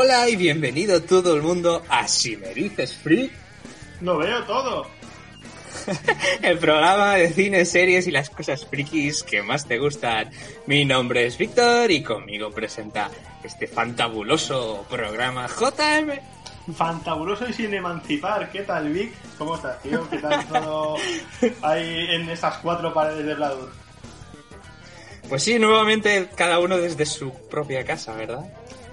Hola 0.00 0.28
y 0.28 0.36
bienvenido 0.36 1.02
todo 1.02 1.34
el 1.34 1.42
mundo 1.42 1.82
a 1.88 2.06
Si 2.06 2.36
me 2.36 2.54
dices 2.54 2.94
free, 2.94 3.32
Lo 4.00 4.16
veo 4.16 4.44
todo. 4.44 4.86
el 6.42 6.56
programa 6.56 7.14
de 7.14 7.32
cine, 7.32 7.64
series 7.64 8.06
y 8.06 8.12
las 8.12 8.30
cosas 8.30 8.64
frikis 8.64 9.24
que 9.24 9.42
más 9.42 9.66
te 9.66 9.76
gustan. 9.76 10.30
Mi 10.66 10.84
nombre 10.84 11.26
es 11.26 11.36
Víctor 11.36 11.90
y 11.90 12.04
conmigo 12.04 12.52
presenta 12.52 13.10
este 13.42 13.66
fantabuloso 13.66 14.86
programa 14.88 15.48
JM. 15.48 16.12
Fantabuloso 16.76 17.48
y 17.48 17.52
sin 17.52 17.74
emancipar. 17.74 18.52
¿Qué 18.52 18.60
tal, 18.60 18.92
Vic? 18.92 19.12
¿Cómo 19.36 19.56
estás, 19.56 19.82
tío? 19.82 20.08
¿Qué 20.08 20.18
tal 20.18 20.46
todo 20.46 20.94
ahí 21.62 22.06
en 22.10 22.30
esas 22.30 22.58
cuatro 22.58 22.94
paredes 22.94 23.26
de 23.26 23.34
Bladur? 23.34 23.72
Pues 25.28 25.42
sí, 25.42 25.58
nuevamente 25.58 26.30
cada 26.36 26.60
uno 26.60 26.78
desde 26.78 27.04
su 27.04 27.32
propia 27.50 27.84
casa, 27.84 28.14
¿verdad? 28.14 28.44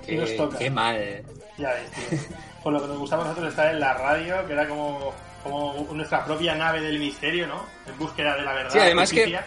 Y 0.08 0.16
nos 0.16 0.30
Qué- 0.30 0.38
toca. 0.38 0.58
Qué 0.58 0.70
mal. 0.70 1.24
Ya 1.58 1.70
ves, 1.74 1.92
tío. 2.10 2.20
Por 2.64 2.74
lo 2.74 2.82
que 2.82 2.88
nos 2.88 2.98
gustaba 2.98 3.24
a 3.24 3.28
nosotros 3.28 3.50
estar 3.52 3.72
en 3.74 3.80
la 3.80 3.94
radio, 3.94 4.46
que 4.48 4.54
era 4.54 4.68
como, 4.68 5.14
como 5.44 5.88
nuestra 5.94 6.26
propia 6.26 6.56
nave 6.56 6.82
del 6.82 7.00
misterio, 7.00 7.48
¿no? 7.48 7.66
En 7.88 7.98
búsqueda 7.98 8.36
de 8.36 8.42
la 8.44 8.54
verdad. 8.54 8.72
Sí, 8.72 8.80
además 8.80 9.12
que-. 9.12 9.40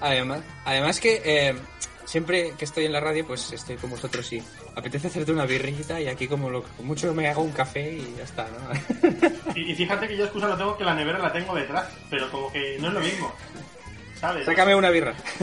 Además, 0.00 0.40
además 0.64 1.00
que 1.00 1.22
eh, 1.24 1.54
siempre 2.04 2.52
que 2.58 2.64
estoy 2.66 2.84
en 2.84 2.92
la 2.92 3.00
radio, 3.00 3.26
pues 3.26 3.52
estoy 3.52 3.76
con 3.76 3.90
vosotros 3.90 4.30
y 4.32 4.42
apetece 4.74 5.06
hacerte 5.06 5.32
una 5.32 5.46
birrita 5.46 6.00
y 6.00 6.08
aquí 6.08 6.26
como 6.28 6.50
lo 6.50 6.64
mucho 6.80 7.14
me 7.14 7.28
hago 7.28 7.42
un 7.42 7.52
café 7.52 7.92
y 7.92 8.14
ya 8.18 8.24
está, 8.24 8.46
¿no? 8.48 9.54
Y, 9.54 9.70
y 9.70 9.74
fíjate 9.74 10.08
que 10.08 10.16
yo 10.16 10.24
excusa 10.24 10.48
lo 10.48 10.56
tengo 10.58 10.76
que 10.76 10.84
la 10.84 10.94
nevera 10.94 11.18
la 11.20 11.32
tengo 11.32 11.54
detrás, 11.54 11.86
pero 12.10 12.28
como 12.30 12.52
que 12.52 12.76
no 12.80 12.88
es 12.88 12.94
lo 12.94 13.00
mismo. 13.00 13.32
¿Sabes? 14.20 14.44
Sácame 14.44 14.74
una 14.74 14.90
birra. 14.90 15.14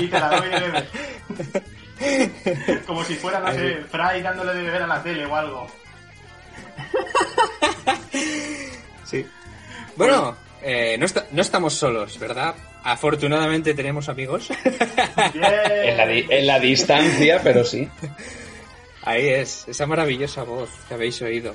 y 0.00 0.06
te 0.08 0.18
la 0.20 0.28
doy 0.36 0.48
de 0.48 0.60
beber. 0.60 0.88
Como 2.86 3.04
si 3.04 3.14
fuera, 3.16 3.40
no 3.40 3.52
sé, 3.52 3.76
Fry 3.90 4.22
dándole 4.22 4.54
de 4.54 4.62
beber 4.62 4.82
a 4.82 4.86
la 4.86 5.02
tele 5.02 5.26
o 5.26 5.34
algo. 5.36 5.66
Sí. 9.04 9.26
Bueno, 9.96 10.36
eh, 10.62 10.96
no, 10.98 11.04
esta- 11.06 11.26
no 11.30 11.42
estamos 11.42 11.74
solos, 11.74 12.18
¿verdad? 12.18 12.54
Afortunadamente 12.82 13.74
tenemos 13.74 14.08
amigos. 14.08 14.48
En 15.34 15.40
la, 15.96 16.06
di- 16.06 16.26
en 16.28 16.46
la 16.46 16.58
distancia, 16.58 17.40
pero 17.42 17.64
sí. 17.64 17.88
Ahí 19.02 19.28
es, 19.28 19.66
esa 19.68 19.86
maravillosa 19.86 20.42
voz 20.44 20.70
que 20.88 20.94
habéis 20.94 21.20
oído. 21.22 21.54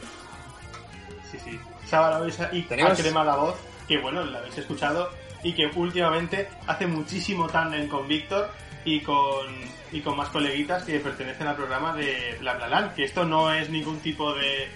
Sí, 1.31 1.37
sí. 1.43 1.59
Esa 1.85 2.49
y 2.51 2.61
Tenemos- 2.63 2.99
crema 2.99 3.23
la 3.23 3.35
voz, 3.35 3.55
que 3.87 3.97
bueno, 3.97 4.23
la 4.23 4.39
habéis 4.39 4.57
escuchado 4.59 5.09
y 5.43 5.53
que 5.53 5.65
últimamente 5.75 6.47
hace 6.67 6.85
muchísimo 6.85 7.47
tándem 7.47 7.87
con 7.87 8.07
Víctor 8.07 8.51
y 8.85 9.01
con, 9.01 9.47
y 9.91 10.01
con 10.01 10.15
más 10.17 10.29
coleguitas 10.29 10.83
que 10.83 10.99
pertenecen 10.99 11.47
al 11.47 11.55
programa 11.55 11.93
de 11.95 12.35
Bla 12.39 12.53
Bla 12.55 12.67
Land, 12.67 12.93
que 12.95 13.03
esto 13.05 13.25
no 13.25 13.51
es 13.53 13.69
ningún 13.69 13.99
tipo 13.99 14.33
de, 14.33 14.67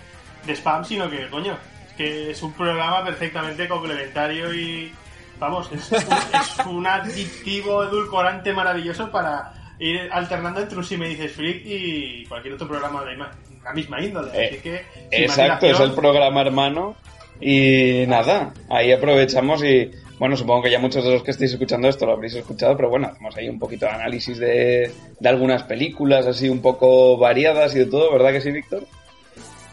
de 0.46 0.54
spam, 0.56 0.84
sino 0.86 1.10
que, 1.10 1.28
coño, 1.30 1.58
es 1.88 1.94
que 1.94 2.32
es 2.32 2.42
un 2.44 2.54
programa 2.54 3.04
perfectamente 3.04 3.68
complementario 3.68 4.54
y, 4.54 4.92
vamos, 5.40 5.70
es, 5.72 5.92
un- 5.92 5.98
es 6.04 6.66
un 6.66 6.88
adictivo 6.88 7.84
edulcorante 7.84 8.54
maravilloso 8.54 9.12
para 9.12 9.54
ir 9.80 10.10
alternando 10.12 10.62
entre 10.62 10.78
un 10.78 10.84
Si 10.84 10.98
me 10.98 11.08
dices 11.10 11.32
freak 11.34 11.62
y 11.66 12.26
cualquier 12.26 12.54
otro 12.56 12.68
programa 12.68 13.04
de 13.04 13.16
la 13.18 13.74
misma 13.74 14.02
índole. 14.02 14.30
Eh, 14.34 14.48
Así 14.52 14.58
que, 14.62 14.86
Exacto, 15.12 15.66
es 15.68 15.80
el 15.80 15.92
programa 15.94 16.42
hermano. 16.42 16.96
Y 17.42 18.06
nada, 18.08 18.54
ahí 18.70 18.92
aprovechamos 18.94 19.64
y, 19.64 19.92
bueno, 20.24 20.38
supongo 20.38 20.62
que 20.62 20.72
ya 20.72 20.80
muchos 20.80 21.04
de 21.04 21.12
los 21.12 21.22
que 21.22 21.32
estáis 21.32 21.52
escuchando 21.52 21.90
esto 21.90 22.06
lo 22.06 22.14
habréis 22.14 22.34
escuchado, 22.34 22.78
pero 22.78 22.88
bueno, 22.88 23.08
hacemos 23.08 23.36
ahí 23.36 23.50
un 23.50 23.60
poquito 23.60 23.88
de 23.88 23.92
análisis 23.92 24.38
de, 24.38 24.90
de 25.20 25.30
algunas 25.30 25.64
películas 25.64 26.26
así 26.26 26.48
un 26.48 26.62
poco 26.62 27.18
variadas 27.18 27.76
y 27.76 27.80
de 27.80 27.88
todo, 27.88 28.10
¿verdad 28.10 28.32
que 28.32 28.40
sí, 28.40 28.50
Víctor? 28.50 28.86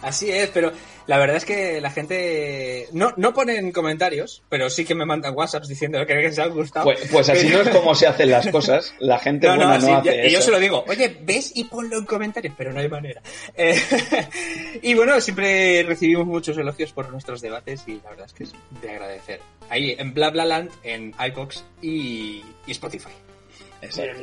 Así 0.02 0.28
es, 0.28 0.50
pero 0.52 0.72
la 1.06 1.18
verdad 1.18 1.36
es 1.36 1.44
que 1.44 1.80
la 1.80 1.90
gente 1.90 2.88
no, 2.92 3.12
no 3.16 3.32
ponen 3.34 3.72
comentarios, 3.72 4.42
pero 4.48 4.70
sí 4.70 4.84
que 4.84 4.94
me 4.94 5.04
mandan 5.04 5.34
WhatsApps 5.36 5.68
diciendo 5.68 6.04
que 6.06 6.14
les 6.14 6.38
ha 6.38 6.46
gustado. 6.46 6.84
Pues, 6.84 7.08
pues 7.10 7.28
así 7.28 7.48
no 7.48 7.60
es 7.60 7.68
como 7.70 7.94
se 7.94 8.06
hacen 8.06 8.30
las 8.30 8.46
cosas. 8.52 8.94
La 8.98 9.18
gente 9.18 9.46
No, 9.46 9.56
buena 9.56 9.78
no, 9.78 9.96
hace 9.96 10.08
yo, 10.08 10.12
y 10.12 10.30
yo 10.30 10.38
eso. 10.38 10.46
se 10.46 10.50
lo 10.52 10.60
digo, 10.60 10.84
oye, 10.86 11.16
ves 11.22 11.52
y 11.54 11.64
ponlo 11.64 11.98
en 11.98 12.04
comentarios, 12.04 12.54
pero 12.56 12.72
no 12.72 12.80
hay 12.80 12.88
manera. 12.88 13.22
Eh, 13.56 13.80
y 14.82 14.94
bueno, 14.94 15.20
siempre 15.20 15.82
recibimos 15.82 16.26
muchos 16.26 16.56
elogios 16.58 16.92
por 16.92 17.10
nuestros 17.10 17.40
debates 17.40 17.82
y 17.86 18.00
la 18.02 18.10
verdad 18.10 18.26
es 18.26 18.32
que 18.32 18.44
es 18.44 18.52
de 18.82 18.90
agradecer. 18.90 19.40
Ahí 19.68 19.94
en 19.98 20.14
BlaBlaLand, 20.14 20.70
en 20.84 21.14
iBox 21.28 21.64
y, 21.82 22.42
y 22.66 22.72
Spotify. 22.72 23.10
Exacto. 23.82 24.20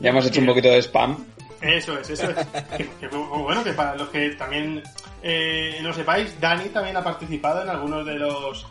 Ya 0.00 0.10
hemos 0.10 0.26
hecho 0.26 0.40
un 0.40 0.46
poquito 0.46 0.68
de 0.68 0.78
spam. 0.82 1.24
Eso 1.64 1.98
es, 1.98 2.10
eso 2.10 2.30
es. 2.30 2.46
Que, 2.76 2.88
que, 3.00 3.08
bueno, 3.08 3.64
que 3.64 3.72
para 3.72 3.94
los 3.96 4.08
que 4.10 4.30
también 4.30 4.82
eh, 5.22 5.78
no 5.82 5.92
sepáis, 5.92 6.38
Dani 6.38 6.68
también 6.68 6.96
ha 6.96 7.02
participado 7.02 7.62
en 7.62 7.70
algunos 7.70 8.04
de 8.04 8.14
los 8.18 8.66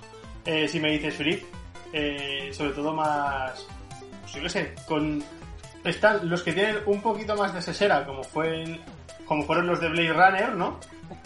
eh, 0.46 0.68
Si 0.68 0.80
me 0.80 0.92
dices 0.92 1.16
freak, 1.16 1.44
eh, 1.92 2.50
sobre 2.53 2.72
todo 2.72 2.94
más, 2.94 3.66
pues 4.22 4.34
yo 4.34 4.42
qué 4.44 4.50
sé, 4.50 4.76
con 4.88 5.24
están 5.84 6.30
los 6.30 6.44
que 6.44 6.53
tienen 6.53 6.78
un 6.86 7.02
poquito 7.02 7.36
más 7.36 7.53
de 7.53 7.62
sesera, 7.62 8.06
como 8.06 8.24
fue 8.24 8.80
como 9.26 9.44
fueron 9.44 9.68
los 9.68 9.80
de 9.80 9.90
Blade 9.90 10.14
Runner, 10.14 10.56
¿no? 10.56 10.80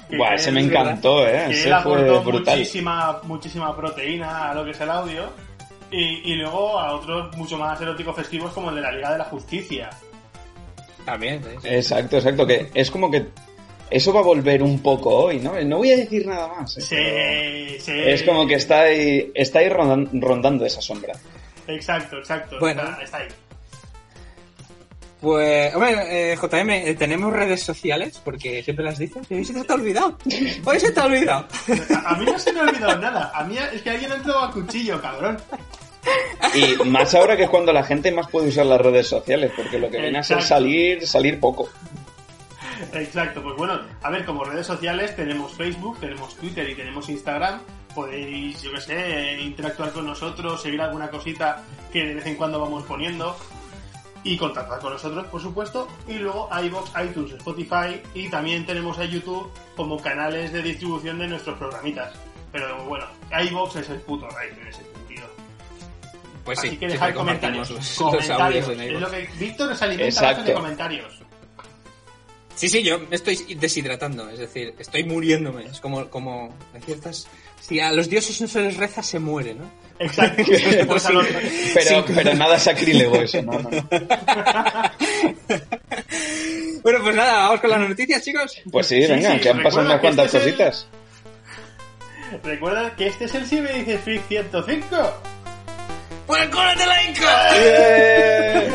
Que 0.10 0.18
Buah, 0.18 0.36
ese 0.36 0.52
me 0.52 0.62
encantó, 0.62 1.28
¿eh? 1.28 1.46
que 1.48 1.54
Ese 1.54 1.68
él 1.68 1.74
aportó 1.74 2.22
fue 2.22 2.32
brutal. 2.32 2.58
muchísima, 2.58 3.20
muchísima 3.24 3.76
proteína 3.76 4.52
a 4.52 4.54
lo 4.54 4.64
que 4.64 4.72
es 4.72 4.82
el 4.82 4.90
audio. 4.90 5.34
Y, 5.90 6.34
y 6.34 6.36
luego 6.36 6.80
a 6.80 6.94
otros 6.94 7.36
mucho 7.38 7.58
más 7.58 7.80
eróticos 7.82 8.16
festivos 8.16 8.52
como 8.52 8.70
el 8.70 8.76
de 8.76 8.82
la 8.82 8.92
Liga 8.92 9.12
de 9.12 9.18
la 9.20 9.24
Justicia. 9.26 9.90
También. 11.08 11.42
Exacto, 11.64 12.18
exacto. 12.18 12.46
Que 12.46 12.70
es 12.74 12.92
como 12.92 13.10
que 13.10 13.28
eso 13.90 14.12
va 14.12 14.20
a 14.20 14.24
volver 14.24 14.62
un 14.62 14.82
poco 14.84 15.10
hoy, 15.10 15.40
¿no? 15.40 15.54
No 15.64 15.78
voy 15.78 15.92
a 15.94 15.96
decir 15.96 16.28
nada 16.28 16.50
más. 16.50 16.78
¿eh? 16.78 16.82
Sí, 16.82 17.80
sí. 17.80 17.94
Es 17.98 18.24
como 18.24 18.46
que 18.46 18.56
está 18.56 18.82
ahí, 18.82 19.32
está 19.34 19.60
ahí 19.60 19.70
rondan- 19.70 20.10
rondando 20.22 20.66
esa 20.66 20.82
sombra. 20.82 21.14
Exacto, 21.66 22.18
exacto. 22.18 22.58
Bueno. 22.60 22.82
Está, 22.84 23.02
está 23.04 23.18
ahí. 23.20 23.28
Pues, 25.22 25.74
hombre, 25.74 26.32
eh, 26.34 26.36
JM, 26.36 26.70
eh, 26.90 26.94
tenemos 26.96 27.32
redes 27.34 27.64
sociales, 27.64 28.22
porque 28.24 28.62
siempre 28.62 28.84
las 28.86 29.00
dices, 29.00 29.26
hoy 29.32 29.46
se 29.46 29.54
te 29.64 29.72
ha 29.72 29.76
olvidado. 29.76 30.18
Hoy 30.66 30.80
se 30.80 30.92
te 30.92 31.00
ha 31.00 31.06
olvidado. 31.06 31.48
A, 32.06 32.10
a 32.14 32.16
mí 32.18 32.26
no 32.26 32.38
se 32.38 32.52
me 32.54 32.60
ha 32.60 32.64
olvidado 32.64 33.00
nada. 33.00 33.32
A 33.34 33.44
mí 33.46 33.56
es 33.74 33.82
que 33.82 33.90
alguien 33.90 34.12
ha 34.12 34.16
entrado 34.16 34.40
a 34.44 34.52
cuchillo, 34.52 35.02
cabrón. 35.02 35.38
Y 36.54 36.90
más 36.90 37.14
ahora 37.16 37.36
que 37.36 37.44
es 37.44 37.50
cuando 37.50 37.74
la 37.74 37.84
gente 37.84 38.12
más 38.12 38.30
puede 38.30 38.48
usar 38.48 38.66
las 38.66 38.82
redes 38.82 39.08
sociales, 39.08 39.52
porque 39.56 39.80
lo 39.80 39.90
que 39.90 40.00
viene 40.00 40.20
a 40.20 40.24
ser 40.24 40.42
salir, 40.42 41.06
salir 41.06 41.40
poco. 41.40 41.70
Exacto, 42.94 43.42
pues 43.42 43.56
bueno, 43.56 43.82
a 44.02 44.10
ver, 44.10 44.26
como 44.26 44.44
redes 44.44 44.68
sociales 44.68 45.16
tenemos 45.16 45.54
Facebook, 45.54 46.00
tenemos 46.00 46.36
Twitter 46.36 46.70
y 46.70 46.76
tenemos 46.76 47.10
Instagram. 47.10 47.62
Podéis, 47.94 48.62
yo 48.62 48.72
qué 48.74 48.82
sé, 48.82 49.42
interactuar 49.42 49.92
con 49.92 50.06
nosotros, 50.06 50.62
seguir 50.62 50.82
alguna 50.82 51.10
cosita 51.10 51.64
que 51.92 52.06
de 52.06 52.16
vez 52.16 52.26
en 52.28 52.36
cuando 52.36 52.60
vamos 52.60 52.84
poniendo. 52.84 53.36
Y 54.24 54.36
contactar 54.36 54.80
con 54.80 54.94
nosotros, 54.94 55.26
por 55.28 55.42
supuesto. 55.42 55.88
Y 56.08 56.16
luego 56.16 56.50
iVoox, 56.52 56.92
iTunes, 57.02 57.32
Spotify. 57.34 58.02
Y 58.14 58.30
también 58.30 58.66
tenemos 58.66 59.00
a 59.00 59.06
YouTube 59.06 59.50
como 59.76 60.02
canales 60.02 60.52
de 60.52 60.62
distribución 60.62 61.18
de 61.20 61.28
nuestros 61.28 61.58
programitas. 61.58 62.14
Pero 62.52 62.84
bueno, 62.86 63.06
iVoox 63.32 63.78
es 63.78 63.90
el 63.90 64.02
puto 64.02 64.28
rey 64.30 64.50
en 64.60 64.68
ese 64.68 64.84
Pues 66.48 66.60
sí, 66.62 66.68
Así 66.70 66.78
que 66.78 66.88
siempre 66.88 66.94
dejar 66.94 67.14
comentarios. 67.14 67.70
los, 67.70 67.80
los 67.80 67.96
comentarios. 67.98 68.42
audios 68.42 68.70
en 68.70 68.96
es 68.96 69.02
lo 69.02 69.12
que 69.12 69.30
Víctor 69.38 69.76
se 69.78 69.84
alimenta 69.86 70.06
base 70.22 70.26
de 70.26 70.32
Exacto. 70.32 70.54
comentarios. 70.54 71.20
Sí, 72.56 72.70
sí, 72.70 72.82
yo 72.82 72.98
me 72.98 73.16
estoy 73.16 73.36
deshidratando, 73.60 74.28
es 74.30 74.40
decir, 74.40 74.74
estoy 74.80 75.04
muriéndome. 75.04 75.66
Es 75.66 75.80
como, 75.80 76.10
como 76.10 76.56
hay 76.74 76.82
ciertas... 76.82 77.28
Si 77.62 77.80
a 77.80 77.92
los 77.92 78.10
dioses 78.10 78.42
no 78.42 78.48
se 78.48 78.62
les 78.62 78.78
reza, 78.78 79.04
se 79.04 79.20
muere, 79.20 79.54
¿no? 79.54 79.70
Exacto. 80.00 80.42
Pues 80.88 81.06
a 81.06 81.12
los- 81.12 81.28
Pero, 81.76 82.06
pero 82.06 82.34
nada 82.34 82.58
sacrílego 82.58 83.18
eso, 83.18 83.42
¿no? 83.44 83.60
no, 83.60 83.70
no. 83.70 83.88
Bueno, 86.82 87.00
pues 87.04 87.16
nada, 87.16 87.38
vamos 87.48 87.60
con 87.62 87.70
las 87.70 87.80
noticias, 87.90 88.24
chicos. 88.24 88.62
Pues 88.72 88.88
sí, 88.88 89.02
Sí, 89.04 89.12
venga, 89.12 89.34
sí, 89.34 89.40
que 89.42 89.50
han 89.50 89.62
pasado 89.62 89.82
unas 89.86 89.96
que 89.96 90.02
cuantas 90.02 90.26
este 90.28 90.38
el- 90.38 90.44
cositas. 90.46 90.88
Recuerda 92.44 92.96
que 92.96 93.08
este 93.08 93.26
es 93.26 93.36
el 93.36 93.46
Si 93.46 93.60
me 93.62 93.74
dices 93.74 94.02
Freak 94.02 94.28
105. 94.28 95.14
¡Por 96.28 96.40
el 96.40 96.50
culo 96.50 96.76
de 96.76 96.86
la 96.86 97.04
Inca! 97.04 97.48
¡Eh! 97.56 98.74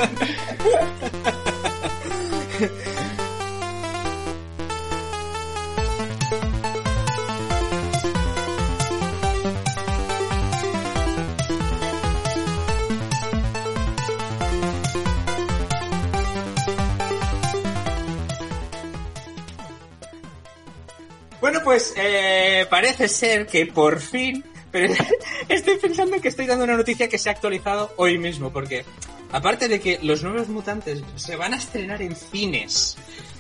Bueno, 21.43 21.61
pues 21.65 21.93
eh, 21.97 22.67
parece 22.71 23.09
ser 23.09 23.47
que 23.47 23.67
por 23.67 24.01
fin... 24.01 24.43
Pero 24.73 24.93
estoy 25.49 25.77
pensando 25.77 26.21
que 26.21 26.29
estoy 26.29 26.47
dando 26.47 26.65
una 26.65 26.77
noticia 26.77 27.09
que 27.09 27.19
se 27.19 27.29
ha 27.29 27.33
actualizado 27.33 27.93
hoy 27.97 28.19
mismo, 28.19 28.53
porque 28.53 28.85
aparte 29.31 29.69
de 29.69 29.81
que 29.81 29.99
los 30.03 30.23
nuevos 30.23 30.49
mutantes 30.49 31.03
se 31.17 31.37
van 31.37 31.55
a 31.55 31.59
estrenar 31.59 32.03
en 32.03 32.17
cines, 32.17 32.97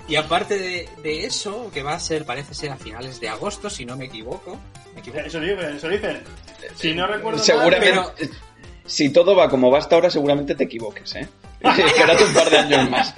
y 0.08 0.17
aparte 0.17 0.58
de, 0.58 0.88
de 1.02 1.25
eso, 1.25 1.70
que 1.73 1.82
va 1.82 1.94
a 1.94 2.00
ser, 2.00 2.25
parece 2.25 2.55
ser 2.55 2.70
a 2.70 2.76
finales 2.76 3.19
de 3.20 3.29
agosto, 3.29 3.70
si 3.70 3.84
no 3.87 3.96
me 3.96 4.05
equivoco. 4.06 4.58
¿Me 4.94 5.00
equivoco? 5.00 5.25
Eso 5.25 5.40
dicen, 5.40 5.76
eso 5.76 5.88
dicen. 5.88 6.23
Si 6.76 6.93
no 6.93 7.06
recuerdo 7.06 7.38
mal, 7.38 7.46
Seguramente, 7.46 7.90
pero- 8.19 8.32
si 8.85 9.11
todo 9.11 9.35
va 9.37 9.49
como 9.49 9.70
va 9.70 9.78
hasta 9.78 9.94
ahora, 9.94 10.11
seguramente 10.11 10.55
te 10.55 10.64
equivoques, 10.64 11.14
¿eh? 11.14 11.28
Espérate 11.62 12.25
un 12.25 12.35
par 12.35 12.50
de 12.50 12.58
años 12.58 12.90
más. 12.90 13.14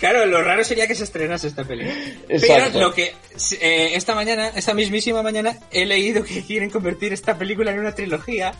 Claro, 0.00 0.24
lo 0.24 0.42
raro 0.42 0.64
sería 0.64 0.86
que 0.86 0.94
se 0.94 1.04
estrenase 1.04 1.48
esta 1.48 1.62
película. 1.62 1.94
Exacto. 2.26 2.70
Pero 2.72 2.88
lo 2.88 2.94
que 2.94 3.14
eh, 3.60 3.90
esta 3.94 4.14
mañana, 4.14 4.48
esta 4.48 4.72
mismísima 4.72 5.22
mañana, 5.22 5.58
he 5.70 5.84
leído 5.84 6.24
que 6.24 6.42
quieren 6.42 6.70
convertir 6.70 7.12
esta 7.12 7.36
película 7.36 7.70
en 7.70 7.80
una 7.80 7.94
trilogía. 7.94 8.54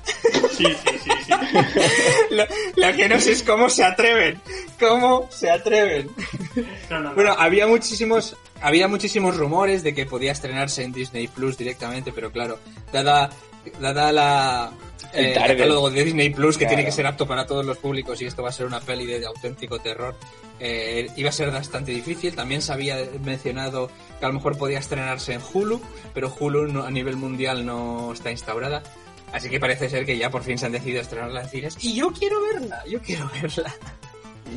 Sí, 0.50 0.66
sí, 0.66 0.98
sí, 1.02 1.10
sí. 1.26 1.32
lo, 2.30 2.44
lo 2.76 2.96
que 2.96 3.08
no 3.08 3.18
sé 3.18 3.32
es 3.32 3.42
cómo 3.42 3.70
se 3.70 3.84
atreven. 3.84 4.38
¿Cómo 4.78 5.28
se 5.30 5.50
atreven? 5.50 6.10
No, 6.90 7.00
no, 7.00 7.00
no. 7.00 7.14
Bueno, 7.14 7.34
había 7.38 7.66
muchísimos, 7.66 8.36
había 8.60 8.86
muchísimos 8.86 9.36
rumores 9.36 9.82
de 9.82 9.94
que 9.94 10.04
podía 10.04 10.32
estrenarse 10.32 10.82
en 10.82 10.92
Disney 10.92 11.28
Plus 11.28 11.56
directamente, 11.56 12.12
pero 12.12 12.30
claro, 12.30 12.58
dada, 12.92 13.30
dada 13.80 14.12
la 14.12 14.72
El 15.12 15.26
eh, 15.26 15.32
catálogo 15.34 15.90
de 15.90 16.04
Disney 16.04 16.30
Plus 16.30 16.56
que 16.56 16.64
Claro. 16.64 16.76
tiene 16.76 16.84
que 16.84 16.92
ser 16.92 17.06
apto 17.06 17.26
para 17.26 17.46
todos 17.46 17.64
los 17.64 17.78
públicos 17.78 18.20
y 18.22 18.26
esto 18.26 18.42
va 18.42 18.50
a 18.50 18.52
ser 18.52 18.66
una 18.66 18.80
peli 18.80 19.06
de, 19.06 19.24
auténtico 19.26 19.78
terror, 19.78 20.14
eh, 20.58 21.08
iba 21.16 21.28
a 21.30 21.32
ser 21.32 21.50
bastante 21.50 21.92
difícil. 21.92 22.34
También 22.34 22.62
se 22.62 22.72
había 22.72 22.96
mencionado 23.24 23.90
que 24.18 24.24
a 24.24 24.28
lo 24.28 24.34
mejor 24.34 24.56
podía 24.58 24.78
estrenarse 24.78 25.32
en 25.34 25.40
Hulu, 25.52 25.80
pero 26.14 26.34
Hulu 26.38 26.66
no- 26.68 26.84
a 26.84 26.90
nivel 26.90 27.16
mundial 27.16 27.64
no 27.66 28.12
está 28.12 28.30
instaurada. 28.30 28.82
Así 29.32 29.48
que 29.48 29.60
parece 29.60 29.88
ser 29.88 30.04
que 30.04 30.18
ya 30.18 30.28
por 30.30 30.42
fin 30.42 30.58
se 30.58 30.66
han 30.66 30.72
decidido 30.72 31.00
estrenarla 31.00 31.42
en 31.42 31.48
cines. 31.48 31.76
Y 31.84 31.94
yo 31.94 32.10
quiero 32.12 32.36
verla, 32.52 32.82
yo 32.88 33.00
quiero 33.00 33.30
verla. 33.40 33.72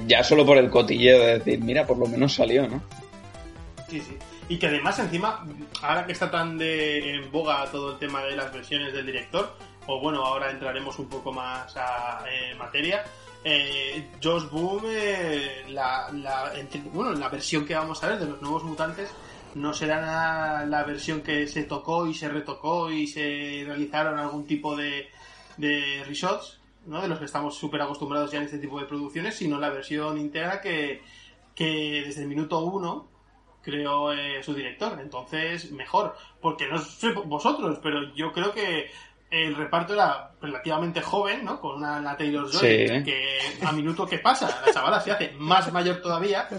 Ya 0.07 0.23
solo 0.23 0.45
por 0.45 0.57
el 0.57 0.69
cotilleo 0.71 1.19
de 1.19 1.37
decir, 1.39 1.59
mira, 1.61 1.85
por 1.85 1.97
lo 1.99 2.07
menos 2.07 2.33
salió, 2.33 2.67
¿no? 2.67 2.81
Sí, 3.89 4.01
sí. 4.01 4.17
Y 4.49 4.57
que 4.57 4.67
además, 4.67 4.97
encima, 4.99 5.45
ahora 5.81 6.05
que 6.05 6.11
está 6.13 6.29
tan 6.31 6.57
de, 6.57 7.15
en 7.15 7.31
boga 7.31 7.65
todo 7.71 7.93
el 7.93 7.99
tema 7.99 8.23
de 8.23 8.35
las 8.35 8.51
versiones 8.51 8.91
del 8.93 9.05
director, 9.05 9.55
o 9.87 9.99
bueno, 9.99 10.25
ahora 10.25 10.51
entraremos 10.51 10.97
un 10.99 11.07
poco 11.09 11.31
más 11.31 11.75
a, 11.77 12.23
en 12.31 12.57
materia, 12.57 13.03
eh, 13.43 14.09
Josh 14.23 14.49
Boom, 14.49 14.83
eh, 14.87 15.65
la, 15.69 16.09
la- 16.13 16.51
bueno, 16.93 17.11
la 17.13 17.29
versión 17.29 17.65
que 17.65 17.75
vamos 17.75 18.01
a 18.03 18.07
ver 18.09 18.19
de 18.19 18.27
los 18.27 18.41
nuevos 18.41 18.63
mutantes 18.63 19.09
no 19.55 19.73
será 19.73 20.01
la, 20.01 20.65
la 20.65 20.83
versión 20.83 21.21
que 21.21 21.47
se 21.47 21.63
tocó 21.63 22.07
y 22.07 22.13
se 22.13 22.29
retocó 22.29 22.89
y 22.89 23.05
se 23.07 23.63
realizaron 23.67 24.17
algún 24.17 24.47
tipo 24.47 24.75
de, 24.75 25.09
de 25.57 26.03
reshots, 26.07 26.59
¿no? 26.85 27.01
de 27.01 27.07
los 27.07 27.19
que 27.19 27.25
estamos 27.25 27.55
súper 27.57 27.81
acostumbrados 27.81 28.31
ya 28.31 28.39
en 28.39 28.45
este 28.45 28.57
tipo 28.59 28.79
de 28.79 28.85
producciones, 28.85 29.35
sino 29.35 29.59
la 29.59 29.69
versión 29.69 30.17
íntegra 30.17 30.59
que, 30.61 31.01
que 31.53 32.03
desde 32.05 32.21
el 32.23 32.29
minuto 32.29 32.59
uno 32.59 33.07
creó 33.61 34.11
eh, 34.11 34.41
su 34.43 34.53
director. 34.53 34.99
Entonces, 34.99 35.71
mejor. 35.71 36.15
Porque 36.41 36.67
no 36.67 36.79
sé 36.79 37.11
vosotros, 37.11 37.79
pero 37.83 38.13
yo 38.15 38.31
creo 38.33 38.51
que 38.53 38.89
el 39.33 39.55
reparto 39.55 39.93
era 39.93 40.31
relativamente 40.41 41.01
joven, 41.01 41.43
¿no? 41.45 41.59
Con 41.59 41.77
una, 41.77 41.99
la 41.99 42.15
Taylor 42.15 42.49
Joy, 42.51 42.87
Sí. 42.87 43.03
que 43.03 43.39
a 43.65 43.71
minuto 43.71 44.05
que 44.05 44.19
pasa, 44.19 44.61
la 44.65 44.71
chavala 44.73 44.99
se 45.01 45.11
hace 45.11 45.31
más 45.37 45.71
mayor 45.73 46.01
todavía. 46.01 46.47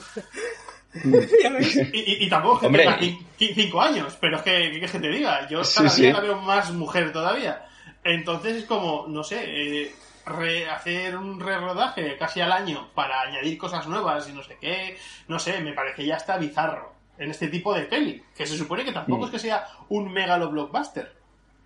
Y, 0.95 1.99
y- 1.99 2.25
y 2.25 2.29
tampoco 2.29 2.55
es 2.55 2.61
que 2.61 2.67
Hombre. 2.69 2.85
tenga 2.85 2.99
cin- 3.01 3.19
cin- 3.37 3.53
cinco 3.55 3.81
años, 3.81 4.17
pero 4.21 4.37
es 4.37 4.43
que, 4.43 4.71
que, 4.81 4.87
que 4.87 5.01
te 5.01 5.09
diga, 5.09 5.49
yo 5.49 5.61
cada 5.75 5.89
sí. 5.91 6.03
día 6.03 6.13
la 6.13 6.21
veo 6.21 6.37
más 6.41 6.71
mujer 6.73 7.13
todavía. 7.13 7.67
Entonces 8.05 8.59
es 8.59 8.65
como, 8.65 9.07
no 9.09 9.25
sé, 9.25 9.43
eh, 9.45 9.93
re- 10.27 10.71
hacer 10.71 11.17
un 11.17 11.41
re-rodaje 11.41 12.17
casi 12.17 12.41
al 12.43 12.53
año 12.53 12.91
para 12.95 13.23
añadir 13.23 13.59
cosas 13.59 13.89
nuevas 13.89 14.29
y 14.29 14.33
no 14.33 14.43
sé 14.45 14.57
qué, 14.61 14.97
no 15.27 15.41
sé, 15.41 15.61
me 15.63 15.73
parece 15.73 16.07
ya 16.07 16.15
está 16.17 16.37
bizarro 16.37 16.95
en 17.19 17.31
este 17.31 17.49
tipo 17.49 17.75
de 17.75 17.83
peli, 17.83 18.23
que 18.37 18.47
se 18.47 18.57
supone 18.57 18.85
que 18.85 18.93
tampoco 18.93 19.23
Mm. 19.23 19.25
es 19.27 19.31
que 19.33 19.39
sea 19.41 19.67
un 19.89 20.13
megalo 20.13 20.49
blockbuster. 20.51 21.13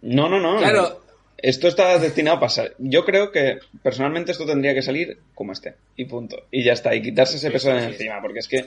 No, 0.02 0.28
no, 0.28 0.38
no. 0.40 0.58
Claro. 0.58 1.02
Esto 1.36 1.68
está 1.68 1.98
destinado 1.98 2.38
a 2.38 2.40
pasar. 2.40 2.74
Yo 2.78 3.04
creo 3.04 3.30
que 3.30 3.60
personalmente 3.82 4.32
esto 4.32 4.44
tendría 4.44 4.74
que 4.74 4.82
salir 4.82 5.18
como 5.34 5.52
esté. 5.52 5.74
Y 5.96 6.06
punto. 6.06 6.44
Y 6.50 6.64
ya 6.64 6.72
está. 6.72 6.94
Y 6.94 7.02
quitarse 7.02 7.36
ese 7.36 7.50
peso 7.50 7.70
de 7.70 7.84
encima. 7.84 8.20
Porque 8.20 8.40
es 8.40 8.48
que 8.48 8.66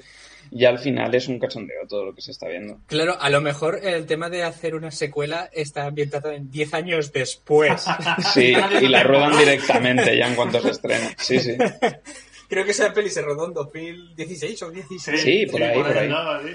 ya 0.51 0.69
al 0.69 0.79
final 0.79 1.13
es 1.13 1.27
un 1.27 1.37
cachondeo 1.37 1.85
todo 1.87 2.05
lo 2.05 2.15
que 2.15 2.21
se 2.21 2.31
está 2.31 2.47
viendo. 2.47 2.79
Claro, 2.87 3.17
a 3.19 3.29
lo 3.29 3.41
mejor 3.41 3.81
el 3.83 4.05
tema 4.05 4.29
de 4.29 4.43
hacer 4.43 4.73
una 4.75 4.91
secuela 4.91 5.49
está 5.51 5.85
ambientado 5.85 6.31
en 6.31 6.49
10 6.49 6.73
años 6.73 7.11
después. 7.11 7.83
Sí, 8.33 8.53
y 8.81 8.87
la 8.87 9.03
ruedan 9.03 9.37
directamente 9.37 10.17
ya 10.17 10.27
en 10.27 10.35
cuanto 10.35 10.61
se 10.61 10.69
estrena. 10.69 11.13
Sí, 11.17 11.39
sí. 11.39 11.55
Creo 12.49 12.65
que 12.65 12.71
esa 12.71 12.93
peli 12.93 13.09
se 13.09 13.21
rodó 13.21 13.47
en 13.47 13.53
2016 13.53 14.63
o 14.63 14.71
16. 14.71 15.21
Sí, 15.21 15.45
por 15.45 15.63
ahí, 15.63 15.81
por 15.81 15.97
ahí. 15.97 16.07
andaba, 16.07 16.41
sí. 16.43 16.49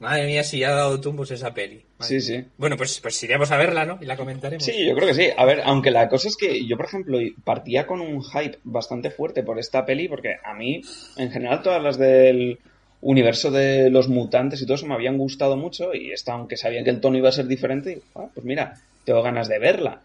Madre 0.00 0.26
mía, 0.26 0.44
si 0.44 0.62
ha 0.62 0.70
dado 0.70 1.00
tumbos 1.00 1.30
esa 1.32 1.52
peli. 1.52 1.82
Madre 1.98 2.20
Sí, 2.20 2.32
mía. 2.32 2.42
sí. 2.42 2.48
Bueno, 2.56 2.76
pues, 2.76 3.00
pues 3.00 3.20
iremos 3.24 3.50
a 3.50 3.56
verla, 3.56 3.84
¿no? 3.84 3.98
Y 4.00 4.04
la 4.04 4.16
comentaremos. 4.16 4.64
Sí, 4.64 4.86
yo 4.86 4.94
creo 4.94 5.08
que 5.08 5.14
sí. 5.14 5.28
A 5.36 5.44
ver, 5.44 5.60
aunque 5.64 5.90
la 5.90 6.08
cosa 6.08 6.28
es 6.28 6.36
que 6.36 6.64
yo, 6.66 6.76
por 6.76 6.86
ejemplo, 6.86 7.18
partía 7.44 7.86
con 7.86 8.00
un 8.00 8.22
hype 8.22 8.58
bastante 8.64 9.10
fuerte 9.10 9.42
por 9.42 9.58
esta 9.58 9.84
peli, 9.84 10.08
porque 10.08 10.36
a 10.44 10.54
mí, 10.54 10.82
en 11.16 11.30
general, 11.32 11.62
todas 11.62 11.82
las 11.82 11.98
del 11.98 12.58
universo 13.00 13.50
de 13.50 13.90
los 13.90 14.08
mutantes 14.08 14.60
y 14.60 14.66
todo 14.66 14.74
eso 14.76 14.86
me 14.86 14.94
habían 14.94 15.18
gustado 15.18 15.56
mucho, 15.56 15.92
y 15.94 16.12
esta, 16.12 16.32
aunque 16.32 16.56
sabía 16.56 16.82
que 16.84 16.90
el 16.90 17.00
tono 17.00 17.16
iba 17.18 17.28
a 17.28 17.32
ser 17.32 17.46
diferente, 17.46 17.90
digo, 17.90 18.02
ah, 18.16 18.26
pues 18.32 18.44
mira, 18.46 18.74
tengo 19.04 19.22
ganas 19.22 19.48
de 19.48 19.58
verla. 19.58 20.00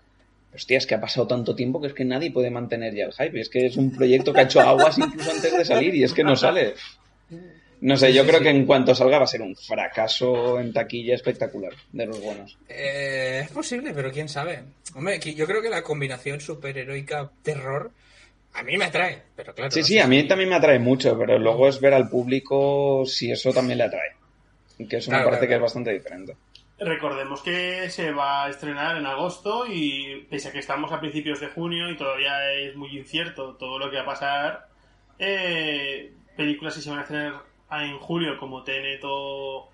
Hostia, 0.56 0.78
es 0.78 0.86
que 0.86 0.94
ha 0.94 1.02
pasado 1.02 1.26
tanto 1.28 1.56
tiempo 1.56 1.82
que 1.82 1.88
es 1.88 1.94
que 1.94 2.06
nadie 2.06 2.30
puede 2.32 2.52
mantener 2.52 2.94
ya 2.94 3.06
el 3.06 3.14
hype. 3.14 3.38
Y 3.38 3.42
es 3.42 3.50
que 3.50 3.66
es 3.66 3.76
un 3.76 3.92
proyecto 3.92 4.32
que 4.34 4.40
ha 4.42 4.44
hecho 4.44 4.62
aguas 4.62 4.98
incluso 5.00 5.32
antes 5.32 5.58
de 5.58 5.66
salir 5.66 5.96
y 5.96 6.04
es 6.04 6.14
que 6.14 6.24
no 6.24 6.36
sale. 6.36 6.76
No 7.84 7.98
sé, 7.98 8.14
yo 8.14 8.24
sí, 8.24 8.28
creo 8.30 8.40
sí. 8.40 8.46
que 8.46 8.50
en 8.50 8.66
cuanto 8.66 8.96
salga 8.96 9.18
va 9.18 9.26
a 9.26 9.28
ser 9.28 9.42
un 9.42 9.56
fracaso 9.58 10.58
en 10.60 10.72
taquilla 10.72 11.16
espectacular 11.16 11.74
de 11.92 12.06
los 12.06 12.22
buenos. 12.22 12.58
Eh, 12.70 13.42
es 13.44 13.52
posible, 13.52 13.92
pero 13.94 14.10
quién 14.10 14.30
sabe. 14.30 14.64
Hombre, 14.96 15.20
que 15.20 15.36
yo 15.36 15.46
creo 15.46 15.62
que 15.62 15.70
la 15.70 15.84
combinación 15.84 16.40
superheroica-terror 16.40 17.92
a 18.54 18.64
mí 18.64 18.78
me 18.78 18.86
atrae, 18.86 19.22
pero 19.36 19.54
claro. 19.54 19.70
Sí, 19.72 19.82
no 19.82 19.86
sí, 19.86 19.94
sé 19.96 20.02
a 20.02 20.08
mí 20.08 20.26
también 20.28 20.50
me 20.50 20.56
atrae 20.56 20.80
mucho, 20.80 21.18
pero 21.18 21.38
luego 21.38 21.68
es 21.68 21.82
ver 21.82 21.94
al 21.94 22.08
público 22.10 23.04
si 23.06 23.32
eso 23.32 23.52
también 23.52 23.80
le 23.80 23.86
atrae. 23.86 24.12
Que 24.88 24.98
eso 24.98 25.10
Claro, 25.10 25.26
me 25.26 25.32
parece 25.32 25.48
claro, 25.48 25.50
que 25.50 25.56
es 25.56 25.62
bastante 25.62 25.92
diferente. 25.92 26.38
Recordemos 26.80 27.42
que 27.42 27.90
se 27.90 28.12
va 28.12 28.46
a 28.46 28.50
estrenar 28.50 28.96
en 28.98 29.06
agosto 29.06 29.66
y 29.68 30.26
pese 30.30 30.50
a 30.50 30.52
que 30.52 30.60
estamos 30.60 30.92
a 30.92 31.00
principios 31.00 31.40
de 31.40 31.48
junio 31.48 31.90
y 31.90 31.98
todavía 31.98 32.52
es 32.54 32.76
muy 32.76 32.98
incierto 32.98 33.56
todo 33.56 33.78
lo 33.78 33.90
que 33.90 33.98
va 33.98 34.04
a 34.04 34.06
pasar, 34.06 34.68
eh, 35.20 36.12
películas 36.38 36.76
que 36.76 36.82
se 36.82 36.90
van 36.90 37.00
a 37.00 37.02
estrenar 37.04 37.53
en 37.82 38.00
julio 38.00 38.38
como 38.38 38.64
Tenet 38.64 39.02
o, 39.04 39.70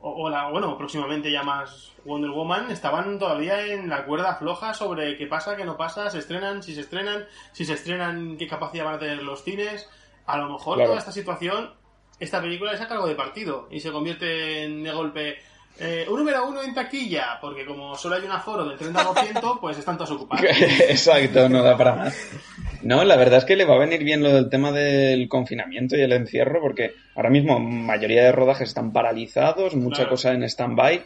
o, 0.00 0.28
la, 0.28 0.50
bueno, 0.50 0.76
próximamente 0.76 1.30
ya 1.30 1.42
más 1.42 1.92
Wonder 2.04 2.30
Woman, 2.30 2.70
estaban 2.70 3.18
todavía 3.18 3.66
en 3.66 3.88
la 3.88 4.04
cuerda 4.04 4.34
floja 4.36 4.74
sobre 4.74 5.16
qué 5.16 5.26
pasa, 5.26 5.56
qué 5.56 5.64
no 5.64 5.76
pasa, 5.76 6.10
se 6.10 6.18
estrenan, 6.18 6.62
si 6.62 6.74
se 6.74 6.82
estrenan, 6.82 7.26
si 7.52 7.64
se 7.64 7.72
estrenan, 7.74 8.36
qué 8.36 8.46
capacidad 8.46 8.84
van 8.84 8.94
a 8.94 8.98
tener 8.98 9.22
los 9.22 9.42
cines. 9.44 9.88
A 10.26 10.36
lo 10.38 10.50
mejor 10.50 10.76
Claro. 10.76 10.90
toda 10.90 10.98
esta 10.98 11.12
situación, 11.12 11.72
esta 12.18 12.40
película 12.40 12.72
le 12.72 12.78
saca 12.78 12.94
algo 12.94 13.06
de 13.06 13.14
partido 13.14 13.68
y 13.70 13.80
se 13.80 13.92
convierte 13.92 14.64
en 14.64 14.82
de 14.82 14.92
golpe 14.92 15.38
eh, 15.78 16.06
un 16.08 16.18
número 16.18 16.46
uno 16.46 16.62
en 16.62 16.72
taquilla, 16.74 17.38
porque 17.40 17.64
como 17.64 17.96
solo 17.96 18.14
hay 18.16 18.22
un 18.24 18.30
aforo 18.30 18.64
del 18.68 18.78
30%, 18.78 19.58
pues 19.60 19.78
están 19.78 19.96
todos 19.96 20.12
ocupados. 20.12 20.44
Exacto, 20.88 21.48
no 21.48 21.62
da 21.62 21.76
para 21.76 21.94
más. 21.96 22.16
No, 22.82 23.02
la 23.04 23.16
verdad 23.16 23.38
es 23.38 23.44
que 23.44 23.56
le 23.56 23.64
va 23.64 23.74
a 23.76 23.78
venir 23.78 24.04
bien 24.04 24.22
lo 24.22 24.30
del 24.32 24.50
tema 24.50 24.70
del 24.70 25.28
confinamiento 25.28 25.96
y 25.96 26.02
el 26.02 26.12
encierro, 26.12 26.60
porque 26.60 26.92
ahora 27.14 27.30
mismo 27.30 27.58
mayoría 27.58 28.24
de 28.24 28.32
rodajes 28.32 28.68
están 28.68 28.92
paralizados, 28.92 29.74
mucha 29.74 30.02
Claro. 30.02 30.10
cosa 30.10 30.32
en 30.32 30.42
stand-by, 30.44 31.02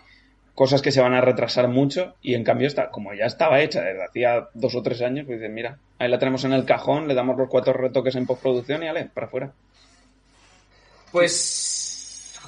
cosas 0.54 0.82
que 0.82 0.90
se 0.90 1.00
van 1.00 1.14
a 1.14 1.20
retrasar 1.20 1.68
mucho, 1.68 2.16
y 2.20 2.34
en 2.34 2.42
cambio, 2.42 2.66
está, 2.66 2.90
como 2.90 3.14
ya 3.14 3.26
estaba 3.26 3.60
hecha 3.60 3.80
desde 3.80 4.04
hacía 4.04 4.48
dos 4.54 4.74
o 4.74 4.82
tres 4.82 5.00
años, 5.02 5.24
pues 5.24 5.38
dicen, 5.38 5.54
mira, 5.54 5.78
ahí 6.00 6.08
la 6.08 6.18
tenemos 6.18 6.42
en 6.44 6.52
el 6.52 6.64
cajón, 6.64 7.06
le 7.06 7.14
damos 7.14 7.36
los 7.38 7.48
cuatro 7.48 7.72
retoques 7.72 8.16
en 8.16 8.26
postproducción 8.26 8.82
y 8.82 8.88
ale, 8.88 9.04
para 9.14 9.28
afuera. 9.28 9.52
Pues, 11.12 11.77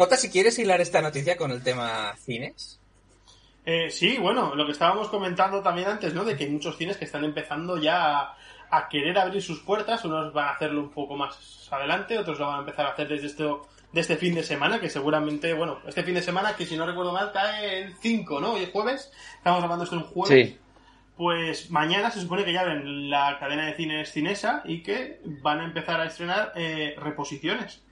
Jota, 0.00 0.16
si 0.16 0.30
quieres 0.30 0.59
hilar 0.59 0.80
esta 0.80 1.02
noticia 1.02 1.37
con 1.37 1.50
el 1.50 1.62
tema 1.62 2.16
cines. 2.16 2.80
Eh, 3.66 3.90
sí, 3.90 4.16
bueno, 4.16 4.54
lo 4.54 4.64
que 4.64 4.73
estábamos 4.73 5.11
comentando 5.11 5.61
también 5.61 5.88
antes, 5.88 6.14
¿no? 6.14 6.25
De 6.25 6.38
que 6.38 6.45
hay 6.45 6.50
muchos 6.50 6.78
cines 6.78 6.97
que 6.97 7.04
están 7.04 7.23
empezando 7.23 7.76
ya 7.76 8.19
a, 8.19 8.37
a 8.71 8.88
querer 8.88 9.19
abrir 9.19 9.42
sus 9.42 9.61
puertas, 9.61 10.02
unos 10.07 10.33
van 10.33 10.49
a 10.49 10.52
hacerlo 10.52 10.80
un 10.80 10.88
poco 10.88 11.16
más 11.16 11.69
adelante, 11.71 12.19
otros 12.19 12.38
lo 12.38 12.47
van 12.47 12.57
a 12.57 12.61
empezar 12.61 12.87
a 12.87 12.92
hacer 12.92 13.09
desde 13.09 13.26
esto 13.26 13.69
de 13.92 14.00
este 14.00 14.16
fin 14.16 14.35
de 14.35 14.42
semana, 14.42 14.80
que 14.80 14.88
seguramente, 14.88 15.52
bueno, 15.52 15.80
este 15.87 16.02
fin 16.02 16.14
de 16.14 16.23
semana, 16.23 16.57
que 16.57 16.64
si 16.64 16.78
no 16.78 16.87
recuerdo 16.87 17.12
mal, 17.12 17.30
cae 17.30 17.83
el 17.83 17.95
5, 17.95 18.40
¿no? 18.40 18.52
Hoy 18.52 18.62
es 18.62 18.71
jueves, 18.71 19.12
estamos 19.37 19.61
grabando 19.61 19.85
esto 19.85 19.97
un 19.97 20.04
jueves. 20.04 20.49
Sí, 20.49 20.59
Pues 21.19 21.71
mañana 21.71 22.11
se 22.11 22.23
supone 22.23 22.47
que 22.47 22.54
ya 22.54 22.64
ven 22.64 23.11
la 23.11 23.37
cadena 23.38 23.66
de 23.66 23.75
cines 23.75 24.11
Cinesa 24.11 24.62
y 24.64 24.83
que 24.83 25.21
van 25.42 25.61
a 25.61 25.64
empezar 25.64 26.00
a 26.00 26.07
estrenar 26.07 26.52
eh, 26.57 26.95
reposiciones. 26.97 27.83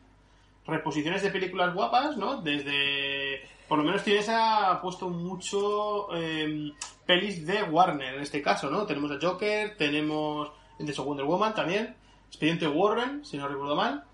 Reposiciones 0.69 1.23
de 1.23 1.31
películas 1.31 1.75
guapas, 1.75 2.17
¿no? 2.17 2.43
Desde. 2.43 3.49
Por 3.67 3.79
lo 3.79 3.85
menos 3.85 4.03
Cinesa 4.03 4.71
ha 4.71 4.81
puesto 4.81 5.09
mucho 5.09 6.15
eh, 6.15 6.73
pelis 7.07 7.47
de 7.47 7.63
Warner 7.63 8.15
en 8.15 8.23
este 8.23 8.41
caso, 8.41 8.71
¿no? 8.71 8.87
Tenemos 8.87 9.11
a 9.11 9.19
Joker, 9.21 9.77
tenemos. 9.77 10.53
De 10.79 10.93
Wonder 10.93 11.25
Woman 11.25 11.55
también. 11.55 11.97
Expediente 12.29 12.69
Warren, 12.69 13.25
si 13.25 13.37
no 13.37 13.49
recuerdo 13.49 13.75
mal. 13.75 14.05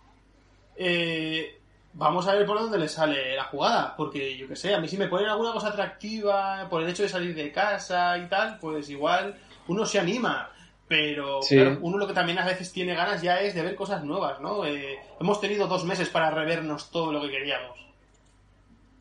Eh, 0.76 1.60
vamos 1.92 2.26
a 2.26 2.34
ver 2.34 2.46
por 2.46 2.58
dónde 2.58 2.78
le 2.78 2.88
sale 2.88 3.36
la 3.36 3.44
jugada, 3.44 3.94
porque 3.96 4.36
yo 4.36 4.48
que 4.48 4.56
sé, 4.56 4.74
a 4.74 4.80
mí 4.80 4.88
si 4.88 4.96
me 4.96 5.08
ponen 5.08 5.28
alguna 5.28 5.52
cosa 5.52 5.68
atractiva 5.68 6.68
por 6.70 6.82
el 6.82 6.88
hecho 6.88 7.02
de 7.02 7.08
salir 7.08 7.34
de 7.34 7.52
casa 7.52 8.16
y 8.18 8.28
tal, 8.28 8.58
pues 8.58 8.88
igual 8.90 9.36
uno 9.68 9.84
se 9.86 9.98
anima. 9.98 10.50
Pero 10.86 11.40
Sí. 11.42 11.56
claro, 11.56 11.78
uno 11.80 11.96
lo 11.98 12.06
que 12.06 12.12
también 12.12 12.38
a 12.38 12.44
veces 12.46 12.70
tiene 12.72 12.94
ganas 12.94 13.22
ya 13.22 13.40
es 13.40 13.54
de 13.54 13.62
ver 13.62 13.74
cosas 13.74 14.04
nuevas, 14.04 14.40
¿no? 14.40 14.66
Eh, 14.66 14.98
hemos 15.20 15.40
tenido 15.40 15.66
dos 15.66 15.84
meses 15.84 16.08
para 16.10 16.30
revernos 16.30 16.90
todo 16.90 17.10
lo 17.12 17.22
que 17.22 17.30
queríamos. 17.30 17.78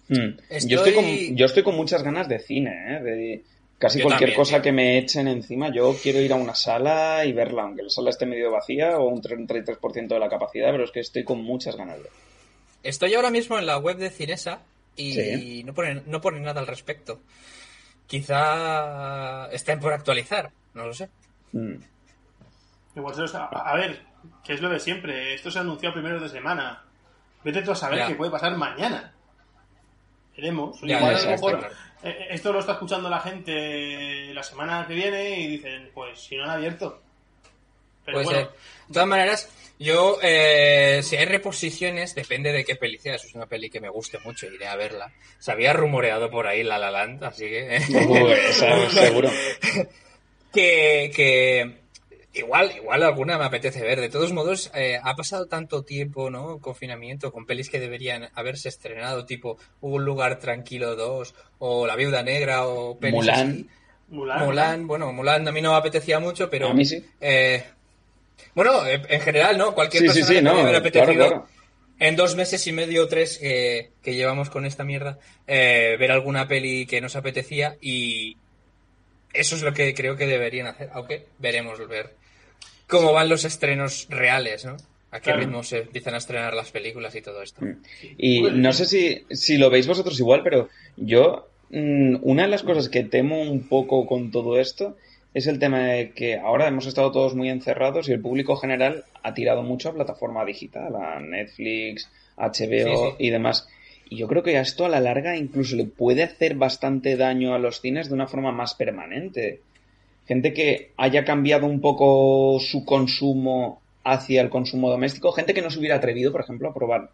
Hmm. 0.09 0.37
Estoy- 0.49 0.69
Yo, 0.69 0.77
estoy 0.77 0.93
con, 0.93 1.35
yo 1.37 1.45
estoy 1.45 1.63
con 1.63 1.75
muchas 1.75 2.03
ganas 2.03 2.27
de 2.27 2.39
cine, 2.39 2.71
¿eh? 2.97 3.01
De 3.03 3.43
casi 3.79 3.99
Yo 3.99 4.05
cualquier 4.05 4.29
también, 4.29 4.37
cosa 4.39 4.55
tío. 4.57 4.61
que 4.63 4.71
me 4.71 4.97
echen 4.97 5.27
encima. 5.27 5.69
Yo 5.73 5.93
quiero 6.01 6.19
ir 6.21 6.31
a 6.31 6.35
una 6.35 6.55
sala 6.55 7.25
y 7.25 7.33
verla, 7.33 7.63
aunque 7.63 7.83
la 7.83 7.89
sala 7.89 8.09
esté 8.11 8.25
medio 8.25 8.49
vacía 8.51 8.97
o 8.97 9.07
un 9.07 9.21
33% 9.21 10.15
de 10.15 10.19
la 10.19 10.29
capacidad, 10.29 10.71
pero 10.71 10.83
es 10.85 10.91
que 10.91 10.99
estoy 11.01 11.23
con 11.25 11.43
muchas 11.43 11.75
ganas 11.75 12.01
de 12.01 12.09
Estoy 12.83 13.13
ahora 13.13 13.29
mismo 13.29 13.57
en 13.59 13.65
la 13.65 13.77
web 13.77 13.97
de 13.97 14.09
Cinesa 14.09 14.61
y 14.95 15.13
Sí. 15.13 15.63
no 15.65 15.73
ponen 15.73 16.03
no 16.05 16.21
ponen 16.21 16.43
nada 16.43 16.59
al 16.61 16.67
respecto. 16.67 17.19
Quizá 18.07 19.47
estén 19.51 19.79
por 19.79 19.93
actualizar, 19.93 20.51
no 20.73 20.85
lo 20.85 20.93
sé. 20.93 21.09
Hmm. 21.53 21.75
Igual 22.95 23.27
se 23.27 23.37
a, 23.37 23.45
a 23.45 23.75
ver, 23.75 24.01
que 24.43 24.53
es 24.53 24.61
lo 24.61 24.69
de 24.69 24.79
siempre. 24.79 25.33
Esto 25.33 25.49
se 25.49 25.59
anunció 25.59 25.89
a 25.89 25.93
primeros 25.93 26.21
de 26.21 26.29
semana. 26.29 26.83
Vete 27.43 27.61
tú 27.61 27.71
a 27.71 27.75
saber 27.75 27.99
Ya. 27.99 28.07
qué 28.07 28.15
puede 28.15 28.31
pasar 28.31 28.55
mañana. 28.57 29.13
Veremos. 30.35 30.79
Ya, 30.81 30.97
Igual 30.97 31.15
ya, 31.15 31.21
a 31.21 31.25
lo 31.25 31.31
mejor 31.31 31.59
claro. 31.59 31.75
eh, 32.03 32.27
esto 32.31 32.51
lo 32.53 32.59
está 32.59 32.73
escuchando 32.73 33.09
la 33.09 33.19
gente 33.19 34.33
la 34.33 34.43
semana 34.43 34.85
que 34.87 34.93
viene 34.95 35.39
y 35.39 35.47
dicen, 35.47 35.89
pues 35.93 36.19
si 36.19 36.35
no 36.35 36.43
han 36.43 36.49
abierto. 36.51 37.01
Pero 38.05 38.17
Puede 38.21 38.25
bueno. 38.25 38.49
De 38.87 38.93
todas 38.93 39.07
maneras, 39.07 39.73
yo, 39.79 40.17
eh, 40.21 41.01
si 41.03 41.15
hay 41.15 41.25
reposiciones, 41.25 42.15
depende 42.15 42.51
de 42.51 42.65
qué 42.65 42.75
peli 42.75 42.97
sea. 42.97 43.17
Si 43.17 43.27
es 43.27 43.35
una 43.35 43.45
peli 43.45 43.69
que 43.69 43.79
me 43.79 43.89
guste 43.89 44.19
mucho, 44.19 44.47
iré 44.47 44.67
a 44.67 44.75
verla. 44.75 45.11
Se 45.39 45.51
había 45.51 45.71
rumoreado 45.73 46.29
por 46.29 46.47
ahí 46.47 46.63
La 46.63 46.77
La 46.77 46.91
Land, 46.91 47.23
así 47.23 47.45
que... 47.47 47.79
Uy, 48.07 48.31
esa- 48.31 48.89
seguro. 48.89 49.29
que, 50.53 51.11
que 51.15 51.83
igual, 52.39 52.71
igual 52.75 53.03
alguna 53.03 53.37
me 53.37 53.45
apetece 53.45 53.81
ver. 53.81 53.99
De 53.99 54.09
todos 54.09 54.31
modos, 54.33 54.71
eh, 54.75 54.99
ha 55.01 55.15
pasado 55.15 55.47
tanto 55.47 55.83
tiempo, 55.83 56.29
¿no? 56.29 56.59
Confinamiento 56.59 57.31
con 57.31 57.45
pelis 57.45 57.69
que 57.69 57.79
deberían 57.79 58.29
haberse 58.35 58.69
estrenado, 58.69 59.25
tipo 59.25 59.57
Un 59.81 60.05
lugar 60.05 60.39
tranquilo 60.39 60.95
2 60.95 61.33
o 61.59 61.87
La 61.87 61.95
viuda 61.95 62.23
negra 62.23 62.65
o 62.67 62.97
pelis 62.99 63.15
Mulan. 63.15 63.49
así. 63.49 63.67
Mulan. 64.09 64.45
Mulan, 64.45 64.87
bueno, 64.87 65.11
Mulan 65.11 65.47
a 65.47 65.51
mí 65.51 65.61
no 65.61 65.71
me 65.71 65.77
apetecía 65.77 66.19
mucho, 66.19 66.49
pero 66.49 66.69
A 66.69 66.73
mí 66.73 66.85
sí. 66.85 67.03
eh, 67.19 67.63
bueno, 68.55 68.85
eh, 68.85 69.01
en 69.09 69.21
general, 69.21 69.57
¿no? 69.57 69.73
Cualquier 69.73 70.01
Sí, 70.01 70.07
persona 70.07 70.27
sí, 70.27 70.33
que 70.35 70.41
no, 70.41 70.53
me 70.55 70.61
hubiera 70.63 70.79
apetecido 70.79 71.13
claro. 71.27 71.47
en 71.99 72.15
dos 72.15 72.35
meses 72.35 72.65
y 72.67 72.71
medio 72.71 73.03
o 73.03 73.07
tres 73.07 73.37
que, 73.39 73.91
que 74.03 74.13
llevamos 74.13 74.49
con 74.51 74.65
esta 74.65 74.83
mierda, 74.83 75.17
eh, 75.47 75.95
ver 75.99 76.11
alguna 76.11 76.47
peli 76.47 76.85
que 76.85 77.01
nos 77.01 77.15
apetecía 77.15 77.77
y 77.81 78.37
eso 79.33 79.55
es 79.55 79.61
lo 79.63 79.73
que 79.73 79.93
creo 79.93 80.15
que 80.15 80.25
deberían 80.27 80.67
hacer, 80.67 80.89
aunque 80.93 81.25
veremos 81.39 81.85
ver 81.87 82.13
cómo 82.87 83.11
van 83.13 83.29
los 83.29 83.45
estrenos 83.45 84.07
reales, 84.09 84.65
¿no? 84.65 84.77
A 85.11 85.19
qué 85.19 85.25
Claro. 85.25 85.39
ritmo 85.41 85.63
se 85.63 85.79
empiezan 85.79 86.15
a 86.15 86.17
estrenar 86.17 86.53
las 86.53 86.71
películas 86.71 87.15
y 87.15 87.21
todo 87.21 87.41
esto. 87.43 87.63
Y 88.17 88.41
Bueno. 88.41 88.57
no 88.57 88.73
sé 88.73 88.85
si, 88.85 89.25
si 89.29 89.57
lo 89.57 89.69
veis 89.69 89.87
vosotros 89.87 90.19
igual, 90.19 90.41
pero 90.43 90.69
yo, 90.97 91.47
mm, 91.69 92.17
una 92.21 92.43
de 92.43 92.49
las 92.49 92.63
cosas 92.63 92.89
que 92.89 93.03
temo 93.03 93.41
un 93.41 93.67
poco 93.67 94.05
con 94.07 94.31
todo 94.31 94.59
esto 94.59 94.97
es 95.35 95.47
el 95.47 95.59
tema 95.59 95.79
de 95.87 96.11
que 96.11 96.37
ahora 96.37 96.67
hemos 96.67 96.85
estado 96.85 97.11
todos 97.11 97.35
muy 97.35 97.49
encerrados 97.49 98.07
y 98.07 98.11
el 98.13 98.21
público 98.21 98.55
general 98.55 99.05
ha 99.23 99.33
tirado 99.33 99.63
mucho 99.63 99.89
a 99.89 99.93
plataforma 99.93 100.45
digital, 100.45 100.95
a 100.95 101.19
Netflix, 101.19 102.09
HBO 102.37 102.57
Sí, 102.57 103.15
sí. 103.17 103.25
y 103.25 103.29
demás. 103.29 103.67
Y 104.09 104.17
yo 104.17 104.27
creo 104.27 104.43
que 104.43 104.57
a 104.57 104.61
esto 104.61 104.85
a 104.85 104.89
la 104.89 104.99
larga 104.99 105.35
incluso 105.37 105.75
le 105.75 105.85
puede 105.85 106.23
hacer 106.23 106.55
bastante 106.55 107.17
daño 107.17 107.53
a 107.53 107.59
los 107.59 107.81
cines 107.81 108.09
de 108.09 108.13
una 108.15 108.27
forma 108.27 108.51
más 108.51 108.75
permanente. 108.75 109.61
Gente 110.27 110.53
que 110.53 110.91
haya 110.97 111.25
cambiado 111.25 111.65
un 111.65 111.81
poco 111.81 112.59
su 112.59 112.85
consumo 112.85 113.81
hacia 114.03 114.41
el 114.41 114.49
consumo 114.49 114.89
doméstico, 114.89 115.31
gente 115.31 115.53
que 115.53 115.61
no 115.61 115.69
se 115.69 115.79
hubiera 115.79 115.95
atrevido, 115.95 116.31
por 116.31 116.41
ejemplo, 116.41 116.69
a 116.69 116.73
probar 116.73 117.09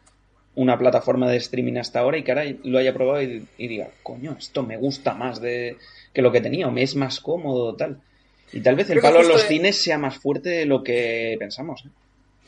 una 0.56 0.78
plataforma 0.78 1.30
de 1.30 1.38
streaming 1.38 1.78
hasta 1.78 2.00
ahora 2.00 2.18
y 2.18 2.24
que 2.24 2.32
ahora 2.32 2.46
lo 2.64 2.80
haya 2.80 2.94
probado 2.94 3.22
y, 3.22 3.46
y 3.58 3.68
diga, 3.68 3.90
coño, 4.04 4.36
esto 4.38 4.64
me 4.64 4.78
gusta 4.78 5.14
más 5.14 5.40
de 5.40 5.78
que 6.14 6.22
lo 6.22 6.32
que 6.32 6.42
tenía, 6.42 6.68
o 6.68 6.72
me 6.72 6.82
es 6.84 6.96
más 6.96 7.20
cómodo, 7.20 7.76
tal. 7.76 8.02
Y 8.52 8.62
tal 8.62 8.76
vez 8.76 8.90
el 8.90 9.00
palo 9.00 9.20
justo 9.20 9.34
los 9.34 9.44
de- 9.44 9.48
cines 9.48 9.82
sea 9.82 9.98
más 10.00 10.18
fuerte 10.18 10.50
de 10.50 10.66
lo 10.66 10.84
que 10.84 11.36
pensamos. 11.40 11.86
¿eh? 11.86 11.90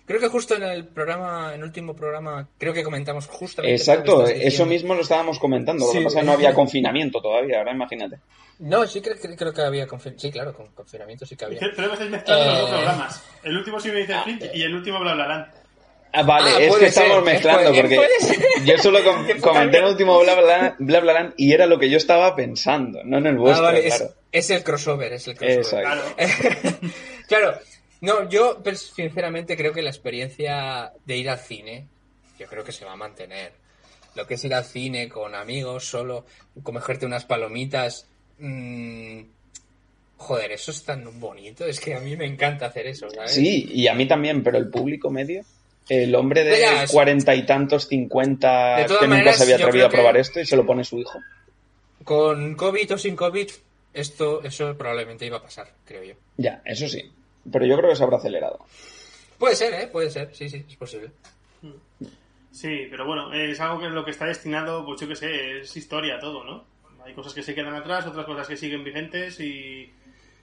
Creo 0.06 0.20
que 0.20 0.28
justo 0.28 0.56
en 0.56 0.64
el 0.64 0.88
programa, 0.88 1.52
en 1.54 1.60
el 1.62 1.64
último 1.66 1.96
programa, 1.96 2.48
creo 2.58 2.74
que 2.74 2.84
comentamos 2.84 3.28
justamente. 3.28 3.76
Exacto, 3.76 4.24
lo 4.24 4.28
eso 4.28 4.66
mismo 4.66 4.94
lo 4.94 5.02
estábamos 5.02 5.40
comentando. 5.40 5.86
Lo 5.86 5.92
Sí. 5.92 6.00
que 6.00 6.04
pasa 6.06 6.18
es 6.20 6.22
que 6.24 6.26
no 6.28 6.34
había 6.34 6.54
confinamiento 6.54 7.22
todavía, 7.22 7.60
ahora 7.60 7.72
imagínate. 7.72 8.18
No, 8.60 8.86
sí 8.88 9.02
creo, 9.02 9.16
creo- 9.38 9.54
que 9.54 9.62
había 9.62 9.88
confi- 9.88 10.14
Sí, 10.18 10.32
claro, 10.32 10.54
con 10.54 10.68
confinamiento 10.74 11.26
sí 11.26 11.36
que 11.36 11.46
había. 11.46 11.60
Creo 11.60 11.74
que 11.88 11.94
estáis 11.94 12.10
mezclando 12.12 12.46
los 12.46 12.60
dos 12.60 12.70
Eh. 12.70 12.74
programas. 12.74 13.24
El 13.44 13.58
último 13.58 13.80
sí 13.80 13.90
me 13.90 13.96
dice 14.00 14.14
Flint 14.24 14.44
y 14.54 14.62
el 14.64 14.76
último 14.76 15.00
bla 15.00 15.14
bla 15.14 15.28
Land. 15.28 15.46
Ah, 16.14 16.24
vale, 16.24 16.50
Ah, 16.52 16.62
es 16.62 16.76
que 16.76 16.86
estamos 16.88 17.14
ser, 17.14 17.24
mezclando 17.24 17.74
porque 17.74 18.00
yo 18.66 18.78
solo 18.80 19.00
com- 19.02 19.26
comenté 19.42 19.78
el 19.78 19.86
último 19.86 20.20
bla 20.20 20.36
bla, 20.36 20.76
bla 20.78 21.00
bla 21.00 21.14
Land 21.14 21.34
y 21.38 21.54
era 21.54 21.66
lo 21.68 21.80
que 21.80 21.90
yo 21.90 21.96
estaba 21.96 22.36
pensando, 22.36 23.00
no 23.06 23.18
en 23.20 23.28
el 23.28 23.36
Ah, 23.36 23.40
vuestro, 23.40 23.64
vale, 23.64 23.88
es, 23.88 23.96
claro. 23.96 24.14
es 24.32 24.50
el 24.50 24.62
crossover, 24.64 25.14
es 25.14 25.28
el 25.30 25.38
crossover. 25.38 25.86
Exacto. 25.86 26.16
Claro. 27.28 27.52
claro, 27.54 27.60
no, 28.02 28.30
yo 28.30 28.62
pues, 28.64 28.92
sinceramente 28.96 29.56
creo 29.56 29.74
que 29.74 29.82
la 29.82 29.90
experiencia 29.90 30.92
de 31.06 31.18
ir 31.18 31.30
al 31.30 31.40
cine, 31.40 31.88
yo 32.40 32.48
creo 32.48 32.64
que 32.64 32.72
se 32.72 32.86
va 32.86 32.94
a 32.94 32.98
mantener. 32.98 33.54
Lo 34.16 34.28
que 34.28 34.34
es 34.34 34.44
ir 34.44 34.54
al 34.54 34.66
cine 34.66 35.08
con 35.08 35.34
amigos, 35.36 35.86
solo, 35.86 36.26
comerte 36.64 37.06
unas 37.06 37.26
palomitas. 37.26 38.08
mm, 38.40 39.22
joder, 40.18 40.52
eso 40.52 40.72
es 40.72 40.84
tan 40.84 41.20
bonito. 41.20 41.66
Es 41.66 41.80
que 41.80 41.96
a 41.96 42.00
mí 42.00 42.16
me 42.18 42.26
encanta 42.26 42.66
hacer 42.68 42.88
eso, 42.88 43.10
¿sabes? 43.10 43.32
Sí, 43.34 43.70
y 43.72 43.88
a 43.88 43.94
mí 43.94 44.08
también, 44.08 44.44
pero 44.44 44.58
el 44.58 44.70
público 44.70 45.10
medio, 45.10 45.44
el 45.90 46.14
hombre 46.16 46.44
de 46.44 46.60
Ya, 46.60 46.84
es- 46.84 46.92
cuarenta 46.92 47.34
y 47.36 47.46
tantos, 47.46 47.88
cincuenta, 47.88 48.76
que 48.86 48.94
nunca 48.94 49.08
maneras, 49.08 49.38
se 49.38 49.44
había 49.44 49.56
atrevido 49.58 49.86
a 49.88 49.90
probar 49.90 50.18
esto 50.18 50.40
y 50.40 50.46
se 50.46 50.56
lo 50.56 50.66
pone 50.66 50.84
su 50.84 51.00
hijo. 51.00 51.20
Con 52.04 52.56
COVID 52.56 52.94
o 52.94 52.98
sin 52.98 53.16
COVID, 53.16 53.50
esto, 53.94 54.44
eso 54.44 54.76
probablemente 54.78 55.26
iba 55.26 55.38
a 55.38 55.42
pasar, 55.44 55.72
creo 55.86 56.04
yo. 56.04 56.14
Ya, 56.38 56.62
eso 56.66 56.88
sí. 56.88 57.12
Pero 57.50 57.66
yo 57.66 57.78
creo 57.78 57.90
que 57.90 57.96
se 57.96 58.04
habrá 58.04 58.18
acelerado. 58.18 58.60
Puede 59.38 59.56
ser, 59.56 59.74
¿eh? 59.74 59.88
Puede 59.88 60.10
ser, 60.10 60.30
sí, 60.36 60.50
sí, 60.50 60.66
es 60.70 60.76
posible. 60.76 61.12
Sí, 62.52 62.88
pero 62.90 63.06
bueno, 63.06 63.34
es 63.34 63.60
algo 63.62 63.80
que 63.80 63.88
lo 63.90 64.04
que 64.04 64.12
está 64.12 64.26
destinado, 64.26 64.86
pues 64.86 65.00
yo 65.02 65.08
que 65.08 65.16
sé, 65.16 65.60
es 65.62 65.76
historia 65.78 66.20
todo, 66.20 66.44
¿no? 66.44 66.66
Hay 67.06 67.14
cosas 67.14 67.34
que 67.34 67.42
se 67.42 67.56
quedan 67.56 67.74
atrás, 67.74 68.06
otras 68.06 68.26
cosas 68.26 68.48
que 68.48 68.58
siguen 68.58 68.84
vigentes 68.84 69.40
y, 69.40 69.92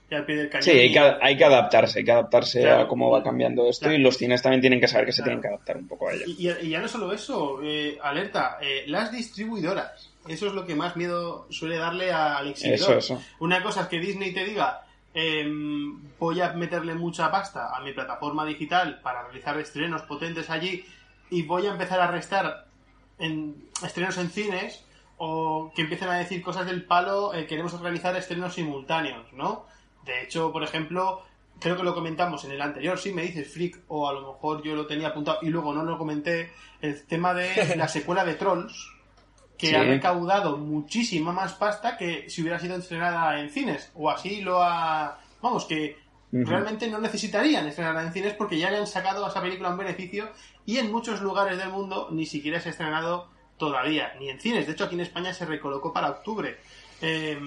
y 0.09 0.15
al 0.15 0.25
pie 0.25 0.35
del 0.35 0.49
cañón. 0.49 0.63
Sí, 0.63 0.71
hay 0.71 0.91
que, 0.91 0.99
hay 0.99 1.37
que 1.37 1.45
adaptarse, 1.45 1.99
hay 1.99 2.05
que 2.05 2.11
adaptarse 2.11 2.61
Claro. 2.61 2.81
a 2.83 2.87
cómo 2.87 3.11
va 3.11 3.23
cambiando 3.23 3.69
esto 3.69 3.85
Claro. 3.85 3.97
y 3.99 4.01
los 4.01 4.17
cines 4.17 4.41
también 4.41 4.59
tienen 4.59 4.81
que 4.81 4.87
saber 4.87 5.05
que 5.05 5.11
se 5.11 5.21
Claro. 5.21 5.39
tienen 5.39 5.41
que 5.43 5.47
adaptar 5.49 5.77
un 5.77 5.87
poco 5.87 6.09
a 6.09 6.13
ello. 6.13 6.25
Y 6.27 6.69
ya 6.69 6.79
no 6.81 6.87
solo 6.87 7.13
eso, 7.13 7.59
eh, 7.63 7.97
alerta, 8.01 8.57
eh, 8.61 8.83
las 8.87 9.11
distribuidoras. 9.11 10.09
Eso 10.27 10.47
es 10.47 10.53
lo 10.53 10.65
que 10.65 10.75
más 10.75 10.95
miedo 10.97 11.47
suele 11.51 11.77
darle 11.77 12.11
al 12.11 12.49
exhibidor. 12.49 12.97
Eso, 12.97 12.97
eso. 12.97 13.23
Una 13.39 13.61
cosa 13.63 13.83
es 13.83 13.87
que 13.87 13.99
Disney 13.99 14.33
te 14.33 14.43
diga, 14.43 14.81
em, 15.13 15.99
voy 16.19 16.41
a 16.41 16.53
meterle 16.53 16.95
mucha 16.95 17.31
pasta 17.31 17.75
a 17.75 17.81
mi 17.81 17.93
plataforma 17.93 18.45
digital 18.45 18.99
para 19.01 19.23
realizar 19.23 19.57
estrenos 19.57 20.03
potentes 20.03 20.49
allí 20.49 20.85
y 21.29 21.43
voy 21.43 21.67
a 21.67 21.71
empezar 21.71 21.99
a 21.99 22.07
restar 22.07 22.67
en 23.17 23.69
estrenos 23.83 24.17
en 24.17 24.29
cines 24.29 24.85
o 25.17 25.71
que 25.75 25.81
empiecen 25.81 26.09
a 26.09 26.17
decir 26.17 26.41
cosas 26.41 26.65
del 26.65 26.85
palo, 26.85 27.33
eh, 27.33 27.45
queremos 27.45 27.73
organizar 27.73 28.15
estrenos 28.15 28.53
simultáneos, 28.53 29.31
¿no? 29.33 29.65
De 30.05 30.23
hecho, 30.23 30.51
por 30.51 30.63
ejemplo, 30.63 31.23
creo 31.59 31.75
que 31.75 31.83
lo 31.83 31.93
comentamos 31.93 32.45
en 32.45 32.51
el 32.51 32.61
anterior, 32.61 32.97
sí 32.97 33.11
me 33.11 33.23
dices 33.23 33.51
Freak, 33.53 33.81
o 33.89 34.07
a 34.07 34.13
lo 34.13 34.33
mejor 34.33 34.63
yo 34.63 34.75
lo 34.75 34.87
tenía 34.87 35.09
apuntado 35.09 35.39
y 35.41 35.49
luego 35.49 35.73
no 35.73 35.83
lo 35.83 35.97
comenté, 35.97 36.51
el 36.81 37.05
tema 37.05 37.33
de 37.33 37.75
la 37.75 37.87
secuela 37.87 38.23
de 38.23 38.35
Trolls, 38.35 38.89
que 39.59 39.67
Sí. 39.67 39.75
ha 39.75 39.83
recaudado 39.83 40.57
muchísima 40.57 41.31
más 41.33 41.53
pasta 41.53 41.97
que 41.97 42.27
si 42.29 42.41
hubiera 42.41 42.57
sido 42.59 42.77
estrenada 42.77 43.39
en 43.39 43.49
cines, 43.51 43.91
o 43.93 44.09
así 44.09 44.41
lo 44.41 44.63
ha... 44.63 45.19
Vamos, 45.41 45.65
que 45.65 45.97
realmente 46.31 46.87
no 46.87 46.99
necesitarían 46.99 47.67
estrenarla 47.67 48.03
en 48.03 48.13
cines 48.13 48.33
porque 48.33 48.57
ya 48.57 48.69
le 48.71 48.77
han 48.77 48.87
sacado 48.87 49.25
a 49.25 49.29
esa 49.29 49.41
película 49.41 49.69
un 49.69 49.77
beneficio 49.77 50.29
y 50.65 50.77
en 50.77 50.91
muchos 50.91 51.21
lugares 51.21 51.57
del 51.57 51.69
mundo 51.69 52.07
ni 52.11 52.25
siquiera 52.25 52.59
se 52.61 52.69
ha 52.69 52.71
estrenado 52.71 53.27
todavía, 53.57 54.13
ni 54.19 54.29
en 54.29 54.39
cines. 54.39 54.65
De 54.65 54.71
hecho, 54.73 54.85
aquí 54.85 54.95
en 54.95 55.01
España 55.01 55.33
se 55.33 55.45
recolocó 55.45 55.91
para 55.93 56.09
octubre. 56.09 56.57
Eh, 57.01 57.39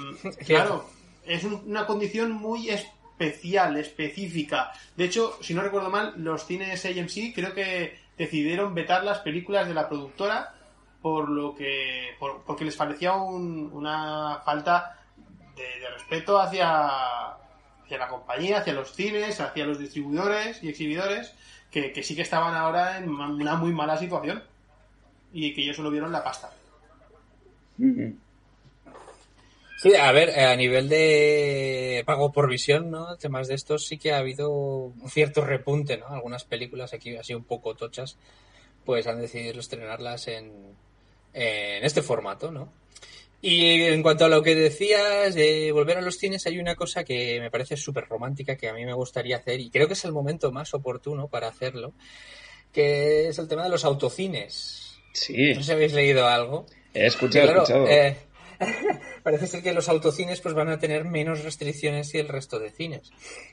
claro, 0.47 0.87
es 1.27 1.45
un- 1.45 1.63
una 1.67 1.85
condición 1.87 2.33
muy 2.33 2.71
especial, 2.71 3.77
específica. 3.77 4.73
De 4.97 5.05
hecho, 5.05 5.37
si 5.43 5.53
no 5.55 5.61
recuerdo 5.63 5.91
mal, 5.91 6.15
los 6.17 6.47
cines 6.47 6.85
AMC 6.87 7.33
creo 7.35 7.53
que 7.55 7.99
decidieron 8.17 8.75
vetar 8.75 9.05
las 9.05 9.19
películas 9.19 9.69
de 9.69 9.75
la 9.75 9.89
productora 9.89 10.55
por 11.03 11.29
lo 11.29 11.55
que 11.55 12.15
por- 12.19 12.43
porque 12.45 12.65
les 12.65 12.77
parecía 12.77 13.13
un- 13.15 13.71
una 13.73 14.41
falta 14.45 14.99
de, 15.57 15.91
respeto 15.91 16.39
hacia, 16.41 16.87
hacia 17.85 17.99
la 17.99 18.09
compañía, 18.09 18.59
hacia 18.59 18.73
los 18.73 18.93
cines, 18.93 19.41
hacia 19.41 19.67
los 19.67 19.79
distribuidores 19.79 20.63
y 20.63 20.69
exhibidores, 20.69 21.35
que, 21.71 22.03
sí 22.03 22.15
que 22.15 22.23
estaban 22.23 22.55
ahora 22.55 22.99
en 22.99 23.09
una 23.11 23.57
muy 23.57 23.73
mala 23.73 23.97
situación 23.99 24.43
y 25.33 25.53
que 25.55 25.63
ellos 25.63 25.77
solo 25.77 25.91
vieron 25.91 26.13
la 26.13 26.23
pasta. 26.23 26.51
Sí, 29.79 29.95
a 29.97 30.13
ver, 30.13 30.39
a 30.39 30.55
nivel 30.55 30.89
de 30.89 32.05
pago 32.07 32.31
por 32.31 32.49
visión, 32.49 32.91
¿no? 32.91 33.17
Temas 33.17 33.49
de 33.49 33.55
estos 33.55 33.87
sí 33.87 33.99
que 33.99 34.13
ha 34.13 34.19
habido 34.19 34.51
un 34.51 35.09
cierto 35.11 35.45
repunte, 35.45 35.97
¿no? 35.97 36.07
Algunas 36.09 36.45
películas 36.45 36.93
aquí 36.95 37.17
así 37.17 37.35
un 37.35 37.43
poco 37.45 37.75
tochas, 37.75 38.17
pues 38.85 39.07
han 39.09 39.21
decidido 39.21 39.59
estrenarlas 39.59 40.29
en, 40.29 40.53
en 41.33 41.85
este 41.85 42.03
formato, 42.03 42.51
¿no? 42.51 42.73
Y 43.45 43.83
en 43.83 44.03
cuanto 44.05 44.25
a 44.25 44.29
lo 44.29 44.41
que 44.41 44.55
decías 44.55 45.35
de 45.35 45.73
volver 45.73 45.99
a 45.99 46.01
los 46.01 46.17
cines, 46.17 46.47
hay 46.47 46.59
una 46.59 46.77
cosa 46.77 47.03
que 47.03 47.41
me 47.41 47.51
parece 47.51 47.77
súper 47.77 48.05
romántica 48.07 48.57
que 48.57 48.69
a 48.69 48.73
mí 48.73 48.85
me 48.87 48.93
gustaría 48.93 49.37
hacer 49.37 49.59
y 49.59 49.69
creo 49.69 49.89
que 49.89 49.95
es 49.95 50.05
el 50.05 50.13
momento 50.13 50.53
más 50.53 50.73
oportuno 50.75 51.27
para 51.27 51.49
hacerlo, 51.49 51.93
que 52.73 53.27
es 53.29 53.39
el 53.41 53.49
tema 53.49 53.65
de 53.65 53.71
los 53.71 53.85
autocines. 53.85 54.95
Sí. 55.13 55.55
No 55.55 55.57
sé 55.57 55.65
si 55.65 55.73
habéis 55.73 55.93
leído 55.93 56.29
algo. 56.29 56.67
He 56.95 57.07
escuchado, 57.07 57.49
he 57.49 57.53
escuchado. 57.53 57.89
Eh, 57.89 58.17
parece 59.23 59.47
ser 59.47 59.63
que 59.63 59.73
los 59.73 59.89
autocines 59.89 60.41
pues 60.41 60.55
van 60.55 60.69
a 60.69 60.79
tener 60.79 61.05
menos 61.05 61.45
restricciones 61.45 62.13
que 62.13 62.21
el 62.21 62.29
resto 62.29 62.59
de 62.59 62.71
cines. 62.71 63.11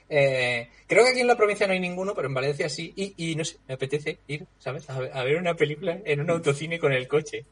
Eh, 0.10 0.68
creo 0.88 1.04
que 1.04 1.12
aquí 1.12 1.20
en 1.22 1.28
la 1.28 1.38
provincia 1.38 1.68
no 1.68 1.74
hay 1.74 1.80
ninguno, 1.80 2.14
pero 2.14 2.28
en 2.28 2.34
Valencia 2.34 2.70
sí. 2.70 2.94
Y, 2.96 3.14
y 3.18 3.36
no 3.36 3.46
sé, 3.46 3.58
me 3.68 3.76
apetece 3.76 4.20
ir, 4.28 4.46
¿sabes? 4.58 4.90
A 4.90 5.00
ver, 5.00 5.12
a 5.14 5.24
ver, 5.24 5.38
una 5.38 5.56
película 5.56 6.00
en 6.06 6.22
un 6.22 6.30
autocine 6.30 6.80
con 6.80 6.94
el 6.94 7.08
coche. 7.08 7.46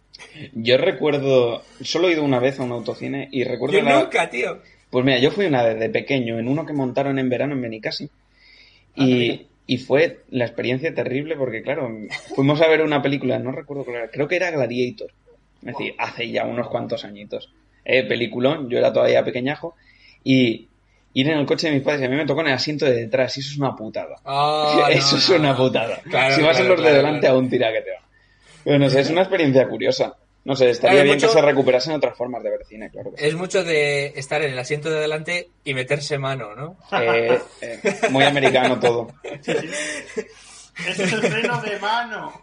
Yo 0.53 0.77
recuerdo, 0.77 1.63
solo 1.81 2.09
he 2.09 2.13
ido 2.13 2.23
una 2.23 2.39
vez 2.39 2.59
a 2.59 2.63
un 2.63 2.71
autocine 2.71 3.29
y 3.31 3.43
recuerdo... 3.43 3.77
Yo 3.77 3.83
la... 3.83 4.01
nunca, 4.01 4.29
tío. 4.29 4.59
Pues 4.89 5.05
mira, 5.05 5.19
yo 5.19 5.31
fui 5.31 5.45
una 5.45 5.63
vez 5.63 5.79
de 5.79 5.89
pequeño 5.89 6.39
en 6.39 6.47
uno 6.47 6.65
que 6.65 6.73
montaron 6.73 7.19
en 7.19 7.29
verano 7.29 7.53
en 7.53 7.61
Benicasi. 7.61 8.09
Ah, 8.95 9.03
Y, 9.03 9.47
y 9.67 9.77
fue 9.77 10.21
la 10.29 10.45
experiencia 10.45 10.93
terrible 10.93 11.35
porque, 11.35 11.61
claro, 11.61 11.93
fuimos 12.35 12.61
a 12.61 12.67
ver 12.67 12.81
una 12.81 13.01
película, 13.01 13.37
no 13.37 13.51
recuerdo 13.51 13.83
cuál 13.83 13.97
era, 13.97 14.09
creo 14.09 14.27
que 14.27 14.37
era 14.37 14.49
Gladiator. 14.49 15.11
Es 15.61 15.67
decir, 15.77 15.95
hace 15.97 16.29
ya 16.29 16.45
unos 16.45 16.67
cuantos 16.69 17.03
añitos. 17.03 17.51
Eh, 17.83 18.03
peliculón, 18.03 18.69
yo 18.69 18.77
era 18.77 18.91
todavía 18.93 19.23
pequeñajo. 19.23 19.75
Y 20.23 20.67
ir 21.13 21.29
en 21.29 21.39
el 21.39 21.45
coche 21.45 21.67
de 21.69 21.73
mis 21.75 21.83
padres, 21.83 22.01
y 22.01 22.05
a 22.05 22.09
mí 22.09 22.15
me 22.15 22.25
tocó 22.25 22.41
en 22.41 22.47
el 22.47 22.53
asiento 22.53 22.85
de 22.85 22.93
detrás, 22.93 23.35
y 23.37 23.39
eso 23.39 23.49
es 23.51 23.57
una 23.57 23.75
putada. 23.75 24.15
Oh, 24.23 24.75
no, 24.79 24.87
eso 24.89 25.17
es 25.17 25.29
una 25.29 25.55
putada. 25.55 25.99
Claro, 26.09 26.35
si 26.35 26.41
vas 26.41 26.57
en 26.59 26.65
claro, 26.65 26.75
los 26.81 26.85
de 26.85 26.93
delante, 26.97 27.19
claro. 27.21 27.35
aún 27.35 27.49
tira 27.49 27.71
que 27.73 27.81
te 27.81 27.91
va. 27.91 28.01
Pero 28.63 28.79
no 28.79 28.89
sé, 28.89 28.99
es 28.99 29.09
una 29.09 29.21
experiencia 29.21 29.67
curiosa. 29.67 30.15
No 30.45 30.55
sé, 30.55 30.69
estaría 30.69 30.91
Claro, 30.97 31.03
bien 31.05 31.15
mucho- 31.17 31.27
que 31.27 31.33
se 31.33 31.41
recuperasen 31.41 31.93
otras 31.95 32.15
formas 32.17 32.41
de 32.43 32.49
ver 32.51 32.65
cine, 32.65 32.89
claro 32.89 33.11
que 33.11 33.17
sí. 33.17 33.25
Es 33.27 33.35
mucho 33.35 33.63
de 33.65 34.07
estar 34.15 34.41
en 34.41 34.53
el 34.53 34.59
asiento 34.59 34.89
de 34.89 34.97
adelante 34.99 35.49
y 35.65 35.73
meterse 35.73 36.17
mano, 36.17 36.55
¿no? 36.55 36.77
Eh, 37.01 37.37
eh, 37.61 37.79
muy 38.11 38.23
americano 38.23 38.79
todo. 38.79 39.07
Ese 40.87 41.03
es 41.03 41.13
el 41.13 41.21
freno 41.21 41.61
de 41.61 41.79
mano. 41.79 42.41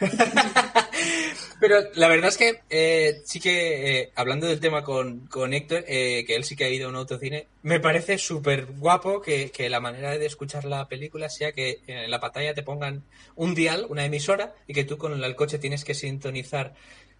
Pero 1.60 1.76
la 1.94 2.08
verdad 2.08 2.28
es 2.28 2.36
que 2.36 2.60
eh, 2.70 3.22
sí 3.24 3.38
que, 3.38 4.00
eh, 4.00 4.12
hablando 4.16 4.48
del 4.48 4.58
tema 4.58 4.82
con, 4.82 5.28
con 5.28 5.54
Héctor, 5.54 5.84
eh, 5.86 6.24
que 6.26 6.34
él 6.34 6.42
sí 6.42 6.56
que 6.56 6.64
ha 6.64 6.68
ido 6.68 6.86
a 6.86 6.90
un 6.90 6.96
autocine, 6.96 7.46
me 7.62 7.78
parece 7.78 8.18
súper 8.18 8.66
guapo 8.66 9.22
que, 9.22 9.50
que 9.52 9.70
la 9.70 9.78
manera 9.78 10.18
de 10.18 10.26
escuchar 10.26 10.64
la 10.64 10.88
película 10.88 11.28
sea 11.28 11.52
que 11.52 11.80
en 11.86 12.10
la 12.10 12.18
pantalla 12.18 12.52
te 12.52 12.64
pongan 12.64 13.04
un 13.36 13.54
dial, 13.54 13.86
una 13.88 14.04
emisora, 14.04 14.54
y 14.66 14.74
que 14.74 14.82
tú 14.84 14.98
con 14.98 15.22
el 15.22 15.36
coche 15.36 15.58
tienes 15.58 15.84
que 15.84 15.94
sintonizar 15.94 16.74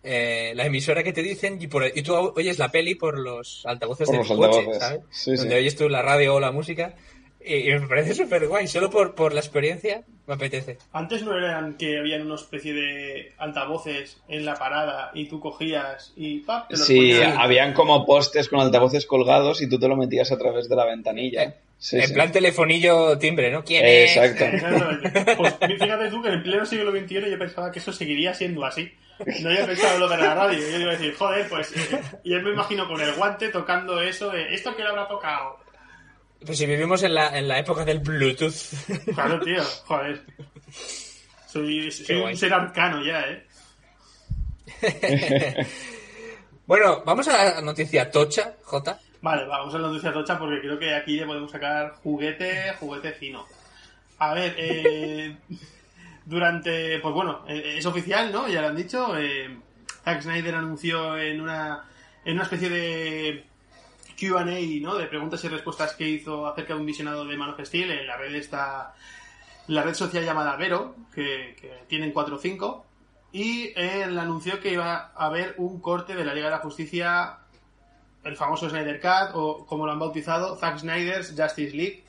eh, 0.04 0.52
la 0.56 0.66
emisora 0.66 1.04
que 1.04 1.12
te 1.12 1.22
dicen 1.22 1.58
y, 1.60 1.68
por, 1.68 1.86
y 1.86 2.02
tú 2.02 2.14
oyes 2.14 2.58
la 2.58 2.72
peli 2.72 2.96
por 2.96 3.18
los 3.18 3.62
altavoces 3.64 4.06
Por 4.06 4.14
de 4.14 4.18
los 4.18 4.28
coche, 4.28 4.58
altavoces. 4.58 4.82
¿sabes? 4.82 5.00
Sí, 5.10 5.36
Donde 5.36 5.54
sí. 5.54 5.58
oyes 5.60 5.76
tú 5.76 5.88
la 5.88 6.02
radio 6.02 6.34
o 6.34 6.40
la 6.40 6.50
música. 6.50 6.96
Y, 7.44 7.70
y 7.70 7.78
me 7.78 7.86
parece 7.88 8.14
súper 8.14 8.46
guay, 8.48 8.66
solo 8.68 8.88
por, 8.90 9.14
por 9.14 9.32
la 9.34 9.40
experiencia 9.40 10.02
me 10.26 10.34
apetece. 10.34 10.78
Antes 10.92 11.22
no 11.24 11.36
eran 11.36 11.74
que 11.76 11.98
habían 11.98 12.22
una 12.26 12.36
especie 12.36 12.72
de 12.72 13.32
altavoces 13.38 14.20
en 14.28 14.44
la 14.44 14.54
parada 14.54 15.10
y 15.14 15.26
tú 15.28 15.40
cogías 15.40 16.12
y 16.16 16.40
¡pap! 16.40 16.68
te 16.68 16.76
los 16.76 16.86
Sí, 16.86 16.96
ponías. 16.96 17.36
habían 17.38 17.72
como 17.74 18.06
postes 18.06 18.48
con 18.48 18.60
altavoces 18.60 19.06
colgados 19.06 19.60
y 19.62 19.68
tú 19.68 19.78
te 19.78 19.88
lo 19.88 19.96
metías 19.96 20.30
a 20.32 20.38
través 20.38 20.68
de 20.68 20.76
la 20.76 20.84
ventanilla. 20.86 21.54
Sí, 21.78 21.96
en 21.98 22.06
sí. 22.06 22.14
plan 22.14 22.30
telefonillo 22.30 23.18
timbre, 23.18 23.50
¿no? 23.50 23.64
¿Quién 23.64 23.84
es? 23.84 24.16
Exacto. 24.16 24.44
Exactamente. 24.54 25.34
Pues 25.36 25.54
fíjate 25.80 26.08
tú 26.10 26.22
que 26.22 26.28
en 26.28 26.34
el 26.34 26.42
pleno 26.44 26.64
siglo 26.64 26.92
XXI 26.92 27.30
yo 27.30 27.38
pensaba 27.38 27.72
que 27.72 27.80
eso 27.80 27.92
seguiría 27.92 28.32
siendo 28.34 28.64
así. 28.64 28.92
No 29.40 29.50
había 29.50 29.66
pensado 29.66 29.98
lo 29.98 30.08
de 30.08 30.16
la 30.16 30.34
radio. 30.34 30.58
Yo 30.60 30.78
iba 30.80 30.90
a 30.90 30.96
decir, 30.96 31.14
joder, 31.14 31.48
pues. 31.48 31.72
eh, 31.76 32.00
y 32.24 32.30
yo 32.30 32.40
me 32.40 32.50
imagino 32.52 32.86
con 32.88 33.00
el 33.00 33.12
guante 33.14 33.48
tocando 33.48 34.00
eso 34.00 34.30
de. 34.30 34.54
¿Esto 34.54 34.74
que 34.76 34.82
le 34.82 34.88
habrá 34.90 35.06
tocado? 35.08 35.58
Pues 36.44 36.58
si 36.58 36.66
vivimos 36.66 37.02
en 37.02 37.14
la, 37.14 37.38
en 37.38 37.48
la 37.48 37.58
época 37.58 37.84
del 37.84 38.00
Bluetooth. 38.00 38.54
Claro, 39.14 39.40
tío, 39.40 39.62
joder. 39.86 40.22
Soy, 41.46 41.88
un 42.10 42.36
ser 42.36 42.54
arcano 42.54 43.04
ya, 43.04 43.20
¿eh? 43.28 43.46
bueno, 46.66 47.02
vamos 47.04 47.28
a 47.28 47.54
la 47.54 47.60
noticia 47.60 48.10
tocha, 48.10 48.54
J. 48.62 48.98
Vale, 49.20 49.46
vamos 49.46 49.74
a 49.74 49.78
la 49.78 49.88
noticia 49.88 50.12
tocha 50.12 50.38
porque 50.38 50.60
creo 50.60 50.78
que 50.78 50.94
aquí 50.94 51.16
le 51.16 51.26
podemos 51.26 51.50
sacar 51.50 51.94
juguete, 52.02 52.74
juguete 52.80 53.12
fino. 53.12 53.46
A 54.18 54.34
ver, 54.34 54.54
eh, 54.56 55.36
durante, 56.24 56.98
pues 57.00 57.14
bueno, 57.14 57.44
eh, 57.48 57.76
es 57.78 57.86
oficial, 57.86 58.32
¿no? 58.32 58.48
Ya 58.48 58.62
lo 58.62 58.68
han 58.68 58.76
dicho. 58.76 59.16
Eh, 59.18 59.58
Zack 60.04 60.22
Snyder 60.22 60.54
anunció 60.54 61.18
en 61.18 61.40
una, 61.40 61.84
en 62.24 62.34
una 62.34 62.42
especie 62.42 62.68
de 62.68 63.44
Q&A, 64.28 64.44
¿no? 64.80 64.96
De 64.96 65.06
preguntas 65.06 65.42
y 65.44 65.48
respuestas 65.48 65.94
que 65.94 66.08
hizo 66.08 66.46
acerca 66.46 66.74
de 66.74 66.80
un 66.80 66.86
visionado 66.86 67.24
de 67.24 67.36
Man 67.36 67.50
of 67.50 67.60
Steel 67.64 67.90
en 67.90 68.06
la 68.06 68.16
red 68.16 68.34
esta, 68.34 68.94
la 69.68 69.82
red 69.82 69.94
social 69.94 70.24
llamada 70.24 70.56
Vero, 70.56 70.94
que, 71.14 71.56
que 71.60 71.84
tienen 71.88 72.12
4 72.12 72.36
o 72.36 72.38
5. 72.38 72.86
Y 73.32 73.72
él 73.74 74.18
anunció 74.18 74.60
que 74.60 74.72
iba 74.72 75.12
a 75.14 75.26
haber 75.26 75.54
un 75.58 75.80
corte 75.80 76.14
de 76.14 76.24
la 76.24 76.34
Liga 76.34 76.46
de 76.46 76.52
la 76.52 76.58
Justicia 76.58 77.38
el 78.24 78.36
famoso 78.36 78.68
Snyder 78.68 79.00
Cut 79.00 79.34
o 79.34 79.66
como 79.66 79.86
lo 79.86 79.92
han 79.92 79.98
bautizado 79.98 80.56
Zack 80.56 80.78
Snyder's 80.78 81.34
Justice 81.36 81.76
League 81.76 82.04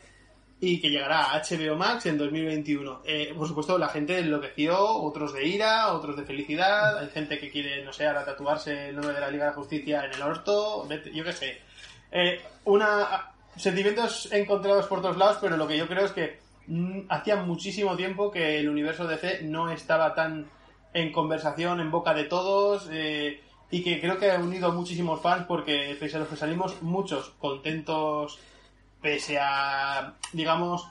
y 0.60 0.80
que 0.80 0.90
llegará 0.90 1.34
a 1.34 1.42
HBO 1.42 1.76
Max 1.76 2.06
en 2.06 2.18
2021. 2.18 3.02
Eh, 3.04 3.34
por 3.36 3.48
supuesto, 3.48 3.78
la 3.78 3.90
gente 3.90 4.20
enloqueció, 4.20 4.80
otros 4.80 5.34
de 5.34 5.46
ira, 5.46 5.92
otros 5.92 6.16
de 6.16 6.24
felicidad, 6.24 7.00
hay 7.00 7.10
gente 7.10 7.38
que 7.38 7.50
quiere, 7.50 7.84
no 7.84 7.92
sé, 7.92 8.08
ahora 8.08 8.24
tatuarse 8.24 8.90
el 8.90 8.96
nombre 8.96 9.14
de 9.14 9.20
la 9.20 9.30
Liga 9.30 9.46
de 9.46 9.50
la 9.50 9.58
Justicia 9.58 10.06
en 10.06 10.14
el 10.14 10.22
orto, 10.22 10.88
yo 11.14 11.24
qué 11.26 11.34
sé. 11.34 11.62
Eh, 12.16 12.40
una 12.66 13.34
sentimientos 13.58 14.32
encontrados 14.32 14.86
por 14.86 15.02
todos 15.02 15.18
lados, 15.18 15.38
pero 15.42 15.58
lo 15.58 15.68
que 15.68 15.78
yo 15.78 15.88
creo 15.88 16.06
es 16.06 16.12
que 16.12 16.40
mm, 16.68 17.02
hacía 17.10 17.38
muchísimo 17.38 17.96
tiempo 17.96 18.32
que 18.32 18.60
el 18.60 18.70
universo 18.70 19.08
DC 19.08 19.42
no 19.44 19.70
estaba 19.72 20.14
tan 20.14 20.48
en 20.94 21.12
conversación, 21.12 21.80
en 21.80 21.90
boca 21.90 22.14
de 22.14 22.26
todos, 22.26 22.88
eh, 22.92 23.42
y 23.72 23.84
que 23.84 24.00
creo 24.00 24.20
que 24.20 24.32
ha 24.32 24.38
unido 24.38 24.68
a 24.68 24.72
muchísimos 24.72 25.22
fans 25.22 25.46
porque 25.48 25.98
pese 26.00 26.18
a 26.18 26.20
los 26.20 26.28
que 26.28 26.36
salimos 26.36 26.80
muchos 26.84 27.32
contentos 27.40 28.38
pese 29.02 29.40
a 29.40 30.14
digamos 30.32 30.88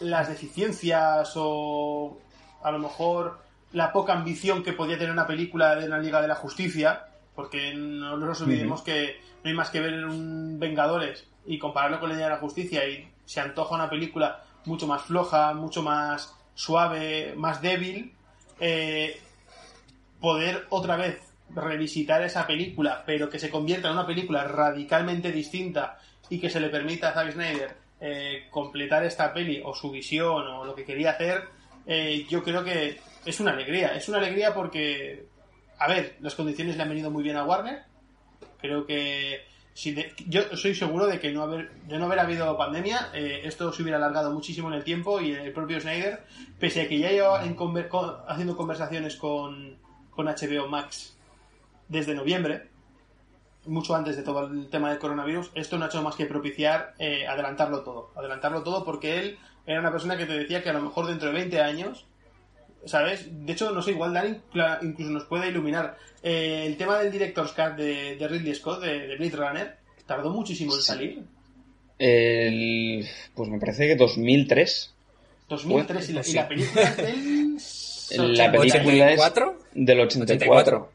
las 0.00 0.28
deficiencias 0.28 1.32
o 1.36 2.18
a 2.64 2.72
lo 2.72 2.80
mejor 2.80 3.38
la 3.72 3.92
poca 3.92 4.14
ambición 4.14 4.64
que 4.64 4.72
podía 4.72 4.98
tener 4.98 5.12
una 5.12 5.28
película 5.28 5.76
de 5.76 5.86
una 5.86 5.98
Liga 5.98 6.20
de 6.20 6.26
la 6.26 6.34
Justicia 6.34 7.04
porque 7.36 7.72
no 7.72 8.16
nos 8.16 8.40
olvidemos 8.40 8.82
que 8.82 9.20
no 9.44 9.50
hay 9.50 9.54
más 9.54 9.70
que 9.70 9.80
ver 9.80 10.04
un 10.06 10.58
Vengadores 10.58 11.26
y 11.46 11.58
compararlo 11.58 12.00
con 12.00 12.08
la 12.08 12.14
Liga 12.14 12.28
de 12.28 12.34
la 12.34 12.40
Justicia 12.40 12.88
y 12.88 13.06
se 13.26 13.40
antoja 13.40 13.74
una 13.74 13.90
película 13.90 14.42
mucho 14.64 14.86
más 14.86 15.02
floja, 15.02 15.52
mucho 15.52 15.82
más 15.82 16.34
suave, 16.54 17.34
más 17.36 17.60
débil 17.60 18.14
eh, 18.58 19.20
poder 20.20 20.66
otra 20.70 20.96
vez 20.96 21.20
revisitar 21.50 22.22
esa 22.22 22.46
película, 22.46 23.02
pero 23.04 23.28
que 23.28 23.38
se 23.38 23.50
convierta 23.50 23.88
en 23.88 23.94
una 23.94 24.06
película 24.06 24.44
radicalmente 24.44 25.30
distinta 25.30 25.98
y 26.30 26.40
que 26.40 26.48
se 26.48 26.60
le 26.60 26.70
permita 26.70 27.10
a 27.10 27.12
Zack 27.12 27.32
Snyder 27.32 27.76
eh, 28.00 28.46
completar 28.50 29.04
esta 29.04 29.32
peli 29.32 29.60
o 29.62 29.74
su 29.74 29.90
visión 29.90 30.46
o 30.48 30.64
lo 30.64 30.74
que 30.74 30.84
quería 30.84 31.10
hacer, 31.10 31.44
eh, 31.86 32.26
yo 32.28 32.42
creo 32.42 32.64
que 32.64 32.98
es 33.24 33.40
una 33.40 33.52
alegría. 33.52 33.88
Es 33.88 34.08
una 34.08 34.18
alegría 34.18 34.54
porque, 34.54 35.26
a 35.78 35.88
ver, 35.88 36.16
las 36.20 36.34
condiciones 36.34 36.76
le 36.76 36.82
han 36.82 36.88
venido 36.88 37.10
muy 37.10 37.22
bien 37.22 37.36
a 37.36 37.44
Warner. 37.44 37.82
Creo 38.64 38.86
que 38.86 39.44
si 39.74 39.92
de- 39.92 40.14
yo 40.26 40.40
soy 40.56 40.74
seguro 40.74 41.06
de 41.06 41.20
que 41.20 41.30
no 41.32 41.42
haber, 41.42 41.70
de 41.86 41.98
no 41.98 42.06
haber 42.06 42.18
habido 42.20 42.56
pandemia, 42.56 43.10
eh, 43.12 43.42
esto 43.44 43.70
se 43.74 43.82
hubiera 43.82 43.98
alargado 43.98 44.30
muchísimo 44.32 44.68
en 44.68 44.74
el 44.76 44.84
tiempo 44.84 45.20
y 45.20 45.32
el 45.32 45.52
propio 45.52 45.78
Snyder, 45.78 46.24
pese 46.58 46.80
a 46.80 46.88
que 46.88 46.98
ya 46.98 47.10
lleva 47.10 47.44
en 47.44 47.56
conver- 47.58 47.88
con- 47.88 48.16
haciendo 48.26 48.56
conversaciones 48.56 49.16
con, 49.16 49.76
con 50.08 50.28
HBO 50.28 50.66
Max 50.66 51.14
desde 51.88 52.14
noviembre, 52.14 52.70
mucho 53.66 53.94
antes 53.94 54.16
de 54.16 54.22
todo 54.22 54.46
el 54.46 54.70
tema 54.70 54.88
del 54.88 54.98
coronavirus, 54.98 55.50
esto 55.54 55.76
no 55.76 55.84
ha 55.84 55.88
hecho 55.88 56.02
más 56.02 56.14
que 56.16 56.24
propiciar 56.24 56.94
eh, 56.98 57.26
adelantarlo 57.26 57.82
todo. 57.82 58.12
Adelantarlo 58.16 58.62
todo 58.62 58.82
porque 58.82 59.18
él 59.18 59.38
era 59.66 59.80
una 59.80 59.92
persona 59.92 60.16
que 60.16 60.24
te 60.24 60.38
decía 60.38 60.62
que 60.62 60.70
a 60.70 60.74
lo 60.74 60.80
mejor 60.80 61.04
dentro 61.06 61.28
de 61.28 61.34
20 61.34 61.60
años, 61.60 62.06
¿sabes? 62.86 63.26
De 63.46 63.52
hecho, 63.52 63.70
no 63.72 63.82
sé, 63.82 63.92
igual 63.92 64.12
Dani 64.14 64.36
incluso 64.82 65.10
nos 65.10 65.24
puede 65.24 65.48
iluminar. 65.48 65.96
Eh, 66.22 66.64
el 66.66 66.76
tema 66.76 66.98
del 66.98 67.12
Director's 67.12 67.52
Cut 67.52 67.76
de, 67.76 68.16
de 68.16 68.28
Ridley 68.28 68.54
Scott, 68.54 68.80
de, 68.82 69.06
de 69.08 69.16
Blade 69.16 69.36
Runner, 69.36 69.76
tardó 70.06 70.30
muchísimo 70.30 70.74
en 70.74 70.80
Sí. 70.80 70.86
salir. 70.86 71.22
El, 71.98 73.06
pues 73.34 73.48
me 73.48 73.58
parece 73.58 73.86
que 73.86 73.96
2003. 73.96 74.94
2003 75.48 76.08
y 76.08 76.12
la, 76.12 76.22
y 76.26 76.32
la 76.32 76.48
película 76.48 76.82
es 76.82 76.96
del... 76.96 77.54
La 78.36 78.52
película 78.52 79.10
es 79.12 79.20
84? 79.20 79.58
del 79.74 80.00
84. 80.00 80.92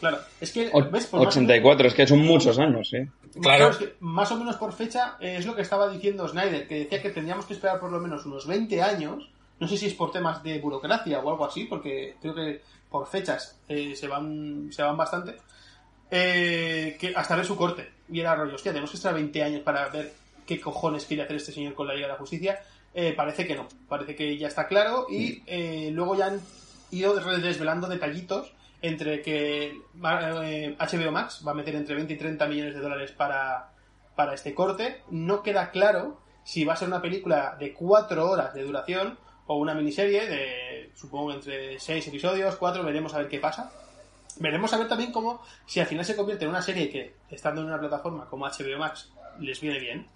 Claro, 0.00 0.18
es 0.40 0.52
que... 0.52 0.70
¿ves? 0.92 1.06
Por 1.06 1.20
más- 1.24 1.28
84, 1.36 1.88
es 1.88 1.94
que 1.94 2.06
son 2.06 2.18
muchos 2.20 2.58
años, 2.58 2.92
¿eh? 2.94 3.08
Claro. 3.40 3.70
es 3.70 3.76
que 3.78 3.94
más 4.00 4.30
o 4.32 4.36
menos 4.36 4.56
por 4.56 4.72
fecha 4.72 5.16
eh, 5.20 5.36
es 5.38 5.46
lo 5.46 5.54
que 5.56 5.62
estaba 5.62 5.88
diciendo 5.90 6.28
Snyder, 6.28 6.66
que 6.68 6.80
decía 6.80 7.00
que 7.02 7.10
tendríamos 7.10 7.46
que 7.46 7.54
esperar 7.54 7.80
por 7.80 7.90
lo 7.90 7.98
menos 7.98 8.24
unos 8.26 8.46
20 8.46 8.82
años. 8.82 9.28
No 9.60 9.66
sé 9.68 9.76
si 9.76 9.86
es 9.86 9.94
por 9.94 10.10
temas 10.12 10.42
de 10.42 10.58
burocracia 10.60 11.18
o 11.20 11.30
algo 11.30 11.44
así, 11.44 11.64
porque 11.64 12.16
creo 12.20 12.34
que 12.34 12.62
por 12.90 13.06
fechas 13.06 13.60
eh, 13.68 13.94
se 13.96 14.06
van 14.08 14.68
se 14.72 14.82
van 14.82 14.96
bastante. 14.96 15.36
eh, 16.10 16.96
que 16.98 17.12
hasta 17.14 17.36
ver 17.36 17.44
su 17.44 17.56
corte. 17.56 17.90
Y 18.08 18.20
era 18.20 18.34
rollo, 18.34 18.54
hostia, 18.54 18.72
tenemos 18.72 18.90
que 18.90 18.96
esperar 18.96 19.16
20 19.16 19.42
años 19.42 19.60
para 19.62 19.88
ver 19.88 20.12
qué 20.46 20.60
cojones 20.60 21.04
quiere 21.04 21.22
hacer 21.24 21.36
este 21.36 21.52
señor 21.52 21.74
con 21.74 21.86
la 21.86 21.94
Liga 21.94 22.06
de 22.06 22.12
la 22.14 22.18
Justicia. 22.18 22.60
Eh, 22.94 23.12
parece 23.14 23.46
que 23.46 23.54
no, 23.54 23.68
parece 23.88 24.16
que 24.16 24.36
ya 24.38 24.48
está 24.48 24.66
claro. 24.66 25.06
Y 25.10 25.42
eh, 25.46 25.90
luego 25.92 26.16
ya 26.16 26.26
han 26.26 26.40
ido 26.90 27.14
desvelando 27.38 27.86
detallitos 27.86 28.52
entre 28.80 29.20
que 29.22 29.66
eh, 29.66 30.76
HBO 30.78 31.12
Max 31.12 31.42
va 31.46 31.50
a 31.50 31.54
meter 31.54 31.74
entre 31.74 31.94
20 31.96 32.14
y 32.14 32.16
30 32.16 32.46
millones 32.46 32.74
de 32.74 32.80
dólares 32.80 33.12
para, 33.12 33.72
para 34.16 34.34
este 34.34 34.54
corte. 34.54 35.02
No 35.10 35.42
queda 35.42 35.70
claro 35.70 36.20
si 36.44 36.64
va 36.64 36.72
a 36.72 36.76
ser 36.76 36.88
una 36.88 37.02
película 37.02 37.56
de 37.60 37.74
4 37.74 38.30
horas 38.30 38.54
de 38.54 38.62
duración 38.62 39.18
o 39.48 39.56
una 39.56 39.74
miniserie 39.74 40.28
de, 40.28 40.90
supongo, 40.94 41.32
entre 41.32 41.80
6 41.80 42.06
episodios, 42.06 42.56
4, 42.56 42.84
veremos 42.84 43.14
a 43.14 43.18
ver 43.18 43.28
qué 43.28 43.40
pasa. 43.40 43.72
Veremos 44.36 44.72
a 44.72 44.78
ver 44.78 44.88
también 44.88 45.10
cómo, 45.10 45.42
si 45.66 45.80
al 45.80 45.86
final 45.86 46.04
se 46.04 46.14
convierte 46.14 46.44
en 46.44 46.50
una 46.50 46.62
serie 46.62 46.88
que, 46.90 47.14
estando 47.30 47.62
en 47.62 47.66
una 47.66 47.80
plataforma 47.80 48.26
como 48.26 48.46
HBO 48.46 48.78
Max, 48.78 49.10
les 49.40 49.60
viene 49.60 49.80
bien. 49.80 50.06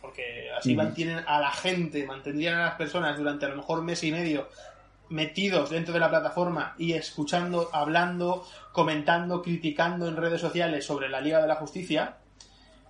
Porque 0.00 0.50
así 0.56 0.74
Ujú. 0.74 0.82
mantienen 0.82 1.24
a 1.26 1.40
la 1.40 1.50
gente, 1.50 2.06
mantendrían 2.06 2.54
a 2.54 2.66
las 2.66 2.74
personas 2.76 3.18
durante 3.18 3.44
a 3.44 3.48
lo 3.48 3.56
mejor 3.56 3.82
mes 3.82 4.02
y 4.04 4.12
medio 4.12 4.48
metidos 5.08 5.70
dentro 5.70 5.92
de 5.92 6.00
la 6.00 6.08
plataforma 6.08 6.74
y 6.78 6.92
escuchando, 6.92 7.68
hablando, 7.72 8.46
comentando, 8.72 9.42
criticando 9.42 10.08
en 10.08 10.16
redes 10.16 10.40
sociales 10.40 10.84
sobre 10.84 11.08
la 11.08 11.20
Liga 11.20 11.40
de 11.40 11.48
la 11.48 11.56
Justicia. 11.56 12.16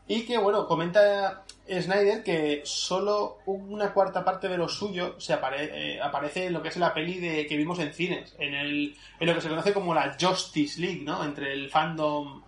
Y 0.09 0.23
que, 0.25 0.39
bueno, 0.39 0.67
comenta 0.67 1.43
Snyder 1.69 2.23
que 2.23 2.63
solo 2.65 3.39
una 3.47 3.93
cuarta 3.93 4.25
parte 4.25 4.49
de 4.49 4.57
lo 4.57 4.69
suyo 4.69 5.19
se 5.19 5.35
apare- 5.35 5.71
eh, 5.73 6.01
aparece 6.01 6.47
en 6.47 6.53
lo 6.53 6.63
que 6.63 6.69
es 6.69 6.77
la 6.77 6.95
peli 6.95 7.19
de, 7.19 7.47
que 7.47 7.57
vimos 7.57 7.79
en 7.81 7.93
cines, 7.93 8.35
en, 8.39 8.55
el, 8.55 8.97
en 9.19 9.27
lo 9.27 9.35
que 9.35 9.41
se 9.41 9.49
conoce 9.49 9.73
como 9.73 9.93
la 9.95 10.17
Justice 10.21 10.81
League, 10.81 11.03
¿no? 11.03 11.25
Entre 11.25 11.53
el 11.53 11.69
fandom 11.71 12.43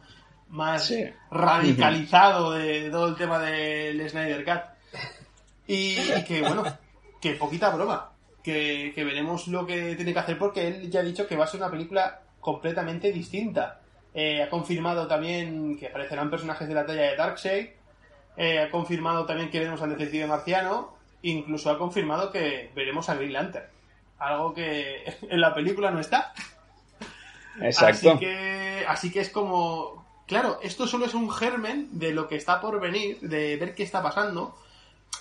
más 0.50 0.86
Sí. 0.86 1.04
radicalizado 1.30 2.52
de 2.52 2.90
todo 2.90 3.08
el 3.08 3.16
tema 3.16 3.38
del 3.40 4.08
Snyder 4.08 4.44
Cut. 4.44 4.62
Y, 5.66 5.98
y 5.98 6.24
que, 6.26 6.40
bueno, 6.42 6.62
que 7.20 7.32
poquita 7.32 7.70
broma. 7.70 8.12
Que, 8.42 8.92
que 8.94 9.04
veremos 9.04 9.48
lo 9.48 9.66
que 9.66 9.94
tiene 9.96 10.12
que 10.14 10.18
hacer 10.20 10.38
porque 10.38 10.68
él 10.68 10.90
ya 10.90 11.00
ha 11.00 11.02
dicho 11.02 11.26
que 11.26 11.36
va 11.36 11.44
a 11.44 11.48
ser 11.48 11.60
una 11.60 11.70
película 11.70 12.20
completamente 12.40 13.12
distinta. 13.12 13.80
Eh, 14.20 14.42
ha 14.42 14.50
confirmado 14.50 15.06
también 15.06 15.76
que 15.78 15.86
aparecerán 15.86 16.28
personajes 16.28 16.66
de 16.66 16.74
la 16.74 16.84
talla 16.84 17.02
de 17.02 17.14
Darkseid. 17.14 17.68
Eh, 18.36 18.58
ha 18.58 18.68
confirmado 18.68 19.24
también 19.26 19.48
que 19.48 19.60
veremos 19.60 19.80
al 19.80 19.90
detective 19.90 20.26
marciano. 20.26 20.96
Incluso 21.22 21.70
ha 21.70 21.78
confirmado 21.78 22.32
que 22.32 22.72
veremos 22.74 23.08
a 23.08 23.14
Green 23.14 23.32
Lantern. 23.32 23.66
Algo 24.18 24.54
que 24.54 25.04
en 25.30 25.40
la 25.40 25.54
película 25.54 25.92
no 25.92 26.00
está. 26.00 26.32
Exacto. 27.60 28.10
Así 28.10 28.18
que, 28.18 28.84
así 28.88 29.12
que 29.12 29.20
es 29.20 29.30
como. 29.30 30.04
Claro, 30.26 30.58
esto 30.64 30.88
solo 30.88 31.06
es 31.06 31.14
un 31.14 31.30
germen 31.30 31.88
de 31.92 32.12
lo 32.12 32.26
que 32.26 32.34
está 32.34 32.60
por 32.60 32.80
venir, 32.80 33.20
de 33.20 33.56
ver 33.56 33.76
qué 33.76 33.84
está 33.84 34.02
pasando. 34.02 34.58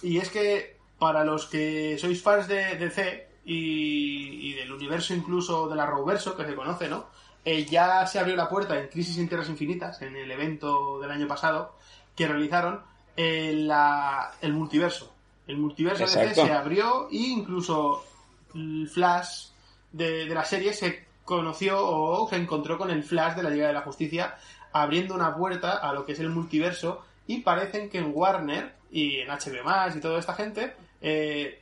Y 0.01 0.17
es 0.17 0.31
que 0.31 0.75
para 0.97 1.23
los 1.23 1.45
que 1.45 1.99
sois 1.99 2.23
fans 2.23 2.47
de 2.47 2.75
DC 2.77 3.27
y, 3.45 4.49
y 4.49 4.53
del 4.53 4.71
universo 4.71 5.13
incluso 5.13 5.67
de 5.67 5.75
la 5.75 5.85
Roverso, 5.85 6.35
que 6.35 6.45
se 6.45 6.55
conoce, 6.55 6.89
¿no? 6.89 7.05
Eh, 7.49 7.65
ya 7.65 8.05
se 8.07 8.19
abrió 8.19 8.35
la 8.35 8.49
puerta 8.49 8.77
en 8.77 8.87
Crisis 8.89 9.17
en 9.17 9.27
Tierras 9.29 9.47
Infinitas, 9.49 10.01
en 10.01 10.15
el 10.17 10.29
evento 10.29 10.99
del 10.99 11.11
año 11.11 11.27
pasado, 11.27 11.77
que 12.15 12.27
realizaron 12.27 12.81
eh, 13.15 13.51
la- 13.55 14.33
el 14.41 14.53
multiverso. 14.53 15.13
El 15.47 15.57
multiverso 15.57 16.03
de 16.19 16.27
se 16.35 16.51
abrió 16.53 17.07
e 17.09 17.15
incluso 17.17 18.03
el 18.53 18.89
Flash 18.89 19.47
de, 19.91 20.25
de 20.25 20.35
la 20.35 20.43
serie 20.43 20.73
se 20.73 21.05
conoció 21.23 21.79
o 21.79 22.27
se 22.29 22.35
encontró 22.35 22.77
con 22.77 22.91
el 22.91 23.03
Flash 23.03 23.35
de 23.35 23.43
la 23.43 23.49
Liga 23.49 23.67
de 23.67 23.73
la 23.73 23.81
Justicia 23.81 24.35
abriendo 24.73 25.15
una 25.15 25.35
puerta 25.35 25.77
a 25.77 25.93
lo 25.93 26.05
que 26.05 26.11
es 26.11 26.19
el 26.19 26.29
multiverso 26.29 27.03
y 27.27 27.39
parecen 27.41 27.89
que 27.89 27.97
en 27.99 28.11
Warner 28.13 28.73
y 28.91 29.17
en 29.21 29.29
HBO 29.29 29.63
Max 29.63 29.95
y 29.95 29.99
toda 30.01 30.19
esta 30.19 30.33
gente 30.35 30.73
eh, 31.01 31.61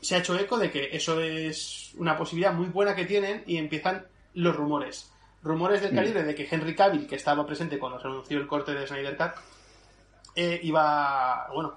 se 0.00 0.14
ha 0.14 0.18
hecho 0.18 0.38
eco 0.38 0.56
de 0.58 0.70
que 0.70 0.88
eso 0.96 1.20
es 1.20 1.92
una 1.98 2.16
posibilidad 2.16 2.52
muy 2.54 2.66
buena 2.68 2.94
que 2.94 3.04
tienen 3.04 3.42
y 3.46 3.56
empiezan 3.58 4.06
los 4.38 4.54
rumores. 4.56 5.12
Rumores 5.42 5.80
del 5.82 5.92
Mm. 5.92 5.96
calibre 5.96 6.22
de 6.24 6.34
que 6.34 6.48
Henry 6.50 6.74
Cavill, 6.74 7.06
que 7.06 7.16
estaba 7.16 7.46
presente 7.46 7.78
cuando 7.78 8.00
se 8.00 8.06
anunció 8.08 8.38
el 8.38 8.46
corte 8.46 8.72
de 8.74 8.86
Snyder 8.86 9.16
Cut, 9.16 9.32
eh, 10.34 10.60
iba, 10.62 11.46
bueno, 11.54 11.74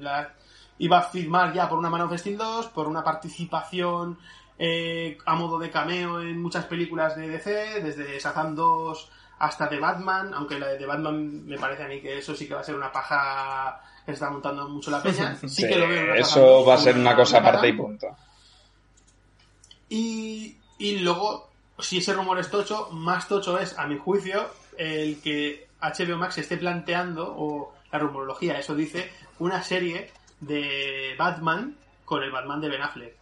la- 0.00 0.32
iba 0.78 0.98
a 0.98 1.02
firmar 1.02 1.52
ya 1.54 1.68
por 1.68 1.78
una 1.78 1.88
Man 1.90 2.02
of 2.02 2.16
Steel 2.18 2.36
2, 2.36 2.66
por 2.68 2.86
una 2.88 3.02
participación 3.02 4.18
eh, 4.58 5.18
a 5.26 5.34
modo 5.34 5.58
de 5.58 5.70
cameo 5.70 6.20
en 6.22 6.40
muchas 6.40 6.64
películas 6.64 7.14
de 7.14 7.28
DC, 7.28 7.82
desde 7.82 8.18
Shazam 8.18 8.54
2 8.54 9.10
hasta 9.38 9.68
The 9.68 9.78
Batman, 9.78 10.32
aunque 10.32 10.58
la 10.58 10.68
de 10.68 10.78
The 10.78 10.86
Batman 10.86 11.44
me 11.44 11.58
parece 11.58 11.82
a 11.82 11.88
mí 11.88 12.00
que 12.00 12.16
eso 12.16 12.34
sí 12.34 12.48
que 12.48 12.54
va 12.54 12.60
a 12.60 12.64
ser 12.64 12.74
una 12.74 12.90
paja 12.90 13.82
que 14.06 14.12
se 14.12 14.14
está 14.14 14.30
montando 14.30 14.66
mucho 14.68 14.90
la 14.90 15.02
peña. 15.02 15.34
Sí, 15.36 15.46
Sí, 15.50 15.68
que 15.68 15.76
lo 15.76 15.86
veo 15.88 16.14
eso 16.14 16.40
2 16.40 16.68
va 16.68 16.74
a 16.74 16.78
ser 16.78 16.96
una 16.96 17.14
cosa 17.14 17.36
aparte 17.38 17.68
y 17.68 17.72
punto. 17.74 18.06
Y, 19.88 20.56
y 20.78 20.98
luego, 21.00 21.45
si 21.78 21.98
ese 21.98 22.12
rumor 22.12 22.38
es 22.38 22.50
tocho, 22.50 22.88
más 22.92 23.28
tocho 23.28 23.58
es, 23.58 23.78
a 23.78 23.86
mi 23.86 23.98
juicio, 23.98 24.50
el 24.76 25.20
que 25.20 25.68
HBO 25.80 26.16
Max 26.16 26.38
esté 26.38 26.56
planteando, 26.56 27.34
o 27.36 27.74
la 27.92 27.98
rumorología, 27.98 28.58
eso 28.58 28.74
dice, 28.74 29.10
una 29.38 29.62
serie 29.62 30.10
de 30.40 31.14
Batman 31.18 31.76
con 32.04 32.22
el 32.22 32.30
Batman 32.30 32.60
de 32.60 32.68
Ben 32.68 32.82
Affleck. 32.82 33.14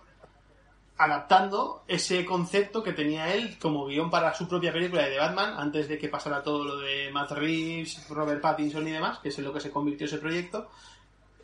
Adaptando 0.96 1.82
ese 1.88 2.24
concepto 2.24 2.82
que 2.82 2.92
tenía 2.92 3.34
él 3.34 3.58
como 3.58 3.86
guion 3.86 4.10
para 4.10 4.32
su 4.34 4.46
propia 4.46 4.72
película 4.72 5.02
de 5.02 5.18
Batman, 5.18 5.54
antes 5.58 5.88
de 5.88 5.98
que 5.98 6.08
pasara 6.08 6.42
todo 6.42 6.64
lo 6.64 6.76
de 6.78 7.10
Matt 7.12 7.32
Reeves, 7.32 8.08
Robert 8.08 8.40
Pattinson 8.40 8.86
y 8.86 8.92
demás, 8.92 9.18
que 9.18 9.30
es 9.30 9.38
en 9.38 9.44
lo 9.44 9.52
que 9.52 9.60
se 9.60 9.72
convirtió 9.72 10.06
ese 10.06 10.18
proyecto. 10.18 10.68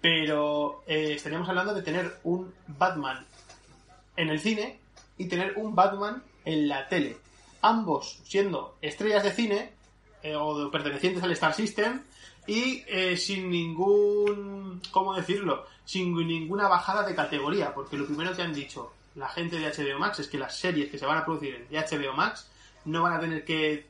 Pero 0.01 0.85
eh, 0.87 1.15
estaríamos 1.15 1.49
hablando 1.49 1.75
de 1.75 1.83
tener 1.83 2.21
un 2.23 2.55
Batman 2.69 3.27
en 4.17 4.31
el 4.31 4.39
cine 4.39 4.79
y 5.19 5.27
tener 5.27 5.55
un 5.57 5.75
Batman 5.75 6.23
en 6.53 6.69
la 6.69 6.89
tele. 6.89 7.17
Ambos 7.63 8.21
siendo 8.25 8.77
estrellas 8.81 9.23
de 9.23 9.33
cine 9.33 9.73
eh, 10.23 10.35
o 10.35 10.71
pertenecientes 10.71 11.23
al 11.23 11.33
Star 11.33 11.55
System 11.55 12.03
y 12.47 12.83
eh, 12.87 13.17
sin 13.17 13.51
ningún, 13.51 14.81
¿cómo 14.91 15.15
decirlo? 15.15 15.67
Sin 15.85 16.15
ninguna 16.15 16.69
bajada 16.69 17.07
de 17.07 17.15
categoría, 17.15 17.73
porque 17.75 17.97
lo 17.97 18.07
primero 18.07 18.35
que 18.35 18.43
han 18.43 18.53
dicho 18.53 18.93
la 19.15 19.29
gente 19.29 19.59
de 19.59 19.71
HBO 19.71 19.99
Max 19.99 20.21
es 20.21 20.29
que 20.29 20.39
las 20.39 20.57
series 20.57 20.91
que 20.91 20.99
se 20.99 21.07
van 21.07 21.19
a 21.19 21.25
producir 21.25 21.67
de 21.69 21.79
HBO 21.79 22.13
Max 22.15 22.49
no 22.85 23.03
van 23.03 23.15
a 23.15 23.21
tener 23.21 23.45
que, 23.45 23.87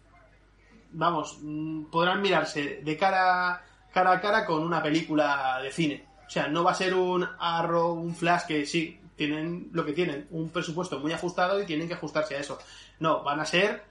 vamos, 0.93 1.39
mm, 1.41 1.85
podrán 1.85 2.21
mirarse 2.21 2.81
de 2.83 2.97
cara, 2.97 3.65
cara 3.93 4.13
a 4.13 4.21
cara 4.21 4.45
con 4.45 4.63
una 4.63 4.83
película 4.83 5.61
de 5.63 5.71
cine. 5.71 6.07
O 6.27 6.31
sea, 6.31 6.49
no 6.49 6.63
va 6.63 6.73
a 6.73 6.75
ser 6.75 6.95
un 6.95 7.27
Arrow, 7.39 7.93
un 7.93 8.15
Flash 8.15 8.47
que 8.47 8.67
sí, 8.67 9.00
tienen 9.27 9.69
lo 9.73 9.85
que 9.85 9.93
tienen, 9.93 10.27
un 10.31 10.49
presupuesto 10.49 10.99
muy 10.99 11.13
ajustado 11.13 11.61
y 11.61 11.67
tienen 11.67 11.87
que 11.87 11.93
ajustarse 11.93 12.37
a 12.37 12.41
eso. 12.41 12.59
No, 13.01 13.23
van 13.23 13.39
a 13.39 13.45
ser 13.45 13.83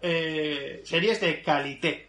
eh, 0.00 0.80
series 0.84 1.20
de 1.20 1.42
calité. 1.42 2.08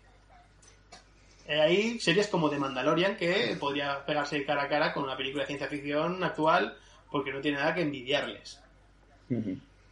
Eh, 1.48 1.60
Hay 1.60 2.00
series 2.00 2.28
como 2.28 2.52
The 2.52 2.60
Mandalorian 2.60 3.16
que 3.16 3.58
podría 3.60 4.06
pegarse 4.06 4.46
cara 4.46 4.64
a 4.64 4.70
cara 4.70 4.94
con 4.94 5.06
una 5.06 5.18
película 5.18 5.42
de 5.44 5.48
ciencia 5.48 5.68
ficción 5.68 6.24
actual 6.24 6.78
porque 7.10 7.34
no 7.34 7.42
tiene 7.42 7.58
nada 7.58 7.74
que 7.74 7.82
envidiarles. 7.82 8.60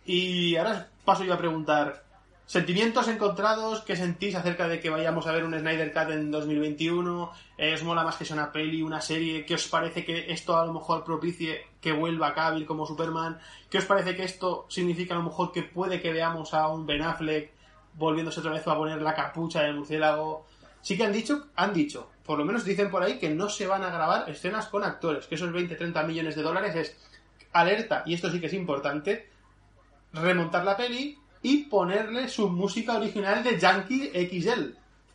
Y 0.06 0.56
ahora 0.56 0.88
paso 1.04 1.24
yo 1.24 1.34
a 1.34 1.40
preguntar, 1.40 2.04
¿sentimientos 2.46 3.08
encontrados? 3.08 3.82
¿Qué 3.82 3.96
sentís 3.96 4.36
acerca 4.36 4.68
de 4.68 4.80
que 4.80 4.92
vayamos 4.92 5.26
a 5.26 5.32
ver 5.32 5.44
un 5.44 5.58
Snyder 5.58 5.92
Cut 5.92 6.12
en 6.12 6.30
2021? 6.30 7.32
Eh, 7.58 7.74
¿Os 7.74 7.82
mola 7.84 8.04
más 8.04 8.18
que 8.18 8.26
sea 8.26 8.36
una 8.36 8.52
peli, 8.52 8.84
una 8.84 9.02
serie? 9.02 9.44
¿Qué 9.44 9.56
os 9.56 9.68
parece 9.68 10.06
que 10.06 10.32
esto 10.32 10.56
a 10.56 10.66
lo 10.68 10.74
mejor 10.74 11.04
propicie 11.04 11.66
que 11.86 11.92
vuelva 11.94 12.34
Cavill 12.34 12.66
como 12.66 12.88
Superman? 12.88 13.38
¿Qué 13.70 13.78
os 13.78 13.86
parece 13.86 14.16
que 14.16 14.24
esto 14.24 14.66
significa 14.70 15.14
a 15.14 15.18
lo 15.20 15.24
mejor 15.26 15.52
que 15.52 15.62
puede 15.62 16.02
que 16.02 16.12
veamos 16.12 16.52
a 16.56 16.68
un 16.68 16.88
Ben 16.88 17.04
Affleck 17.04 17.52
volviéndose 17.94 18.40
otra 18.40 18.54
vez 18.54 18.68
a 18.68 18.76
poner 18.76 19.00
la 19.04 19.14
capucha 19.14 19.62
del 19.62 19.76
murciélago? 19.76 20.48
Sí 20.82 20.98
que 20.98 21.04
han 21.04 21.14
dicho, 21.14 21.46
han 21.56 21.74
dicho, 21.76 22.10
por 22.26 22.40
lo 22.40 22.46
menos 22.46 22.66
dicen 22.66 22.90
por 22.90 23.04
ahí 23.04 23.20
que 23.20 23.30
no 23.30 23.50
se 23.50 23.68
van 23.68 23.84
a 23.84 23.92
grabar 23.92 24.28
escenas 24.28 24.66
con 24.66 24.84
actores, 24.84 25.28
que 25.28 25.36
esos 25.36 25.52
20-30 25.52 26.08
millones 26.08 26.36
de 26.36 26.42
dólares 26.42 26.76
es 26.76 26.98
alerta, 27.54 28.02
y 28.08 28.16
esto 28.16 28.32
sí 28.32 28.40
que 28.40 28.48
es 28.48 28.54
importante, 28.54 29.30
remontar 30.12 30.66
la 30.66 30.76
peli 30.76 31.20
y 31.44 31.66
ponerle 31.66 32.28
su 32.30 32.50
música 32.50 32.98
original 32.98 33.44
de 33.44 33.60
Yankee 33.60 34.10
XL. 34.28 34.72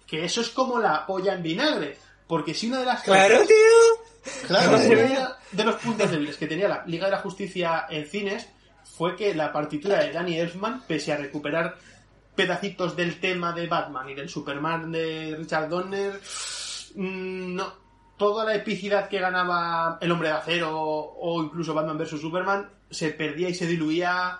Que 0.06 0.24
eso 0.24 0.40
es 0.40 0.50
como 0.50 0.78
la 0.78 1.04
polla 1.04 1.34
en 1.34 1.42
vinagre. 1.42 1.98
Porque 2.28 2.54
si 2.54 2.68
una 2.68 2.78
de 2.78 2.84
las 2.86 3.02
Claro, 3.02 3.34
cosas- 3.34 3.48
tío. 3.48 4.09
Claro, 4.46 4.78
de 4.78 5.64
los 5.64 5.76
puntos 5.76 6.10
débiles 6.10 6.36
que 6.36 6.46
tenía 6.46 6.68
la 6.68 6.84
Liga 6.86 7.06
de 7.06 7.12
la 7.12 7.18
Justicia 7.18 7.86
en 7.88 8.06
cines 8.06 8.48
fue 8.84 9.16
que 9.16 9.34
la 9.34 9.52
partitura 9.52 9.98
de 9.98 10.12
Danny 10.12 10.38
Elfman, 10.38 10.82
pese 10.86 11.12
a 11.12 11.16
recuperar 11.16 11.76
pedacitos 12.34 12.96
del 12.96 13.20
tema 13.20 13.52
de 13.52 13.66
Batman 13.66 14.08
y 14.08 14.14
del 14.14 14.28
Superman 14.28 14.90
de 14.92 15.36
Richard 15.38 15.68
Donner, 15.68 16.20
mm, 16.94 17.54
no. 17.54 17.80
Toda 18.16 18.44
la 18.44 18.54
epicidad 18.54 19.08
que 19.08 19.18
ganaba 19.18 19.96
El 20.00 20.12
Hombre 20.12 20.28
de 20.28 20.34
Acero 20.34 20.78
o 20.78 21.42
incluso 21.42 21.72
Batman 21.72 21.96
vs. 21.96 22.20
Superman 22.20 22.68
se 22.90 23.10
perdía 23.10 23.48
y 23.48 23.54
se 23.54 23.66
diluía 23.66 24.38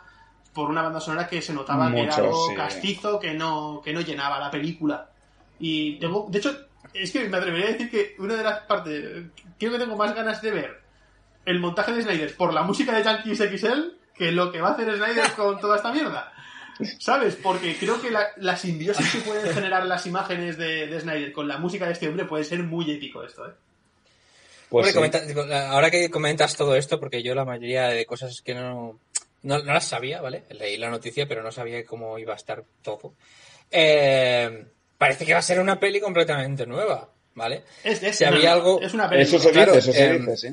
por 0.52 0.68
una 0.68 0.82
banda 0.82 1.00
sonora 1.00 1.26
que 1.26 1.40
se 1.40 1.54
notaba 1.54 1.90
que 1.90 2.02
era 2.02 2.16
algo 2.16 2.48
sí. 2.48 2.54
castizo, 2.54 3.18
que 3.18 3.32
no, 3.32 3.80
que 3.82 3.92
no 3.92 4.02
llenaba 4.02 4.38
la 4.38 4.50
película. 4.50 5.10
Y 5.58 5.98
tengo, 5.98 6.26
de 6.28 6.38
hecho, 6.38 6.54
es 6.92 7.10
que 7.12 7.28
me 7.28 7.36
atrevería 7.36 7.68
a 7.68 7.72
decir 7.72 7.90
que 7.90 8.16
una 8.18 8.34
de 8.34 8.42
las 8.42 8.60
partes, 8.60 9.24
creo 9.60 9.72
que 9.72 9.78
tengo 9.78 9.96
más 9.96 10.14
ganas 10.14 10.42
de 10.42 10.50
ver 10.50 10.80
el 11.46 11.60
montaje 11.60 11.92
de 11.92 12.02
Snyder 12.02 12.36
por 12.36 12.52
la 12.52 12.62
música 12.64 12.92
de 12.96 13.04
Yankees 13.04 13.38
XL 13.38 13.80
que 14.16 14.32
lo 14.32 14.50
que 14.50 14.60
va 14.60 14.70
a 14.70 14.72
hacer 14.72 14.94
Snyder 14.96 15.30
con 15.32 15.60
toda 15.60 15.76
esta 15.76 15.92
mierda. 15.92 16.32
¿Sabes? 16.98 17.36
Porque 17.36 17.76
creo 17.78 18.00
que 18.00 18.10
la, 18.10 18.26
la 18.38 18.56
simbiosis 18.56 19.10
que 19.12 19.18
pueden 19.20 19.52
generar 19.54 19.84
las 19.86 20.06
imágenes 20.06 20.56
de, 20.58 20.86
de 20.86 21.00
Snyder 21.00 21.32
con 21.32 21.46
la 21.46 21.58
música 21.58 21.86
de 21.86 21.92
este 21.92 22.08
hombre 22.08 22.24
puede 22.24 22.42
ser 22.44 22.62
muy 22.62 22.90
épico 22.90 23.22
esto, 23.22 23.46
¿eh? 23.46 23.52
Pues 24.70 24.86
Hombre, 24.86 24.92
sí. 24.92 24.96
comenta- 24.96 25.26
digo, 25.26 25.44
la- 25.46 25.70
ahora 25.70 25.90
que 25.90 26.10
comentas 26.10 26.56
todo 26.56 26.74
esto, 26.76 26.98
porque 27.00 27.22
yo 27.22 27.34
la 27.34 27.44
mayoría 27.44 27.88
de 27.88 28.06
cosas 28.06 28.30
es 28.30 28.40
que 28.42 28.54
no, 28.54 28.98
no, 29.42 29.58
no 29.58 29.72
las 29.74 29.84
sabía, 29.84 30.20
¿vale? 30.22 30.44
Leí 30.50 30.76
la 30.78 30.88
noticia, 30.90 31.26
pero 31.26 31.42
no 31.42 31.50
sabía 31.52 31.84
cómo 31.84 32.18
iba 32.18 32.32
a 32.32 32.36
estar 32.36 32.62
todo. 32.82 33.14
Eh, 33.70 34.64
parece 34.96 35.26
que 35.26 35.32
va 35.32 35.40
a 35.40 35.42
ser 35.42 35.60
una 35.60 35.78
peli 35.80 36.00
completamente 36.00 36.66
nueva, 36.66 37.08
¿vale? 37.40 37.64
Es, 37.82 38.02
es, 38.02 38.16
Si 38.16 38.24
había 38.24 38.52
algo- 38.52 38.80
es 38.80 38.92
una 38.94 39.08
película. 39.08 39.36
Eso 39.36 39.44
se 39.48 39.50
Claro, 39.52 39.74
dice, 39.74 39.90
eso 39.90 39.92
se 39.98 40.04
em, 40.10 40.36
sí. 40.36 40.48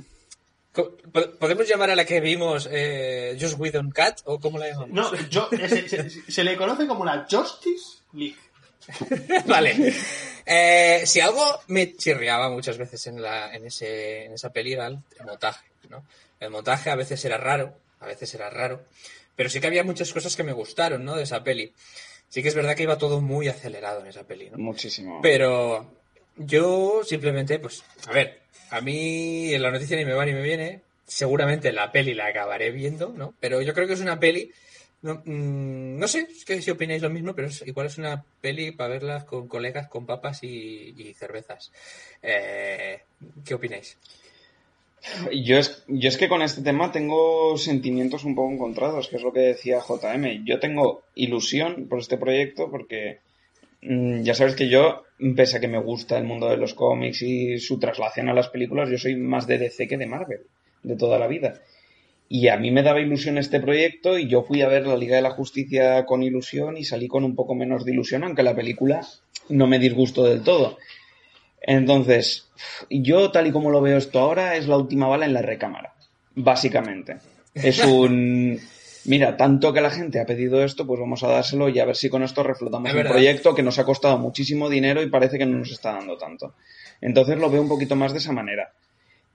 ¿Podemos 1.39 1.67
llamar 1.67 1.89
a 1.89 1.95
la 1.95 2.05
que 2.05 2.19
vimos 2.21 2.69
eh, 2.71 3.35
Just 3.39 3.59
Whedon 3.59 3.89
Cat 3.91 4.19
o 4.25 4.39
cómo 4.39 4.57
la 4.59 4.67
llamamos? 4.69 4.91
No, 4.93 5.15
yo, 5.29 5.49
se, 5.49 5.89
se- 5.89 6.09
se 6.31 6.43
le 6.43 6.55
conoce 6.55 6.85
como 6.87 7.03
la 7.03 7.25
Justice 7.29 7.97
League. 8.13 8.35
vale. 9.47 9.93
Eh, 10.45 11.01
si 11.05 11.19
algo 11.19 11.43
me 11.67 11.95
chirriaba 11.95 12.49
muchas 12.49 12.77
veces 12.77 13.05
en, 13.07 13.21
la, 13.21 13.53
en, 13.53 13.65
ese, 13.65 14.25
en 14.25 14.33
esa 14.33 14.49
peli 14.51 14.73
era 14.73 14.87
el, 14.87 14.99
el 15.19 15.25
montaje, 15.25 15.65
¿no? 15.89 16.05
El 16.39 16.51
montaje 16.51 16.89
a 16.91 16.95
veces 16.95 17.23
era 17.25 17.37
raro, 17.37 17.73
a 17.99 18.05
veces 18.05 18.33
era 18.35 18.49
raro, 18.49 18.83
pero 19.35 19.49
sí 19.49 19.59
que 19.59 19.67
había 19.67 19.83
muchas 19.83 20.13
cosas 20.13 20.35
que 20.35 20.43
me 20.43 20.53
gustaron, 20.53 21.03
¿no? 21.03 21.15
De 21.15 21.23
esa 21.23 21.43
peli. 21.43 21.73
Sí 22.29 22.43
que 22.43 22.49
es 22.49 22.55
verdad 22.55 22.75
que 22.75 22.83
iba 22.83 22.97
todo 22.97 23.19
muy 23.19 23.47
acelerado 23.47 24.01
en 24.01 24.07
esa 24.07 24.23
peli, 24.23 24.49
¿no? 24.51 24.57
Muchísimo. 24.57 25.19
Pero 25.23 25.89
yo 26.37 27.01
simplemente, 27.03 27.59
pues, 27.59 27.83
a 28.07 28.11
ver, 28.11 28.39
a 28.71 28.81
mí 28.81 29.53
en 29.53 29.61
la 29.61 29.71
noticia 29.71 29.97
ni 29.97 30.05
me 30.05 30.13
va 30.13 30.25
ni 30.25 30.33
me 30.33 30.41
viene. 30.41 30.81
Seguramente 31.05 31.71
la 31.71 31.91
peli 31.91 32.13
la 32.13 32.27
acabaré 32.27 32.71
viendo, 32.71 33.13
¿no? 33.15 33.33
Pero 33.39 33.61
yo 33.61 33.73
creo 33.73 33.87
que 33.87 33.93
es 33.93 34.01
una 34.01 34.19
peli. 34.19 34.51
No, 35.01 35.15
mm, 35.25 35.99
no 35.99 36.07
sé 36.07 36.27
es 36.29 36.43
que 36.43 36.61
si 36.61 36.71
opináis 36.71 37.01
lo 37.01 37.09
mismo, 37.09 37.33
pero 37.35 37.47
es- 37.47 37.63
igual 37.65 37.87
es 37.87 37.97
una 37.97 38.23
peli 38.41 38.71
para 38.71 38.89
verlas 38.89 39.23
con 39.25 39.47
colegas, 39.47 39.87
con 39.87 40.05
papas 40.05 40.43
y, 40.43 41.13
cervezas. 41.17 41.71
Eh, 42.21 42.99
¿Qué 43.45 43.53
opináis? 43.53 43.97
Yo 45.31 45.57
es, 45.57 45.83
yo 45.87 46.09
es 46.09 46.17
que 46.17 46.27
con 46.27 46.41
este 46.41 46.61
tema 46.61 46.91
tengo 46.91 47.57
sentimientos 47.57 48.23
un 48.25 48.35
poco 48.35 48.51
encontrados, 48.51 49.07
que 49.07 49.15
es 49.17 49.21
lo 49.21 49.31
que 49.31 49.39
decía 49.41 49.79
JM. 49.79 50.43
Yo 50.45 50.59
tengo 50.59 51.03
ilusión 51.15 51.87
por 51.87 51.99
este 51.99 52.17
proyecto 52.17 52.69
porque 52.69 53.19
mm, 53.81 54.23
ya 54.23 54.33
sabes 54.35 54.55
que 54.55 54.69
yo, 54.69 55.03
pese 55.35 55.57
a 55.57 55.59
que 55.59 55.67
me 55.67 55.79
gusta 55.79 56.17
el 56.17 56.25
mundo 56.25 56.49
de 56.49 56.57
los 56.57 56.73
cómics 56.73 57.21
y 57.21 57.59
su 57.59 57.79
traslación 57.79 58.29
a 58.29 58.33
las 58.33 58.49
películas, 58.49 58.89
yo 58.89 58.97
soy 58.97 59.15
más 59.15 59.47
de 59.47 59.57
DC 59.57 59.87
que 59.87 59.97
de 59.97 60.05
Marvel, 60.05 60.41
de 60.83 60.95
toda 60.95 61.17
la 61.17 61.27
vida. 61.27 61.61
Y 62.29 62.49
a 62.49 62.57
mí 62.57 62.71
me 62.71 62.83
daba 62.83 62.99
ilusión 62.99 63.37
este 63.37 63.59
proyecto 63.59 64.17
y 64.17 64.27
yo 64.27 64.43
fui 64.43 64.61
a 64.61 64.67
ver 64.67 64.85
la 64.85 64.97
Liga 64.97 65.15
de 65.15 65.21
la 65.21 65.31
Justicia 65.31 66.05
con 66.05 66.23
ilusión 66.23 66.75
y 66.77 66.83
salí 66.83 67.07
con 67.07 67.23
un 67.23 67.35
poco 67.35 67.55
menos 67.55 67.85
de 67.85 67.93
ilusión, 67.93 68.23
aunque 68.23 68.43
la 68.43 68.55
película 68.55 69.01
no 69.49 69.65
me 69.67 69.79
disgustó 69.79 70.25
del 70.25 70.43
todo. 70.43 70.77
Entonces, 71.61 72.49
yo 72.89 73.31
tal 73.31 73.47
y 73.47 73.51
como 73.51 73.71
lo 73.71 73.81
veo 73.81 73.97
esto 73.97 74.19
ahora, 74.19 74.55
es 74.55 74.67
la 74.67 74.77
última 74.77 75.07
bala 75.07 75.25
en 75.25 75.33
la 75.33 75.41
recámara, 75.41 75.93
básicamente. 76.35 77.17
Es 77.53 77.83
un... 77.83 78.59
Mira, 79.07 79.37
tanto 79.37 79.71
que 79.73 79.81
la 79.81 79.89
gente 79.89 80.19
ha 80.19 80.25
pedido 80.25 80.63
esto, 80.63 80.85
pues 80.85 80.99
vamos 80.99 81.23
a 81.23 81.29
dárselo 81.29 81.69
y 81.69 81.79
a 81.79 81.85
ver 81.85 81.95
si 81.95 82.09
con 82.09 82.23
esto 82.23 82.43
reflotamos 82.43 82.93
un 82.93 83.03
proyecto 83.03 83.55
que 83.55 83.63
nos 83.63 83.79
ha 83.79 83.85
costado 83.85 84.17
muchísimo 84.17 84.69
dinero 84.69 85.01
y 85.01 85.09
parece 85.09 85.37
que 85.37 85.45
no 85.45 85.57
nos 85.57 85.71
está 85.71 85.93
dando 85.93 86.17
tanto. 86.17 86.53
Entonces 86.99 87.37
lo 87.37 87.49
veo 87.49 87.61
un 87.61 87.69
poquito 87.69 87.95
más 87.95 88.11
de 88.11 88.19
esa 88.19 88.33
manera. 88.33 88.71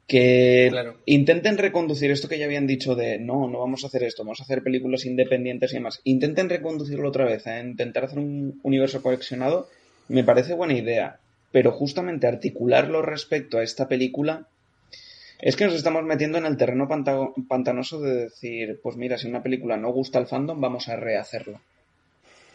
Que 0.06 0.68
Claro. 0.70 0.96
intenten 1.06 1.56
reconducir 1.56 2.10
esto 2.10 2.28
que 2.28 2.38
ya 2.38 2.44
habían 2.44 2.66
dicho 2.66 2.94
de 2.94 3.18
no, 3.18 3.48
no 3.48 3.60
vamos 3.60 3.84
a 3.84 3.86
hacer 3.86 4.02
esto, 4.02 4.24
vamos 4.24 4.40
a 4.40 4.42
hacer 4.42 4.62
películas 4.62 5.06
independientes 5.06 5.70
y 5.72 5.74
demás. 5.76 6.00
Intenten 6.04 6.50
reconducirlo 6.50 7.08
otra 7.08 7.24
vez, 7.24 7.46
a 7.46 7.60
intentar 7.60 8.04
hacer 8.04 8.18
un 8.18 8.60
universo 8.62 9.00
coleccionado, 9.00 9.68
me 10.08 10.24
parece 10.24 10.54
buena 10.54 10.74
idea. 10.74 11.18
Pero 11.50 11.70
justamente 11.70 12.26
articularlo 12.26 13.00
respecto 13.02 13.58
a 13.58 13.62
esta 13.62 13.86
película 13.88 14.48
es 15.42 15.56
que 15.56 15.66
nos 15.66 15.74
estamos 15.74 16.02
metiendo 16.04 16.38
en 16.38 16.46
el 16.46 16.56
terreno 16.56 16.88
panta- 16.88 17.28
pantanoso 17.48 18.00
de 18.00 18.14
decir, 18.14 18.80
pues 18.82 18.96
mira, 18.96 19.18
si 19.18 19.28
una 19.28 19.42
película 19.42 19.76
no 19.76 19.92
gusta 19.92 20.18
al 20.18 20.26
fandom, 20.28 20.58
vamos 20.60 20.88
a 20.88 20.96
rehacerlo. 20.96 21.60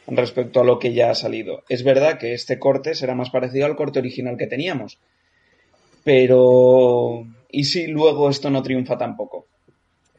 Respecto 0.08 0.62
a 0.62 0.64
lo 0.64 0.80
que 0.80 0.94
ya 0.94 1.12
ha 1.12 1.16
salido. 1.16 1.64
Es 1.68 1.84
verdad 1.84 2.18
que 2.18 2.34
este 2.34 2.58
corte 2.60 2.96
será 2.96 3.14
más 3.14 3.30
parecido 3.30 3.66
al 3.66 3.76
corte 3.76 4.00
original 4.00 4.38
que 4.38 4.48
teníamos. 4.48 4.98
Pero... 6.04 7.26
¿Y 7.50 7.66
si 7.66 7.88
luego 7.88 8.30
esto 8.30 8.50
no 8.50 8.64
triunfa 8.64 8.98
tampoco? 8.98 9.46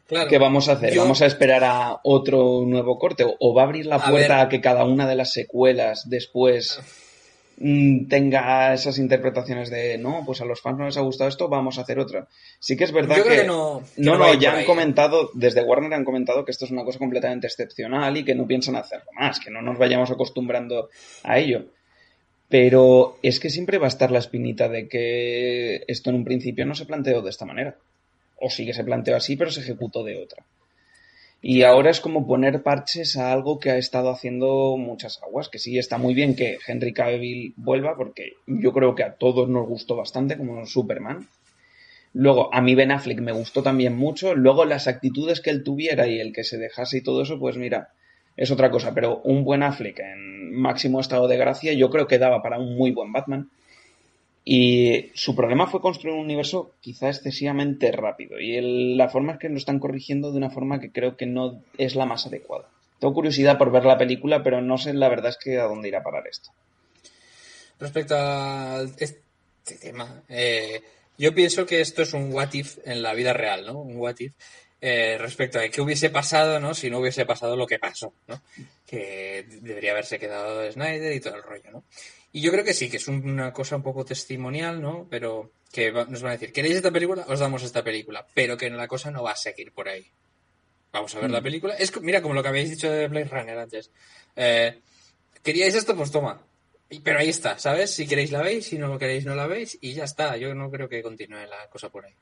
Claro. 0.07 0.27
¿Qué 0.29 0.37
vamos 0.39 0.69
a 0.69 0.73
hacer? 0.73 0.93
Yo- 0.93 1.01
¿Vamos 1.03 1.21
a 1.21 1.25
esperar 1.27 1.63
a 1.63 1.99
otro 2.03 2.63
nuevo 2.65 2.97
corte? 2.97 3.23
¿O- 3.23 3.35
¿O 3.39 3.53
va 3.53 3.63
a 3.63 3.65
abrir 3.65 3.85
la 3.85 3.97
puerta 3.99 4.41
a 4.41 4.49
que 4.49 4.61
cada 4.61 4.83
una 4.85 5.07
de 5.07 5.15
las 5.15 5.31
secuelas 5.31 6.09
después 6.09 6.79
tenga 8.07 8.73
esas 8.73 8.97
interpretaciones 8.99 9.69
de 9.69 9.97
no, 9.97 10.23
pues 10.25 10.39
a 10.39 10.45
los 10.45 10.61
fans 10.61 10.77
no 10.77 10.85
les 10.85 10.97
ha 10.97 11.01
gustado 11.01 11.27
esto, 11.27 11.49
vamos 11.49 11.77
a 11.77 11.81
hacer 11.81 11.99
otra? 11.99 12.27
Sí 12.59 12.77
que 12.77 12.85
es 12.85 12.91
verdad 12.91 13.17
Yo 13.17 13.23
que... 13.23 13.29
creo 13.29 13.41
que 13.41 13.47
no. 13.47 13.83
que 13.95 14.01
No, 14.01 14.17
no, 14.17 14.33
ya 14.35 14.51
han 14.51 14.57
ahí, 14.57 14.63
¿eh? 14.63 14.65
comentado, 14.65 15.29
desde 15.33 15.63
Warner 15.63 15.93
han 15.93 16.05
comentado 16.05 16.45
que 16.45 16.51
esto 16.51 16.65
es 16.65 16.71
una 16.71 16.85
cosa 16.85 16.99
completamente 16.99 17.47
excepcional 17.47 18.15
y 18.15 18.23
que 18.23 18.35
no 18.35 18.47
piensan 18.47 18.77
hacerlo 18.77 19.11
más, 19.13 19.39
que 19.39 19.51
no 19.51 19.61
nos 19.61 19.77
vayamos 19.77 20.09
acostumbrando 20.09 20.89
a 21.23 21.37
ello. 21.37 21.65
Pero 22.47 23.17
es 23.21 23.39
que 23.39 23.49
siempre 23.49 23.77
va 23.77 23.85
a 23.85 23.89
estar 23.89 24.09
la 24.09 24.19
espinita 24.19 24.69
de 24.69 24.87
que 24.87 25.83
esto 25.87 26.09
en 26.09 26.15
un 26.15 26.25
principio 26.25 26.65
no 26.65 26.75
se 26.75 26.85
planteó 26.85 27.21
de 27.21 27.29
esta 27.29 27.45
manera. 27.45 27.75
O 28.37 28.49
sí 28.49 28.65
que 28.65 28.73
se 28.73 28.83
planteó 28.83 29.15
así, 29.15 29.35
pero 29.35 29.51
se 29.51 29.59
ejecutó 29.59 30.03
de 30.03 30.17
otra. 30.17 30.43
Y 31.41 31.63
ahora 31.63 31.89
es 31.89 32.01
como 32.01 32.27
poner 32.27 32.63
parches 32.63 33.15
a 33.15 33.31
algo 33.31 33.59
que 33.59 33.71
ha 33.71 33.77
estado 33.77 34.09
haciendo 34.09 34.75
muchas 34.77 35.21
aguas, 35.23 35.47
que 35.47 35.57
sí 35.57 35.77
está 35.77 35.97
muy 35.97 36.13
bien 36.13 36.35
que 36.35 36.57
Henry 36.67 36.93
Cavill 36.93 37.53
vuelva, 37.55 37.95
porque 37.95 38.33
yo 38.45 38.73
creo 38.73 38.93
que 38.93 39.03
a 39.03 39.13
todos 39.13 39.47
nos 39.47 39.65
gustó 39.65 39.95
bastante 39.95 40.37
como 40.37 40.65
Superman. 40.65 41.27
Luego, 42.11 42.53
a 42.53 42.61
mí 42.61 42.75
Ben 42.75 42.91
Affleck 42.91 43.21
me 43.21 43.31
gustó 43.31 43.63
también 43.63 43.95
mucho. 43.95 44.35
Luego, 44.35 44.65
las 44.65 44.87
actitudes 44.87 45.39
que 45.39 45.51
él 45.51 45.63
tuviera 45.63 46.07
y 46.07 46.19
el 46.19 46.33
que 46.33 46.43
se 46.43 46.57
dejase 46.57 46.97
y 46.97 47.03
todo 47.03 47.21
eso, 47.21 47.39
pues 47.39 47.55
mira, 47.55 47.93
es 48.35 48.51
otra 48.51 48.69
cosa. 48.69 48.93
Pero 48.93 49.21
un 49.23 49.45
buen 49.45 49.63
Affleck 49.63 49.99
en 49.99 50.53
máximo 50.53 50.99
estado 50.99 51.27
de 51.27 51.37
gracia, 51.37 51.71
yo 51.73 51.89
creo 51.89 52.07
que 52.07 52.17
daba 52.17 52.41
para 52.41 52.59
un 52.59 52.75
muy 52.75 52.91
buen 52.91 53.13
Batman. 53.13 53.49
Y 54.51 55.11
su 55.13 55.35
problema 55.35 55.67
fue 55.67 55.79
construir 55.79 56.15
un 56.15 56.21
universo 56.21 56.71
quizá 56.81 57.09
excesivamente 57.09 57.91
rápido. 57.91 58.39
Y 58.39 58.95
la 58.95 59.07
forma 59.07 59.33
es 59.33 59.37
que 59.37 59.47
lo 59.47 59.57
están 59.57 59.77
corrigiendo 59.77 60.31
de 60.31 60.39
una 60.39 60.49
forma 60.49 60.79
que 60.79 60.91
creo 60.91 61.15
que 61.15 61.27
no 61.27 61.61
es 61.77 61.93
la 61.93 62.07
más 62.07 62.25
adecuada. 62.25 62.67
Tengo 62.99 63.13
curiosidad 63.13 63.59
por 63.59 63.71
ver 63.71 63.85
la 63.85 63.99
película, 63.99 64.41
pero 64.41 64.59
no 64.59 64.79
sé 64.79 64.95
la 64.95 65.07
verdad 65.07 65.29
es 65.29 65.37
que 65.37 65.59
a 65.59 65.65
dónde 65.65 65.89
irá 65.89 65.99
a 65.99 66.03
parar 66.03 66.25
esto. 66.27 66.49
Respecto 67.79 68.15
a 68.17 68.81
este 68.97 69.21
tema, 69.79 70.23
eh, 70.27 70.81
yo 71.15 71.35
pienso 71.35 71.67
que 71.67 71.81
esto 71.81 72.01
es 72.01 72.13
un 72.13 72.33
what 72.33 72.51
if 72.53 72.79
en 72.85 73.03
la 73.03 73.13
vida 73.13 73.33
real, 73.33 73.67
¿no? 73.67 73.77
Un 73.77 73.97
what 73.97 74.15
if 74.17 74.33
eh, 74.81 75.17
respecto 75.19 75.59
a 75.59 75.69
qué 75.69 75.79
hubiese 75.79 76.09
pasado, 76.09 76.59
¿no? 76.59 76.73
Si 76.73 76.89
no 76.89 76.97
hubiese 76.97 77.23
pasado 77.23 77.55
lo 77.55 77.67
que 77.67 77.77
pasó, 77.77 78.13
¿no? 78.25 78.41
Que 78.87 79.45
debería 79.61 79.91
haberse 79.91 80.17
quedado 80.17 80.71
Snyder 80.71 81.13
y 81.13 81.19
todo 81.19 81.35
el 81.35 81.43
rollo, 81.43 81.69
¿no? 81.71 81.83
Y 82.31 82.41
yo 82.41 82.51
creo 82.51 82.63
que 82.63 82.73
sí, 82.73 82.89
que 82.89 82.97
es 82.97 83.07
un- 83.07 83.27
una 83.27 83.51
cosa 83.53 83.75
un 83.75 83.83
poco 83.83 84.05
testimonial, 84.05 84.81
¿no? 84.81 85.07
Pero 85.09 85.51
que 85.71 85.91
va- 85.91 86.05
nos 86.05 86.21
van 86.21 86.31
a 86.31 86.33
decir, 86.33 86.51
¿queréis 86.53 86.75
esta 86.75 86.91
película? 86.91 87.25
Os 87.27 87.39
damos 87.39 87.63
esta 87.63 87.83
película. 87.83 88.25
Pero 88.33 88.55
que 88.57 88.69
la 88.69 88.87
cosa 88.87 89.09
no 89.11 89.23
va 89.23 89.31
a 89.31 89.35
seguir 89.35 89.71
por 89.71 89.89
ahí. 89.89 90.05
Vamos 90.91 91.13
a 91.15 91.19
ver 91.19 91.29
la 91.31 91.41
película. 91.41 91.75
Es 91.75 91.95
mira, 92.01 92.21
como 92.21 92.33
lo 92.33 92.41
que 92.41 92.49
habéis 92.49 92.69
dicho 92.71 92.89
de 92.91 93.07
Blade 93.07 93.25
Runner 93.29 93.57
antes. 93.57 93.91
Eh, 94.35 94.79
¿Queríais 95.43 95.75
esto? 95.75 95.95
Pues 95.95 96.11
toma. 96.11 96.41
Pero 97.03 97.19
ahí 97.19 97.29
está, 97.29 97.59
¿sabes? 97.59 97.91
Si 97.91 98.07
queréis 98.07 98.31
la 98.31 98.41
veis, 98.41 98.65
si 98.65 98.77
no 98.79 98.87
lo 98.87 98.97
queréis 98.97 99.23
no 99.25 99.35
la 99.35 99.45
veis 99.45 99.77
y 99.81 99.93
ya 99.93 100.03
está. 100.05 100.35
Yo 100.37 100.53
no 100.55 100.71
creo 100.71 100.89
que 100.89 101.03
continúe 101.03 101.45
la 101.47 101.67
cosa 101.71 101.89
por 101.89 102.05
ahí. 102.05 102.13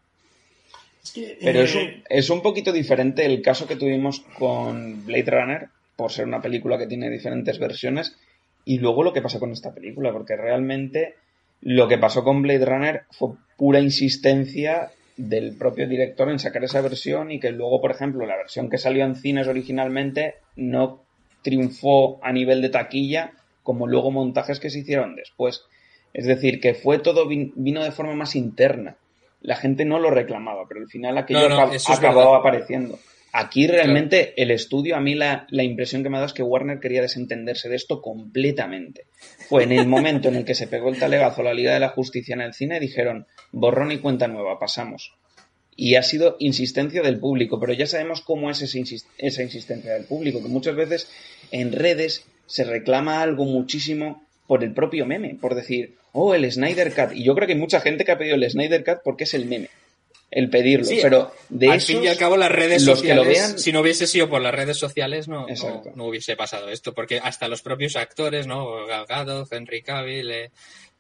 Pero 1.42 1.62
eh, 1.62 1.64
es, 1.64 1.76
un, 1.76 2.04
es 2.10 2.30
un 2.30 2.42
poquito 2.42 2.72
diferente 2.74 3.26
el 3.26 3.42
caso 3.42 3.66
que 3.66 3.78
tuvimos 3.78 4.20
con 4.38 5.06
Blade 5.06 5.32
Runner, 5.32 5.70
por 5.96 6.12
ser 6.12 6.26
una 6.26 6.42
película 6.42 6.78
que 6.78 6.86
tiene 6.88 7.10
diferentes 7.10 7.58
versiones, 7.60 8.16
y 8.68 8.80
luego 8.80 9.02
lo 9.02 9.14
que 9.14 9.22
pasa 9.22 9.40
con 9.40 9.54
esta 9.54 9.74
película, 9.74 10.12
porque 10.12 10.36
realmente 10.36 11.16
Lo 11.62 11.88
que 11.88 11.98
pasó 11.98 12.24
con 12.24 12.42
Blade 12.42 12.66
Runner 12.66 13.02
fue 13.12 13.30
pura 13.58 13.80
insistencia 13.80 14.92
del 15.16 15.56
propio 15.58 15.88
director 15.88 16.30
en 16.30 16.38
sacar 16.38 16.64
esa 16.64 16.82
versión 16.82 17.32
y 17.32 17.40
que 17.40 17.52
luego, 17.52 17.82
por 17.82 17.92
ejemplo, 17.92 18.26
la 18.28 18.38
versión 18.38 18.70
que 18.70 18.78
salió 18.78 19.04
en 19.06 19.16
cines 19.16 19.48
originalmente 19.48 20.36
no 20.56 21.02
triunfó 21.42 22.20
a 22.22 22.32
nivel 22.32 22.62
de 22.62 22.70
taquilla 22.70 23.32
como 23.64 23.88
luego 23.88 24.12
montajes 24.12 24.60
que 24.60 24.70
se 24.70 24.80
hicieron 24.80 25.16
después. 25.16 25.64
Es 26.14 26.28
decir, 26.28 26.60
que 26.60 26.74
fue 26.76 27.00
todo 27.00 27.28
vino 27.28 27.84
de 27.84 27.92
forma 27.92 28.14
más 28.14 28.36
interna. 28.36 28.98
La 29.42 29.56
gente 29.56 29.86
no 29.86 29.98
lo 29.98 30.12
reclamaba, 30.12 30.66
pero 30.68 30.82
al 30.82 30.88
final 30.88 31.18
aquello 31.18 31.48
acabó 31.90 32.36
apareciendo. 32.36 33.00
Aquí 33.40 33.68
realmente 33.68 34.34
el 34.42 34.50
estudio, 34.50 34.96
a 34.96 35.00
mí 35.00 35.14
la, 35.14 35.46
la, 35.52 35.62
impresión 35.62 36.02
que 36.02 36.10
me 36.10 36.18
ha 36.18 36.22
dado 36.22 36.26
es 36.26 36.34
que 36.34 36.42
Warner 36.42 36.80
quería 36.80 37.04
desentenderse 37.04 37.70
de 37.70 37.76
esto 37.76 38.02
completamente. 38.02 39.06
Fue 39.48 39.62
en 39.62 39.74
el 39.74 39.86
momento 39.96 40.30
en 40.30 40.38
el 40.38 40.44
que 40.44 40.56
se 40.56 40.66
pegó 40.66 40.90
el 40.90 40.98
talegazo 40.98 41.42
a 41.42 41.44
la 41.44 41.54
Liga 41.54 41.72
de 41.72 41.80
la 41.80 41.90
Justicia 41.90 42.34
en 42.34 42.42
el 42.42 42.56
cine, 42.56 42.80
dijeron, 42.80 43.28
borrón 43.52 43.92
y 43.92 44.00
cuenta 44.00 44.28
nueva, 44.28 44.58
pasamos. 44.58 45.14
Y 45.76 45.94
ha 45.94 46.02
sido 46.02 46.38
insistencia 46.40 47.04
del 47.04 47.20
público, 47.20 47.60
pero 47.60 47.74
ya 47.74 47.86
sabemos 47.86 48.22
cómo 48.22 48.50
es 48.50 48.64
esa 48.64 49.44
insistencia 49.44 49.94
del 49.94 50.06
público, 50.06 50.42
que 50.42 50.50
muchas 50.50 50.76
veces 50.76 51.08
en 51.52 51.74
redes 51.74 52.26
se 52.48 52.64
reclama 52.64 53.22
algo 53.22 53.46
muchísimo 53.46 54.26
por 54.48 54.64
el 54.64 54.74
propio 54.74 55.06
meme, 55.06 55.38
por 55.40 55.54
decir, 55.54 55.94
oh, 56.12 56.34
el 56.34 56.52
Snyder 56.52 56.92
Cut. 56.92 57.16
Y 57.16 57.24
yo 57.24 57.36
creo 57.36 57.46
que 57.46 57.54
hay 57.54 57.60
mucha 57.60 57.82
gente 57.82 58.04
que 58.04 58.14
ha 58.14 58.18
pedido 58.18 58.36
el 58.36 58.50
Snyder 58.50 58.84
Cut 58.84 59.04
porque 59.04 59.26
es 59.26 59.36
el 59.36 59.46
meme 59.46 59.70
el 60.30 60.50
pedirlo. 60.50 60.88
pero 61.02 61.34
de 61.50 61.72
al 61.72 61.82
fin 61.82 62.04
y 62.04 62.08
al 62.08 62.18
cabo 62.18 62.38
las 62.38 62.52
redes 62.52 62.84
sociales, 62.84 63.56
si 63.58 63.72
no 63.72 63.82
hubiese 63.82 64.08
sido 64.08 64.30
por 64.30 64.42
las 64.42 64.54
redes 64.54 64.78
sociales, 64.78 65.28
no, 65.28 65.48
no, 65.96 66.06
hubiese 66.06 66.36
pasado 66.36 66.70
esto, 66.70 66.94
porque 66.94 67.20
hasta 67.20 67.48
los 67.48 67.62
propios 67.62 67.96
actores, 67.96 68.48
¿no? 68.48 68.86
Galgado, 68.86 69.48
Henry 69.50 69.82
Cavill, 69.82 70.32
eh, 70.32 70.52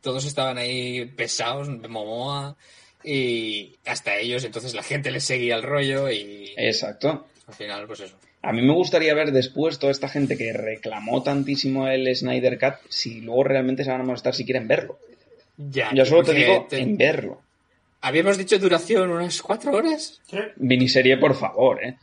todos 0.02 0.26
estaban 0.26 0.58
ahí 0.58 1.06
pesados, 1.06 1.68
Momoa, 1.70 2.56
y 3.04 3.76
hasta 3.86 4.18
ellos, 4.18 4.44
entonces 4.44 4.74
la 4.74 4.84
gente 4.84 5.12
les 5.12 5.24
seguía 5.24 5.56
el 5.56 5.64
rollo 5.64 6.10
y... 6.10 6.54
Exacto. 6.56 7.28
Al 7.48 7.54
final, 7.54 7.88
pues 7.88 8.02
eso. 8.02 8.16
A 8.42 8.54
mí 8.54 8.62
me 8.62 8.74
gustaría 8.74 9.14
ver 9.14 9.32
después 9.32 9.80
toda 9.80 9.92
esta 9.92 10.08
gente 10.08 10.38
que 10.38 10.54
reclamó 10.54 11.24
tantísimo 11.24 11.88
el 11.88 12.14
Snyder 12.16 12.60
Cut, 12.60 12.76
si 12.90 13.22
luego 13.22 13.44
realmente 13.44 13.84
se 13.84 13.92
van 13.92 14.02
a 14.02 14.06
molestar 14.06 14.36
si 14.36 14.46
quieren 14.46 14.68
verlo. 14.68 15.00
Ya, 15.58 15.92
Yo 15.94 16.06
solo 16.06 16.24
te 16.24 16.34
digo 16.34 16.68
en 16.72 16.98
verlo. 16.98 17.42
¿Habíamos 18.02 18.38
dicho 18.38 18.60
duración 18.60 19.10
unas 19.10 19.42
cuatro 19.42 19.76
horas? 19.76 20.22
Sí. 20.30 20.38
Miniserie, 20.58 21.18
por 21.18 21.36
favor, 21.36 21.84
¿eh? 21.84 21.98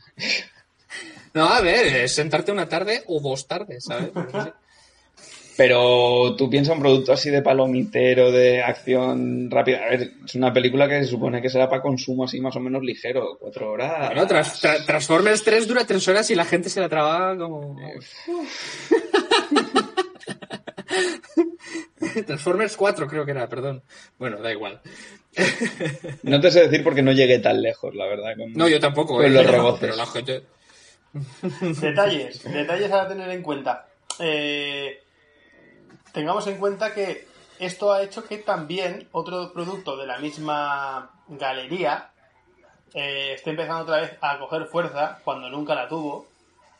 No, 1.33 1.47
a 1.47 1.61
ver, 1.61 2.03
es 2.03 2.13
sentarte 2.13 2.51
una 2.51 2.67
tarde 2.67 3.03
o 3.07 3.19
dos 3.19 3.47
tardes, 3.47 3.85
¿sabes? 3.85 4.11
Pero 5.57 6.35
tú 6.35 6.49
piensas 6.49 6.75
un 6.75 6.81
producto 6.81 7.13
así 7.13 7.29
de 7.29 7.41
palomitero, 7.41 8.31
de 8.31 8.61
acción 8.61 9.49
rápida. 9.49 9.85
A 9.85 9.89
ver, 9.89 10.11
es 10.25 10.35
una 10.35 10.51
película 10.51 10.87
que 10.87 11.03
se 11.03 11.09
supone 11.09 11.41
que 11.41 11.49
será 11.49 11.69
para 11.69 11.81
consumo 11.81 12.25
así 12.25 12.41
más 12.41 12.55
o 12.57 12.59
menos 12.59 12.83
ligero, 12.83 13.37
cuatro 13.39 13.71
horas. 13.71 14.13
Bueno, 14.13 14.27
Transformers 14.27 15.43
3 15.43 15.67
dura 15.67 15.85
tres 15.85 16.05
horas 16.09 16.29
y 16.29 16.35
la 16.35 16.45
gente 16.45 16.69
se 16.69 16.81
la 16.81 16.89
traba 16.89 17.37
como. 17.37 17.77
Transformers 22.25 22.75
4 22.75 23.07
creo 23.07 23.25
que 23.25 23.31
era, 23.31 23.47
perdón. 23.47 23.81
Bueno, 24.17 24.41
da 24.41 24.51
igual. 24.51 24.81
No 26.23 26.39
te 26.39 26.51
sé 26.51 26.61
decir 26.61 26.83
porque 26.83 27.01
no 27.01 27.11
llegué 27.11 27.39
tan 27.39 27.61
lejos, 27.61 27.93
la 27.95 28.05
verdad. 28.05 28.35
no, 28.37 28.67
yo 28.67 28.79
tampoco. 28.79 29.15
Con 29.15 29.25
eh, 29.25 29.29
los 29.29 29.45
rebotes. 29.51 29.95
Detalles, 31.81 32.43
detalles 32.43 32.91
a 32.91 33.07
tener 33.07 33.29
en 33.29 33.41
cuenta. 33.41 33.87
Eh, 34.19 35.01
tengamos 36.11 36.47
en 36.47 36.57
cuenta 36.57 36.93
que 36.93 37.27
esto 37.59 37.93
ha 37.93 38.03
hecho 38.03 38.25
que 38.25 38.37
también 38.37 39.07
otro 39.11 39.53
producto 39.53 39.95
de 39.97 40.07
la 40.07 40.17
misma 40.19 41.11
galería 41.27 42.09
eh, 42.93 43.33
esté 43.35 43.51
empezando 43.51 43.83
otra 43.83 44.01
vez 44.01 44.17
a 44.21 44.37
coger 44.39 44.65
fuerza 44.65 45.19
cuando 45.23 45.49
nunca 45.49 45.75
la 45.75 45.87
tuvo. 45.87 46.27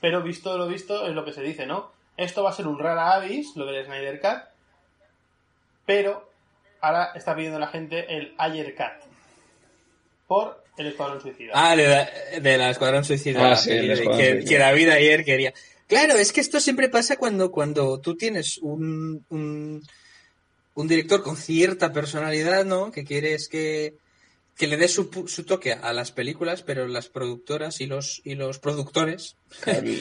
Pero 0.02 0.22
visto 0.22 0.58
lo 0.58 0.68
visto 0.68 1.08
es 1.08 1.14
lo 1.14 1.24
que 1.26 1.34
se 1.34 1.42
dice, 1.42 1.66
¿no? 1.66 1.92
Esto 2.18 2.44
va 2.44 2.50
a 2.52 2.54
ser 2.54 2.68
un 2.68 2.80
rara 2.80 3.14
avis, 3.14 3.56
lo 3.56 3.66
del 3.66 3.86
Snyder 3.86 4.22
Cut, 4.22 4.44
pero 5.86 6.30
ahora 6.86 7.12
está 7.16 7.36
pidiendo 7.36 7.60
la 7.60 7.68
gente 7.68 8.16
el 8.16 8.34
Ayer 8.38 8.76
Cut 8.76 9.10
por 10.28 10.64
el 10.78 10.88
Escuadrón 10.88 11.22
Suicida. 11.22 11.52
Ah, 11.56 11.76
de 11.76 12.58
la, 12.58 12.70
Escuadrón 12.70 13.04
Suicida. 13.04 13.54
Ah, 13.54 13.60
que, 13.66 14.58
David 14.58 14.90
ayer 14.90 15.24
quería. 15.24 15.54
Claro, 15.88 16.16
es 16.16 16.32
que 16.32 16.42
esto 16.42 16.60
siempre 16.60 16.90
pasa 16.90 17.18
cuando, 17.18 17.52
cuando 17.52 18.00
tú 18.00 18.16
tienes 18.16 18.58
un, 18.58 19.24
un, 19.30 19.84
un 20.74 20.88
director 20.88 21.24
con 21.24 21.38
cierta 21.38 21.94
personalidad, 21.94 22.66
¿no? 22.66 22.92
Que 22.92 23.04
quieres 23.04 23.48
que, 23.48 23.96
que 24.58 24.68
le 24.68 24.78
dé 24.78 24.88
su, 24.88 25.26
su, 25.28 25.44
toque 25.44 25.74
a 25.74 25.92
las 25.92 26.12
películas, 26.12 26.62
pero 26.62 26.88
las 26.88 27.10
productoras 27.10 27.82
y 27.82 27.88
los, 27.88 28.22
y 28.24 28.36
los 28.36 28.60
productores. 28.60 29.36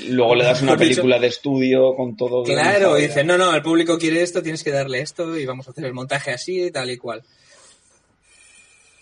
luego 0.08 0.36
le 0.36 0.44
das 0.44 0.62
una 0.62 0.76
película 0.78 1.18
de 1.18 1.26
estudio 1.26 1.94
con 1.96 2.16
todo. 2.16 2.44
Claro, 2.44 2.96
y 2.98 3.02
dicen, 3.02 3.26
no, 3.26 3.36
no, 3.36 3.54
el 3.54 3.62
público 3.62 3.98
quiere 3.98 4.22
esto, 4.22 4.42
tienes 4.42 4.62
que 4.62 4.70
darle 4.70 5.00
esto 5.00 5.36
y 5.36 5.44
vamos 5.44 5.66
a 5.66 5.72
hacer 5.72 5.84
el 5.84 5.92
montaje 5.92 6.30
así, 6.30 6.70
tal 6.70 6.90
y 6.90 6.96
cual. 6.96 7.24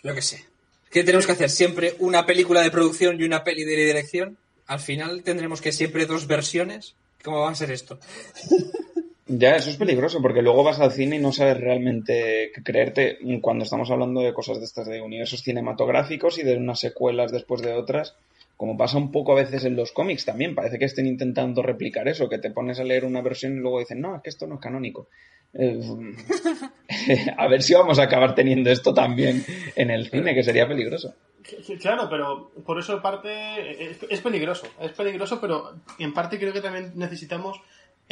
Lo 0.02 0.14
que 0.14 0.22
sé. 0.22 0.46
¿Qué 0.90 1.04
tenemos 1.04 1.26
que 1.26 1.32
hacer? 1.32 1.50
¿Siempre 1.50 1.96
una 1.98 2.24
película 2.24 2.62
de 2.62 2.70
producción 2.70 3.20
y 3.20 3.24
una 3.24 3.44
peli 3.44 3.64
de 3.64 3.76
dirección? 3.76 4.38
Al 4.66 4.80
final 4.80 5.22
tendremos 5.22 5.60
que 5.60 5.72
siempre 5.72 6.06
dos 6.06 6.26
versiones. 6.26 6.94
¿Cómo 7.22 7.40
va 7.40 7.50
a 7.50 7.54
ser 7.54 7.70
esto? 7.70 7.98
Ya, 9.26 9.54
eso 9.54 9.70
es 9.70 9.76
peligroso, 9.76 10.20
porque 10.20 10.42
luego 10.42 10.64
vas 10.64 10.80
al 10.80 10.90
cine 10.90 11.16
y 11.16 11.20
no 11.20 11.32
sabes 11.32 11.58
realmente 11.58 12.50
creerte 12.64 13.18
cuando 13.40 13.64
estamos 13.64 13.90
hablando 13.90 14.20
de 14.20 14.32
cosas 14.32 14.58
de 14.58 14.64
estas, 14.64 14.88
de 14.88 15.00
universos 15.00 15.42
cinematográficos 15.42 16.38
y 16.38 16.42
de 16.42 16.56
unas 16.56 16.80
secuelas 16.80 17.30
después 17.30 17.62
de 17.62 17.72
otras, 17.72 18.16
como 18.56 18.76
pasa 18.76 18.98
un 18.98 19.12
poco 19.12 19.32
a 19.32 19.36
veces 19.36 19.64
en 19.64 19.76
los 19.76 19.92
cómics 19.92 20.24
también, 20.24 20.56
parece 20.56 20.78
que 20.78 20.86
estén 20.86 21.06
intentando 21.06 21.62
replicar 21.62 22.08
eso, 22.08 22.28
que 22.28 22.38
te 22.38 22.50
pones 22.50 22.80
a 22.80 22.84
leer 22.84 23.04
una 23.04 23.22
versión 23.22 23.54
y 23.54 23.60
luego 23.60 23.78
dicen, 23.78 24.00
no, 24.00 24.16
es 24.16 24.22
que 24.22 24.30
esto 24.30 24.46
no 24.46 24.56
es 24.56 24.60
canónico. 24.60 25.08
Eh, 25.54 25.80
a 27.36 27.46
ver 27.46 27.62
si 27.62 27.74
vamos 27.74 28.00
a 28.00 28.04
acabar 28.04 28.34
teniendo 28.34 28.70
esto 28.70 28.92
también 28.92 29.44
en 29.76 29.90
el 29.90 30.10
cine, 30.10 30.34
que 30.34 30.42
sería 30.42 30.66
peligroso. 30.66 31.14
Claro, 31.80 32.08
pero 32.08 32.50
por 32.64 32.78
eso 32.78 33.02
parte 33.02 33.92
es 34.10 34.20
peligroso, 34.20 34.66
es 34.80 34.92
peligroso, 34.92 35.40
pero 35.40 35.74
en 35.98 36.12
parte 36.12 36.38
creo 36.38 36.52
que 36.52 36.60
también 36.60 36.92
necesitamos 36.94 37.60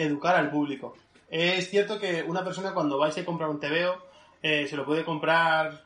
educar 0.05 0.37
al 0.37 0.51
público. 0.51 0.95
Es 1.29 1.71
cierto 1.71 1.99
que 1.99 2.23
una 2.23 2.45
persona 2.45 2.75
cuando 2.75 2.99
vais 2.99 3.17
a 3.17 3.25
comprar 3.25 3.51
un 3.51 3.61
TVO 3.61 3.99
eh, 4.43 4.67
se 4.69 4.77
lo 4.77 4.85
puede 4.85 5.05
comprar 5.05 5.85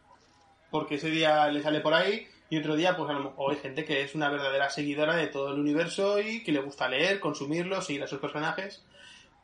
porque 0.70 0.94
ese 0.94 1.11
día 1.11 1.48
le 1.48 1.62
sale 1.62 1.81
por 1.81 1.94
ahí 1.94 2.27
y 2.48 2.59
otro 2.59 2.77
día 2.77 2.96
pues 2.96 3.11
a 3.11 3.14
lo 3.14 3.24
mejor 3.24 3.53
hay 3.53 3.59
gente 3.59 3.85
que 3.85 4.03
es 4.03 4.14
una 4.14 4.29
verdadera 4.29 4.70
seguidora 4.70 5.16
de 5.16 5.27
todo 5.27 5.53
el 5.53 5.61
universo 5.61 6.20
y 6.20 6.42
que 6.42 6.53
le 6.53 6.61
gusta 6.61 6.88
leer, 6.88 7.20
consumirlo, 7.20 7.83
seguir 7.83 8.03
a 8.03 8.07
sus 8.07 8.20
personajes. 8.20 8.85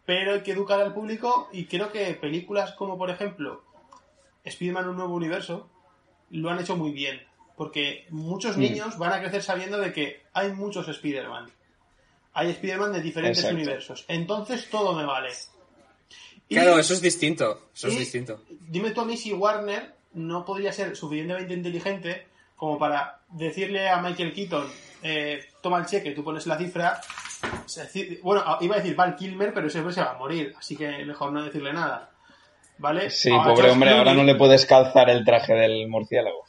Pero 0.06 0.32
hay 0.32 0.42
que 0.42 0.52
educar 0.52 0.80
al 0.80 0.94
público 0.94 1.48
y 1.52 1.66
creo 1.66 1.92
que 1.92 2.14
películas 2.14 2.72
como 2.72 2.96
por 2.96 3.10
ejemplo 3.10 3.62
Spider-Man 4.44 4.88
un 4.88 4.96
nuevo 4.96 5.14
universo 5.14 5.68
lo 6.30 6.50
han 6.50 6.60
hecho 6.60 6.76
muy 6.76 6.92
bien. 6.92 7.20
Porque 7.56 8.06
muchos 8.08 8.56
niños 8.56 8.96
van 8.96 9.12
a 9.12 9.20
crecer 9.20 9.42
sabiendo 9.42 9.78
de 9.78 9.92
que 9.92 10.22
hay 10.32 10.52
muchos 10.52 10.88
Spider-Man 10.88 11.50
hay 12.32 12.50
Spider-Man 12.50 12.92
de 12.92 13.00
diferentes 13.00 13.44
universos. 13.44 14.04
Entonces 14.08 14.68
todo 14.70 14.94
me 14.94 15.04
vale. 15.04 15.30
claro, 16.48 16.78
eso 16.78 16.94
es 16.94 17.00
distinto. 17.00 17.68
Eso 17.74 17.88
es 17.88 17.98
distinto. 17.98 18.42
Dime 18.48 18.90
tú 18.90 19.00
a 19.00 19.04
mí 19.04 19.16
si 19.16 19.32
Warner 19.32 19.94
no 20.14 20.44
podría 20.44 20.72
ser 20.72 20.96
suficientemente 20.96 21.54
inteligente 21.54 22.26
como 22.56 22.78
para 22.78 23.20
decirle 23.30 23.88
a 23.88 24.02
Michael 24.02 24.34
Keaton, 24.34 24.66
eh, 25.02 25.46
toma 25.62 25.78
el 25.78 25.86
cheque, 25.86 26.10
tú 26.10 26.22
pones 26.22 26.46
la 26.46 26.58
cifra. 26.58 27.00
Bueno, 28.22 28.44
iba 28.60 28.74
a 28.74 28.78
decir 28.80 28.94
Val 28.94 29.16
Kilmer, 29.16 29.54
pero 29.54 29.68
ese 29.68 29.78
hombre 29.78 29.94
se 29.94 30.02
va 30.02 30.10
a 30.10 30.18
morir, 30.18 30.54
así 30.58 30.76
que 30.76 31.04
mejor 31.06 31.32
no 31.32 31.42
decirle 31.42 31.72
nada. 31.72 32.10
¿Vale? 32.76 33.08
Sí, 33.08 33.30
pobre 33.30 33.70
hombre, 33.70 33.90
ahora 33.90 34.12
no 34.12 34.24
le 34.24 34.34
puedes 34.34 34.66
calzar 34.66 35.08
el 35.08 35.24
traje 35.24 35.54
del 35.54 35.88
murciélago. 35.88 36.44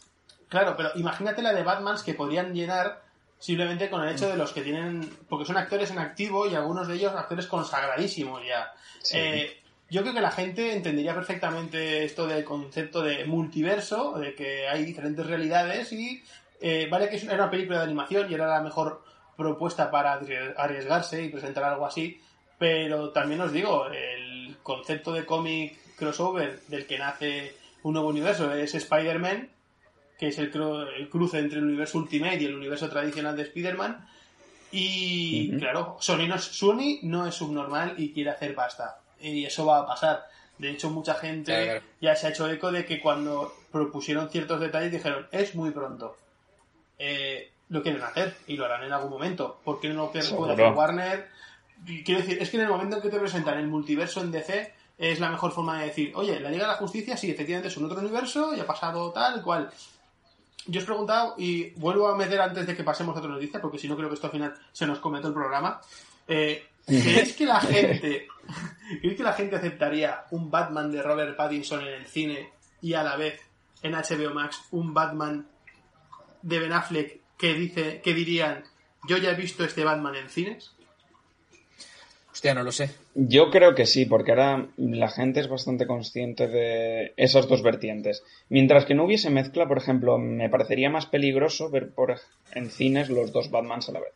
Claro, 0.50 0.76
pero 0.76 0.90
imagínate 0.96 1.42
la 1.42 1.54
de 1.54 1.64
Batmans 1.64 2.04
que 2.04 2.14
podrían 2.14 2.54
llenar 2.54 3.01
simplemente 3.42 3.90
con 3.90 4.04
el 4.04 4.14
hecho 4.14 4.30
de 4.30 4.38
los 4.38 4.54
que 4.54 4.62
tienen, 4.62 5.10
porque 5.28 5.46
son 5.46 5.58
actores 5.58 5.90
en 5.90 5.98
activo 5.98 6.48
y 6.48 6.54
algunos 6.54 6.88
de 6.88 6.94
ellos 6.94 7.12
actores 7.14 7.48
consagradísimos 7.48 8.42
ya. 8.46 8.72
Eh, 9.14 9.60
yo 9.90 10.04
creo 10.04 10.14
que 10.14 10.22
la 10.22 10.30
gente 10.30 10.74
entendería 10.74 11.16
perfectamente 11.16 12.06
esto 12.06 12.28
del 12.28 12.46
concepto 12.46 13.02
de 13.02 13.26
multiverso, 13.26 14.14
de 14.20 14.36
que 14.36 14.68
hay 14.68 14.86
diferentes 14.86 15.26
realidades 15.26 15.92
y 15.92 16.24
eh, 16.62 16.88
vale 16.90 17.10
que 17.10 17.18
era 17.18 17.34
una 17.34 17.50
película 17.50 17.80
de 17.80 17.86
animación 17.86 18.30
y 18.30 18.36
era 18.36 18.46
la 18.46 18.62
mejor 18.62 19.04
propuesta 19.36 19.90
para 19.90 20.22
arriesgarse 20.58 21.24
y 21.24 21.30
presentar 21.30 21.64
algo 21.64 21.88
así, 21.88 22.22
pero 22.60 23.10
también 23.10 23.42
os 23.42 23.52
digo, 23.52 23.88
el 23.88 24.56
concepto 24.62 25.14
de 25.14 25.26
cómic 25.26 25.78
crossover 25.98 26.62
del 26.68 26.86
que 26.86 27.00
nace 27.00 27.56
un 27.82 27.94
nuevo 27.94 28.10
universo 28.10 28.54
es 28.54 28.76
Spider-Man 28.76 29.50
que 30.22 30.28
es 30.28 30.38
el, 30.38 30.52
cruce 31.10 31.40
entre 31.40 31.58
el 31.58 31.66
universo 31.66 31.98
Ultimate 31.98 32.36
y 32.36 32.46
el 32.46 32.54
universo 32.54 32.88
tradicional 32.88 33.36
de 33.36 33.42
Spider-Man. 33.42 34.08
Y 34.72 35.58
claro, 35.58 35.98
Sony 36.00 36.28
no, 36.28 36.36
es, 36.36 36.44
Sony 36.44 37.00
no 37.02 37.26
es 37.26 37.34
subnormal 37.34 37.96
y 37.98 38.14
quiere 38.14 38.30
hacer 38.30 38.54
pasta. 38.54 39.00
y 39.20 39.44
eso 39.44 39.66
va 39.66 39.80
a 39.80 39.88
pasar. 39.88 40.28
De 40.60 40.70
hecho, 40.70 40.92
mucha 40.92 41.16
gente 41.16 41.52
Claro, 41.52 41.66
claro. 41.66 41.86
ya 42.02 42.16
se 42.16 42.28
ha 42.28 42.30
hecho 42.30 42.48
eco 42.52 42.72
de 42.72 42.86
que 42.86 43.02
cuando 43.02 43.52
propusieron 43.72 44.30
ciertos 44.30 44.60
detalles 44.60 44.92
dijeron, 44.92 45.26
es 45.32 45.56
muy 45.56 45.72
pronto. 45.72 46.16
Eh, 47.00 47.52
lo 47.70 47.82
quieren 47.82 48.04
hacer 48.04 48.36
y 48.46 48.58
lo 48.58 48.66
harán 48.66 48.84
en 48.84 48.94
algún 48.94 49.10
momento. 49.10 49.60
¿Por 49.64 49.80
qué 49.80 49.90
no 49.90 49.96
lo 49.96 50.12
puede 50.12 50.24
hacer 50.24 50.72
Warner? 50.72 51.30
Quiero 52.06 52.22
decir, 52.22 52.38
es 52.40 52.52
que 52.52 52.58
en 52.58 52.64
el 52.64 52.70
momento 52.70 52.98
en 52.98 53.02
que 53.02 53.10
te 53.10 53.18
presentan 53.18 53.58
el 53.58 53.66
multiverso 53.66 54.22
en 54.22 54.32
DC, 54.32 54.72
es 55.00 55.20
la 55.20 55.32
mejor 55.32 55.52
forma 55.52 55.80
de 55.80 55.88
decir, 55.88 56.12
oye, 56.14 56.40
la 56.40 56.52
Liga 56.52 56.66
de 56.66 56.74
la 56.74 56.78
Justicia 56.78 57.18
sí, 57.18 57.32
efectivamente 57.32 57.70
es 57.70 57.78
un 57.78 57.86
otro 57.86 58.00
universo 58.00 58.56
y 58.56 58.60
ha 58.60 58.68
pasado 58.68 59.12
tal 59.12 59.42
cual. 59.42 59.72
Yo 60.72 60.80
os 60.80 60.84
he 60.84 60.88
preguntado, 60.88 61.36
y 61.38 61.72
vuelvo 61.72 62.08
a 62.08 62.16
meter 62.16 62.40
antes 62.40 62.66
de 62.66 62.76
que 62.76 62.84
pasemos 62.84 63.14
a 63.14 63.20
otra 63.20 63.32
noticia, 63.32 63.60
porque 63.60 63.78
si 63.78 63.90
no 63.90 63.98
creo 63.98 64.08
que 64.08 64.16
esto 64.16 64.28
al 64.28 64.32
final 64.32 64.54
se 64.72 64.88
nos 64.88 65.00
comete 65.00 65.28
el 65.28 65.34
programa. 65.34 65.82
Eh, 66.28 66.66
¿Creéis 66.86 67.36
que 67.36 67.46
la 67.46 67.60
gente 67.60 68.28
¿creéis 69.02 69.18
que 69.18 69.24
la 69.24 69.34
gente 69.34 69.56
aceptaría 69.56 70.26
un 70.32 70.50
Batman 70.50 70.92
de 70.92 71.02
Robert 71.02 71.36
Pattinson 71.36 71.82
en 71.82 71.94
el 71.94 72.06
cine 72.08 72.54
y 72.82 72.94
a 72.94 73.04
la 73.04 73.18
vez 73.18 73.40
en 73.82 73.94
HBO 73.94 74.34
Max 74.34 74.62
un 74.72 74.94
Batman 74.94 75.48
de 76.42 76.60
Ben 76.60 76.74
Affleck 76.74 77.20
que 77.38 77.54
dice 77.54 78.02
que 78.02 78.14
dirían 78.14 78.64
yo 79.08 79.18
ya 79.18 79.32
he 79.32 79.36
visto 79.36 79.64
este 79.64 79.84
Batman 79.84 80.16
en 80.16 80.30
cines? 80.30 80.76
Hostia, 82.32 82.54
no 82.54 82.64
lo 82.64 82.72
sé. 82.72 82.90
Yo 83.14 83.50
creo 83.50 83.76
que 83.76 83.86
sí, 83.86 84.06
porque 84.06 84.32
ahora 84.32 84.68
la 84.78 85.10
gente 85.10 85.42
es 85.42 85.50
bastante 85.50 85.86
consciente 85.86 86.48
de 86.48 87.14
esas 87.18 87.48
dos 87.48 87.62
vertientes. 87.62 88.24
Mientras 88.48 88.86
que 88.86 88.96
no 88.96 89.04
hubiese 89.04 89.30
mezcla, 89.30 89.68
por 89.68 89.78
ejemplo, 89.78 90.18
me 90.18 90.50
parecería 90.50 90.90
más 90.90 91.06
peligroso 91.06 91.70
ver 91.70 91.90
por, 91.90 92.16
en 92.54 92.70
cines 92.70 93.10
los 93.10 93.34
dos 93.34 93.52
Batmans 93.52 93.90
a 93.90 93.92
la 93.92 94.00
vez. 94.00 94.14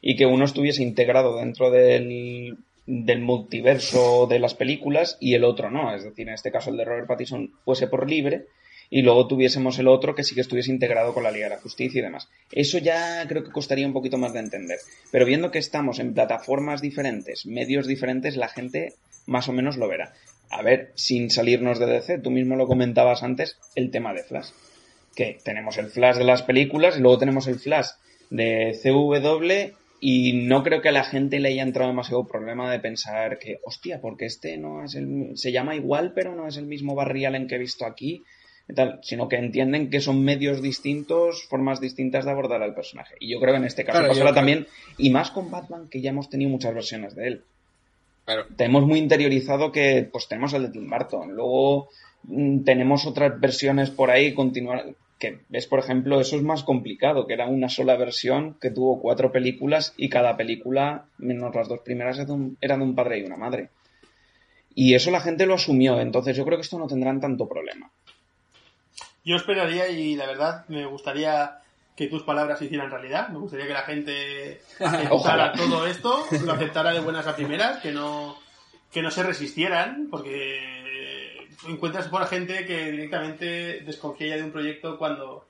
Y 0.00 0.14
que 0.16 0.26
uno 0.26 0.44
estuviese 0.44 0.84
integrado 0.84 1.38
dentro 1.38 1.70
del, 1.70 2.56
del 2.86 3.20
multiverso 3.20 4.26
de 4.28 4.38
las 4.38 4.54
películas 4.54 5.18
y 5.20 5.34
el 5.34 5.42
otro 5.42 5.70
no. 5.70 5.92
Es 5.92 6.04
decir, 6.04 6.28
en 6.28 6.34
este 6.34 6.52
caso 6.52 6.70
el 6.70 6.76
de 6.76 6.84
Robert 6.84 7.08
Pattinson 7.08 7.52
fuese 7.64 7.88
por 7.88 8.08
libre 8.08 8.46
y 8.90 9.02
luego 9.02 9.26
tuviésemos 9.26 9.78
el 9.78 9.88
otro 9.88 10.14
que 10.14 10.22
sí 10.22 10.34
que 10.34 10.40
estuviese 10.40 10.70
integrado 10.70 11.12
con 11.12 11.22
la 11.22 11.30
Liga 11.30 11.48
de 11.48 11.56
la 11.56 11.60
Justicia 11.60 11.98
y 11.98 12.02
demás. 12.02 12.28
Eso 12.52 12.78
ya 12.78 13.26
creo 13.26 13.44
que 13.44 13.50
costaría 13.50 13.86
un 13.86 13.92
poquito 13.92 14.18
más 14.18 14.32
de 14.32 14.40
entender. 14.40 14.78
Pero 15.10 15.26
viendo 15.26 15.50
que 15.50 15.58
estamos 15.58 15.98
en 15.98 16.14
plataformas 16.14 16.80
diferentes, 16.80 17.46
medios 17.46 17.86
diferentes, 17.86 18.36
la 18.36 18.48
gente 18.48 18.94
más 19.26 19.48
o 19.48 19.52
menos 19.52 19.76
lo 19.76 19.88
verá. 19.88 20.14
A 20.50 20.62
ver, 20.62 20.92
sin 20.94 21.30
salirnos 21.30 21.78
de 21.78 21.86
DC, 21.86 22.18
tú 22.18 22.30
mismo 22.30 22.56
lo 22.56 22.66
comentabas 22.66 23.22
antes, 23.22 23.58
el 23.74 23.90
tema 23.90 24.14
de 24.14 24.22
Flash. 24.22 24.50
Que 25.14 25.38
tenemos 25.42 25.76
el 25.78 25.88
Flash 25.88 26.16
de 26.16 26.24
las 26.24 26.42
películas 26.42 26.98
luego 27.00 27.18
tenemos 27.18 27.46
el 27.48 27.58
Flash 27.58 27.88
de 28.30 28.78
CW 28.82 29.76
y 29.98 30.44
no 30.44 30.62
creo 30.62 30.82
que 30.82 30.90
a 30.90 30.92
la 30.92 31.04
gente 31.04 31.40
le 31.40 31.48
haya 31.48 31.62
entrado 31.62 31.88
demasiado 31.90 32.26
problema 32.26 32.70
de 32.70 32.80
pensar 32.80 33.38
que, 33.38 33.58
hostia, 33.64 34.00
porque 34.00 34.26
este 34.26 34.58
no 34.58 34.84
es 34.84 34.94
el... 34.94 35.30
se 35.34 35.52
llama 35.52 35.74
igual 35.74 36.12
pero 36.14 36.34
no 36.34 36.46
es 36.46 36.58
el 36.58 36.66
mismo 36.66 36.94
Barry 36.94 37.24
Allen 37.24 37.48
que 37.48 37.54
he 37.54 37.58
visto 37.58 37.86
aquí 37.86 38.24
tal, 38.74 38.98
sino 39.02 39.28
que 39.28 39.36
entienden 39.36 39.90
que 39.90 40.00
son 40.00 40.24
medios 40.24 40.60
distintos, 40.60 41.44
formas 41.44 41.80
distintas 41.80 42.24
de 42.24 42.30
abordar 42.30 42.62
al 42.62 42.74
personaje. 42.74 43.14
Y 43.20 43.32
yo 43.32 43.40
creo 43.40 43.52
que 43.52 43.58
en 43.58 43.64
este 43.64 43.84
caso 43.84 43.98
Claro, 43.98 44.12
pasará 44.12 44.34
también, 44.34 44.66
y 44.98 45.10
más 45.10 45.30
con 45.30 45.50
Batman, 45.50 45.88
que 45.88 46.00
ya 46.00 46.10
hemos 46.10 46.28
tenido 46.28 46.50
muchas 46.50 46.74
versiones 46.74 47.14
de 47.14 47.28
él. 47.28 47.44
Claro. 48.24 48.46
Tenemos 48.56 48.84
muy 48.86 48.98
interiorizado 48.98 49.70
que 49.70 50.08
pues 50.10 50.26
tenemos 50.26 50.52
el 50.52 50.62
de 50.62 50.68
Tim 50.70 50.90
Burton, 50.90 51.32
luego 51.32 51.88
mm, 52.24 52.64
tenemos 52.64 53.06
otras 53.06 53.40
versiones 53.40 53.90
por 53.90 54.10
ahí 54.10 54.34
continuar 54.34 54.84
que 55.18 55.40
ves 55.48 55.66
por 55.66 55.78
ejemplo 55.78 56.20
eso 56.20 56.36
es 56.36 56.42
más 56.42 56.62
complicado 56.62 57.26
que 57.26 57.34
era 57.34 57.46
una 57.46 57.68
sola 57.68 57.96
versión 57.96 58.56
que 58.60 58.70
tuvo 58.70 59.00
cuatro 59.00 59.32
películas 59.32 59.94
y 59.96 60.08
cada 60.08 60.36
película 60.36 61.06
menos 61.18 61.54
las 61.54 61.68
dos 61.68 61.80
primeras 61.80 62.18
eran 62.18 62.80
de 62.80 62.84
un 62.84 62.94
padre 62.94 63.18
y 63.18 63.24
una 63.24 63.36
madre 63.36 63.70
y 64.74 64.94
eso 64.94 65.10
la 65.10 65.20
gente 65.20 65.46
lo 65.46 65.54
asumió 65.54 66.00
entonces 66.00 66.36
yo 66.36 66.44
creo 66.44 66.58
que 66.58 66.62
esto 66.62 66.78
no 66.78 66.86
tendrán 66.86 67.20
tanto 67.20 67.48
problema 67.48 67.90
Yo 69.26 69.34
esperaría 69.34 69.88
y 69.88 70.14
la 70.14 70.24
verdad 70.24 70.64
me 70.68 70.86
gustaría 70.86 71.58
que 71.96 72.06
tus 72.06 72.22
palabras 72.22 72.60
se 72.60 72.66
hicieran 72.66 72.92
realidad. 72.92 73.28
Me 73.28 73.40
gustaría 73.40 73.66
que 73.66 73.72
la 73.72 73.82
gente 73.82 74.62
aceptara 74.80 75.52
todo 75.52 75.84
esto, 75.84 76.24
lo 76.44 76.52
aceptara 76.52 76.92
de 76.92 77.00
buenas 77.00 77.26
a 77.26 77.34
primeras, 77.34 77.78
que 77.78 77.90
no, 77.90 78.38
que 78.92 79.02
no 79.02 79.10
se 79.10 79.24
resistieran, 79.24 80.06
porque 80.12 81.48
encuentras 81.66 82.06
por 82.06 82.24
gente 82.28 82.64
que 82.66 82.92
directamente 82.92 83.80
desconfía 83.80 84.28
ya 84.28 84.36
de 84.36 84.44
un 84.44 84.52
proyecto 84.52 84.96
cuando... 84.96 85.48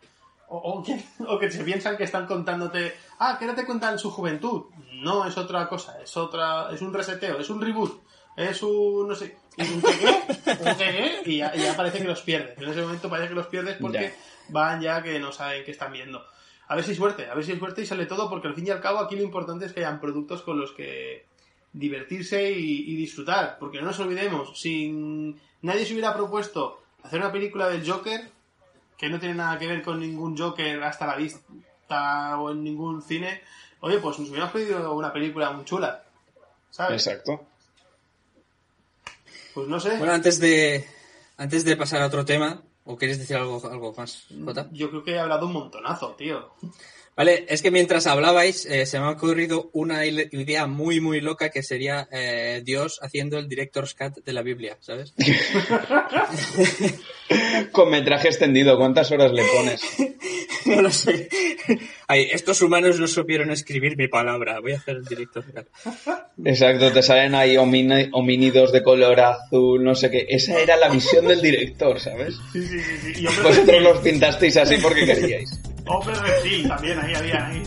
O, 0.49 0.57
o 0.57 0.83
que, 0.83 1.05
o 1.29 1.39
que 1.39 1.51
se 1.51 1.63
piensan 1.63 1.99
que 1.99 2.05
están 2.05 2.27
contándote, 2.27 2.95
ah, 3.19 3.37
que 3.39 3.45
no 3.45 3.55
te 3.55 3.67
cuentan 3.67 3.99
su 3.99 4.11
juventud. 4.11 4.67
No, 5.03 5.27
es 5.27 5.37
otra 5.37 5.69
cosa, 5.69 6.01
es 6.01 6.17
otra, 6.17 6.71
es 6.73 6.81
un 6.81 6.95
reseteo, 6.95 7.39
es 7.41 7.51
un 7.51 7.61
reboot, 7.61 8.06
es 8.37 8.63
un, 8.63 9.09
no 9.09 9.15
sé, 9.15 9.37
¿y 9.57 9.63
un 9.63 9.81
qué? 9.83 10.61
¿Un 10.61 10.77
qué? 10.77 11.21
Y 11.25 11.37
ya, 11.39 11.53
parece 11.77 11.99
que 11.99 12.05
los 12.05 12.21
pierdes. 12.23 12.59
En 12.59 12.69
ese 12.69 12.83
momento 12.83 13.09
parece 13.09 13.29
que 13.31 13.35
los 13.35 13.47
pierdes 13.47 13.77
porque 13.81 13.99
Ya. 13.99 14.15
van 14.51 14.81
ya 14.81 15.03
que 15.03 15.19
no 15.19 15.33
saben 15.33 15.65
qué 15.65 15.71
están 15.71 15.93
viendo. 15.93 16.25
A 16.69 16.75
ver 16.75 16.85
si 16.85 16.91
hay 16.91 16.97
suerte, 16.97 17.27
a 17.31 17.35
ver 17.35 17.45
si 17.45 17.53
hay 17.53 17.59
suerte 17.59 17.83
y 17.83 17.87
sale 17.87 18.07
todo, 18.07 18.29
porque 18.29 18.49
al 18.49 18.55
fin 18.55 18.67
y 18.67 18.71
al 18.71 18.81
cabo 18.81 18.99
aquí 18.99 19.17
lo 19.17 19.23
importante 19.23 19.67
es 19.67 19.73
que 19.73 19.81
hayan 19.81 20.01
productos 20.01 20.43
con 20.43 20.59
los 20.61 20.73
que 20.73 21.25
divertirse 21.73 22.51
y, 22.51 22.91
y 22.93 22.97
disfrutar. 22.97 23.57
Porque 23.61 23.79
no 23.81 23.87
nos 23.87 24.01
olvidemos, 24.01 24.59
si 24.61 24.91
nadie 25.63 25.85
se 25.87 25.93
hubiera 25.93 26.15
propuesto 26.15 26.83
hacer 27.03 27.21
una 27.21 27.31
película 27.33 27.69
del 27.69 27.89
Joker, 27.89 28.29
que 28.99 29.09
no 29.09 29.21
tiene 29.21 29.35
nada 29.37 29.59
que 29.59 29.67
ver 29.69 29.83
con 29.83 30.01
ningún 30.01 30.37
Joker 30.37 30.83
hasta 30.83 31.07
la 31.07 31.17
vista 31.17 32.39
o 32.39 32.51
en 32.51 32.65
ningún 32.65 33.01
cine, 33.03 33.43
oye, 33.81 33.99
pues 33.99 34.19
nos 34.19 34.29
hubiéramos 34.31 34.53
pedido 34.53 34.93
una 34.95 35.13
película 35.13 35.51
muy 35.53 35.65
chula. 35.65 36.03
¿Sabes? 36.71 37.07
exacto 37.07 37.47
Pues 39.57 39.69
no 39.69 39.81
sé. 39.81 39.97
Bueno, 39.97 40.13
antes 40.13 40.39
de, 40.39 40.85
antes 41.39 41.65
de 41.65 41.79
pasar 41.79 42.03
a 42.03 42.09
otro 42.09 42.27
tema, 42.27 42.63
¿o 42.85 42.99
quieres 42.99 43.19
decir 43.19 43.39
algo, 43.39 43.67
algo 43.67 43.95
más, 43.97 44.27
Jota? 44.45 44.69
Yo 44.71 44.91
creo 44.91 45.03
que 45.03 45.13
he 45.13 45.19
hablado 45.19 45.47
un 45.47 45.55
montonazo, 45.55 46.11
tío. 46.11 46.53
Vale, 47.17 47.47
es 47.49 47.63
que 47.63 47.71
mientras 47.71 48.07
hablabais 48.07 48.67
eh, 48.67 48.85
se 48.85 49.01
me 49.01 49.07
ha 49.07 49.11
ocurrido 49.13 49.71
una 49.73 50.05
idea 50.05 50.67
muy, 50.67 51.01
muy 51.01 51.23
loca 51.23 51.49
que 51.49 51.63
sería 51.63 52.07
eh, 52.13 52.61
Dios 52.63 52.99
haciendo 53.01 53.39
el 53.39 53.49
director's 53.49 53.95
cut 53.95 54.23
de 54.23 54.33
la 54.35 54.43
Biblia, 54.43 54.77
¿sabes? 54.81 55.15
con 57.73 57.89
metraje 57.89 58.29
extendido 58.29 58.77
cuántas 58.77 59.11
horas 59.11 59.33
le 59.33 59.43
pones 59.47 59.81
no 60.67 60.83
lo 60.83 60.91
sé. 60.91 61.29
Ay, 62.09 62.29
estos 62.31 62.63
humanos 62.63 63.01
no 63.01 63.09
supieron 63.09 63.51
escribir 63.51 63.97
mi 63.97 64.07
palabra. 64.07 64.61
Voy 64.61 64.73
a 64.73 64.77
hacer 64.77 64.97
el 64.97 65.05
director's 65.05 65.47
cut. 65.47 65.67
Exacto, 66.45 66.93
te 66.93 67.03
salen 67.03 67.35
ahí 67.35 67.57
homínidos 67.57 68.73
de 68.73 68.83
color 68.83 69.19
azul, 69.21 69.83
no 69.83 69.95
sé 69.95 70.11
qué. 70.11 70.27
Esa 70.29 70.61
era 70.61 70.77
la 70.77 70.89
visión 70.89 71.27
del 71.27 71.43
director, 71.43 71.99
¿sabes? 71.99 72.37
Sí, 72.53 72.65
sí, 72.67 72.79
sí. 72.81 73.15
sí. 73.15 73.27
Vosotros 73.43 73.83
los 73.83 73.99
pintasteis 73.99 74.57
así 74.57 74.77
porque 74.79 75.05
queríais. 75.05 75.61
Hombres 75.87 76.21
reptil 76.21 76.69
también, 76.69 76.99
ahí 76.99 77.15
había, 77.15 77.47
ahí. 77.47 77.63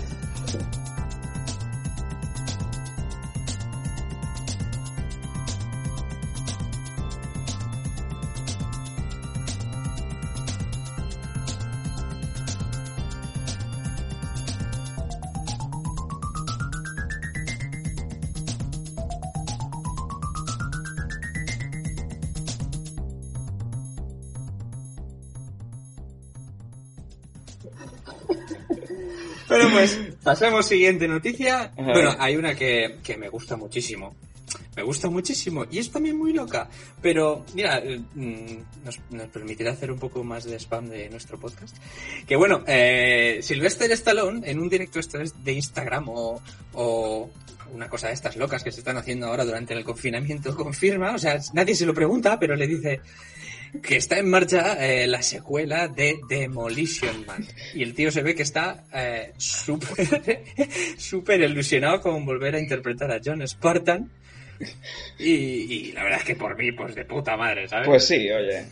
Bueno, 29.49 29.69
pues 29.71 29.99
pasamos 30.23 30.67
siguiente 30.67 31.07
noticia. 31.07 31.71
Bueno, 31.75 32.15
hay 32.19 32.35
una 32.35 32.53
que, 32.55 32.99
que 33.03 33.17
me 33.17 33.29
gusta 33.29 33.57
muchísimo. 33.57 34.15
Me 34.75 34.83
gusta 34.83 35.09
muchísimo 35.09 35.65
y 35.69 35.79
es 35.79 35.91
también 35.91 36.17
muy 36.17 36.33
loca. 36.33 36.69
Pero, 37.01 37.43
mira, 37.53 37.79
eh, 37.79 37.99
mm, 38.15 38.85
nos, 38.85 38.99
nos 39.09 39.27
permitirá 39.27 39.71
hacer 39.71 39.91
un 39.91 39.99
poco 39.99 40.23
más 40.23 40.45
de 40.45 40.55
spam 40.57 40.87
de 40.87 41.09
nuestro 41.09 41.39
podcast. 41.39 41.75
Que 42.27 42.35
bueno, 42.35 42.63
eh, 42.67 43.39
Sylvester 43.41 43.91
Stallone 43.91 44.49
en 44.49 44.59
un 44.59 44.69
directo 44.69 44.99
de 45.43 45.51
Instagram 45.51 46.09
o, 46.09 46.41
o 46.73 47.29
una 47.73 47.89
cosa 47.89 48.07
de 48.07 48.13
estas 48.13 48.37
locas 48.37 48.63
que 48.63 48.71
se 48.71 48.79
están 48.79 48.97
haciendo 48.97 49.27
ahora 49.27 49.45
durante 49.45 49.73
el 49.73 49.83
confinamiento 49.83 50.55
confirma, 50.55 51.13
o 51.13 51.17
sea, 51.17 51.39
nadie 51.53 51.75
se 51.75 51.85
lo 51.85 51.93
pregunta, 51.93 52.39
pero 52.39 52.55
le 52.55 52.67
dice 52.67 53.01
que 53.84 53.97
está 53.97 54.17
en 54.20 54.30
marcha 54.30 54.78
eh, 54.86 55.07
la 55.07 55.22
secuela 55.22 55.88
de 55.88 56.17
Demolition 56.30 57.26
Man. 57.26 57.45
Y 57.74 57.84
el 57.84 57.93
tío 57.93 58.11
se 58.11 58.24
ve 58.24 58.36
que 58.36 58.43
está 58.43 58.84
eh, 58.93 59.34
súper 59.38 60.07
súper 60.97 61.41
ilusionado 61.41 62.01
con 62.01 62.26
volver 62.26 62.55
a 62.55 62.59
interpretar 62.59 63.11
a 63.11 63.20
John 63.24 63.47
Spartan. 63.47 64.09
Y, 65.17 65.30
y 65.32 65.91
la 65.93 66.03
verdad 66.03 66.20
es 66.20 66.26
que 66.26 66.36
por 66.36 66.57
mí, 66.57 66.72
pues 66.72 66.95
de 66.95 67.05
puta 67.05 67.38
madre, 67.38 67.67
¿sabes? 67.67 67.88
Pues 67.88 68.05
sí, 68.05 68.30
oye. 68.32 68.65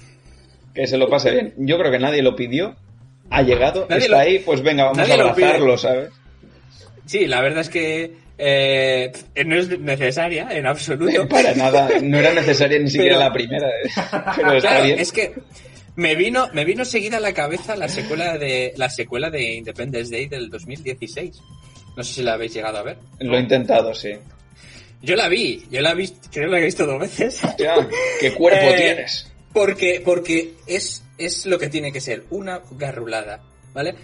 Que 0.73 0.85
se 0.87 0.97
lo 0.97 1.09
pase 1.09 1.31
bien. 1.31 1.53
Yo 1.57 1.77
creo 1.79 1.91
que 1.91 1.99
nadie 1.99 2.21
lo 2.21 2.35
pidió. 2.35 2.75
Ha 3.29 3.41
llegado, 3.41 3.87
Nadie 3.89 4.03
está 4.05 4.17
lo- 4.17 4.21
ahí, 4.23 4.39
pues 4.39 4.61
venga, 4.61 4.85
vamos 4.85 5.09
a 5.09 5.13
abrazarlo, 5.13 5.77
¿sabes? 5.77 6.09
Sí, 7.05 7.25
la 7.25 7.41
verdad 7.41 7.61
es 7.61 7.69
que 7.69 8.13
Eh, 8.37 9.11
no 9.45 9.55
es 9.57 9.79
necesaria 9.79 10.47
en 10.51 10.65
absoluto. 10.67 11.27
Para 11.29 11.53
nada, 11.55 11.89
no 12.01 12.19
era 12.19 12.33
necesaria 12.33 12.77
ni 12.79 12.89
siquiera 12.89 13.15
Pero- 13.17 13.27
la 13.27 13.33
primera. 13.33 13.67
eh. 13.69 13.89
Pero 14.35 14.53
está 14.53 14.69
Claro, 14.69 14.83
bien. 14.85 14.99
es 14.99 15.11
que 15.11 15.33
me 15.95 16.15
vino, 16.15 16.47
me 16.53 16.63
vino 16.65 16.85
seguida 16.85 17.17
a 17.17 17.19
la 17.19 17.33
cabeza 17.33 17.75
la 17.75 17.89
secuela 17.89 18.37
de 18.37 18.73
la 18.77 18.89
secuela 18.89 19.29
de 19.31 19.55
Independence 19.55 20.11
Day 20.11 20.27
del 20.27 20.49
2016. 20.49 21.39
No 21.95 22.03
sé 22.03 22.13
si 22.13 22.21
la 22.21 22.33
habéis 22.33 22.53
llegado 22.53 22.77
a 22.77 22.83
ver. 22.83 22.97
Lo 23.19 23.35
he 23.37 23.39
intentado, 23.41 23.93
sí. 23.95 24.11
Yo 25.01 25.15
la 25.15 25.27
vi, 25.29 25.65
yo 25.71 25.81
la 25.81 25.93
vi, 25.95 26.07
creo 26.31 26.45
que 26.45 26.51
la 26.51 26.59
he 26.59 26.65
visto 26.65 26.85
dos 26.85 26.99
veces. 26.99 27.41
Ya, 27.57 27.75
¿qué 28.19 28.33
cuerpo 28.33 28.59
Eh, 28.69 28.75
tienes? 28.77 29.31
Porque, 29.53 30.01
porque 30.05 30.53
es, 30.67 31.03
es 31.17 31.47
lo 31.47 31.57
que 31.57 31.69
tiene 31.69 31.91
que 31.91 32.01
ser, 32.01 32.23
una 32.29 32.61
garrulada, 32.71 33.41
¿vale? 33.73 33.95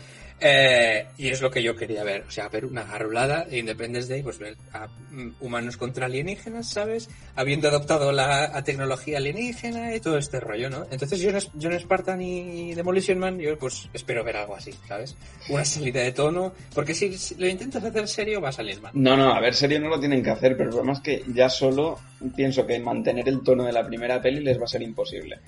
Eh, 0.46 1.06
y 1.18 1.30
es 1.30 1.42
lo 1.42 1.50
que 1.50 1.64
yo 1.64 1.74
quería 1.74 2.04
ver, 2.04 2.26
o 2.28 2.32
sea, 2.32 2.50
ver 2.50 2.66
una 2.66 2.84
garrulada 2.84 3.46
de 3.46 3.60
Independence 3.60 4.10
Day, 4.10 4.22
pues 4.22 4.40
ver 4.40 4.58
a 4.74 4.88
mm, 4.88 5.36
humanos 5.40 5.78
contra 5.78 6.08
alienígenas, 6.08 6.70
¿sabes? 6.70 7.10
Habiendo 7.38 7.70
adoptado 7.70 8.12
la 8.12 8.62
tecnología 8.66 9.20
alienígena 9.20 9.96
y 9.96 10.02
todo 10.02 10.18
este 10.18 10.42
rollo, 10.42 10.70
¿no? 10.70 10.86
Entonces 10.92 11.22
John, 11.24 11.40
John 11.62 11.80
Spartan 11.80 12.22
y 12.22 12.74
Demolition 12.74 13.20
Man, 13.20 13.40
yo 13.40 13.58
pues 13.58 13.88
espero 13.94 14.26
ver 14.26 14.36
algo 14.36 14.58
así, 14.58 14.74
¿sabes? 14.86 15.16
Una 15.48 15.64
salida 15.64 16.02
de 16.02 16.12
tono, 16.12 16.54
porque 16.76 16.94
si 16.94 17.16
lo 17.38 17.48
intentas 17.48 17.82
hacer 17.86 18.06
serio 18.10 18.42
va 18.42 18.50
a 18.50 18.52
salir 18.52 18.82
mal. 18.82 18.92
No, 18.96 19.16
no, 19.16 19.34
a 19.34 19.40
ver, 19.40 19.54
serio 19.54 19.80
no 19.80 19.88
lo 19.88 20.00
tienen 20.00 20.22
que 20.22 20.32
hacer, 20.32 20.58
pero 20.58 20.66
el 20.66 20.76
problema 20.76 20.92
es 20.92 21.00
que 21.00 21.24
ya 21.34 21.48
solo 21.48 22.00
pienso 22.36 22.68
que 22.68 22.78
mantener 22.80 23.30
el 23.30 23.42
tono 23.44 23.64
de 23.64 23.72
la 23.72 23.86
primera 23.86 24.22
peli 24.22 24.42
les 24.42 24.60
va 24.60 24.66
a 24.66 24.68
ser 24.68 24.82
imposible. 24.82 25.40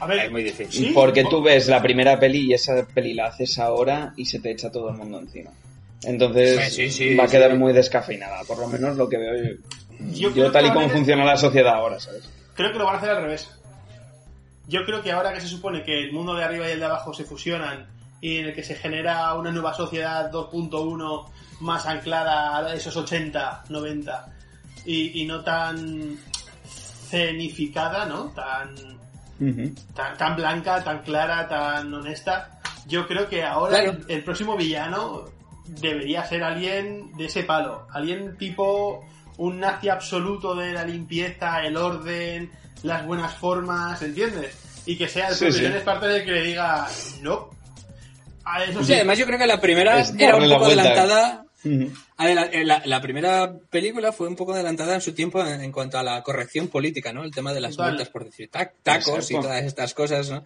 A 0.00 0.06
ver, 0.06 0.26
Es 0.26 0.30
muy 0.30 0.42
difícil. 0.44 0.86
¿Sí? 0.88 0.92
Porque 0.94 1.24
tú 1.24 1.42
ves 1.42 1.66
la 1.68 1.82
primera 1.82 2.18
peli 2.20 2.46
y 2.50 2.52
esa 2.54 2.86
peli 2.86 3.14
la 3.14 3.26
haces 3.26 3.58
ahora 3.58 4.12
y 4.16 4.24
se 4.26 4.38
te 4.40 4.50
echa 4.52 4.70
todo 4.70 4.90
el 4.90 4.96
mundo 4.96 5.18
encima. 5.18 5.50
Entonces 6.04 6.72
Sí, 6.72 6.90
sí, 6.90 7.10
sí, 7.10 7.14
va 7.16 7.24
a 7.24 7.28
quedar 7.28 7.50
sí. 7.52 7.56
muy 7.58 7.72
descafeinada, 7.72 8.44
por 8.44 8.58
lo 8.58 8.68
menos 8.68 8.96
lo 8.96 9.08
que 9.08 9.16
veo 9.18 9.34
yo, 10.12 10.32
Yo 10.32 10.52
tal 10.52 10.66
y 10.66 10.70
como 10.70 10.88
funciona 10.88 11.24
la 11.24 11.36
sociedad 11.36 11.74
ahora, 11.74 11.98
¿sabes? 11.98 12.22
creo 12.54 12.72
que 12.72 12.78
lo 12.78 12.84
van 12.84 12.94
a 12.94 12.98
hacer 12.98 13.10
al 13.10 13.22
revés. 13.22 13.48
Yo 14.68 14.84
creo 14.84 15.02
que 15.02 15.10
ahora 15.12 15.32
que 15.32 15.40
se 15.40 15.48
supone 15.48 15.82
que 15.82 15.98
el 15.98 16.12
mundo 16.12 16.34
de 16.34 16.44
arriba 16.44 16.68
y 16.68 16.72
el 16.72 16.78
de 16.78 16.84
abajo 16.84 17.12
se 17.14 17.24
fusionan 17.24 17.86
y 18.20 18.36
en 18.38 18.46
el 18.46 18.54
que 18.54 18.62
se 18.62 18.74
genera 18.74 19.32
una 19.34 19.50
nueva 19.50 19.74
sociedad 19.74 20.30
2.1 20.30 21.30
más 21.60 21.86
anclada 21.86 22.58
a 22.58 22.74
esos 22.74 22.96
80, 22.96 23.64
90 23.68 24.26
y, 24.86 25.22
y 25.22 25.26
no 25.26 25.42
tan 25.42 26.18
cenificada, 27.08 28.06
¿no? 28.06 28.24
Tan, 28.34 28.97
Tan, 29.94 30.16
tan 30.16 30.36
blanca, 30.36 30.82
tan 30.82 31.02
clara, 31.02 31.46
tan 31.48 31.92
honesta. 31.94 32.58
Yo 32.86 33.06
creo 33.06 33.28
que 33.28 33.44
ahora 33.44 33.80
Claro. 33.82 33.90
el, 33.92 34.04
el 34.08 34.24
próximo 34.24 34.56
villano 34.56 35.24
debería 35.66 36.24
ser 36.24 36.42
alguien 36.42 37.12
de 37.16 37.26
ese 37.26 37.44
palo. 37.44 37.86
Alguien 37.92 38.36
tipo 38.36 39.04
un 39.36 39.60
nazi 39.60 39.88
absoluto 39.88 40.54
de 40.54 40.72
la 40.72 40.84
limpieza, 40.84 41.62
el 41.64 41.76
orden, 41.76 42.50
las 42.82 43.06
buenas 43.06 43.34
formas, 43.34 44.00
¿entiendes? 44.02 44.56
Y 44.86 44.96
que 44.96 45.06
sea 45.08 45.28
el 45.28 45.34
Sí, 45.34 45.52
sí. 45.52 45.62
John 45.64 45.78
Spartan 45.80 46.10
el 46.10 46.24
que 46.24 46.32
le 46.32 46.42
diga 46.42 46.88
no. 47.22 47.50
A 48.44 48.64
eso 48.64 48.80
Sí, 48.80 48.86
sí. 48.86 48.94
además 48.94 49.18
yo 49.18 49.26
creo 49.26 49.38
que 49.38 49.46
la 49.46 49.60
primera 49.60 50.00
Es 50.00 50.14
era 50.18 50.36
un 50.36 50.48
poco 50.48 50.64
vuelta. 50.64 50.82
adelantada 50.82 51.44
Ujú. 51.64 51.92
A 52.16 52.26
ver, 52.26 52.34
la, 52.36 52.44
eh, 52.46 52.64
la- 52.64 52.82
la 52.84 53.00
primera 53.02 53.52
película 53.70 54.12
fue 54.12 54.28
un 54.28 54.36
poco 54.36 54.54
adelantada 54.54 54.94
en 54.94 55.00
su 55.00 55.12
tiempo 55.12 55.44
en, 55.44 55.60
en 55.60 55.72
cuanto 55.72 55.98
a 55.98 56.02
la 56.02 56.22
corrección 56.22 56.68
política, 56.68 57.12
¿no? 57.12 57.24
El 57.24 57.32
tema 57.34 57.52
de 57.52 57.60
las 57.60 57.76
multas, 57.78 58.08
por 58.10 58.24
decir 58.24 58.48
tac- 58.50 58.72
tacos 58.82 59.08
Exacto. 59.30 59.32
y 59.38 59.42
todas 59.42 59.64
estas 59.64 59.92
cosas, 59.94 60.30
¿no? 60.30 60.44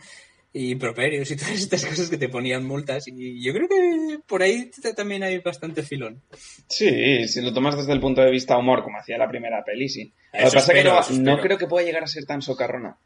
Y 0.55 0.71
improperios 0.71 1.31
y 1.31 1.37
todas 1.37 1.53
estas 1.55 1.85
cosas 1.85 2.09
que 2.11 2.19
te 2.19 2.29
ponían 2.29 2.65
multas. 2.65 3.09
Y 3.09 3.43
yo 3.43 3.53
creo 3.53 3.69
que 3.69 4.19
por 4.27 4.43
ahí 4.43 4.71
también 4.97 5.23
hay 5.23 5.39
bastante 5.39 5.83
filón. 5.83 6.23
Sí, 6.69 7.27
si 7.29 7.41
lo 7.43 7.53
tomas 7.53 7.77
desde 7.77 7.93
el 7.93 8.01
punto 8.01 8.21
de 8.23 8.31
vista 8.31 8.57
humor, 8.59 8.83
como 8.83 8.99
hacía 8.99 9.19
la 9.19 9.29
primera 9.29 9.63
peli, 9.65 9.89
sí. 9.89 10.13
Lo 10.33 10.39
que 10.51 10.55
pasa 10.57 10.73
es 10.73 10.83
que 10.83 10.85
no, 11.19 11.25
no 11.37 11.41
creo 11.41 11.59
que 11.59 11.67
pueda 11.67 11.85
llegar 11.87 12.05
a 12.05 12.07
ser 12.07 12.25
tan 12.27 12.41
socarrona. 12.43 12.97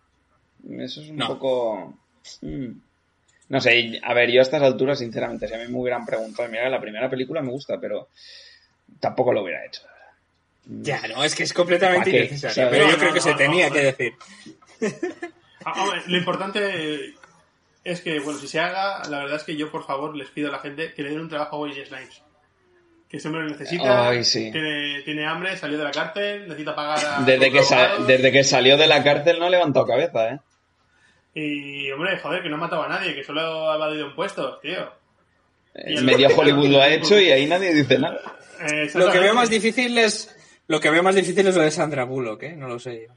Eso 0.78 1.00
es 1.02 1.10
un 1.10 1.16
No. 1.16 1.28
poco... 1.28 1.98
mm. 2.42 2.85
No 3.48 3.60
sé, 3.60 4.00
a 4.02 4.12
ver, 4.14 4.30
yo 4.30 4.40
a 4.40 4.42
estas 4.42 4.62
alturas, 4.62 4.98
sinceramente, 4.98 5.46
si 5.46 5.54
a 5.54 5.58
mí 5.58 5.68
me 5.68 5.78
hubieran 5.78 6.04
preguntado, 6.04 6.48
mira, 6.48 6.68
la 6.68 6.80
primera 6.80 7.08
película 7.08 7.42
me 7.42 7.50
gusta, 7.50 7.78
pero 7.80 8.08
tampoco 8.98 9.32
lo 9.32 9.42
hubiera 9.42 9.64
hecho. 9.64 9.82
Ya, 10.64 11.06
no, 11.06 11.22
es 11.22 11.34
que 11.36 11.44
es 11.44 11.52
completamente 11.52 12.10
innecesario. 12.10 12.54
¿Sabes? 12.54 12.70
Pero 12.70 12.84
No, 12.86 12.90
yo 12.90 12.96
no, 12.96 12.98
creo 12.98 13.12
que 13.12 13.18
no, 13.20 13.24
se 13.24 13.30
no, 13.30 13.36
tenía 13.36 13.68
no. 13.68 13.74
que 13.74 13.82
decir. 13.82 14.14
Ah, 15.64 15.92
lo 16.06 16.16
importante 16.16 17.14
es 17.84 18.00
que, 18.00 18.18
bueno, 18.20 18.38
si 18.38 18.48
se 18.48 18.58
haga, 18.58 19.02
la 19.08 19.18
verdad 19.18 19.36
es 19.36 19.44
que 19.44 19.56
yo, 19.56 19.70
por 19.70 19.86
favor, 19.86 20.16
les 20.16 20.28
pido 20.30 20.48
a 20.48 20.52
la 20.52 20.58
gente 20.58 20.92
que 20.92 21.02
le 21.02 21.10
den 21.10 21.20
un 21.20 21.28
trabajo 21.28 21.56
a 21.56 21.60
Wesley 21.60 21.86
Snipes. 21.86 22.22
Que 23.08 23.18
ese 23.18 23.28
hombre 23.28 23.44
lo 23.44 23.50
necesita, 23.50 24.08
Ay, 24.08 24.24
sí. 24.24 24.50
tiene, 24.50 25.02
tiene 25.04 25.24
hambre, 25.24 25.56
salió 25.56 25.78
de 25.78 25.84
la 25.84 25.92
cárcel, 25.92 26.42
necesita 26.48 26.74
pagar 26.74 26.98
a... 27.04 27.20
Desde 27.22 27.52
que, 27.52 27.62
desde 28.08 28.32
que 28.32 28.42
salió 28.42 28.76
de 28.76 28.88
la 28.88 29.04
cárcel 29.04 29.38
no 29.38 29.46
ha 29.46 29.50
levantado 29.50 29.86
cabeza, 29.86 30.30
¿eh? 30.34 30.40
Y, 31.38 31.90
hombre, 31.90 32.18
joder, 32.18 32.42
que 32.42 32.48
no 32.48 32.54
ha 32.56 32.60
matado 32.60 32.82
a 32.84 32.88
nadie, 32.88 33.14
que 33.14 33.22
solo 33.22 33.70
ha 33.70 33.74
evadido 33.76 34.06
impuestos, 34.06 34.58
tío. 34.62 34.90
Eh, 35.74 36.00
Medio 36.00 36.28
Hollywood 36.34 36.68
lo 36.68 36.80
ha 36.80 36.88
hecho 36.88 37.20
y 37.20 37.30
ahí 37.30 37.44
nadie 37.46 37.74
dice 37.74 37.98
nada. 37.98 38.38
Lo 38.94 39.12
que 39.12 39.18
veo 39.18 39.34
más 39.34 39.50
difícil 39.50 39.98
es. 39.98 40.34
Lo 40.66 40.80
que 40.80 40.88
veo 40.88 41.02
más 41.02 41.14
difícil 41.14 41.46
es 41.46 41.54
lo 41.54 41.60
de 41.62 41.70
Sandra 41.70 42.04
Bullock, 42.04 42.42
¿eh? 42.44 42.56
No 42.56 42.68
lo 42.68 42.78
sé. 42.78 43.08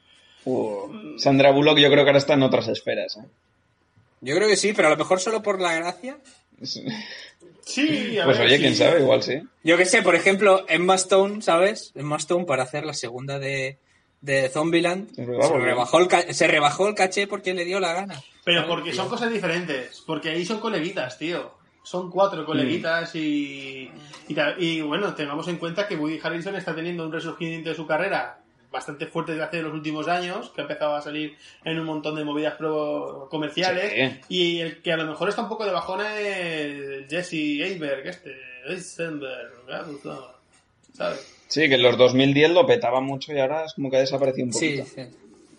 Uh, 0.44 1.18
Sandra 1.18 1.52
Bullock 1.52 1.78
yo 1.80 1.90
creo 1.90 2.04
que 2.04 2.10
ahora 2.10 2.18
está 2.18 2.34
en 2.34 2.44
otras 2.44 2.68
esferas, 2.68 3.16
¿eh? 3.16 3.26
Yo 4.20 4.36
creo 4.36 4.50
que 4.50 4.58
sí, 4.58 4.74
pero 4.74 4.90
a 4.90 4.92
lo 4.92 4.98
mejor 4.98 5.22
solo 5.22 5.42
por 5.42 5.62
la 5.62 5.74
gracia. 5.76 6.18
Sí, 7.62 8.18
a 8.20 8.26
Pues 8.26 8.38
ver, 8.38 8.48
oye, 8.48 8.56
sí. 8.58 8.62
quién 8.64 8.76
sabe, 8.76 9.00
igual 9.00 9.24
sí. 9.24 9.42
Yo 9.64 9.78
que 9.78 9.86
sé, 9.86 10.02
por 10.02 10.16
ejemplo, 10.16 10.66
Emma 10.68 10.96
Stone, 10.96 11.42
¿sabes? 11.42 11.94
Emma 11.96 12.18
Stone 12.18 12.44
para 12.46 12.64
hacer 12.64 12.84
la 12.86 12.94
segunda 12.94 13.40
de, 13.40 13.78
de 14.22 14.50
Zombieland 14.50 15.14
se, 15.16 15.26
rebajó 15.26 16.00
el 16.00 16.34
se 16.34 16.48
rebajó 16.48 16.88
el 16.88 16.96
caché 16.96 17.28
porque 17.28 17.54
le 17.54 17.66
dio 17.66 17.80
la 17.80 17.94
gana. 17.94 18.22
Pero 18.44 18.68
porque 18.68 18.94
son 18.94 19.08
cosas 19.08 19.32
diferentes. 19.32 20.04
Porque 20.06 20.30
ahí 20.30 20.46
son 20.46 20.60
coleguitas, 20.60 21.18
tío. 21.18 21.58
Son 21.84 22.12
cuatro 22.12 22.46
coleguitas 22.46 23.16
y, 23.16 23.90
y, 24.28 24.82
bueno, 24.82 25.16
tengamos 25.16 25.48
en 25.48 25.58
cuenta 25.58 25.88
que 25.88 25.96
Woody 25.96 26.20
Harrelson 26.22 26.56
está 26.56 26.76
teniendo 26.76 27.06
un 27.06 27.12
resurgimiento 27.12 27.70
de 27.70 27.76
su 27.76 27.88
carrera 27.88 28.42
bastante 28.72 29.08
fuerte 29.08 29.32
desde 29.32 29.46
hace 29.46 29.62
los 29.64 29.74
últimos 29.74 30.08
años, 30.08 30.52
que 30.52 30.62
ha 30.62 30.66
empezado 30.66 30.96
a 30.96 31.02
salir 31.02 31.36
en 31.64 31.80
un 31.80 31.88
montón 31.88 32.16
de 32.16 32.24
movidas 32.24 32.56
pro 32.56 33.28
comerciales. 33.32 34.20
Sí. 34.28 34.36
Y 34.36 34.60
el 34.60 34.82
que 34.84 34.94
a 34.94 34.98
lo 34.98 35.06
mejor 35.06 35.30
está 35.30 35.42
un 35.42 35.50
poco 35.50 35.66
de 35.66 35.72
bajona 35.72 36.20
es 36.20 37.08
Jesse 37.10 37.34
Eisenberg, 37.34 38.08
este. 38.08 38.36
Eisenberg, 38.68 39.52
¿sabes? 40.94 41.39
Sí, 41.50 41.68
que 41.68 41.76
en 41.76 41.84
los 41.84 41.98
2010 41.98 42.52
lo 42.52 42.66
petaba 42.66 43.02
mucho 43.02 43.34
y 43.34 43.40
ahora 43.40 43.66
es 43.66 43.74
como 43.74 43.90
que 43.92 43.98
ha 43.98 44.02
desaparecido 44.02 44.46
un 44.48 44.54
Sí, 44.54 44.78
poquito. 44.78 45.08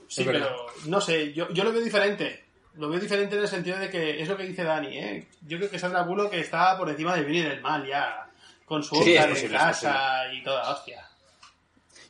sí. 0.09 0.22
Pero 0.24 0.49
no 0.86 1.01
sé, 1.01 1.32
yo, 1.34 1.51
yo 1.53 1.62
lo 1.64 1.72
veo 1.72 1.82
diferente. 1.82 2.45
Lo 2.76 2.88
veo 2.88 2.99
diferente 3.01 3.34
en 3.36 3.43
el 3.43 3.49
sentido 3.49 3.78
de 3.78 3.91
que 3.91 4.22
es 4.22 4.28
lo 4.28 4.36
que 4.36 4.45
dice 4.45 4.62
Dani, 4.64 4.97
¿eh? 4.97 5.26
Yo 5.47 5.59
creo 5.59 5.68
que 5.70 5.78
Sandra 5.78 6.03
Bullock 6.03 6.32
está 6.34 6.78
por 6.78 6.88
encima 6.88 7.14
del 7.16 7.24
bien 7.26 7.47
y 7.47 7.49
del 7.51 7.61
mal 7.61 7.84
ya. 7.86 8.28
Con 8.64 8.82
su 8.84 8.95
Sí, 9.03 9.16
Oscar 9.18 9.36
en 9.36 9.51
casa 9.51 10.22
y 10.32 10.43
toda 10.45 10.70
hostia. 10.72 11.05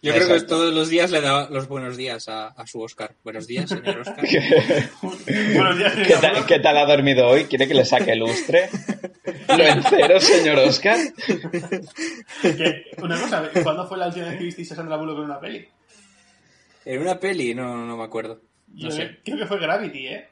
Yo 0.02 0.14
creo 0.14 0.28
que 0.28 0.40
todos 0.46 0.72
los 0.72 0.88
días 0.88 1.10
le 1.10 1.20
da 1.20 1.50
los 1.50 1.68
buenos 1.68 1.98
días 1.98 2.26
a, 2.30 2.48
a 2.48 2.66
su 2.66 2.80
Oscar. 2.80 3.14
Buenos 3.22 3.46
días, 3.46 3.68
señor 3.68 3.98
Oscar. 3.98 4.16
Buenos 5.02 5.78
días, 5.78 5.92
¿Qué, 5.92 6.04
señora 6.04 6.20
tal, 6.20 6.46
qué 6.46 6.58
tal 6.58 6.78
ha 6.78 6.86
dormido 6.86 7.28
hoy? 7.28 7.44
¿Quiere 7.44 7.68
que 7.68 7.74
le 7.74 7.84
saque 7.84 8.16
lustre? 8.16 8.70
¿Lo 9.48 9.62
encero, 9.62 10.18
señor 10.18 10.58
Oscar? 10.60 10.96
Una 13.02 13.20
cosa, 13.20 13.50
¿cuándo 13.62 13.86
fue 13.86 13.98
la 13.98 14.06
última 14.06 14.28
vez 14.28 14.38
que 14.38 14.44
visteis 14.44 14.72
a 14.72 14.76
Sandra 14.76 14.96
Bullock 14.96 15.18
en 15.18 15.24
una 15.24 15.38
peli? 15.38 15.68
En 16.86 17.00
una 17.02 17.20
peli, 17.20 17.54
no, 17.54 17.84
no 17.84 17.96
me 17.98 18.04
acuerdo. 18.04 18.40
No 18.68 18.88
Yo 18.88 18.90
sé. 18.90 19.18
Creo 19.22 19.36
que 19.36 19.46
fue 19.46 19.60
Gravity, 19.60 20.06
¿eh? 20.06 20.28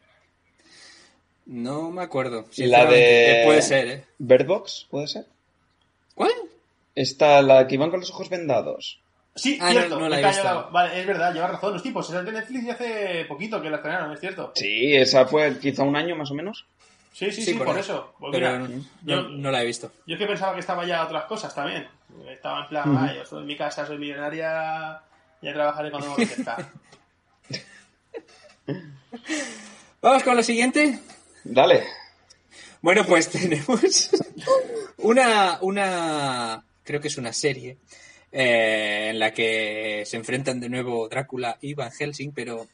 No 1.44 1.90
me 1.90 2.02
acuerdo. 2.02 2.46
La 2.56 2.86
de... 2.86 3.42
Puede 3.44 3.60
ser, 3.60 3.86
¿eh? 3.88 4.04
¿Bird 4.16 4.46
Box? 4.46 4.86
¿Puede 4.90 5.08
ser? 5.08 5.26
¿Cuál? 6.14 6.32
Esta, 6.94 7.42
la 7.42 7.66
que 7.66 7.74
iban 7.74 7.90
con 7.90 8.00
los 8.00 8.10
ojos 8.10 8.30
vendados. 8.30 9.00
Sí, 9.38 9.58
Ah, 9.60 9.66
no- 9.66 9.70
cierto. 9.72 9.98
no 10.00 10.08
la 10.08 10.16
me 10.16 10.22
he 10.22 10.26
visto. 10.26 10.44
la- 10.44 10.60
Vale, 10.70 11.00
es 11.00 11.06
verdad, 11.06 11.32
lleva 11.32 11.46
razón. 11.48 11.72
Los 11.72 11.82
tipos, 11.82 12.08
es 12.12 12.24
de 12.24 12.32
Netflix 12.32 12.64
y 12.64 12.70
hace 12.70 13.24
poquito 13.26 13.60
que 13.62 13.70
la 13.70 13.76
estrenaron, 13.76 14.12
es 14.12 14.20
cierto. 14.20 14.52
Sí, 14.54 14.94
esa 14.94 15.26
fue 15.26 15.58
quizá 15.58 15.82
un 15.84 15.96
año 15.96 16.16
más 16.16 16.30
o 16.30 16.34
menos. 16.34 16.66
Sí, 17.12 17.30
sí, 17.32 17.42
sí, 17.42 17.54
por, 17.54 17.68
ahí. 17.70 17.80
eso. 17.80 18.14
Pues 18.18 18.30
Pero 18.32 18.58
mira, 18.58 18.68
no, 18.68 18.84
yo- 19.02 19.22
no- 19.22 19.28
no 19.30 19.50
la 19.50 19.62
he 19.62 19.66
visto. 19.66 19.90
Yo 20.06 20.14
es 20.14 20.18
que 20.20 20.26
pensaba 20.26 20.54
que 20.54 20.60
estaba 20.60 20.84
ya 20.86 21.04
otras 21.04 21.24
cosas 21.24 21.54
también. 21.54 21.88
Estaba 22.28 22.62
en 22.62 22.68
plan, 22.68 22.88
Ujú. 22.94 22.98
"Ah, 23.04 23.12
yo 23.14 23.22
estoy 23.22 23.40
en 23.40 23.46
mi 23.46 23.56
casa, 23.56 23.86
soy 23.86 23.98
millonaria, 23.98 25.00
ya 25.42 25.52
trabajaré 25.52 25.90
cuando 25.90 26.08
me 26.08 26.14
apetezca. 26.24 26.56
Vamos 30.00 30.22
con 30.22 30.36
lo 30.36 30.42
siguiente. 30.42 30.98
Dale. 31.44 31.84
Bueno, 32.82 33.04
pues 33.04 33.28
tenemos 33.30 34.10
una, 34.98 35.58
una, 35.62 36.64
creo 36.84 37.00
que 37.00 37.08
es 37.08 37.18
una 37.18 37.32
serie 37.32 37.78
eh, 38.32 39.08
en 39.10 39.18
la 39.18 39.32
que 39.32 40.02
se 40.06 40.16
enfrentan 40.16 40.60
de 40.60 40.68
nuevo 40.68 41.08
Drácula 41.08 41.58
y 41.60 41.74
Van 41.74 41.90
Helsing, 41.90 42.32
pero 42.32 42.68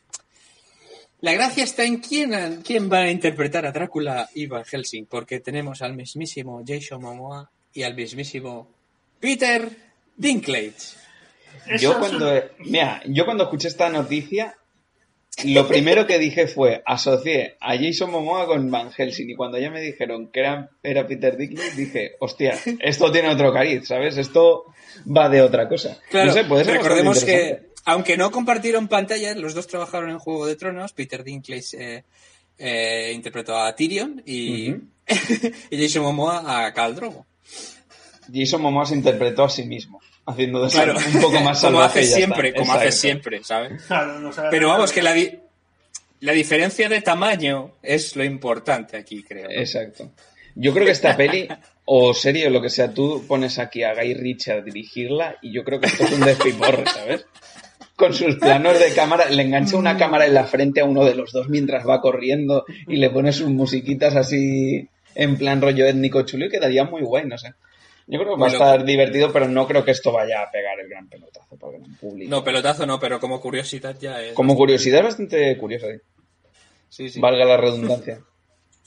la 1.21 1.33
gracia 1.33 1.65
está 1.65 1.85
en 1.85 1.99
quién, 1.99 2.63
quién 2.63 2.93
va 2.93 2.99
a 2.99 3.11
interpretar 3.11 3.65
a 3.65 3.73
Drácula 3.73 4.29
y 4.35 4.47
Van 4.47 4.65
Helsing, 4.65 5.07
porque 5.07 5.41
tenemos 5.41 5.81
al 5.83 5.95
mismísimo 5.95 6.63
Jason 6.67 7.01
Momoa 7.01 7.51
y 7.73 7.83
al 7.83 7.95
mismísimo 7.95 8.69
Peter 9.21 9.69
Dinklage. 10.17 10.97
Yo 11.79 11.99
cuando, 11.99 12.31
mira, 12.59 13.03
yo 13.07 13.25
cuando 13.25 13.45
escuché 13.45 13.69
esta 13.69 13.89
noticia, 13.89 14.57
lo 15.43 15.66
primero 15.66 16.07
que 16.07 16.18
dije 16.18 16.47
fue, 16.47 16.82
asocié 16.87 17.57
a 17.61 17.76
Jason 17.76 18.11
Momoa 18.11 18.47
con 18.47 18.70
Van 18.70 18.93
Helsing 18.93 19.30
y 19.30 19.35
cuando 19.35 19.59
ya 19.59 19.70
me 19.70 19.80
dijeron 19.80 20.30
que 20.30 20.41
era, 20.41 20.70
era 20.82 21.07
Peter 21.07 21.37
Dinklage, 21.37 21.76
dije, 21.76 22.12
hostia, 22.20 22.59
esto 22.80 23.11
tiene 23.11 23.30
otro 23.30 23.53
cariz, 23.53 23.89
¿sabes? 23.89 24.16
Esto 24.16 24.66
va 25.05 25.28
de 25.28 25.43
otra 25.43 25.68
cosa. 25.68 25.99
Claro, 26.11 26.28
no 26.28 26.32
sé, 26.32 26.45
puede 26.45 26.64
ser 26.64 26.74
recordemos 26.74 27.24
que, 27.24 27.70
aunque 27.85 28.16
no 28.16 28.30
compartieron 28.30 28.87
pantalla, 28.87 29.35
los 29.35 29.55
dos 29.55 29.66
trabajaron 29.66 30.11
en 30.11 30.18
Juego 30.18 30.47
de 30.47 30.57
Tronos. 30.57 30.93
Peter 30.93 31.24
Dinklage 31.24 31.76
eh, 31.78 32.05
eh, 32.59 33.12
interpretó 33.12 33.59
a 33.59 33.74
Tyrion 33.74 34.22
y, 34.24 34.68
y 35.70 35.82
Jason 35.82 36.03
Momoa 36.03 36.66
a 36.66 36.72
Khal 36.72 36.95
Drogo. 36.95 37.26
Jason 38.32 38.62
Momoa 38.62 38.87
se 38.87 38.95
interpretó 38.95 39.45
a 39.45 39.51
sí 39.51 39.64
mismo, 39.64 40.01
haciendo 40.27 40.64
de 40.64 40.70
Claro, 40.70 40.95
un 40.97 41.20
poco 41.20 41.41
más 41.41 41.61
como 41.61 41.72
salvaje. 41.79 42.01
hace 42.01 42.14
siempre, 42.14 42.49
está. 42.49 42.61
como 42.61 42.72
hace 42.75 42.93
siempre, 42.93 43.45
¿sabes? 43.45 43.83
Claro, 43.85 44.18
no 44.20 44.33
sabe 44.33 44.49
Pero 44.51 44.68
vamos, 44.68 44.93
que 44.93 45.03
la, 45.03 45.12
di- 45.12 45.39
la 46.20 46.33
diferencia 46.33 46.89
de 46.89 47.01
tamaño 47.03 47.72
es 47.83 48.16
lo 48.16 48.25
importante 48.25 48.97
aquí, 48.97 49.22
creo. 49.22 49.45
¿no? 49.45 49.51
Exacto. 49.51 50.11
Yo 50.55 50.72
creo 50.72 50.87
que 50.87 50.93
esta 50.93 51.16
peli, 51.16 51.49
o 51.85 52.14
serie 52.14 52.47
o 52.47 52.51
lo 52.51 52.62
que 52.62 52.70
sea, 52.70 52.93
tú 52.95 53.25
pones 53.27 53.59
aquí 53.59 53.83
a 53.83 53.93
Guy 53.95 54.14
Ritchie 54.14 54.53
a 54.53 54.61
dirigirla 54.61 55.37
y 55.43 55.53
yo 55.53 55.64
creo 55.64 55.81
que 55.81 55.87
esto 55.89 56.05
es 56.05 56.12
un 56.12 56.20
despiporre, 56.20 56.85
¿sabes? 56.87 57.27
Con 57.97 58.12
sus 58.14 58.37
planos 58.37 58.79
de 58.81 58.93
cámara, 58.95 59.29
le 59.31 59.43
engancha 59.43 59.77
una 59.77 59.97
cámara 59.97 60.27
en 60.27 60.35
la 60.35 60.45
frente 60.45 60.81
a 60.81 60.85
uno 60.85 61.05
de 61.05 61.14
los 61.14 61.33
dos 61.33 61.49
mientras 61.49 61.87
va 61.89 62.01
corriendo 62.01 62.64
y 62.89 62.97
le 62.97 63.11
pone 63.11 63.33
sus 63.33 63.49
musiquitas 63.51 64.16
así 64.16 64.89
en 65.16 65.37
plan 65.37 65.61
rollo 65.61 65.87
étnico 65.87 66.22
chulo 66.22 66.47
y 66.47 66.49
quedaría 66.51 66.85
muy 66.85 67.03
guay, 67.03 67.25
no 67.27 67.37
sé. 67.39 67.53
Yo 68.07 68.19
creo 68.21 68.35
que 68.35 68.41
va 68.41 68.49
a 68.49 68.51
estar 68.51 68.85
divertido, 68.85 69.33
pero 69.33 69.49
no 69.49 69.67
creo 69.67 69.85
que 69.85 69.93
esto 69.93 70.13
vaya 70.13 70.43
a 70.43 70.51
pegar 70.51 70.79
el 70.79 70.89
gran 70.89 71.09
pelotazo 71.09 71.57
para 71.57 71.77
el 71.77 71.81
gran 71.83 71.95
público. 71.97 72.31
No, 72.31 72.45
pelotazo 72.45 72.85
no, 72.87 73.01
pero 73.01 73.19
como 73.19 73.41
curiosidad 73.41 73.97
ya 73.99 74.21
es. 74.21 74.35
Como 74.35 74.55
curiosidad 74.57 74.99
es 75.01 75.05
bastante 75.07 75.57
curioso, 75.57 75.87
¿eh? 75.89 76.01
Sí, 76.91 77.09
sí. 77.09 77.19
valga 77.21 77.45
la 77.45 77.57
redundancia. 77.57 78.21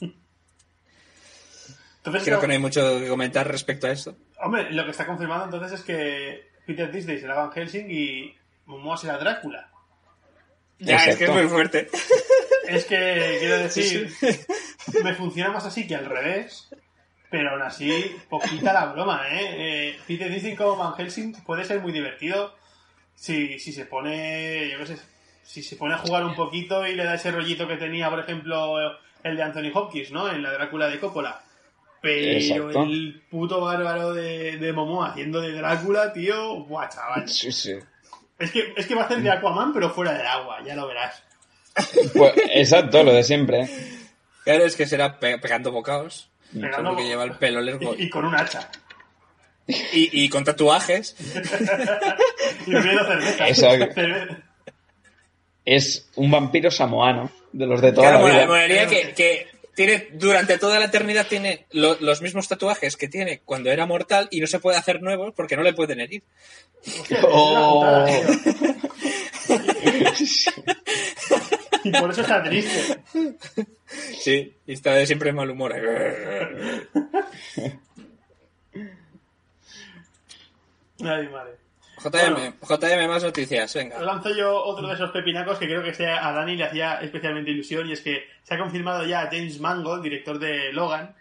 Entonces, 1.98 2.22
Creo 2.24 2.36
no- 2.36 2.40
que 2.40 2.46
no 2.46 2.52
hay 2.52 2.58
mucho 2.58 3.00
que 3.00 3.08
comentar 3.08 3.46
respecto 3.48 3.86
a 3.86 3.90
esto. 3.92 4.16
Hombre, 4.40 4.70
lo 4.70 4.84
que 4.84 4.92
está 4.92 5.04
confirmado 5.06 5.44
entonces 5.44 5.80
es 5.80 5.84
que 5.84 6.48
Peter 6.66 6.90
Disney 6.90 7.18
será 7.18 7.34
Van 7.34 7.50
Helsing 7.52 7.86
y 7.90 8.34
Momoa 8.66 8.96
será 8.96 9.18
Drácula. 9.18 9.70
Ya, 10.78 11.04
es 11.06 11.16
que 11.16 11.24
es 11.24 11.30
muy 11.30 11.48
fuerte. 11.48 11.88
Es 12.68 12.84
que, 12.84 13.36
quiero 13.40 13.58
decir, 13.58 14.08
me 15.02 15.12
funciona 15.14 15.50
más 15.50 15.66
así 15.66 15.86
que 15.88 15.96
al 15.96 16.06
revés, 16.06 16.68
pero 17.30 17.50
aún 17.50 17.62
así, 17.62 18.16
poquita 18.28 18.72
la 18.72 18.86
broma, 18.86 19.22
¿eh? 19.30 19.88
Eh, 19.90 19.98
Peter 20.06 20.56
como 20.56 20.76
Van 20.76 20.94
Helsing 20.94 21.32
puede 21.44 21.64
ser 21.64 21.80
muy 21.80 21.92
divertido 21.92 22.54
si, 23.14 23.58
si 23.58 23.72
se 23.72 23.86
pone, 23.86 24.70
yo 24.70 24.78
qué 24.78 24.86
sé, 24.86 24.98
si 25.42 25.62
se 25.62 25.76
pone 25.76 25.94
a 25.94 25.98
jugar 25.98 26.24
un 26.24 26.34
poquito 26.34 26.86
y 26.86 26.94
le 26.94 27.04
da 27.04 27.14
ese 27.14 27.30
rollito 27.30 27.66
que 27.68 27.76
tenía, 27.76 28.08
por 28.10 28.20
ejemplo, 28.20 28.76
el 29.22 29.36
de 29.36 29.42
Anthony 29.42 29.70
Hopkins, 29.74 30.10
¿no? 30.12 30.30
En 30.30 30.42
la 30.42 30.52
Drácula 30.52 30.88
de 30.88 30.98
Coppola. 31.00 31.42
Pero 32.00 32.38
Exacto. 32.38 32.82
el 32.84 33.22
puto 33.28 33.60
bárbaro 33.60 34.14
de, 34.14 34.56
de 34.56 34.72
Momoa 34.72 35.08
haciendo 35.10 35.40
de 35.40 35.52
Drácula, 35.52 36.12
tío, 36.12 36.64
buah, 36.64 36.88
chaval. 36.88 37.28
Sí, 37.28 37.50
sí. 37.50 37.74
Es 38.38 38.52
que, 38.52 38.72
es 38.76 38.86
que 38.86 38.94
va 38.94 39.02
a 39.02 39.04
hacer 39.06 39.20
de 39.20 39.30
Aquaman, 39.30 39.72
pero 39.72 39.90
fuera 39.90 40.12
del 40.12 40.26
agua, 40.26 40.62
ya 40.64 40.76
lo 40.76 40.86
verás. 40.86 41.22
Pues, 42.14 42.34
exacto, 42.54 43.02
lo 43.02 43.12
de 43.12 43.24
siempre. 43.24 43.62
¿eh? 43.62 43.68
Claro, 44.44 44.64
es 44.64 44.76
que 44.76 44.86
será 44.86 45.18
pe- 45.18 45.38
pegando 45.38 45.72
bocados. 45.72 46.30
Pegando 46.52 46.96
que 46.96 47.04
lleva 47.04 47.24
el 47.24 47.32
pelo 47.32 47.60
largo. 47.60 47.94
Y, 47.98 48.04
y 48.04 48.10
con 48.10 48.24
un 48.24 48.34
hacha. 48.34 48.70
Y, 49.66 50.24
y 50.24 50.28
con 50.28 50.44
tatuajes. 50.44 51.14
Y 52.66 52.72
bebiendo 52.72 53.04
cerveza. 53.06 53.48
Eso. 53.48 53.68
Es 55.64 56.08
un 56.16 56.30
vampiro 56.30 56.70
samoano, 56.70 57.30
de 57.52 57.66
los 57.66 57.80
de 57.82 57.92
toda 57.92 58.10
Claro, 58.18 58.28
la 58.28 58.66
vida. 58.66 58.86
que, 58.88 59.12
que 59.14 59.46
tiene, 59.74 60.08
durante 60.14 60.56
toda 60.58 60.78
la 60.78 60.86
eternidad 60.86 61.26
tiene 61.26 61.66
lo- 61.72 61.98
los 62.00 62.22
mismos 62.22 62.48
tatuajes 62.48 62.96
que 62.96 63.08
tiene 63.08 63.40
cuando 63.44 63.70
era 63.70 63.84
mortal 63.86 64.28
y 64.30 64.40
no 64.40 64.46
se 64.46 64.60
puede 64.60 64.78
hacer 64.78 65.02
nuevos 65.02 65.34
porque 65.36 65.56
no 65.56 65.62
le 65.62 65.74
pueden 65.74 66.00
herir. 66.00 66.22
Oh. 67.22 68.06
Y 71.88 72.00
por 72.00 72.10
eso 72.10 72.20
está 72.20 72.42
triste. 72.42 73.00
Sí, 74.20 74.54
y 74.66 74.72
está 74.72 74.92
de 74.92 75.06
siempre 75.06 75.30
en 75.30 75.36
mal 75.36 75.50
humor. 75.50 75.72
Ay, 81.00 81.28
madre. 81.28 81.56
JM, 81.98 82.54
JM, 82.62 83.08
más 83.08 83.24
noticias, 83.24 83.74
venga. 83.74 84.00
Lanzo 84.00 84.30
yo 84.34 84.62
otro 84.62 84.86
de 84.86 84.94
esos 84.94 85.10
pepinacos 85.10 85.58
que 85.58 85.66
creo 85.66 85.82
que 85.82 85.94
sea 85.94 86.28
a 86.28 86.32
Dani 86.32 86.56
le 86.56 86.64
hacía 86.64 87.00
especialmente 87.00 87.50
ilusión 87.50 87.88
y 87.88 87.92
es 87.92 88.02
que 88.02 88.24
se 88.42 88.54
ha 88.54 88.58
confirmado 88.58 89.04
ya 89.04 89.22
a 89.22 89.26
James 89.26 89.58
Mangold, 89.58 90.02
director 90.02 90.38
de 90.38 90.72
Logan, 90.72 91.16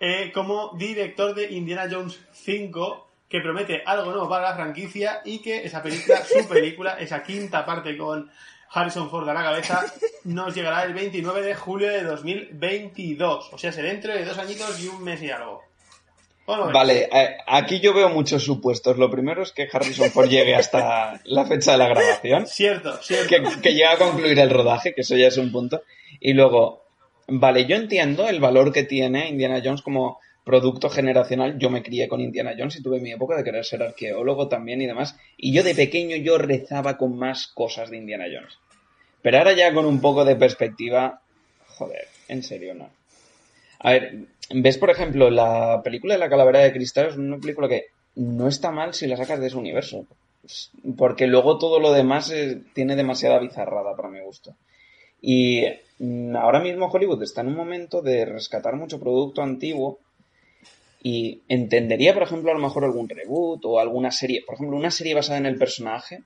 eh, 0.00 0.32
como 0.32 0.72
director 0.76 1.34
de 1.34 1.52
Indiana 1.52 1.86
Jones 1.90 2.18
5, 2.32 3.08
que 3.28 3.40
promete 3.40 3.82
algo 3.84 4.10
nuevo 4.10 4.28
para 4.28 4.50
la 4.50 4.54
franquicia 4.54 5.20
y 5.24 5.40
que 5.40 5.64
esa 5.64 5.82
película, 5.82 6.24
su 6.24 6.48
película, 6.48 6.92
esa 6.98 7.22
quinta 7.22 7.64
parte 7.64 7.96
con 7.96 8.30
Harrison 8.72 9.10
Ford 9.10 9.28
a 9.28 9.34
la 9.34 9.42
cabeza, 9.42 9.84
nos 10.24 10.54
llegará 10.54 10.84
el 10.84 10.94
29 10.94 11.42
de 11.42 11.54
julio 11.54 11.88
de 11.88 12.02
2022. 12.02 13.50
O 13.52 13.58
sea, 13.58 13.72
se 13.72 13.82
dentro 13.82 14.12
de 14.12 14.24
dos 14.24 14.38
añitos 14.38 14.82
y 14.82 14.88
un 14.88 15.02
mes 15.02 15.22
y 15.22 15.30
algo. 15.30 15.62
Vale, 16.44 17.08
eh, 17.12 17.36
aquí 17.46 17.80
yo 17.80 17.94
veo 17.94 18.08
muchos 18.08 18.42
supuestos. 18.42 18.98
Lo 18.98 19.08
primero 19.10 19.42
es 19.42 19.52
que 19.52 19.68
Harrison 19.72 20.10
Ford 20.10 20.28
llegue 20.28 20.54
hasta 20.56 21.20
la 21.24 21.46
fecha 21.46 21.72
de 21.72 21.78
la 21.78 21.88
grabación, 21.88 22.46
Cierto, 22.46 23.00
cierto. 23.00 23.28
que, 23.28 23.60
que 23.60 23.70
llegue 23.70 23.86
a 23.86 23.96
concluir 23.96 24.38
el 24.38 24.50
rodaje, 24.50 24.92
que 24.92 25.02
eso 25.02 25.16
ya 25.16 25.28
es 25.28 25.36
un 25.38 25.52
punto. 25.52 25.82
Y 26.20 26.32
luego, 26.32 26.82
vale, 27.28 27.66
yo 27.66 27.76
entiendo 27.76 28.28
el 28.28 28.40
valor 28.40 28.72
que 28.72 28.82
tiene 28.82 29.28
Indiana 29.28 29.60
Jones 29.64 29.82
como 29.82 30.18
producto 30.44 30.90
generacional. 30.90 31.58
Yo 31.58 31.70
me 31.70 31.82
crié 31.82 32.08
con 32.08 32.20
Indiana 32.20 32.54
Jones 32.56 32.76
y 32.76 32.82
tuve 32.82 33.00
mi 33.00 33.12
época 33.12 33.36
de 33.36 33.44
querer 33.44 33.64
ser 33.64 33.82
arqueólogo 33.82 34.48
también 34.48 34.80
y 34.80 34.86
demás. 34.86 35.16
Y 35.36 35.52
yo 35.52 35.62
de 35.62 35.74
pequeño 35.74 36.16
yo 36.16 36.38
rezaba 36.38 36.96
con 36.96 37.16
más 37.16 37.46
cosas 37.48 37.90
de 37.90 37.98
Indiana 37.98 38.24
Jones. 38.32 38.58
Pero 39.22 39.38
ahora 39.38 39.52
ya 39.52 39.72
con 39.72 39.86
un 39.86 40.00
poco 40.00 40.24
de 40.24 40.36
perspectiva, 40.36 41.20
joder, 41.68 42.08
en 42.28 42.42
serio, 42.42 42.74
no. 42.74 42.90
A 43.78 43.92
ver, 43.92 44.14
ves 44.50 44.78
por 44.78 44.90
ejemplo 44.90 45.30
la 45.30 45.80
película 45.82 46.14
de 46.14 46.20
la 46.20 46.28
calavera 46.28 46.60
de 46.60 46.72
cristal, 46.72 47.06
es 47.06 47.16
una 47.16 47.38
película 47.38 47.68
que 47.68 47.86
no 48.16 48.48
está 48.48 48.70
mal 48.70 48.94
si 48.94 49.06
la 49.06 49.16
sacas 49.16 49.40
de 49.40 49.46
ese 49.46 49.56
universo. 49.56 50.06
Porque 50.96 51.28
luego 51.28 51.58
todo 51.58 51.78
lo 51.78 51.92
demás 51.92 52.32
tiene 52.74 52.96
demasiada 52.96 53.38
bizarrada 53.38 53.94
para 53.94 54.08
mi 54.08 54.20
gusto. 54.20 54.56
Y 55.20 55.64
mm, 56.00 56.34
ahora 56.36 56.58
mismo 56.58 56.86
Hollywood 56.86 57.22
está 57.22 57.42
en 57.42 57.48
un 57.48 57.56
momento 57.56 58.02
de 58.02 58.24
rescatar 58.24 58.74
mucho 58.74 58.98
producto 58.98 59.40
antiguo 59.40 60.00
y 61.02 61.42
entendería, 61.48 62.14
por 62.14 62.22
ejemplo, 62.22 62.50
a 62.50 62.54
lo 62.54 62.60
mejor 62.60 62.84
algún 62.84 63.08
reboot 63.08 63.64
o 63.64 63.80
alguna 63.80 64.12
serie, 64.12 64.42
por 64.46 64.54
ejemplo, 64.54 64.76
una 64.76 64.90
serie 64.90 65.14
basada 65.14 65.38
en 65.38 65.46
el 65.46 65.56
personaje 65.56 66.22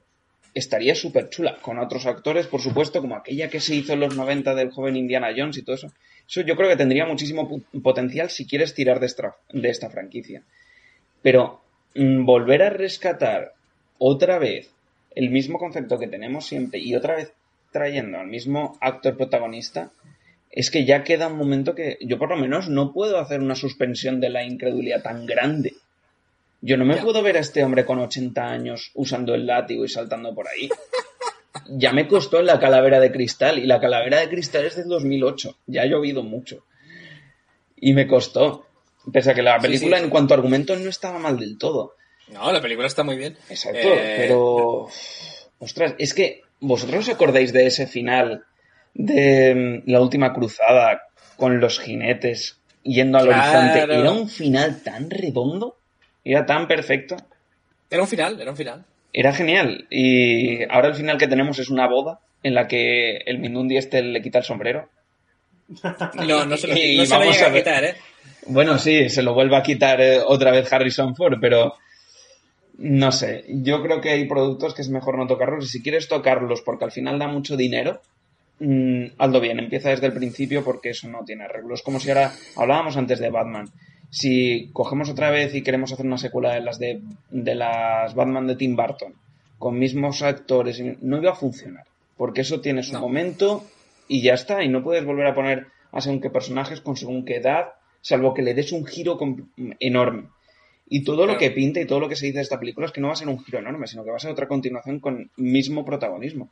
estaría 0.52 0.94
súper 0.94 1.28
chula, 1.30 1.58
con 1.60 1.78
otros 1.78 2.06
actores, 2.06 2.46
por 2.46 2.60
supuesto, 2.60 3.00
como 3.00 3.16
aquella 3.16 3.48
que 3.48 3.60
se 3.60 3.74
hizo 3.74 3.94
en 3.94 4.00
los 4.00 4.16
90 4.16 4.54
del 4.54 4.70
joven 4.70 4.96
Indiana 4.96 5.32
Jones 5.36 5.58
y 5.58 5.62
todo 5.62 5.76
eso. 5.76 5.92
Eso 6.28 6.40
yo 6.42 6.56
creo 6.56 6.68
que 6.68 6.76
tendría 6.76 7.06
muchísimo 7.06 7.62
potencial 7.82 8.30
si 8.30 8.46
quieres 8.46 8.74
tirar 8.74 9.00
de 9.00 9.06
esta, 9.06 9.36
de 9.50 9.68
esta 9.68 9.90
franquicia. 9.90 10.42
Pero 11.22 11.62
mm, 11.94 12.24
volver 12.24 12.62
a 12.62 12.70
rescatar 12.70 13.54
otra 13.98 14.38
vez 14.38 14.70
el 15.14 15.30
mismo 15.30 15.58
concepto 15.58 15.98
que 15.98 16.08
tenemos 16.08 16.46
siempre 16.46 16.80
y 16.80 16.94
otra 16.94 17.16
vez 17.16 17.32
trayendo 17.70 18.18
al 18.18 18.26
mismo 18.26 18.76
actor 18.80 19.16
protagonista, 19.16 19.90
es 20.56 20.70
que 20.72 20.84
ya 20.84 21.04
queda 21.04 21.28
un 21.28 21.36
momento 21.36 21.74
que 21.76 21.98
yo 22.00 22.18
por 22.18 22.30
lo 22.30 22.36
menos 22.36 22.68
no 22.68 22.92
puedo 22.92 23.18
hacer 23.20 23.40
una 23.40 23.54
suspensión 23.54 24.20
de 24.20 24.30
la 24.30 24.42
incredulidad 24.42 25.02
tan 25.02 25.24
grande. 25.26 25.74
Yo 26.62 26.76
no 26.76 26.84
me 26.84 26.96
Ya. 26.96 27.02
puedo 27.02 27.22
ver 27.22 27.36
a 27.36 27.40
este 27.40 27.62
hombre 27.62 27.84
con 27.84 27.98
80 28.00 28.42
años 28.44 28.90
usando 28.94 29.34
el 29.34 29.46
látigo 29.46 29.84
y 29.84 29.88
saltando 29.88 30.34
por 30.34 30.48
ahí. 30.48 30.68
Ya 31.68 31.92
me 31.92 32.08
costó 32.08 32.42
la 32.42 32.58
calavera 32.58 32.98
de 33.00 33.12
cristal 33.12 33.58
y 33.58 33.66
la 33.66 33.80
calavera 33.80 34.18
de 34.20 34.28
cristal 34.28 34.64
es 34.64 34.76
del 34.76 34.88
2008. 34.88 35.56
Ya 35.66 35.82
ha 35.82 35.86
llovido 35.86 36.22
mucho. 36.22 36.64
Y 37.76 37.92
me 37.92 38.06
costó. 38.06 38.66
Pese 39.12 39.30
a 39.30 39.34
que 39.34 39.42
la 39.42 39.56
Sí, 39.60 39.62
película 39.66 39.98
sí. 39.98 40.04
en 40.04 40.10
cuanto 40.10 40.34
a 40.34 40.36
argumentos 40.38 40.80
no 40.80 40.90
estaba 40.90 41.18
mal 41.18 41.38
del 41.38 41.58
todo. 41.58 41.94
No, 42.28 42.50
la 42.50 42.60
película 42.60 42.86
está 42.88 43.04
muy 43.04 43.16
bien. 43.16 43.36
Exacto, 43.48 43.78
Eh, 43.80 44.14
pero... 44.18 44.88
Ostras, 45.58 45.94
es 45.98 46.12
que 46.14 46.42
vosotros 46.60 47.08
os 47.08 47.14
acordáis 47.14 47.52
de 47.52 47.66
ese 47.66 47.86
final 47.86 48.44
de 48.98 49.82
mm, 49.86 49.90
la 49.90 50.00
última 50.00 50.32
cruzada 50.32 51.02
con 51.36 51.60
los 51.60 51.78
jinetes 51.80 52.58
yendo 52.82 53.18
al 53.18 53.26
Claro. 53.26 53.42
horizonte. 53.68 53.94
Era 53.98 54.10
un 54.10 54.28
final 54.28 54.82
tan 54.82 55.10
redondo, 55.10 55.76
era 56.24 56.46
tan 56.46 56.66
perfecto, 56.66 57.16
Era 57.90 58.02
un 58.02 58.08
final, 58.08 58.40
era 58.40 58.50
un 58.50 58.56
final. 58.56 58.84
era 59.12 59.32
genial. 59.32 59.86
Y 59.90 60.62
ahora 60.70 60.88
el 60.88 60.94
final 60.94 61.18
que 61.18 61.28
tenemos 61.28 61.58
es 61.58 61.68
una 61.68 61.86
boda 61.88 62.20
en 62.42 62.54
la 62.54 62.66
que 62.68 63.16
el 63.18 63.38
Mindundi 63.38 63.76
este 63.76 64.02
le 64.02 64.22
quita 64.22 64.38
el 64.38 64.44
sombrero. 64.44 64.88
No, 66.26 66.44
no 66.44 66.56
se 66.56 66.66
lo, 66.68 66.74
Y 66.76 66.96
no 66.98 67.06
se 67.06 67.14
lo 67.14 67.20
vamos 67.20 67.42
a 67.42 67.46
a 67.48 67.52
quitar, 67.52 67.84
¿eh? 67.84 67.94
Bueno, 68.48 68.78
sí, 68.78 69.08
se 69.08 69.22
lo 69.22 69.34
vuelve 69.34 69.56
a 69.56 69.62
quitar 69.62 70.00
eh, 70.00 70.20
otra 70.24 70.52
vez 70.52 70.72
Harrison 70.72 71.16
Ford, 71.16 71.38
pero 71.40 71.74
No 72.78 73.10
sé, 73.10 73.44
yo 73.48 73.82
creo 73.82 74.00
que 74.00 74.10
hay 74.10 74.26
productos 74.26 74.74
que 74.74 74.82
es 74.82 74.88
mejor 74.90 75.18
no 75.18 75.26
tocarlos 75.26 75.64
y 75.64 75.68
si 75.68 75.82
quieres 75.82 76.06
tocarlos 76.08 76.62
porque 76.62 76.84
al 76.84 76.92
final 76.92 77.18
da 77.18 77.26
mucho 77.26 77.56
dinero, 77.56 78.00
mm, 78.60 79.04
hazlo 79.18 79.40
bien, 79.40 79.58
empieza 79.58 79.90
desde 79.90 80.06
el 80.06 80.12
principio 80.12 80.64
porque 80.64 80.90
eso 80.90 81.08
no 81.08 81.24
tiene 81.24 81.44
arreglos. 81.44 81.82
Como 81.82 82.00
si 82.00 82.08
ahora 82.10 82.32
hablábamos 82.56 82.96
antes 82.96 83.18
de 83.18 83.30
Batman. 83.30 83.68
Si 84.10 84.70
cogemos 84.72 85.10
otra 85.10 85.30
vez 85.30 85.54
y 85.54 85.62
queremos 85.62 85.92
hacer 85.92 86.06
una 86.06 86.18
secuela 86.18 86.54
de 86.54 86.60
las 86.60 86.78
de, 86.78 87.00
de 87.30 87.54
las 87.54 88.14
Batman 88.14 88.46
de 88.46 88.56
Tim 88.56 88.76
Burton 88.76 89.14
con 89.58 89.78
mismos 89.78 90.22
actores, 90.22 90.82
no 91.00 91.18
iba 91.18 91.32
a 91.32 91.36
funcionar. 91.36 91.84
Porque 92.16 92.42
eso 92.42 92.60
tiene 92.60 92.82
su 92.82 92.98
momento 92.98 93.64
y 94.08 94.22
ya 94.22 94.34
está. 94.34 94.62
Y 94.62 94.68
no 94.68 94.82
puedes 94.82 95.04
volver 95.04 95.26
a 95.26 95.34
poner 95.34 95.66
a 95.92 96.00
según 96.00 96.20
qué 96.20 96.30
personajes 96.30 96.80
con 96.80 96.96
según 96.96 97.24
qué 97.24 97.36
edad, 97.36 97.68
salvo 98.00 98.34
que 98.34 98.42
le 98.42 98.54
des 98.54 98.72
un 98.72 98.86
giro 98.86 99.18
enorme. 99.80 100.28
Y 100.88 101.02
todo 101.02 101.26
lo 101.26 101.36
que 101.36 101.50
pinta 101.50 101.80
y 101.80 101.86
todo 101.86 101.98
lo 101.98 102.08
que 102.08 102.16
se 102.16 102.26
dice 102.26 102.38
de 102.38 102.42
esta 102.42 102.60
película 102.60 102.86
es 102.86 102.92
que 102.92 103.00
no 103.00 103.08
va 103.08 103.14
a 103.14 103.16
ser 103.16 103.28
un 103.28 103.42
giro 103.42 103.58
enorme, 103.58 103.86
sino 103.86 104.04
que 104.04 104.10
va 104.10 104.16
a 104.16 104.20
ser 104.20 104.30
otra 104.30 104.46
continuación 104.46 105.00
con 105.00 105.30
mismo 105.36 105.84
protagonismo. 105.84 106.48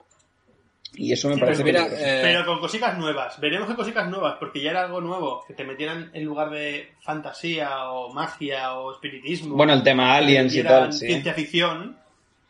Y 0.97 1.12
eso 1.12 1.28
me 1.28 1.38
parece 1.38 1.62
pero, 1.64 1.80
eh, 1.80 2.20
pero 2.22 2.47
con 2.47 2.61
cositas 2.61 2.97
nuevas. 2.99 3.38
Veremos 3.40 3.68
que 3.68 3.74
cositas 3.74 4.09
nuevas, 4.09 4.36
porque 4.38 4.61
ya 4.61 4.70
era 4.70 4.84
algo 4.84 5.01
nuevo, 5.01 5.45
que 5.47 5.55
te 5.55 5.64
metieran 5.64 6.11
en 6.12 6.24
lugar 6.24 6.51
de 6.51 6.92
fantasía 7.01 7.90
o 7.90 8.12
magia 8.12 8.74
o 8.74 8.92
espiritismo. 8.92 9.57
Bueno, 9.57 9.72
el 9.72 9.82
tema 9.82 10.14
aliens 10.14 10.55
y 10.55 10.62
tal. 10.62 10.92
Ciencia 10.92 11.34
ficción. 11.34 11.99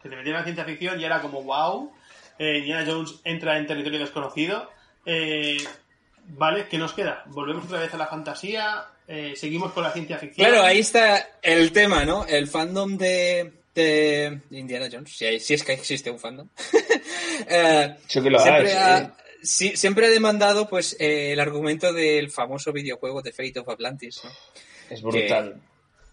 Que 0.03 0.11
te 0.11 0.17
metieran 0.17 0.41
en 0.41 0.45
ciencia 0.45 0.65
ficción 0.65 1.01
y 1.01 1.05
era 1.05 1.23
como 1.23 1.43
wow. 1.43 1.91
Eh, 2.39 2.59
Indiana 2.59 2.85
Jones 2.87 3.21
entra 3.25 3.57
en 3.57 3.67
territorio 3.67 3.99
desconocido. 3.99 4.71
Eh, 5.07 5.59
vale, 6.29 6.67
¿qué 6.69 6.79
nos 6.79 6.93
queda? 6.93 7.23
¿Volvemos 7.27 7.65
otra 7.65 7.81
vez 7.81 7.95
a 7.95 7.97
la 7.97 8.07
fantasía? 8.07 8.85
Eh, 9.07 9.35
seguimos 9.37 9.73
con 9.73 9.83
la 9.83 9.93
ciencia 9.93 10.19
ficción. 10.19 10.47
Claro, 10.47 10.65
ahí 10.65 10.79
está 10.79 11.39
el 11.43 11.73
tema, 11.73 12.05
¿no? 12.05 12.27
El 12.27 12.49
fandom 12.49 12.97
de, 12.97 13.53
de 13.75 14.41
Indiana 14.51 14.89
Jones, 14.91 15.17
si, 15.17 15.41
si, 15.41 15.55
es 15.55 15.65
que 15.65 15.73
existe 15.73 16.11
un 16.11 16.19
fandom. 16.19 16.49
eh, 17.49 17.97
siempre, 18.07 18.37
ha, 18.37 19.17
siempre 19.43 20.07
ha 20.07 20.11
demandado 20.11 20.69
pues 20.69 20.97
eh, 20.99 21.33
el 21.33 21.41
argumento 21.41 21.93
del 21.93 22.31
famoso 22.31 22.73
videojuego 22.73 23.23
de 23.23 23.33
Fate 23.33 23.59
of 23.59 23.69
Atlantis, 23.69 24.23
¿no? 24.25 24.31
Es 24.91 25.03
brutal. 25.03 25.61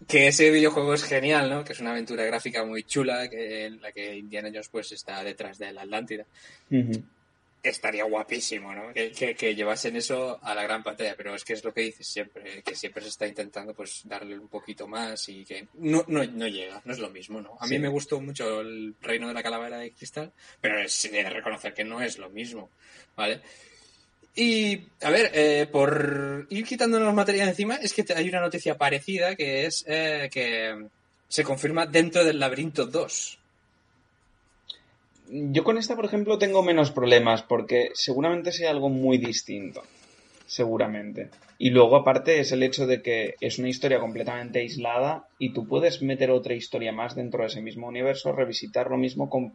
Que, 0.08 0.28
ese 0.28 0.50
videojuego 0.50 0.94
es 0.94 1.04
genial, 1.04 1.48
¿no? 1.48 1.64
Que 1.64 1.72
es 1.72 1.80
una 1.80 1.92
aventura 1.92 2.24
gráfica 2.24 2.64
muy 2.64 2.82
chula, 2.82 3.28
que, 3.28 3.66
en 3.66 3.80
la 3.80 3.92
que 3.92 4.16
Indiana 4.16 4.48
Jones 4.48 4.68
pues 4.68 4.90
está 4.92 5.22
detrás 5.22 5.58
de 5.58 5.72
la 5.72 5.82
Atlántida 5.82 6.26
estaría 7.62 8.04
guapísimo, 8.04 8.74
¿no? 8.74 8.92
Que, 8.92 9.12
que, 9.12 9.54
llevasen 9.54 9.96
eso 9.96 10.38
a 10.42 10.54
la 10.54 10.64
gran 10.64 10.82
pantalla, 10.82 11.14
pero 11.16 11.34
es 11.34 11.44
que 11.44 11.52
es 11.52 11.62
lo 11.62 11.72
que 11.72 11.82
dices 11.82 12.06
siempre, 12.06 12.62
que 12.62 12.74
siempre 12.74 13.02
se 13.02 13.10
está 13.10 13.26
intentando 13.26 13.72
pues 13.72 14.02
darle 14.04 14.38
un 14.38 14.48
poquito 14.48 14.88
más 14.88 15.28
y 15.28 15.44
que 15.44 15.68
no, 15.74 16.04
no, 16.08 16.24
no 16.24 16.48
llega, 16.48 16.82
no 16.84 16.92
es 16.92 16.98
lo 16.98 17.10
mismo, 17.10 17.40
¿no? 17.40 17.56
A 17.60 17.66
mí 17.66 17.78
me 17.78 17.88
gustó 17.88 18.20
mucho 18.20 18.60
el 18.60 18.94
Reino 19.00 19.28
de 19.28 19.34
la 19.34 19.42
Calavera 19.42 19.78
de 19.78 19.92
Cristal, 19.92 20.32
pero 20.60 20.80
es 20.80 21.10
de 21.10 21.30
reconocer 21.30 21.72
que 21.72 21.84
no 21.84 22.00
es 22.00 22.18
lo 22.18 22.30
mismo, 22.30 22.68
¿vale? 23.16 23.40
Y, 24.34 24.86
a 25.02 25.10
ver, 25.10 25.30
eh, 25.34 25.68
por 25.70 26.46
ir 26.48 26.64
quitándonos 26.64 27.14
materia 27.14 27.44
de 27.44 27.50
encima, 27.50 27.76
es 27.76 27.92
que 27.92 28.04
hay 28.14 28.28
una 28.28 28.40
noticia 28.40 28.78
parecida 28.78 29.36
que 29.36 29.66
es 29.66 29.84
eh, 29.86 30.30
que 30.32 30.86
se 31.28 31.44
confirma 31.44 31.86
dentro 31.86 32.24
del 32.24 32.38
Laberinto 32.38 32.86
2. 32.86 33.38
Yo 35.34 35.64
con 35.64 35.78
esta, 35.78 35.96
por 35.96 36.04
ejemplo, 36.04 36.36
tengo 36.36 36.62
menos 36.62 36.90
problemas 36.90 37.42
porque 37.42 37.90
seguramente 37.94 38.52
sea 38.52 38.70
algo 38.70 38.90
muy 38.90 39.16
distinto. 39.16 39.82
Seguramente. 40.46 41.30
Y 41.56 41.70
luego, 41.70 41.96
aparte, 41.96 42.38
es 42.38 42.52
el 42.52 42.62
hecho 42.62 42.86
de 42.86 43.00
que 43.00 43.36
es 43.40 43.58
una 43.58 43.70
historia 43.70 43.98
completamente 43.98 44.58
aislada 44.58 45.26
y 45.38 45.54
tú 45.54 45.66
puedes 45.66 46.02
meter 46.02 46.30
otra 46.30 46.52
historia 46.52 46.92
más 46.92 47.14
dentro 47.14 47.40
de 47.40 47.46
ese 47.46 47.62
mismo 47.62 47.88
universo, 47.88 48.32
revisitar 48.32 48.90
lo 48.90 48.98
mismo 48.98 49.30
con, 49.30 49.54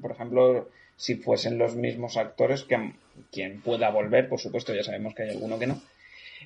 por 0.00 0.12
ejemplo, 0.12 0.68
si 0.96 1.16
fuesen 1.16 1.58
los 1.58 1.74
mismos 1.74 2.16
actores, 2.16 2.62
que 2.62 2.92
quien 3.32 3.60
pueda 3.62 3.90
volver, 3.90 4.28
por 4.28 4.38
supuesto, 4.38 4.72
ya 4.72 4.84
sabemos 4.84 5.12
que 5.14 5.24
hay 5.24 5.30
alguno 5.30 5.58
que 5.58 5.66
no. 5.66 5.82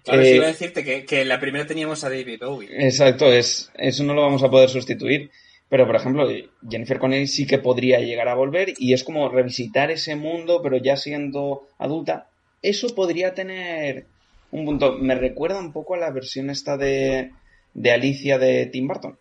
Claro, 0.05 0.23
eh, 0.23 0.37
iba 0.37 0.45
a 0.47 0.49
decirte 0.49 0.83
que, 0.83 1.05
que 1.05 1.27
la 1.27 1.39
primera 1.39 1.67
teníamos 1.67 2.03
a 2.05 2.09
David 2.09 2.41
Bowie. 2.41 2.87
Exacto, 2.87 3.31
es, 3.31 3.71
eso 3.75 4.05
no 4.05 4.15
lo 4.15 4.23
vamos 4.23 4.43
a 4.43 4.51
poder 4.51 4.71
sustituir. 4.71 5.31
Pero, 5.71 5.87
por 5.87 5.95
ejemplo, 5.95 6.29
Jennifer 6.69 6.99
Connelly 6.99 7.29
sí 7.29 7.47
que 7.47 7.59
podría 7.59 8.01
llegar 8.01 8.29
a 8.29 8.35
volver 8.35 8.75
y 8.77 8.93
es 8.93 9.05
como 9.05 9.29
revisitar 9.29 9.93
ese 9.93 10.17
mundo, 10.17 10.61
pero 10.63 10.77
ya 10.77 10.97
siendo 10.97 11.69
adulta. 11.79 12.29
Eso 12.61 12.93
podría 12.95 13.35
tener 13.35 14.07
un 14.51 14.65
punto. 14.65 14.99
Me 14.99 15.15
recuerda 15.15 15.61
un 15.61 15.73
poco 15.73 15.95
a 15.95 15.99
la 15.99 16.11
versión 16.11 16.51
esta 16.51 16.77
de, 16.77 17.31
de 17.73 17.91
Alicia 17.93 18.37
de 18.39 18.67
Tim 18.67 18.89
Burton. 18.89 19.17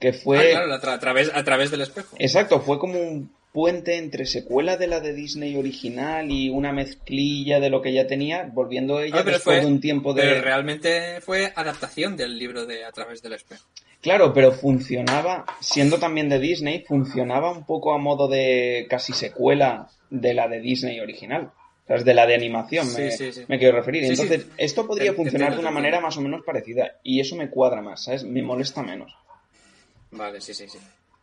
Que 0.00 0.12
fue. 0.12 0.54
Ah, 0.54 0.66
claro, 0.66 0.92
a, 0.92 0.98
través, 0.98 1.30
a 1.32 1.44
través 1.44 1.70
del 1.70 1.82
espejo. 1.82 2.16
Exacto, 2.18 2.60
fue 2.60 2.80
como 2.80 2.98
un 2.98 3.32
puente 3.52 3.96
entre 3.96 4.26
secuela 4.26 4.76
de 4.76 4.88
la 4.88 4.98
de 4.98 5.12
Disney 5.12 5.56
original 5.56 6.32
y 6.32 6.50
una 6.50 6.72
mezclilla 6.72 7.60
de 7.60 7.70
lo 7.70 7.80
que 7.80 7.92
ya 7.92 8.08
tenía, 8.08 8.50
volviendo 8.52 9.00
ella 9.00 9.20
ah, 9.20 9.22
después 9.22 9.60
de 9.60 9.66
un 9.66 9.80
tiempo 9.80 10.14
de... 10.14 10.22
Pero 10.22 10.42
realmente 10.42 11.20
fue 11.20 11.52
adaptación 11.54 12.16
del 12.16 12.38
libro 12.38 12.64
de 12.66 12.84
A 12.84 12.92
través 12.92 13.22
del 13.22 13.32
espejo. 13.34 13.64
Claro, 14.00 14.32
pero 14.32 14.52
funcionaba, 14.52 15.44
siendo 15.60 15.98
también 15.98 16.28
de 16.28 16.38
Disney, 16.38 16.84
funcionaba 16.86 17.52
un 17.52 17.64
poco 17.64 17.92
a 17.92 17.98
modo 17.98 18.28
de 18.28 18.86
casi 18.88 19.12
secuela 19.12 19.90
de 20.08 20.32
la 20.32 20.48
de 20.48 20.60
Disney 20.60 21.00
original. 21.00 21.50
O 21.84 21.86
sea, 21.86 21.96
es 21.96 22.04
de 22.04 22.14
la 22.14 22.26
de 22.26 22.34
animación, 22.34 22.86
me, 23.48 23.58
quiero 23.58 23.76
referir. 23.76 24.04
Entonces, 24.04 24.46
esto 24.56 24.86
podría 24.86 25.12
funcionar 25.12 25.54
de 25.54 25.60
una 25.60 25.70
manera 25.70 26.00
más 26.00 26.16
o 26.16 26.22
menos 26.22 26.42
parecida. 26.44 26.98
Y 27.02 27.20
eso 27.20 27.36
me 27.36 27.50
cuadra 27.50 27.82
más, 27.82 28.04
¿sabes? 28.04 28.24
Me 28.24 28.42
molesta 28.42 28.82
menos. 28.82 29.14
Vale, 30.12 30.40
sí, 30.40 30.54
sí, 30.54 30.68
sí. 30.68 30.78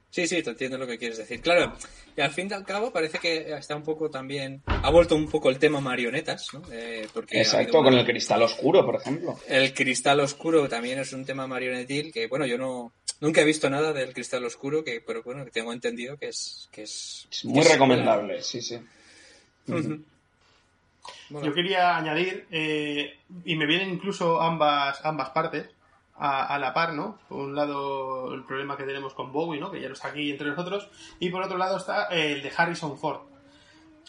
Sí, 0.10 0.26
sí, 0.28 0.42
te 0.42 0.50
entiendo 0.50 0.78
lo 0.78 0.88
que 0.88 0.98
quieres 0.98 1.18
decir. 1.18 1.42
Claro, 1.42 1.74
y 2.16 2.22
al 2.22 2.32
fin 2.32 2.48
y 2.50 2.54
al 2.54 2.66
cabo 2.66 2.92
parece 2.92 3.20
que 3.20 3.54
está 3.54 3.76
un 3.76 3.84
poco 3.84 4.10
también. 4.10 4.64
Ha 4.66 4.90
vuelto 4.90 5.16
un 5.16 5.30
poco 5.30 5.50
el 5.50 5.60
tema 5.60 5.82
marionetas, 5.82 6.54
¿no? 6.54 6.62
Eh, 6.72 7.08
porque 7.14 7.40
Exacto, 7.40 7.84
con 7.84 7.94
el 7.94 8.06
cristal 8.06 8.42
oscuro, 8.42 8.86
por 8.86 8.96
ejemplo. 8.96 9.38
El 9.48 9.74
cristal 9.74 10.20
oscuro 10.22 10.68
también 10.68 11.00
es 11.00 11.14
un 11.14 11.26
tema 11.26 11.46
marionetil 11.46 12.12
que, 12.12 12.28
bueno, 12.28 12.46
yo 12.46 12.58
no. 12.58 12.94
Nunca 13.20 13.42
he 13.42 13.46
visto 13.46 13.70
nada 13.70 13.94
del 13.94 14.14
cristal 14.14 14.46
oscuro, 14.46 14.84
que, 14.84 15.02
pero 15.02 15.24
bueno, 15.24 15.46
tengo 15.52 15.74
entendido 15.74 16.18
que 16.18 16.30
es. 16.30 16.70
Que 16.72 16.84
es, 16.84 17.28
muy 17.44 17.64
recomendable, 17.64 18.42
sí, 18.42 18.62
sí. 18.62 18.80
Yo 21.30 21.54
quería 21.54 21.98
añadir, 21.98 22.48
eh, 22.52 23.20
y 23.44 23.56
me 23.56 23.66
vienen 23.66 23.90
incluso 23.90 24.42
ambas, 24.42 25.00
ambas 25.04 25.30
partes, 25.32 25.68
a, 26.20 26.58
la 26.60 26.74
par, 26.74 26.94
¿no? 26.94 27.20
Por 27.30 27.40
un 27.40 27.56
lado, 27.56 28.34
el 28.34 28.44
problema 28.44 28.76
que 28.76 28.84
tenemos 28.84 29.14
con 29.14 29.32
Bowie, 29.32 29.60
¿no? 29.60 29.72
Que 29.72 29.80
ya 29.80 29.88
no 29.88 29.94
está 29.94 30.10
aquí 30.10 30.32
entre 30.32 30.50
nosotros. 30.50 30.90
Y 31.20 31.30
por 31.30 31.44
otro 31.44 31.58
lado 31.58 31.78
está 31.78 32.06
el 32.06 32.42
de 32.42 32.52
Harrison 32.56 32.98
Ford. 32.98 33.22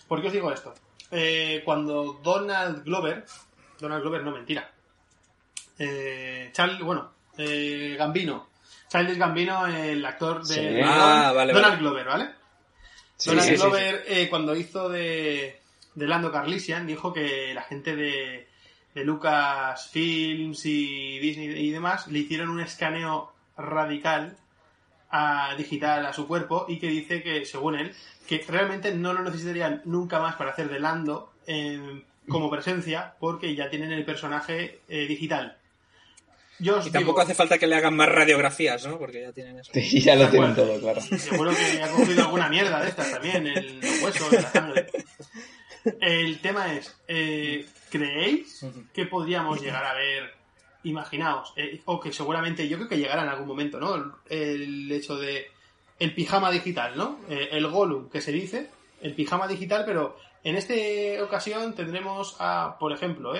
¿Por 0.06 0.20
qué 0.20 0.28
os 0.28 0.32
digo 0.32 0.50
esto? 0.50 0.74
Eh, 1.10 1.62
cuando 1.64 2.20
Donald 2.22 2.84
Glover, 2.84 3.24
Donald 3.78 4.02
Glover, 4.02 4.24
no, 4.24 4.30
mentira. 4.30 4.70
Eh, 5.78 6.50
Charlie, 6.52 6.82
bueno, 6.82 7.12
eh, 7.36 7.94
Gambino. 7.98 8.48
Charles 8.88 9.18
Gambino, 9.18 9.66
el 9.66 10.04
actor 10.04 10.46
de 10.46 10.82
ah, 10.82 11.32
Donald 11.34 11.78
Glover, 11.78 12.06
¿vale? 12.06 12.30
Donald 13.24 13.56
Glover, 13.56 14.04
eh, 14.06 14.28
cuando 14.30 14.56
hizo 14.56 14.88
de, 14.88 15.60
de 15.94 16.06
Lando 16.06 16.32
Carlisian, 16.32 16.86
dijo 16.86 17.12
que 17.12 17.52
la 17.52 17.62
gente 17.62 17.94
de 17.94 18.47
Lucas 19.04 19.88
Films 19.88 20.64
y 20.64 21.18
Disney 21.18 21.48
y 21.48 21.70
demás 21.70 22.08
le 22.08 22.20
hicieron 22.20 22.50
un 22.50 22.60
escaneo 22.60 23.32
radical 23.56 24.36
a, 25.10 25.54
digital 25.56 26.06
a 26.06 26.12
su 26.12 26.26
cuerpo 26.26 26.66
y 26.68 26.78
que 26.78 26.88
dice 26.88 27.22
que, 27.22 27.44
según 27.44 27.76
él, 27.76 27.94
que 28.26 28.44
realmente 28.46 28.94
no 28.94 29.12
lo 29.12 29.22
necesitarían 29.22 29.82
nunca 29.84 30.20
más 30.20 30.36
para 30.36 30.50
hacer 30.50 30.68
de 30.68 30.80
Lando 30.80 31.32
como 32.28 32.50
presencia 32.50 33.14
porque 33.18 33.54
ya 33.54 33.70
tienen 33.70 33.90
el 33.92 34.04
personaje 34.04 34.80
eh, 34.88 35.06
digital. 35.06 35.56
Yo 36.60 36.80
y 36.84 36.90
tampoco 36.90 37.20
hace 37.20 37.34
falta 37.34 37.56
que 37.56 37.68
le 37.68 37.76
hagan 37.76 37.94
más 37.94 38.08
radiografías, 38.08 38.84
¿no? 38.84 38.98
Porque 38.98 39.22
ya 39.22 39.32
tienen 39.32 39.60
eso. 39.60 39.70
Sí, 39.72 40.00
ya 40.00 40.16
lo 40.16 40.28
tienen 40.28 40.54
todo, 40.54 40.78
claro. 40.80 41.00
Seguro 41.00 41.52
que 41.52 41.82
ha 41.82 41.88
cogido 41.88 42.24
alguna 42.24 42.48
mierda 42.48 42.82
de 42.82 42.88
estas 42.88 43.12
también, 43.12 43.46
el 43.46 43.80
hueso, 44.02 44.28
la 44.32 44.50
sangre. 44.50 44.86
El 46.00 46.40
tema 46.40 46.72
es, 46.72 46.96
eh, 47.06 47.66
¿creéis 47.90 48.64
que 48.92 49.06
podríamos 49.06 49.60
llegar 49.60 49.84
a 49.84 49.94
ver, 49.94 50.34
imaginaos, 50.84 51.52
eh, 51.56 51.80
o 51.84 52.00
que 52.00 52.12
seguramente 52.12 52.68
yo 52.68 52.76
creo 52.76 52.88
que 52.88 52.98
llegará 52.98 53.22
en 53.22 53.28
algún 53.28 53.46
momento, 53.46 53.78
¿no? 53.80 54.18
El, 54.28 54.90
hecho 54.90 55.16
de 55.16 55.46
el 55.98 56.14
pijama 56.14 56.50
digital, 56.50 56.96
¿no? 56.96 57.18
Eh, 57.28 57.48
el 57.52 57.66
Gollum, 57.68 58.08
que 58.08 58.20
se 58.20 58.32
dice, 58.32 58.70
el 59.00 59.14
pijama 59.14 59.48
digital, 59.48 59.84
pero 59.84 60.16
en 60.44 60.56
esta 60.56 60.74
ocasión 61.22 61.74
tendremos 61.74 62.36
a, 62.38 62.76
por 62.78 62.92
ejemplo, 62.92 63.32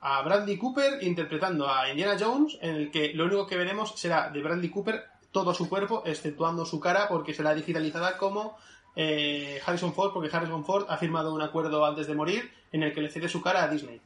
a 0.00 0.22
Bradley 0.22 0.56
Cooper 0.56 1.02
interpretando 1.02 1.68
a 1.68 1.90
Indiana 1.90 2.16
Jones, 2.18 2.58
en 2.60 2.76
el 2.76 2.90
que 2.90 3.12
lo 3.14 3.24
único 3.24 3.46
que 3.46 3.56
veremos 3.56 3.94
será 3.96 4.30
de 4.30 4.42
Bradley 4.42 4.70
Cooper 4.70 5.04
todo 5.32 5.52
su 5.52 5.68
cuerpo, 5.68 6.02
exceptuando 6.06 6.64
su 6.64 6.80
cara, 6.80 7.08
porque 7.08 7.34
será 7.34 7.54
digitalizada 7.54 8.16
como 8.16 8.56
eh, 8.96 9.60
Harrison 9.64 9.92
Ford, 9.92 10.12
porque 10.12 10.34
Harrison 10.34 10.64
Ford 10.64 10.86
ha 10.88 10.96
firmado 10.96 11.34
un 11.34 11.42
acuerdo 11.42 11.84
antes 11.84 12.06
de 12.06 12.14
morir 12.14 12.50
en 12.72 12.82
el 12.82 12.92
que 12.92 13.02
le 13.02 13.10
cede 13.10 13.28
su 13.28 13.42
cara 13.42 13.62
a 13.62 13.68
Disney. 13.68 14.00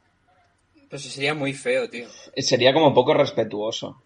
Pues 0.89 1.03
sería 1.03 1.33
muy 1.33 1.53
feo, 1.53 1.89
tío. 1.89 2.07
Sería 2.35 2.73
como 2.73 2.93
poco 2.93 3.13
respetuoso. 3.13 4.03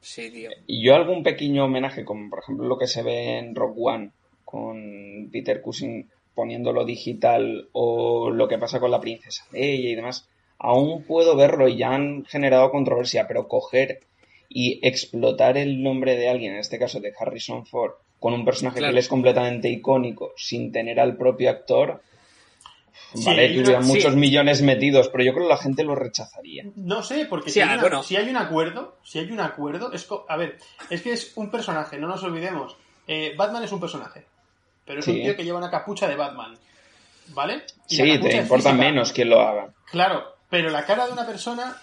Sí, 0.00 0.30
tío. 0.30 0.50
Y 0.66 0.82
yo 0.82 0.94
algún 0.94 1.22
pequeño 1.22 1.66
homenaje, 1.66 2.04
como 2.04 2.30
por 2.30 2.40
ejemplo 2.40 2.66
lo 2.66 2.78
que 2.78 2.86
se 2.86 3.02
ve 3.02 3.38
en 3.38 3.54
Rock 3.54 3.76
One, 3.78 4.10
con 4.44 5.28
Peter 5.30 5.60
Cushing 5.60 6.08
poniéndolo 6.34 6.84
digital, 6.86 7.68
o 7.72 8.30
lo 8.30 8.48
que 8.48 8.58
pasa 8.58 8.80
con 8.80 8.90
la 8.90 9.00
princesa 9.00 9.44
Leia 9.52 9.90
y 9.90 9.94
demás, 9.94 10.26
aún 10.58 11.04
puedo 11.04 11.36
verlo 11.36 11.68
y 11.68 11.76
ya 11.76 11.94
han 11.94 12.24
generado 12.24 12.70
controversia, 12.70 13.28
pero 13.28 13.48
coger 13.48 14.00
y 14.48 14.80
explotar 14.86 15.58
el 15.58 15.82
nombre 15.82 16.16
de 16.16 16.28
alguien, 16.28 16.54
en 16.54 16.60
este 16.60 16.78
caso 16.78 17.00
de 17.00 17.12
Harrison 17.18 17.66
Ford, 17.66 17.92
con 18.22 18.34
un 18.34 18.44
personaje 18.44 18.78
que 18.78 18.98
es 18.98 19.08
completamente 19.08 19.68
icónico, 19.68 20.32
sin 20.36 20.70
tener 20.70 21.00
al 21.00 21.16
propio 21.16 21.50
actor, 21.50 22.00
vale, 23.14 23.48
tuvieran 23.48 23.84
muchos 23.84 24.14
millones 24.14 24.62
metidos, 24.62 25.08
pero 25.08 25.24
yo 25.24 25.32
creo 25.32 25.46
que 25.46 25.52
la 25.52 25.58
gente 25.58 25.82
lo 25.82 25.96
rechazaría. 25.96 26.64
No 26.76 27.02
sé, 27.02 27.26
porque 27.26 27.50
si, 27.50 27.60
hay 27.60 27.80
si, 28.04 28.14
hay 28.14 28.28
un 28.30 28.36
acuerdo, 28.36 28.96
si 29.02 29.18
hay 29.18 29.32
un 29.32 29.40
acuerdo, 29.40 29.92
es 29.92 30.06
a 30.28 30.36
ver, 30.36 30.56
es 30.88 31.02
que 31.02 31.12
es 31.12 31.32
un 31.34 31.50
personaje, 31.50 31.98
no 31.98 32.06
nos 32.06 32.22
olvidemos. 32.22 32.76
Eh, 33.08 33.34
Batman 33.36 33.64
es 33.64 33.72
un 33.72 33.80
personaje, 33.80 34.24
pero 34.84 35.00
es 35.00 35.08
un 35.08 35.16
tío 35.16 35.34
que 35.34 35.42
lleva 35.42 35.58
una 35.58 35.70
capucha 35.72 36.06
de 36.06 36.14
Batman, 36.14 36.56
¿vale? 37.34 37.64
sí, 37.86 38.20
te 38.20 38.36
importa 38.36 38.72
menos 38.72 39.10
quien 39.10 39.30
lo 39.30 39.40
haga. 39.40 39.74
Claro, 39.90 40.36
pero 40.48 40.70
la 40.70 40.86
cara 40.86 41.06
de 41.06 41.12
una 41.12 41.26
persona, 41.26 41.76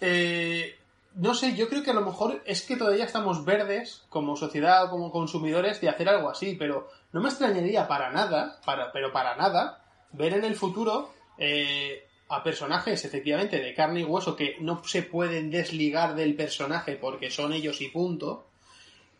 eh, 0.00 0.76
no 1.14 1.34
sé, 1.34 1.54
yo 1.54 1.68
creo 1.68 1.82
que 1.82 1.90
a 1.90 1.94
lo 1.94 2.00
mejor 2.04 2.42
es 2.46 2.62
que 2.62 2.76
todavía 2.76 3.04
estamos 3.04 3.44
verdes 3.44 4.04
como 4.08 4.36
sociedad 4.36 4.84
o 4.84 4.90
como 4.90 5.10
consumidores 5.10 5.80
de 5.80 5.88
hacer 5.88 6.08
algo 6.08 6.30
así, 6.30 6.56
pero 6.58 6.88
no 7.12 7.20
me 7.20 7.28
extrañaría 7.28 7.86
para 7.86 8.10
nada, 8.10 8.60
para, 8.64 8.92
pero 8.92 9.12
para 9.12 9.36
nada, 9.36 9.84
ver 10.12 10.34
en 10.34 10.44
el 10.44 10.54
futuro 10.54 11.10
eh, 11.38 12.06
a 12.28 12.42
personajes 12.42 13.04
efectivamente 13.04 13.60
de 13.60 13.74
carne 13.74 14.00
y 14.00 14.04
hueso 14.04 14.36
que 14.36 14.56
no 14.60 14.82
se 14.84 15.02
pueden 15.02 15.50
desligar 15.50 16.14
del 16.14 16.34
personaje 16.34 16.96
porque 16.96 17.30
son 17.30 17.52
ellos 17.52 17.80
y 17.80 17.88
punto. 17.88 18.46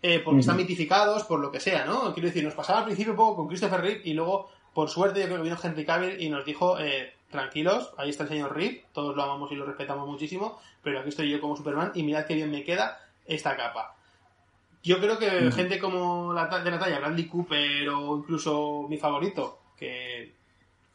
Eh, 0.05 0.19
porque 0.19 0.41
están 0.41 0.57
mitificados, 0.57 1.23
por 1.23 1.39
lo 1.39 1.53
que 1.53 1.61
sea, 1.61 1.85
¿no? 1.85 2.13
Quiero 2.13 2.27
decir, 2.27 2.43
nos 2.43 2.55
pasaba 2.55 2.81
al 2.81 2.87
principio 2.87 3.13
un 3.13 3.17
poco 3.17 3.37
con 3.37 3.47
Christopher 3.47 3.81
Reeve 3.81 4.01
y 4.03 4.15
luego, 4.15 4.51
por 4.75 4.91
suerte, 4.91 5.21
yo 5.21 5.27
creo 5.27 5.37
que 5.37 5.45
vino 5.45 5.59
Henry 5.63 5.85
Cavill 5.85 6.21
y 6.21 6.29
nos 6.29 6.45
dijo, 6.45 6.81
eh, 6.81 7.15
tranquilos, 7.33 7.93
ahí 7.97 8.11
está 8.11 8.23
el 8.23 8.29
señor 8.29 8.55
Reeve, 8.55 8.85
todos 8.93 9.17
lo 9.17 9.25
amamos 9.25 9.51
y 9.51 9.57
lo 9.57 9.67
respetamos 9.67 10.09
muchísimo, 10.09 10.61
pero 10.83 11.01
aquí 11.01 11.09
estoy 11.09 11.29
yo 11.29 11.41
como 11.41 11.57
Superman 11.57 11.91
y 11.97 12.05
mirad 12.05 12.27
qué 12.27 12.35
bien 12.35 12.53
me 12.53 12.63
queda 12.63 13.01
esta 13.27 13.57
capa. 13.57 13.97
Yo 14.85 15.01
creo 15.01 15.19
que 15.19 15.51
gente 15.53 15.79
como 15.79 16.33
la, 16.33 16.47
de 16.47 16.71
la 16.71 16.79
talla, 16.79 17.01
Bradley 17.01 17.27
Cooper 17.27 17.89
o 17.89 18.19
incluso 18.19 18.87
mi 18.89 18.99
favorito, 18.99 19.61
que 19.77 20.35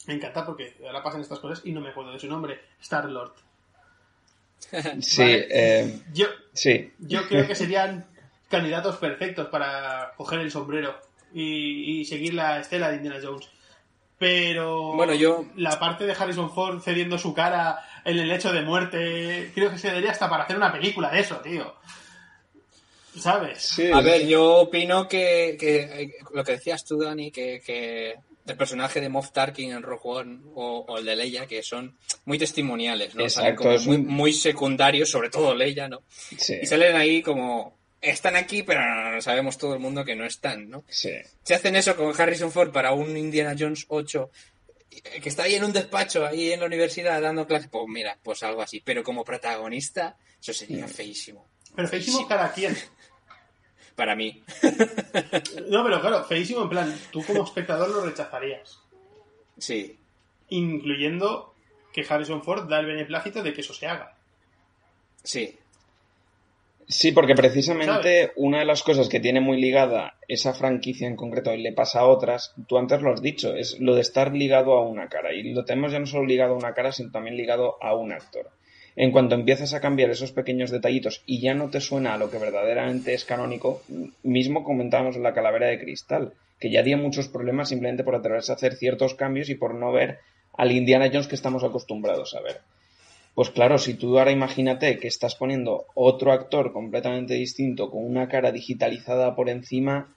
me 0.07 0.13
encanta 0.13 0.45
porque 0.45 0.75
ahora 0.85 1.03
pasan 1.03 1.21
estas 1.21 1.39
cosas 1.39 1.65
y 1.65 1.71
no 1.71 1.81
me 1.81 1.89
acuerdo 1.89 2.13
de 2.13 2.19
su 2.19 2.27
nombre. 2.27 2.59
Star 2.81 3.05
Lord. 3.09 3.33
Sí, 5.01 5.23
eh, 5.23 6.01
yo, 6.13 6.27
sí. 6.53 6.91
Yo 6.99 7.27
creo 7.27 7.47
que 7.47 7.55
serían 7.55 8.05
candidatos 8.49 8.97
perfectos 8.97 9.47
para 9.47 10.13
coger 10.17 10.39
el 10.39 10.51
sombrero 10.51 10.99
y, 11.33 12.05
seguir 12.05 12.33
la 12.33 12.59
estela 12.59 12.89
de 12.89 12.97
Indiana 12.97 13.19
Jones. 13.21 13.49
Pero 14.19 14.93
bueno, 14.93 15.13
yo... 15.13 15.45
la 15.55 15.79
parte 15.79 16.05
de 16.05 16.13
Harrison 16.13 16.53
Ford 16.53 16.81
cediendo 16.81 17.17
su 17.17 17.33
cara 17.33 17.79
en 18.03 18.17
el 18.17 18.31
hecho 18.31 18.51
de 18.51 18.61
muerte, 18.61 19.51
creo 19.53 19.69
que 19.69 19.77
se 19.77 19.89
debería 19.89 20.11
hasta 20.11 20.29
para 20.29 20.43
hacer 20.43 20.57
una 20.57 20.71
película 20.71 21.11
de 21.11 21.19
eso, 21.19 21.35
tío. 21.37 21.75
¿Sabes? 23.15 23.79
A 23.93 24.01
ver, 24.01 24.27
yo 24.27 24.57
opino 24.57 25.07
que, 25.07 25.57
que, 25.59 26.11
lo 26.33 26.43
que 26.43 26.53
decías 26.53 26.85
tú, 26.85 26.99
Dani, 26.99 27.31
que, 27.31 27.61
que 27.65 28.15
el 28.45 28.57
personaje 28.57 29.01
de 29.01 29.09
Moff 29.09 29.31
Tarkin 29.31 29.73
en 29.73 29.83
Rogue 29.83 30.01
One 30.03 30.39
o, 30.55 30.97
el 30.97 31.05
de 31.05 31.15
Leia, 31.15 31.47
que 31.47 31.61
son 31.63 31.97
muy 32.25 32.37
testimoniales, 32.37 33.15
¿no? 33.15 33.23
Exacto, 33.23 33.69
muy, 33.85 33.97
muy 33.97 34.33
secundarios, 34.33 35.09
sobre 35.09 35.29
todo 35.29 35.53
Leia, 35.55 35.87
¿no? 35.87 36.03
Y 36.31 36.65
salen 36.65 36.95
ahí 36.95 37.21
como, 37.21 37.76
están 38.01 38.35
aquí, 38.35 38.63
pero 38.63 38.81
no, 39.11 39.21
sabemos 39.21 39.57
todo 39.57 39.73
el 39.73 39.79
mundo 39.79 40.05
que 40.05 40.15
no 40.15 40.25
están, 40.25 40.69
¿no? 40.69 40.83
Sí. 40.87 41.13
Si 41.43 41.53
hacen 41.53 41.75
eso 41.75 41.95
con 41.95 42.19
Harrison 42.19 42.51
Ford 42.51 42.71
para 42.71 42.93
un 42.93 43.15
Indiana 43.17 43.55
Jones 43.57 43.85
8, 43.87 44.29
que 45.21 45.29
está 45.29 45.43
ahí 45.43 45.55
en 45.55 45.63
un 45.63 45.73
despacho, 45.73 46.25
ahí 46.25 46.51
en 46.51 46.59
la 46.59 46.65
universidad 46.65 47.21
dando 47.21 47.47
clases, 47.47 47.69
pues 47.69 47.85
mira, 47.87 48.17
pues 48.21 48.43
algo 48.43 48.61
así. 48.61 48.81
Pero 48.83 49.03
como 49.03 49.23
protagonista, 49.23 50.17
eso 50.41 50.53
sería 50.53 50.87
feísimo. 50.87 51.47
Pero 51.75 51.87
feísimo 51.87 52.27
cada 52.27 52.51
quien 52.51 52.75
para 53.95 54.15
mí. 54.15 54.43
no, 55.69 55.83
pero 55.83 56.01
claro, 56.01 56.23
feísimo 56.25 56.63
en 56.63 56.69
plan, 56.69 56.99
tú 57.11 57.23
como 57.23 57.43
espectador 57.43 57.89
lo 57.89 58.05
rechazarías. 58.05 58.79
Sí. 59.57 59.97
Incluyendo 60.49 61.53
que 61.91 62.05
Harrison 62.07 62.43
Ford 62.43 62.69
da 62.69 62.79
el 62.79 62.85
beneplácito 62.85 63.41
de 63.41 63.53
que 63.53 63.61
eso 63.61 63.73
se 63.73 63.87
haga. 63.87 64.15
Sí. 65.23 65.57
Sí, 66.89 67.11
porque 67.11 67.35
precisamente 67.35 68.31
una 68.37 68.59
de 68.59 68.65
las 68.65 68.81
cosas 68.81 69.09
que 69.09 69.19
tiene 69.19 69.41
muy 69.41 69.59
ligada 69.59 70.13
esa 70.27 70.53
franquicia 70.53 71.07
en 71.07 71.17
concreto 71.17 71.53
y 71.53 71.61
le 71.61 71.73
pasa 71.73 71.99
a 71.99 72.07
otras, 72.07 72.53
tú 72.67 72.77
antes 72.77 73.01
lo 73.01 73.11
has 73.11 73.21
dicho, 73.21 73.55
es 73.55 73.79
lo 73.81 73.93
de 73.93 74.01
estar 74.01 74.33
ligado 74.33 74.73
a 74.73 74.87
una 74.87 75.09
cara. 75.09 75.33
Y 75.33 75.53
lo 75.53 75.65
tenemos 75.65 75.91
ya 75.91 75.99
no 75.99 76.05
solo 76.05 76.25
ligado 76.25 76.53
a 76.53 76.57
una 76.57 76.73
cara, 76.73 76.93
sino 76.93 77.11
también 77.11 77.35
ligado 77.35 77.75
a 77.81 77.93
un 77.93 78.13
actor 78.13 78.49
en 78.97 79.11
cuanto 79.11 79.35
empiezas 79.35 79.75
a 79.75 79.79
cambiar 79.79 80.09
esos 80.09 80.31
pequeños 80.31 80.71
detallitos 80.71 81.21
y 81.27 81.39
ya 81.39 81.53
no 81.53 81.69
te 81.69 81.81
suena 81.81 82.15
a 82.15 82.17
lo 82.17 82.31
que 82.31 82.39
verdaderamente 82.39 83.13
es 83.13 83.25
canónico, 83.25 83.83
mismo 84.23 84.63
comentábamos 84.63 85.15
en 85.15 85.23
la 85.23 85.35
calavera 85.35 85.67
de 85.67 85.79
cristal, 85.79 86.33
que 86.59 86.71
ya 86.71 86.81
dio 86.81 86.97
muchos 86.97 87.27
problemas 87.27 87.69
simplemente 87.69 88.03
por 88.03 88.15
atreverse 88.15 88.51
a 88.51 88.55
hacer 88.55 88.73
ciertos 88.73 89.13
cambios 89.13 89.49
y 89.49 89.55
por 89.55 89.75
no 89.75 89.91
ver 89.91 90.17
al 90.53 90.71
Indiana 90.71 91.09
Jones 91.13 91.27
que 91.27 91.35
estamos 91.35 91.63
acostumbrados 91.63 92.33
a 92.33 92.41
ver. 92.41 92.61
Pues 93.37 93.51
claro, 93.51 93.77
si 93.77 93.93
tú 93.93 94.17
ahora 94.17 94.31
imagínate 94.31 94.97
que 94.97 95.07
estás 95.07 95.35
poniendo 95.35 95.85
otro 95.93 96.31
actor 96.31 96.73
completamente 96.73 97.35
distinto 97.35 97.91
con 97.91 98.03
una 98.03 98.27
cara 98.27 98.51
digitalizada 98.51 99.35
por 99.35 99.49
encima, 99.49 100.07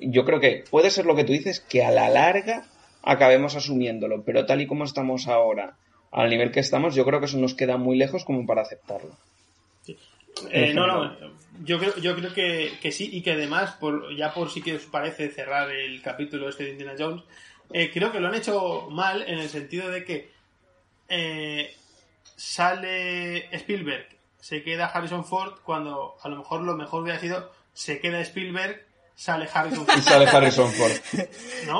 yo 0.00 0.24
creo 0.24 0.40
que 0.40 0.64
puede 0.68 0.90
ser 0.90 1.06
lo 1.06 1.14
que 1.14 1.22
tú 1.22 1.32
dices, 1.32 1.60
que 1.60 1.84
a 1.84 1.92
la 1.92 2.08
larga 2.08 2.66
acabemos 3.00 3.54
asumiéndolo, 3.54 4.24
pero 4.24 4.44
tal 4.44 4.60
y 4.60 4.66
como 4.66 4.82
estamos 4.82 5.28
ahora, 5.28 5.76
al 6.10 6.30
nivel 6.30 6.50
que 6.50 6.58
estamos, 6.58 6.96
yo 6.96 7.04
creo 7.04 7.20
que 7.20 7.26
eso 7.26 7.38
nos 7.38 7.54
queda 7.54 7.76
muy 7.76 7.96
lejos 7.96 8.24
como 8.24 8.44
para 8.44 8.62
aceptarlo. 8.62 9.16
Eh, 10.50 10.74
no, 10.74 10.88
no, 10.88 11.16
yo 11.62 11.78
creo, 11.78 11.96
yo 11.98 12.16
creo 12.16 12.34
que, 12.34 12.90
sí 12.90 13.08
y 13.12 13.22
que 13.22 13.34
además, 13.34 13.76
por, 13.78 14.16
ya 14.16 14.34
por 14.34 14.50
si 14.50 14.62
que 14.62 14.74
os 14.74 14.86
parece 14.86 15.28
cerrar 15.28 15.70
el 15.70 16.02
capítulo 16.02 16.48
este 16.48 16.64
de 16.64 16.70
Indiana 16.70 16.96
Jones, 16.98 17.22
eh, 17.72 17.92
creo 17.94 18.10
que 18.10 18.18
lo 18.18 18.26
han 18.26 18.34
hecho 18.34 18.88
mal 18.90 19.22
en 19.28 19.38
el 19.38 19.48
sentido 19.48 19.92
de 19.92 20.04
que 20.04 20.32
eh, 21.08 21.76
sale 22.42 23.48
Spielberg, 23.56 24.08
se 24.40 24.64
queda 24.64 24.86
Harrison 24.86 25.24
Ford 25.24 25.60
cuando 25.64 26.16
a 26.20 26.28
lo 26.28 26.38
mejor 26.38 26.62
lo 26.62 26.74
mejor 26.74 27.02
hubiera 27.02 27.20
sido 27.20 27.52
se 27.72 28.00
queda 28.00 28.20
Spielberg 28.20 28.84
sale 29.14 29.48
Harrison 29.52 29.86
Ford. 29.86 30.00
sale 30.02 30.26
Harrison 30.26 30.72
Ford. 30.72 30.92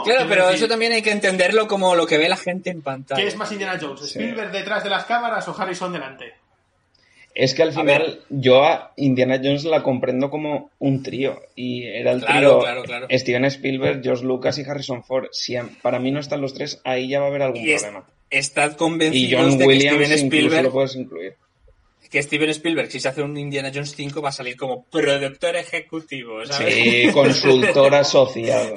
Claro, 0.04 0.26
pero 0.28 0.50
eso 0.50 0.68
también 0.68 0.92
hay 0.92 1.02
que 1.02 1.10
entenderlo 1.10 1.66
como 1.66 1.96
lo 1.96 2.06
que 2.06 2.16
ve 2.16 2.28
la 2.28 2.36
gente 2.36 2.70
en 2.70 2.80
pantalla. 2.80 3.20
¿Qué 3.20 3.26
es 3.26 3.36
más 3.36 3.50
Indiana 3.50 3.76
Jones? 3.80 4.02
¿Spielberg 4.02 4.52
detrás 4.52 4.84
de 4.84 4.90
las 4.90 5.04
cámaras 5.04 5.48
o 5.48 5.60
Harrison 5.60 5.92
delante? 5.92 6.32
Es 7.34 7.54
que 7.54 7.62
al 7.62 7.72
final 7.72 8.20
yo 8.28 8.62
a 8.62 8.92
Indiana 8.96 9.40
Jones 9.42 9.64
la 9.64 9.82
comprendo 9.82 10.30
como 10.30 10.70
un 10.78 11.02
trío. 11.02 11.40
Y 11.54 11.84
era 11.84 12.12
el 12.12 12.24
trío 12.24 12.62
Steven 13.10 13.44
Spielberg, 13.46 14.02
George 14.02 14.24
Lucas 14.24 14.58
y 14.58 14.62
Harrison 14.62 15.02
Ford. 15.02 15.28
Si 15.32 15.56
para 15.80 15.98
mí 15.98 16.10
no 16.10 16.20
están 16.20 16.40
los 16.40 16.54
tres, 16.54 16.80
ahí 16.84 17.08
ya 17.08 17.20
va 17.20 17.26
a 17.26 17.28
haber 17.28 17.42
algún 17.42 17.64
problema. 17.64 18.06
Estad 18.30 18.76
convencidos 18.76 19.46
y 19.46 19.50
John 19.50 19.58
de 19.58 19.66
Williams 19.66 19.98
que 19.98 20.04
Steven 20.04 20.26
Spielberg... 20.26 20.62
lo 20.64 20.72
puedes 20.72 20.96
incluir 20.96 21.36
que 22.12 22.22
Steven 22.22 22.50
Spielberg, 22.50 22.90
si 22.90 23.00
se 23.00 23.08
hace 23.08 23.22
un 23.22 23.34
Indiana 23.38 23.70
Jones 23.72 23.94
5, 23.96 24.20
va 24.20 24.28
a 24.28 24.32
salir 24.32 24.54
como 24.54 24.84
productor 24.84 25.56
ejecutivo, 25.56 26.44
¿sabes? 26.44 26.74
Sí, 26.74 27.10
consultor 27.10 27.94
asociado. 27.94 28.74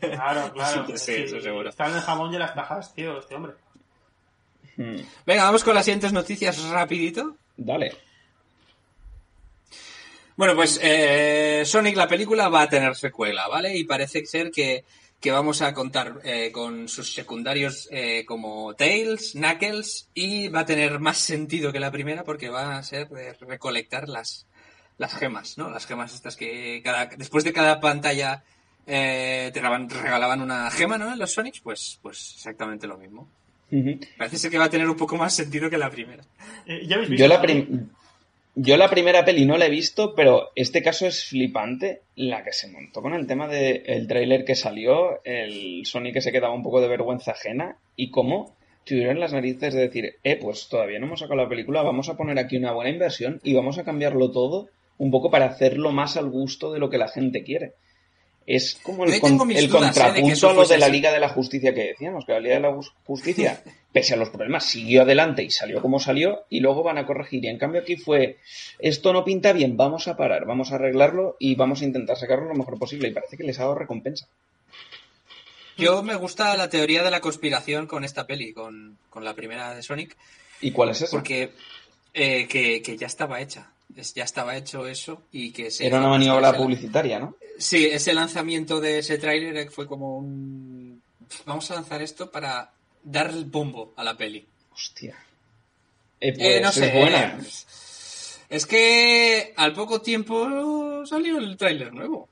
Claro, 0.00 0.52
claro. 0.52 0.86
Sí, 0.96 1.12
eso 1.14 1.40
seguro. 1.40 1.68
Está 1.68 1.86
en 1.86 1.94
el 1.94 2.00
jamón 2.00 2.34
y 2.34 2.38
las 2.38 2.56
tajas, 2.56 2.92
tío, 2.92 3.20
este 3.20 3.36
hombre. 3.36 3.52
Hmm. 4.78 5.00
Venga, 5.26 5.42
vamos 5.42 5.64
con 5.64 5.74
las 5.74 5.84
siguientes 5.84 6.12
noticias 6.12 6.62
rapidito. 6.70 7.36
Dale. 7.56 7.96
Bueno, 10.36 10.54
pues 10.54 10.78
eh, 10.80 11.64
Sonic 11.66 11.96
la 11.96 12.06
película 12.06 12.48
va 12.48 12.62
a 12.62 12.68
tener 12.68 12.94
secuela, 12.94 13.48
¿vale? 13.48 13.76
Y 13.76 13.84
parece 13.84 14.24
ser 14.24 14.52
que 14.52 14.84
que 15.20 15.32
vamos 15.32 15.62
a 15.62 15.74
contar 15.74 16.20
eh, 16.22 16.52
con 16.52 16.88
sus 16.88 17.12
secundarios 17.12 17.88
eh, 17.90 18.24
como 18.24 18.76
Tails, 18.76 19.32
Knuckles 19.32 20.08
y 20.14 20.46
va 20.46 20.60
a 20.60 20.64
tener 20.64 21.00
más 21.00 21.18
sentido 21.18 21.72
que 21.72 21.80
la 21.80 21.90
primera 21.90 22.22
porque 22.22 22.50
va 22.50 22.78
a 22.78 22.82
ser 22.84 23.08
de 23.08 23.32
recolectar 23.32 24.08
las, 24.08 24.46
las 24.96 25.12
gemas, 25.16 25.58
¿no? 25.58 25.70
Las 25.70 25.86
gemas 25.86 26.14
estas 26.14 26.36
que 26.36 26.80
cada, 26.84 27.06
después 27.06 27.42
de 27.42 27.52
cada 27.52 27.80
pantalla 27.80 28.44
te 28.86 29.50
regalaban 29.52 30.40
una 30.40 30.70
gema, 30.70 30.98
¿no? 30.98 31.12
En 31.12 31.18
los 31.18 31.32
Sonics, 31.32 31.58
pues, 31.62 31.98
pues 32.00 32.34
exactamente 32.36 32.86
lo 32.86 32.96
mismo. 32.96 33.28
Parece 34.16 34.38
ser 34.38 34.50
que 34.50 34.58
va 34.58 34.64
a 34.64 34.70
tener 34.70 34.88
un 34.88 34.96
poco 34.96 35.16
más 35.16 35.34
sentido 35.34 35.68
que 35.68 35.78
la 35.78 35.90
primera. 35.90 36.24
Yo 37.18 37.28
la, 37.28 37.42
yo 38.54 38.76
la 38.76 38.90
primera 38.90 39.24
peli 39.24 39.46
no 39.46 39.56
la 39.56 39.66
he 39.66 39.70
visto, 39.70 40.14
pero 40.14 40.50
este 40.56 40.82
caso 40.82 41.06
es 41.06 41.24
flipante 41.24 42.02
la 42.16 42.42
que 42.42 42.52
se 42.52 42.68
montó 42.68 43.02
con 43.02 43.14
el 43.14 43.26
tema 43.26 43.46
del 43.46 43.82
el 43.86 44.08
tráiler 44.08 44.44
que 44.44 44.54
salió, 44.54 45.22
el 45.24 45.86
Sony 45.86 46.12
que 46.12 46.20
se 46.20 46.32
quedaba 46.32 46.54
un 46.54 46.62
poco 46.62 46.80
de 46.80 46.88
vergüenza 46.88 47.32
ajena 47.32 47.76
y 47.94 48.10
cómo 48.10 48.56
tuvieron 48.84 49.20
las 49.20 49.32
narices 49.32 49.74
de 49.74 49.80
decir, 49.82 50.14
eh, 50.24 50.36
pues 50.36 50.68
todavía 50.68 50.98
no 50.98 51.06
hemos 51.06 51.20
sacado 51.20 51.40
la 51.42 51.48
película, 51.48 51.82
vamos 51.82 52.08
a 52.08 52.16
poner 52.16 52.38
aquí 52.38 52.56
una 52.56 52.72
buena 52.72 52.90
inversión 52.90 53.38
y 53.44 53.54
vamos 53.54 53.78
a 53.78 53.84
cambiarlo 53.84 54.30
todo 54.30 54.70
un 54.96 55.10
poco 55.10 55.30
para 55.30 55.46
hacerlo 55.46 55.92
más 55.92 56.16
al 56.16 56.28
gusto 56.28 56.72
de 56.72 56.80
lo 56.80 56.90
que 56.90 56.98
la 56.98 57.08
gente 57.08 57.44
quiere. 57.44 57.74
Es 58.50 58.76
como 58.82 59.04
el, 59.04 59.20
con- 59.20 59.36
dudas, 59.36 59.62
¿eh? 59.62 59.68
contrapunto 59.68 60.48
a 60.48 60.52
lo 60.54 60.64
de 60.66 60.78
la. 60.78 60.88
Liga 60.88 61.12
de 61.12 61.20
la 61.20 61.28
Justicia 61.28 61.74
que 61.74 61.88
decíamos, 61.88 62.24
que 62.24 62.32
la 62.32 62.40
Liga 62.40 62.54
de 62.54 62.60
la 62.62 62.70
Jus- 62.70 62.94
Justicia, 63.04 63.62
pese 63.92 64.14
a 64.14 64.16
los 64.16 64.30
problemas, 64.30 64.64
siguió 64.64 65.02
adelante 65.02 65.42
y 65.42 65.50
salió 65.50 65.82
como 65.82 66.00
salió 66.00 66.44
y 66.48 66.60
luego 66.60 66.82
van 66.82 66.96
a 66.96 67.04
corregir. 67.04 67.44
Y 67.44 67.48
en 67.48 67.58
cambio 67.58 67.82
aquí 67.82 67.96
fue, 67.96 68.38
esto 68.78 69.12
no 69.12 69.22
pinta 69.22 69.52
bien, 69.52 69.76
vamos 69.76 70.08
a 70.08 70.16
parar, 70.16 70.46
vamos 70.46 70.72
a 70.72 70.76
arreglarlo 70.76 71.36
y 71.38 71.56
vamos 71.56 71.82
a 71.82 71.84
intentar 71.84 72.16
sacarlo 72.16 72.46
lo 72.48 72.54
mejor 72.54 72.78
posible. 72.78 73.08
Y 73.08 73.12
parece 73.12 73.36
que 73.36 73.44
les 73.44 73.58
ha 73.58 73.64
dado 73.64 73.74
recompensa. 73.74 74.26
Yo 75.76 76.02
me 76.02 76.14
gusta 76.16 76.56
la 76.56 76.68
teoría 76.68 77.02
de 77.02 77.10
la 77.10 77.20
conspiración 77.20 77.86
con 77.86 78.02
esta 78.02 78.26
peli, 78.26 78.52
con, 78.52 78.96
con 79.10 79.24
la 79.24 79.34
primera 79.34 79.74
de 79.74 79.82
Sonic, 79.82 80.16
¿Y 80.60 80.72
cuál 80.72 80.88
es 80.88 81.02
eso? 81.02 81.12
porque 81.12 81.50
eh, 82.14 82.48
que, 82.48 82.82
que 82.82 82.96
ya 82.96 83.06
estaba 83.06 83.40
hecha. 83.40 83.70
Ya 84.14 84.24
estaba 84.24 84.56
hecho 84.56 84.86
eso 84.86 85.22
y 85.32 85.50
que 85.50 85.70
se 85.70 85.86
Era 85.86 85.98
una 85.98 86.08
maniobra 86.08 86.56
publicitaria, 86.56 87.18
¿no? 87.18 87.34
Sí, 87.58 87.86
ese 87.86 88.14
lanzamiento 88.14 88.80
de 88.80 88.98
ese 89.00 89.18
tráiler 89.18 89.70
fue 89.70 89.86
como 89.86 90.18
un... 90.18 91.02
Vamos 91.46 91.70
a 91.70 91.74
lanzar 91.74 92.00
esto 92.02 92.30
para 92.30 92.70
dar 93.02 93.30
el 93.30 93.44
bombo 93.46 93.92
a 93.96 94.04
la 94.04 94.16
peli. 94.16 94.46
Hostia. 94.72 95.16
Eh, 96.20 96.32
pues, 96.32 96.46
Eh, 96.48 96.60
no 96.60 96.70
sé. 96.72 96.86
es 96.86 96.94
buena. 96.94 97.38
eh, 97.40 97.46
Es 98.50 98.66
que 98.66 99.52
al 99.56 99.72
poco 99.72 100.00
tiempo 100.00 101.04
salió 101.06 101.38
el 101.38 101.56
tráiler 101.56 101.92
nuevo. 101.92 102.28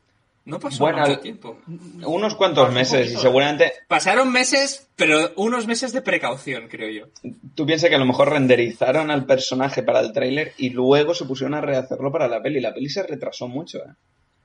No 0.47 0.61
pasó 0.61 0.85
Bueno, 0.85 1.01
mucho 1.01 1.19
tiempo. 1.19 1.59
Unos 2.05 2.37
cuantos 2.37 2.73
meses 2.73 3.13
y 3.13 3.17
seguramente 3.17 3.73
Pasaron 3.89 4.33
meses, 4.33 4.89
pero 4.95 5.33
unos 5.35 5.67
meses 5.67 5.93
de 5.93 6.03
precaución, 6.03 6.69
creo 6.69 6.89
yo. 6.89 7.31
tú 7.57 7.67
piensas 7.67 7.91
que 7.91 7.97
a 7.97 7.99
lo 7.99 8.07
mejor 8.07 8.31
renderizaron 8.31 9.11
al 9.11 9.27
personaje 9.27 9.83
para 9.83 9.99
el 9.99 10.13
tráiler 10.13 10.55
y 10.57 10.71
luego 10.71 11.15
se 11.15 11.25
pusieron 11.25 11.55
a 11.55 11.61
rehacerlo 11.61 12.13
para 12.13 12.29
la 12.29 12.41
peli. 12.41 12.61
La 12.61 12.73
peli 12.73 12.89
se 12.89 13.03
retrasó 13.03 13.49
mucho, 13.49 13.79
¿eh? 13.79 13.93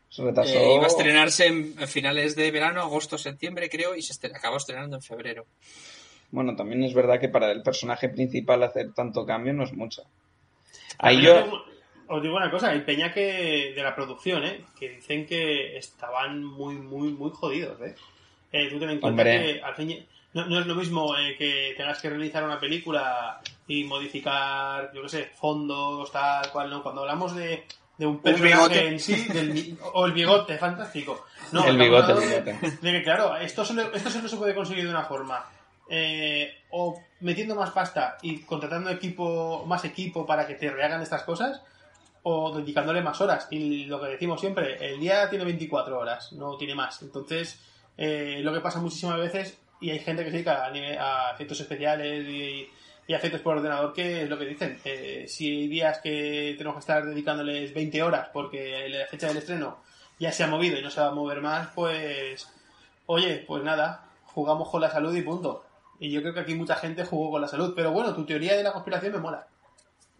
Se 0.09 0.23
retrasó... 0.23 0.55
Eh, 0.55 0.73
iba 0.73 0.85
a 0.85 0.87
estrenarse 0.87 1.45
en, 1.45 1.77
finales 1.87 2.35
de 2.35 2.49
verano, 2.49 2.81
agosto, 2.81 3.19
septiembre, 3.19 3.69
creo, 3.69 3.95
y 3.95 4.01
se 4.01 4.25
acabó 4.25 4.57
estrenando 4.57 4.95
en 4.95 5.03
febrero. 5.03 5.45
Bueno, 6.31 6.55
también 6.55 6.83
es 6.83 6.95
verdad 6.95 7.19
que 7.19 7.29
para 7.29 7.51
el 7.51 7.61
personaje 7.61 8.09
principal 8.09 8.63
hacer 8.63 8.91
tanto 8.93 9.23
cambio 9.23 9.53
no 9.53 9.65
es 9.65 9.73
mucho. 9.73 10.01
Ahí 10.97 11.21
yo... 11.21 11.63
os 12.13 12.21
digo- 12.21 12.35
una 12.37 12.51
cosa, 12.51 12.69
hay 12.69 12.81
peña 12.81 13.11
que 13.13 13.73
de 13.75 13.83
la 13.83 13.95
producción, 13.95 14.43
¿eh? 14.43 14.61
Que 14.79 14.89
dicen 14.89 15.25
que 15.25 15.77
estaban 15.77 16.43
muy, 16.43 16.75
muy, 16.75 17.09
muy 17.13 17.31
jodidos, 17.31 17.79
¿eh? 17.81 17.95
Eh, 18.51 18.67
tú 18.69 18.79
ten 18.79 18.89
en 18.89 18.99
cuenta 18.99 19.21
Hombre. 19.23 19.53
que 19.55 19.61
al 19.61 19.75
fin 19.75 20.05
no, 20.33 20.45
no 20.45 20.59
es 20.59 20.65
lo 20.65 20.75
mismo 20.75 21.15
eh, 21.17 21.35
que 21.37 21.73
tengas 21.77 22.01
que 22.01 22.09
realizar 22.09 22.43
una 22.43 22.59
película 22.59 23.39
y 23.67 23.83
modificar, 23.85 24.91
yo 24.93 25.01
qué 25.03 25.09
sé, 25.09 25.31
fondos, 25.39 26.11
tal 26.11 26.49
cual, 26.51 26.69
¿no? 26.69 26.83
Cuando 26.83 27.01
hablamos 27.01 27.35
de, 27.35 27.65
de 27.97 28.05
un 28.05 28.21
bigote. 28.21 28.39
personaje 28.41 28.87
en 28.87 28.99
sí, 28.99 29.25
del 29.29 29.77
o 29.93 30.05
el 30.05 30.11
bigote, 30.11 30.57
fantástico. 30.57 31.25
No, 31.53 31.65
El 31.65 31.77
bigote, 31.77 32.11
el 32.13 32.19
bigote. 32.19 32.77
de 32.81 32.91
que, 32.91 33.03
claro, 33.03 33.35
esto 33.37 33.63
solo, 33.65 33.91
esto 33.93 34.09
solo 34.09 34.27
se 34.27 34.37
puede 34.37 34.55
conseguir 34.55 34.83
de 34.85 34.89
una 34.91 35.03
forma. 35.05 35.45
Eh, 35.89 36.53
o 36.69 37.01
metiendo 37.19 37.53
más 37.55 37.71
pasta 37.71 38.17
y 38.21 38.39
contratando 38.43 38.89
equipo, 38.89 39.65
más 39.65 39.83
equipo 39.83 40.25
para 40.25 40.47
que 40.47 40.55
te 40.55 40.69
rehagan 40.71 41.01
estas 41.01 41.23
cosas, 41.23 41.61
o 42.23 42.55
dedicándole 42.55 43.01
más 43.01 43.19
horas. 43.21 43.47
Y 43.51 43.85
lo 43.85 43.99
que 43.99 44.07
decimos 44.07 44.39
siempre, 44.39 44.77
el 44.79 44.99
día 44.99 45.29
tiene 45.29 45.45
24 45.45 45.97
horas, 45.97 46.33
no 46.33 46.57
tiene 46.57 46.75
más. 46.75 47.01
Entonces, 47.01 47.59
eh, 47.97 48.39
lo 48.43 48.53
que 48.53 48.61
pasa 48.61 48.79
muchísimas 48.79 49.19
veces, 49.19 49.59
y 49.79 49.89
hay 49.89 49.99
gente 49.99 50.23
que 50.23 50.29
se 50.29 50.37
dedica 50.37 50.65
a, 50.65 51.29
a 51.29 51.33
efectos 51.33 51.59
especiales 51.59 52.27
y, 52.27 52.69
y 53.07 53.13
a 53.13 53.17
efectos 53.17 53.41
por 53.41 53.57
ordenador, 53.57 53.93
que 53.93 54.23
es 54.23 54.29
lo 54.29 54.37
que 54.37 54.45
dicen. 54.45 54.79
Eh, 54.85 55.25
si 55.27 55.47
hay 55.47 55.67
días 55.67 55.99
que 55.99 56.55
tenemos 56.57 56.75
que 56.75 56.81
estar 56.81 57.05
dedicándoles 57.05 57.73
20 57.73 58.03
horas 58.03 58.29
porque 58.31 58.87
la 58.89 59.05
fecha 59.07 59.27
del 59.27 59.37
estreno 59.37 59.79
ya 60.19 60.31
se 60.31 60.43
ha 60.43 60.47
movido 60.47 60.77
y 60.77 60.81
no 60.81 60.89
se 60.89 61.01
va 61.01 61.07
a 61.07 61.11
mover 61.11 61.41
más, 61.41 61.69
pues, 61.73 62.47
oye, 63.07 63.43
pues 63.47 63.63
nada, 63.63 64.05
jugamos 64.25 64.69
con 64.69 64.81
la 64.81 64.91
salud 64.91 65.15
y 65.15 65.21
punto. 65.21 65.65
Y 65.99 66.11
yo 66.11 66.21
creo 66.21 66.33
que 66.33 66.39
aquí 66.39 66.55
mucha 66.55 66.75
gente 66.75 67.05
jugó 67.05 67.31
con 67.31 67.41
la 67.41 67.47
salud. 67.47 67.73
Pero 67.75 67.91
bueno, 67.91 68.13
tu 68.15 68.25
teoría 68.25 68.55
de 68.55 68.63
la 68.63 68.71
conspiración 68.71 69.13
me 69.13 69.19
mola. 69.19 69.47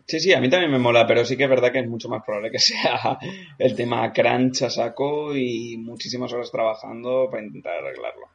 Sí, 0.07 0.19
sí, 0.19 0.33
a 0.33 0.41
mí 0.41 0.49
también 0.49 0.71
me 0.71 0.79
mola, 0.79 1.07
pero 1.07 1.25
sí 1.25 1.37
que 1.37 1.43
es 1.43 1.49
verdad 1.49 1.71
que 1.71 1.79
es 1.79 1.87
mucho 1.87 2.09
más 2.09 2.23
probable 2.23 2.51
que 2.51 2.59
sea 2.59 3.17
el 3.57 3.75
tema 3.75 4.11
crunch 4.11 4.63
a 4.63 4.69
saco 4.69 5.35
y 5.35 5.77
muchísimas 5.77 6.31
horas 6.33 6.51
trabajando 6.51 7.27
para 7.29 7.43
intentar 7.43 7.73
arreglarlo. 7.73 8.27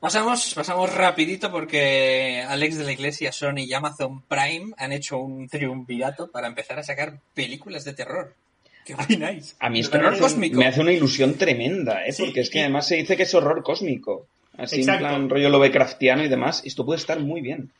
Pasamos, 0.00 0.54
pasamos 0.54 0.94
rapidito 0.94 1.52
porque 1.52 2.42
Alex 2.48 2.78
de 2.78 2.84
la 2.84 2.92
Iglesia, 2.92 3.32
Sony 3.32 3.64
y 3.66 3.74
Amazon 3.74 4.22
Prime 4.22 4.72
han 4.78 4.92
hecho 4.92 5.18
un 5.18 5.46
triunvirato 5.46 6.30
para 6.30 6.46
empezar 6.46 6.78
a 6.78 6.82
sacar 6.82 7.20
películas 7.34 7.84
de 7.84 7.92
terror. 7.92 8.34
¿Qué 8.86 8.94
opináis? 8.94 9.56
A 9.60 9.68
mí 9.68 9.80
esto 9.80 9.92
terror 9.92 10.12
me 10.12 10.16
hace, 10.16 10.22
cósmico. 10.22 10.58
me 10.58 10.66
hace 10.66 10.80
una 10.80 10.92
ilusión 10.92 11.34
tremenda, 11.34 12.06
¿eh? 12.06 12.12
Sí, 12.12 12.22
porque 12.24 12.40
es 12.40 12.48
que 12.48 12.60
además 12.60 12.88
se 12.88 12.96
dice 12.96 13.14
que 13.14 13.24
es 13.24 13.34
horror 13.34 13.62
cósmico. 13.62 14.26
Así 14.56 14.80
Exacto. 14.80 15.04
en 15.04 15.10
plan 15.10 15.28
rollo 15.28 15.50
Lovecraftiano 15.50 16.24
y 16.24 16.28
demás. 16.28 16.62
Esto 16.64 16.86
puede 16.86 16.98
estar 16.98 17.20
muy 17.20 17.42
bien. 17.42 17.70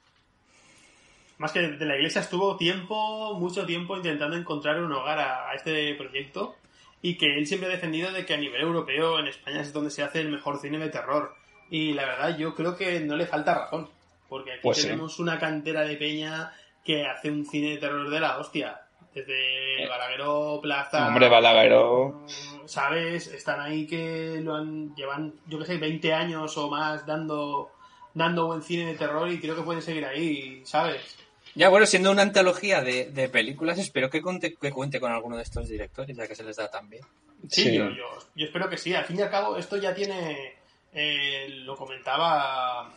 Más 1.41 1.53
que 1.53 1.61
de 1.61 1.87
la 1.87 1.97
iglesia 1.97 2.21
estuvo 2.21 2.55
tiempo, 2.59 3.33
mucho 3.39 3.65
tiempo 3.65 3.97
intentando 3.97 4.37
encontrar 4.37 4.79
un 4.83 4.93
hogar 4.93 5.19
a, 5.19 5.49
a 5.49 5.55
este 5.55 5.95
proyecto 5.95 6.55
y 7.01 7.17
que 7.17 7.35
él 7.39 7.47
siempre 7.47 7.67
ha 7.67 7.73
defendido 7.73 8.13
de 8.13 8.27
que 8.27 8.35
a 8.35 8.37
nivel 8.37 8.61
europeo 8.61 9.19
en 9.19 9.27
España 9.27 9.63
es 9.63 9.73
donde 9.73 9.91
se 9.91 10.03
hace 10.03 10.21
el 10.21 10.29
mejor 10.29 10.59
cine 10.59 10.79
de 10.79 10.91
terror. 10.91 11.35
Y 11.71 11.95
la 11.95 12.05
verdad 12.05 12.37
yo 12.37 12.55
creo 12.55 12.77
que 12.77 13.01
no 13.01 13.17
le 13.17 13.27
falta 13.27 13.55
razón, 13.55 13.89
porque 14.29 14.53
aquí 14.53 14.61
Pues 14.65 14.77
sí. 14.77 14.83
tenemos 14.83 15.19
una 15.19 15.39
cantera 15.39 15.81
de 15.81 15.97
peña 15.97 16.53
que 16.85 17.07
hace 17.07 17.31
un 17.31 17.47
cine 17.47 17.71
de 17.71 17.77
terror 17.79 18.11
de 18.11 18.21
la 18.21 18.37
hostia. 18.39 18.83
Desde 19.15 19.89
Balagueró, 19.89 20.61
Plaza... 20.63 21.09
Hombre, 21.09 21.31
Balagueró. 21.31 22.27
¿Sabes? 22.67 23.29
Están 23.29 23.61
ahí 23.61 23.87
que 23.87 24.41
lo 24.43 24.57
han 24.57 24.95
llevan, 24.95 25.33
yo 25.47 25.59
que 25.59 25.65
sé, 25.65 25.79
20 25.79 26.13
años 26.13 26.57
o 26.59 26.69
más 26.69 27.07
dando 27.07 27.71
dando 28.13 28.47
buen 28.47 28.61
cine 28.63 28.87
de 28.87 28.99
terror 28.99 29.31
y 29.31 29.41
creo 29.41 29.57
que 29.57 29.63
pueden 29.63 29.83
seguir 29.83 30.05
ahí, 30.05 30.61
¿sabes? 30.65 31.17
Ya, 31.55 31.69
bueno, 31.69 31.87
siendo 31.87 32.11
una 32.11 32.23
antología 32.23 32.81
de, 32.81 33.11
de 33.11 33.29
películas, 33.29 33.79
espero 33.79 34.11
que 34.11 34.23
cuente, 34.23 34.55
que 34.55 34.71
cuente 34.71 35.01
con 35.01 35.13
alguno 35.13 35.37
de 35.37 35.43
estos 35.43 35.69
directores, 35.69 36.17
ya 36.17 36.27
que 36.29 36.35
se 36.35 36.45
les 36.45 36.57
da 36.57 36.71
tan 36.71 36.89
bien. 36.89 37.03
Sí, 37.49 37.63
Sí. 37.63 37.77
Yo, 37.77 37.91
yo, 37.91 38.05
yo 38.35 38.47
espero 38.47 38.69
que 38.69 38.77
sí. 38.77 38.95
Al 38.95 39.05
fin 39.05 39.19
y 39.19 39.23
al 39.23 39.31
cabo, 39.31 39.57
esto 39.57 39.77
ya 39.77 39.95
tiene, 39.95 40.55
eh, 40.93 41.47
lo 41.65 41.77
comentaba 41.77 42.93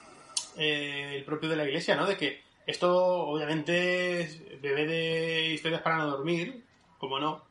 eh, 0.58 1.14
el 1.16 1.24
propio 1.24 1.50
de 1.50 1.56
la 1.56 1.66
iglesia, 1.66 1.96
¿no? 1.96 2.06
De 2.06 2.18
que 2.18 2.42
esto, 2.66 2.96
obviamente, 2.96 4.22
es 4.22 4.62
bebé 4.62 4.86
de 4.86 5.54
historias 5.54 5.82
para 5.82 5.98
no 5.98 6.08
dormir, 6.08 6.64
como 6.98 7.20
no. 7.20 7.44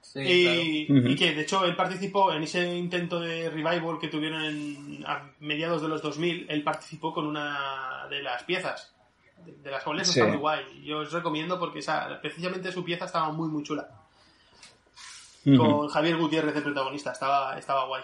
Sí, 0.00 0.20
y, 0.20 0.86
claro. 0.86 1.08
Y 1.10 1.16
que, 1.16 1.34
de 1.34 1.42
hecho, 1.42 1.64
él 1.64 1.74
participó 1.74 2.32
en 2.32 2.42
ese 2.42 2.76
intento 2.76 3.20
de 3.20 3.48
revival 3.50 3.98
que 4.00 4.08
tuvieron 4.08 4.44
en, 4.44 5.04
a 5.06 5.30
mediados 5.40 5.82
de 5.82 5.88
los 5.88 6.02
2000. 6.02 6.46
Él 6.48 6.62
participó 6.62 7.12
con 7.12 7.26
una 7.26 8.06
de 8.10 8.22
las 8.22 8.44
piezas, 8.44 8.94
de, 9.44 9.52
de 9.62 9.70
las 9.70 9.82
cuales 9.84 10.08
Sí. 10.08 10.18
está 10.18 10.30
muy 10.30 10.38
guay. 10.38 10.82
Yo 10.84 10.98
os 10.98 11.12
recomiendo 11.12 11.58
porque 11.58 11.78
esa, 11.80 12.20
precisamente 12.20 12.72
su 12.72 12.84
pieza 12.84 13.04
estaba 13.06 13.30
muy, 13.32 13.48
muy 13.48 13.62
chula. 13.62 13.88
Con 15.44 15.88
Javier 15.88 16.16
Gutiérrez 16.16 16.54
de 16.54 16.62
protagonista, 16.62 17.12
estaba, 17.12 17.58
estaba 17.58 17.84
guay. 17.86 18.02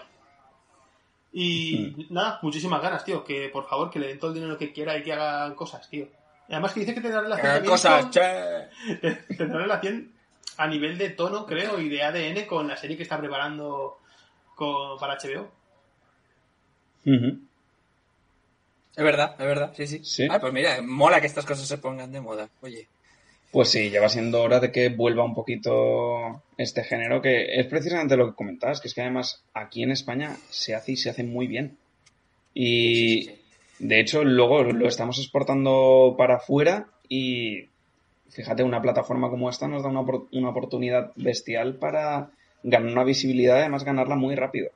Y 1.33 2.07
nada, 2.11 2.39
muchísimas 2.43 2.81
ganas, 2.81 3.03
tío. 3.03 3.23
Que 3.23 3.49
por 3.49 3.65
favor, 3.67 3.89
que 3.89 3.99
le 3.99 4.07
den 4.09 4.19
todo 4.19 4.29
el 4.31 4.35
dinero 4.35 4.57
que 4.57 4.71
quiera 4.71 4.95
y 4.97 5.01
que 5.03 5.13
hagan 5.13 5.55
cosas, 5.55 5.89
tío. 5.89 6.07
Además 6.49 6.73
que 6.73 6.81
dice 6.81 6.93
que 6.93 7.01
tendrá 7.01 7.21
relación 7.21 7.65
cosas, 7.65 8.01
con- 8.03 8.11
che. 8.11 8.67
tendrá 9.37 9.59
relación 9.59 10.11
a 10.57 10.67
nivel 10.67 10.97
de 10.97 11.09
tono, 11.11 11.45
creo, 11.45 11.79
y 11.79 11.87
de 11.89 12.03
ADN 12.03 12.45
con 12.45 12.67
la 12.67 12.75
serie 12.77 12.97
que 12.97 13.03
está 13.03 13.17
preparando 13.17 13.97
con- 14.53 14.99
para 14.99 15.17
HBO. 15.17 15.49
Es 19.01 19.05
verdad, 19.05 19.31
es 19.39 19.45
verdad, 19.47 19.73
sí, 19.75 19.87
sí. 19.87 19.99
Sí. 20.03 20.27
Ah, 20.29 20.39
pues 20.39 20.53
mira, 20.53 20.79
mola 20.83 21.19
que 21.19 21.25
estas 21.25 21.43
cosas 21.43 21.67
se 21.67 21.79
pongan 21.79 22.11
de 22.11 22.21
moda. 22.21 22.47
Oye, 22.61 22.87
Pues 23.51 23.69
sí, 23.69 23.89
ya 23.89 23.99
va 23.99 24.09
siendo 24.09 24.43
hora 24.43 24.59
de 24.59 24.71
que 24.71 24.89
vuelva 24.89 25.23
un 25.23 25.33
poquito 25.33 26.43
este 26.55 26.83
género, 26.83 27.19
que 27.19 27.59
es 27.59 27.65
precisamente 27.65 28.15
lo 28.15 28.27
que 28.29 28.35
comentabas, 28.35 28.79
que 28.79 28.87
es 28.89 28.93
que 28.93 29.01
además 29.01 29.41
aquí 29.55 29.81
en 29.81 29.89
España 29.89 30.37
se 30.51 30.75
hace 30.75 30.91
y 30.91 30.97
se 30.97 31.09
hace 31.09 31.23
muy 31.23 31.47
bien. 31.47 31.77
Y 32.53 32.93
Sí, 32.93 33.21
sí, 33.23 33.41
sí. 33.79 33.87
de 33.87 33.99
hecho 33.99 34.23
luego 34.23 34.63
lo 34.63 34.87
estamos 34.87 35.17
exportando 35.17 36.13
para 36.15 36.35
afuera 36.35 36.85
y 37.09 37.65
fíjate, 38.29 38.61
una 38.61 38.83
plataforma 38.83 39.31
como 39.31 39.49
esta 39.49 39.67
nos 39.67 39.81
da 39.81 39.89
una, 39.89 40.01
una 40.31 40.49
oportunidad 40.49 41.11
bestial 41.15 41.75
para 41.77 42.29
ganar 42.61 42.91
una 42.91 43.03
visibilidad 43.03 43.55
y 43.57 43.61
además 43.61 43.83
ganarla 43.83 44.15
muy 44.15 44.35
rápido. 44.35 44.69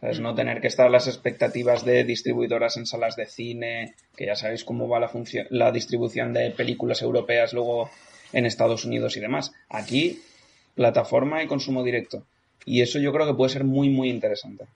No 0.00 0.34
tener 0.34 0.60
que 0.60 0.68
estar 0.68 0.90
las 0.90 1.08
expectativas 1.08 1.84
de 1.84 2.04
distribuidoras 2.04 2.76
en 2.76 2.86
salas 2.86 3.16
de 3.16 3.26
cine, 3.26 3.94
que 4.16 4.26
ya 4.26 4.36
sabéis 4.36 4.64
cómo 4.64 4.88
va 4.88 5.00
la, 5.00 5.10
la 5.50 5.72
distribución 5.72 6.32
de 6.32 6.52
películas 6.52 7.02
europeas 7.02 7.52
luego 7.52 7.90
en 8.32 8.46
Estados 8.46 8.84
Unidos 8.84 9.16
y 9.16 9.20
demás. 9.20 9.52
Aquí, 9.68 10.22
plataforma 10.74 11.42
y 11.42 11.48
consumo 11.48 11.82
directo. 11.82 12.24
Y 12.64 12.82
eso 12.82 12.98
yo 13.00 13.12
creo 13.12 13.26
que 13.26 13.34
puede 13.34 13.52
ser 13.52 13.64
muy, 13.64 13.88
muy 13.88 14.08
interesante. 14.10 14.66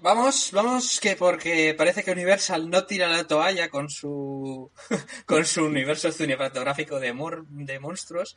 Vamos, 0.00 0.50
vamos, 0.52 1.00
que 1.00 1.16
porque 1.16 1.74
parece 1.76 2.04
que 2.04 2.12
Universal 2.12 2.70
no 2.70 2.84
tira 2.84 3.08
la 3.08 3.26
toalla 3.26 3.68
con 3.68 3.90
su 3.90 4.70
con 5.26 5.44
su 5.44 5.64
universo 5.64 6.12
cinematográfico 6.12 7.00
de, 7.00 7.12
de 7.50 7.80
monstruos 7.80 8.36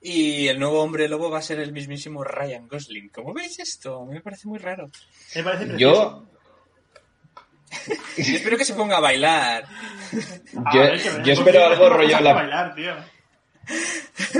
y 0.00 0.48
el 0.48 0.58
nuevo 0.58 0.82
hombre 0.82 1.08
lobo 1.08 1.30
va 1.30 1.38
a 1.38 1.42
ser 1.42 1.58
el 1.60 1.72
mismísimo 1.72 2.24
Ryan 2.24 2.68
Gosling. 2.68 3.08
¿Cómo 3.10 3.34
veis 3.34 3.58
esto? 3.58 4.04
Me 4.06 4.20
parece 4.20 4.48
muy 4.48 4.58
raro. 4.58 4.90
Me 5.34 5.42
parece 5.42 5.78
Yo 5.78 6.24
espero 8.16 8.56
que 8.56 8.64
se 8.64 8.74
ponga 8.74 8.98
a 8.98 9.00
bailar. 9.00 9.64
Yo, 10.72 10.84
yo 11.24 11.32
espero 11.32 11.66
algo 11.66 11.88
rollo 11.88 12.20
la... 12.20 12.32
bailar, 12.32 12.74
tío. 12.74 12.94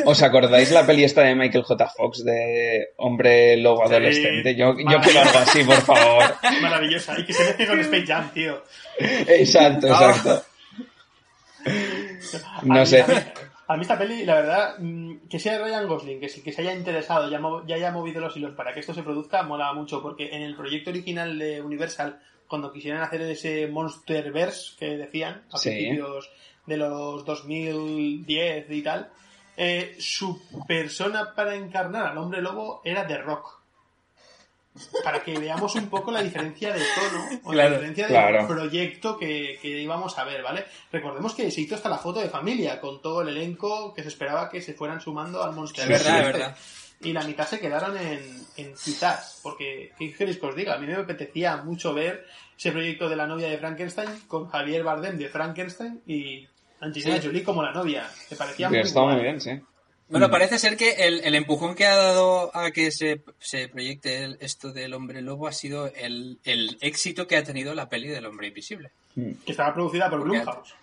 ¿Os 0.07 0.23
acordáis 0.23 0.71
la 0.71 0.87
peli 0.87 1.05
esta 1.05 1.23
de 1.23 1.35
Michael 1.35 1.65
J. 1.65 1.87
Fox 1.89 2.25
de 2.25 2.95
hombre 2.97 3.57
lobo 3.59 3.85
adolescente? 3.85 4.57
Yo, 4.57 4.75
yo 4.79 5.01
quiero 5.01 5.21
algo 5.21 5.39
así, 5.39 5.65
por 5.65 5.83
favor. 5.83 6.25
Maravillosa. 6.63 7.19
Y 7.19 7.25
que 7.25 7.35
se 7.35 7.45
mezcle 7.45 7.67
con 7.67 7.81
Space 7.81 8.07
Jam, 8.07 8.31
tío. 8.33 8.65
Exacto, 8.99 9.87
exacto. 9.87 10.45
No 12.63 12.87
sé. 12.87 13.05
A 13.71 13.77
mí 13.77 13.83
esta 13.83 13.99
peli, 13.99 14.25
la 14.25 14.35
verdad, 14.35 14.79
mm, 14.79 15.29
que 15.29 15.39
sea 15.39 15.59
Ryan 15.59 15.87
Gosling, 15.87 16.21
que, 16.21 16.27
que 16.27 16.53
se 16.53 16.63
haya 16.63 16.73
interesado, 16.73 17.29
ya, 17.31 17.39
ya 17.67 17.77
haya 17.77 17.93
movido 17.93 18.19
los 18.19 18.35
hilos 18.35 18.55
para 18.55 18.73
que 18.73 18.81
esto 18.81 18.95
se 18.95 19.03
produzca, 19.03 19.43
mola 19.43 19.75
mucho, 19.75 20.01
porque 20.01 20.35
en 20.35 20.41
el 20.41 20.57
proyecto 20.57 20.89
original 20.89 21.39
de 21.39 21.61
Universal, 21.61 22.19
cuando 22.49 22.73
quisieran 22.73 23.03
hacer 23.03 23.21
ese 23.21 23.67
Monsterverse 23.67 24.75
que 24.79 24.97
decían 24.97 25.43
a 25.53 25.59
principios 25.59 26.31
de 26.65 26.77
los 26.79 27.27
2010 27.27 28.71
y 28.71 28.83
tal, 28.83 29.11
eh, 29.59 29.97
su 29.99 30.41
persona 30.67 31.35
para 31.35 31.55
encarnar 31.55 32.07
al 32.07 32.19
hombre 32.19 32.41
lobo 32.41 32.81
era 32.85 33.07
The 33.07 33.19
Rock. 33.19 33.58
Para 35.03 35.23
que 35.23 35.39
veamos 35.39 35.75
un 35.75 35.89
poco 35.89 36.11
la 36.11 36.23
diferencia 36.23 36.73
de 36.73 36.81
tono 36.81 37.41
o 37.45 37.53
la 37.53 37.71
diferencia 37.71 38.09
del 38.09 38.47
proyecto 38.47 39.17
que, 39.17 39.59
íbamos 39.63 40.19
a 40.19 40.25
ver, 40.25 40.43
¿vale? 40.43 40.65
Recordemos 40.93 41.35
que 41.35 41.51
se 41.51 41.61
hizo 41.61 41.75
hasta 41.75 41.89
la 41.89 41.99
foto 41.99 42.21
de 42.21 42.29
familia 42.29 42.81
con 42.81 43.01
todo 43.03 43.23
el 43.23 43.29
elenco 43.29 43.95
que 43.95 44.03
se 44.03 44.09
esperaba 44.09 44.49
que 44.49 44.61
se 44.61 44.75
fueran 44.75 45.01
sumando 45.01 45.43
al 45.43 45.55
Monster. 45.55 45.89
verdad, 45.89 46.57
Y 47.01 47.13
la 47.13 47.23
mitad 47.23 47.47
se 47.47 47.61
quedaron 47.61 47.97
en, 47.97 48.21
en 48.57 48.75
quizás, 48.75 49.41
porque, 49.43 49.93
¿qué 49.99 50.13
queréis 50.13 50.39
que 50.39 50.47
os 50.47 50.57
diga? 50.57 50.75
A 50.75 50.79
mí 50.79 50.87
me 50.87 50.95
apetecía 50.95 51.57
mucho 51.59 51.95
ver 51.95 52.27
ese 52.59 52.73
proyecto 52.73 53.09
de 53.09 53.17
la 53.17 53.27
novia 53.27 53.49
de 53.49 53.59
Frankenstein 53.59 54.09
con 54.27 54.49
Javier 54.49 54.83
Bardem 54.83 55.17
de 55.17 55.29
Frankenstein 55.29 56.03
y 56.07 56.47
Angelina 56.81 57.21
Jolie 57.23 57.45
como 57.45 57.63
la 57.63 57.73
novia. 57.73 58.09
Te 58.29 58.37
parecía 58.37 58.69
muy, 58.69 58.83
muy 58.83 59.23
bien, 59.23 59.41
sí. 59.41 59.61
Bueno, 60.09 60.31
parece 60.31 60.59
ser 60.59 60.77
que 60.77 60.93
el, 60.93 61.35
empujón 61.35 61.75
que 61.75 61.85
ha 61.85 61.97
dado 61.97 62.51
a 62.57 62.71
que 62.71 62.91
se, 62.91 63.21
se 63.39 63.69
proyecte 63.69 64.37
esto 64.41 64.73
del 64.73 64.95
hombre 64.95 65.21
lobo 65.21 65.47
ha 65.47 65.53
sido 65.53 65.93
el, 65.95 66.39
éxito 66.81 67.27
que 67.27 67.37
ha 67.37 67.45
tenido 67.45 67.75
la 67.75 67.89
peli 67.89 68.09
del 68.09 68.27
hombre 68.27 68.49
invisible. 68.49 68.91
Hmm. 69.15 69.33
Que 69.45 69.53
estaba 69.53 69.75
producida 69.75 70.09
por 70.09 70.23
Blumhouse. 70.23 70.75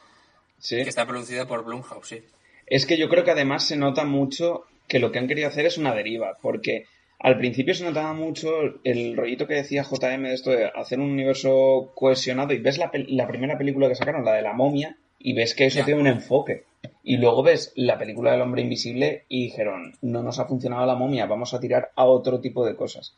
Sí. 0.59 0.78
Que 0.78 0.89
está 0.89 1.05
producida 1.05 1.47
por 1.47 1.63
Blumhouse, 1.65 2.07
sí. 2.07 2.21
Es 2.67 2.86
que 2.86 2.97
yo 2.97 3.09
creo 3.09 3.23
que 3.23 3.32
además 3.32 3.67
se 3.67 3.78
nota 3.78 4.05
mucho 4.05 4.65
que 4.88 4.99
lo 4.99 5.11
que 5.11 5.19
han 5.19 5.28
querido 5.28 5.47
hacer 5.47 5.65
es 5.65 5.78
una 5.78 5.93
deriva, 5.93 6.38
porque 6.41 6.86
al 7.19 7.38
principio 7.38 7.73
se 7.73 7.84
notaba 7.84 8.13
mucho 8.13 8.51
el 8.84 9.15
rollito 9.15 9.47
que 9.47 9.55
decía 9.55 9.84
JM 9.84 10.23
de 10.23 10.34
esto 10.34 10.51
de 10.51 10.65
hacer 10.65 10.99
un 10.99 11.09
universo 11.09 11.91
cohesionado 11.95 12.53
y 12.53 12.59
ves 12.59 12.78
la, 12.78 12.91
la 12.93 13.28
primera 13.28 13.57
película 13.57 13.88
que 13.88 13.95
sacaron, 13.95 14.26
la 14.26 14.34
de 14.34 14.41
la 14.41 14.53
momia, 14.53 14.97
y 15.19 15.34
ves 15.34 15.55
que 15.55 15.65
eso 15.65 15.84
tiene 15.84 16.01
un 16.01 16.07
enfoque. 16.07 16.65
Y 17.08 17.18
luego 17.18 17.43
ves 17.43 17.72
la 17.76 17.99
película 17.99 18.32
del 18.32 18.41
hombre 18.41 18.64
invisible 18.64 19.26
y 19.30 19.43
dijeron, 19.43 19.93
no 20.01 20.24
nos 20.24 20.39
ha 20.39 20.45
funcionado 20.45 20.88
la 20.88 20.95
momia, 20.95 21.28
vamos 21.28 21.53
a 21.53 21.60
tirar 21.60 21.91
a 21.95 22.06
otro 22.06 22.39
tipo 22.39 22.66
de 22.66 22.76
cosas. 22.76 23.16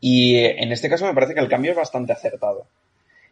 Y 0.00 0.38
eh, 0.38 0.60
en 0.60 0.72
este 0.72 0.90
caso 0.90 1.06
me 1.06 1.14
parece 1.14 1.32
que 1.32 1.38
el 1.38 1.48
cambio 1.48 1.70
es 1.70 1.76
bastante 1.76 2.12
acertado. 2.12 2.66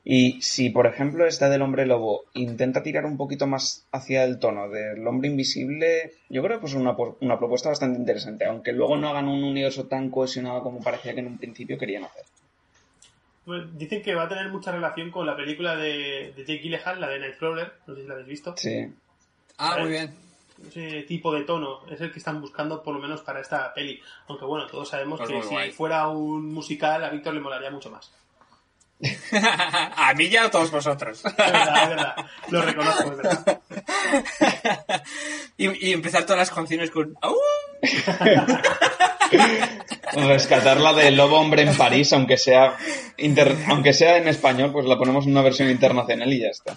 Y 0.04 0.40
si, 0.42 0.70
por 0.70 0.86
ejemplo, 0.86 1.26
esta 1.26 1.50
del 1.50 1.62
hombre 1.62 1.86
lobo 1.86 2.22
intenta 2.34 2.84
tirar 2.84 3.04
un 3.04 3.16
poquito 3.16 3.48
más 3.48 3.84
hacia 3.90 4.22
el 4.22 4.38
tono 4.38 4.68
del 4.68 5.04
hombre 5.08 5.28
invisible, 5.28 6.12
yo 6.28 6.40
creo 6.44 6.60
que 6.60 6.66
es 6.66 6.74
una, 6.74 6.94
una 7.20 7.38
propuesta 7.40 7.68
bastante 7.68 7.98
interesante, 7.98 8.44
aunque 8.44 8.72
luego 8.72 8.96
no 8.96 9.08
hagan 9.08 9.26
un 9.26 9.42
universo 9.42 9.88
tan 9.88 10.08
cohesionado 10.08 10.62
como 10.62 10.80
parecía 10.80 11.14
que 11.14 11.20
en 11.20 11.26
un 11.26 11.38
principio 11.38 11.76
querían 11.76 12.04
hacer. 12.04 12.22
Pues 13.44 13.76
dicen 13.76 14.02
que 14.02 14.14
va 14.14 14.22
a 14.22 14.28
tener 14.28 14.50
mucha 14.50 14.70
relación 14.70 15.10
con 15.10 15.26
la 15.26 15.36
película 15.36 15.74
de, 15.74 16.32
de 16.36 16.44
Jake 16.44 16.60
Gyllenhaal, 16.62 17.00
la 17.00 17.08
de 17.08 17.18
Nightcrawler, 17.18 17.72
no 17.88 17.96
sé 17.96 18.02
si 18.02 18.06
la 18.06 18.14
habéis 18.14 18.28
visto. 18.28 18.54
Sí. 18.56 18.86
Ah, 19.60 19.76
muy 19.78 19.90
bien. 19.90 20.14
Ese 20.66 21.02
tipo 21.02 21.32
de 21.32 21.44
tono 21.44 21.80
es 21.90 22.00
el 22.00 22.10
que 22.10 22.18
están 22.18 22.40
buscando 22.40 22.82
por 22.82 22.94
lo 22.94 23.00
menos 23.00 23.20
para 23.20 23.40
esta 23.40 23.72
peli. 23.74 24.00
Aunque 24.28 24.46
bueno, 24.46 24.66
todos 24.66 24.88
sabemos 24.88 25.20
pues 25.20 25.30
que 25.30 25.42
si 25.42 25.70
fuera 25.72 26.08
un 26.08 26.52
musical 26.52 27.04
a 27.04 27.10
Víctor 27.10 27.34
le 27.34 27.40
molaría 27.40 27.70
mucho 27.70 27.90
más. 27.90 28.10
a 29.32 30.12
mí 30.14 30.28
ya 30.28 30.44
a 30.44 30.50
todos 30.50 30.70
vosotros. 30.70 31.24
es 31.24 31.36
verdad, 31.36 31.82
es 31.82 31.88
verdad. 31.88 32.14
Lo 32.48 32.62
reconozco, 32.62 33.12
es 33.12 33.16
verdad. 33.16 33.60
y, 35.56 35.92
empezar 35.92 36.24
todas 36.24 36.38
las 36.38 36.50
canciones 36.50 36.90
con... 36.90 37.16
Rescatar 40.12 40.80
la 40.80 40.92
de 40.92 41.12
Lobo 41.12 41.38
Hombre 41.38 41.62
en 41.62 41.76
París, 41.76 42.12
aunque 42.12 42.36
sea, 42.36 42.76
aunque 43.68 43.92
sea 43.92 44.16
en 44.16 44.26
español, 44.28 44.72
pues 44.72 44.86
la 44.86 44.98
ponemos 44.98 45.24
en 45.24 45.32
una 45.32 45.42
versión 45.42 45.70
internacional 45.70 46.32
y 46.32 46.40
ya 46.40 46.48
está. 46.48 46.76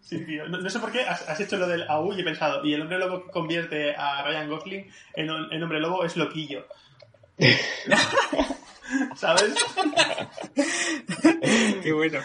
Sí, 0.00 0.24
tío. 0.24 0.48
No, 0.48 0.68
sé 0.68 0.78
por 0.78 0.92
qué 0.92 1.02
has, 1.02 1.40
hecho 1.40 1.56
lo 1.56 1.66
del 1.66 1.88
AU 1.88 2.12
y 2.12 2.20
he 2.20 2.24
pensado, 2.24 2.64
y 2.64 2.74
el 2.74 2.82
hombre 2.82 2.98
lobo 2.98 3.24
que 3.24 3.30
convierte 3.30 3.94
a 3.96 4.22
Ryan 4.22 4.48
Gosling 4.48 4.90
en, 5.14 5.30
en 5.50 5.62
hombre 5.62 5.80
lobo 5.80 6.04
es 6.04 6.16
loquillo. 6.16 6.66
¿Sabes? 9.16 9.54
Qué 11.82 11.92
bueno. 11.92 12.20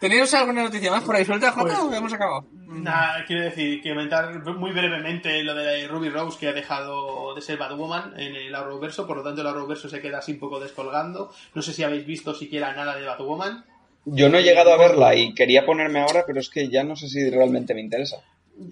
¿Tenéis 0.00 0.34
alguna 0.34 0.64
noticia 0.64 0.90
más 0.90 1.04
por 1.04 1.16
ahí 1.16 1.24
suelta, 1.24 1.52
Jota, 1.52 1.76
pues, 1.76 1.78
o 1.78 1.94
hemos 1.94 2.12
acabado? 2.12 2.46
Nada, 2.52 3.24
quiero 3.26 3.44
decir, 3.44 3.80
que 3.80 3.90
comentar 3.90 4.44
muy 4.54 4.72
brevemente 4.72 5.42
lo 5.42 5.54
de 5.54 5.88
Ruby 5.88 6.10
Rose, 6.10 6.38
que 6.38 6.48
ha 6.48 6.52
dejado 6.52 7.34
de 7.34 7.40
ser 7.40 7.56
Batwoman 7.56 8.12
en 8.18 8.34
el 8.34 8.54
Arrowverso, 8.54 9.06
por 9.06 9.16
lo 9.16 9.22
tanto 9.22 9.40
el 9.40 9.46
Arrowverso 9.46 9.88
se 9.88 10.02
queda 10.02 10.18
así 10.18 10.32
un 10.32 10.40
poco 10.40 10.60
descolgando. 10.60 11.32
No 11.54 11.62
sé 11.62 11.72
si 11.72 11.84
habéis 11.84 12.04
visto 12.04 12.34
siquiera 12.34 12.74
nada 12.74 12.96
de 12.96 13.06
Batwoman. 13.06 13.64
Yo 14.06 14.28
no 14.28 14.38
he 14.38 14.42
llegado 14.42 14.72
a 14.72 14.78
verla 14.78 15.14
y 15.14 15.34
quería 15.34 15.64
ponerme 15.64 16.00
ahora, 16.00 16.24
pero 16.26 16.40
es 16.40 16.50
que 16.50 16.68
ya 16.68 16.84
no 16.84 16.96
sé 16.96 17.08
si 17.08 17.30
realmente 17.30 17.74
me 17.74 17.80
interesa. 17.80 18.22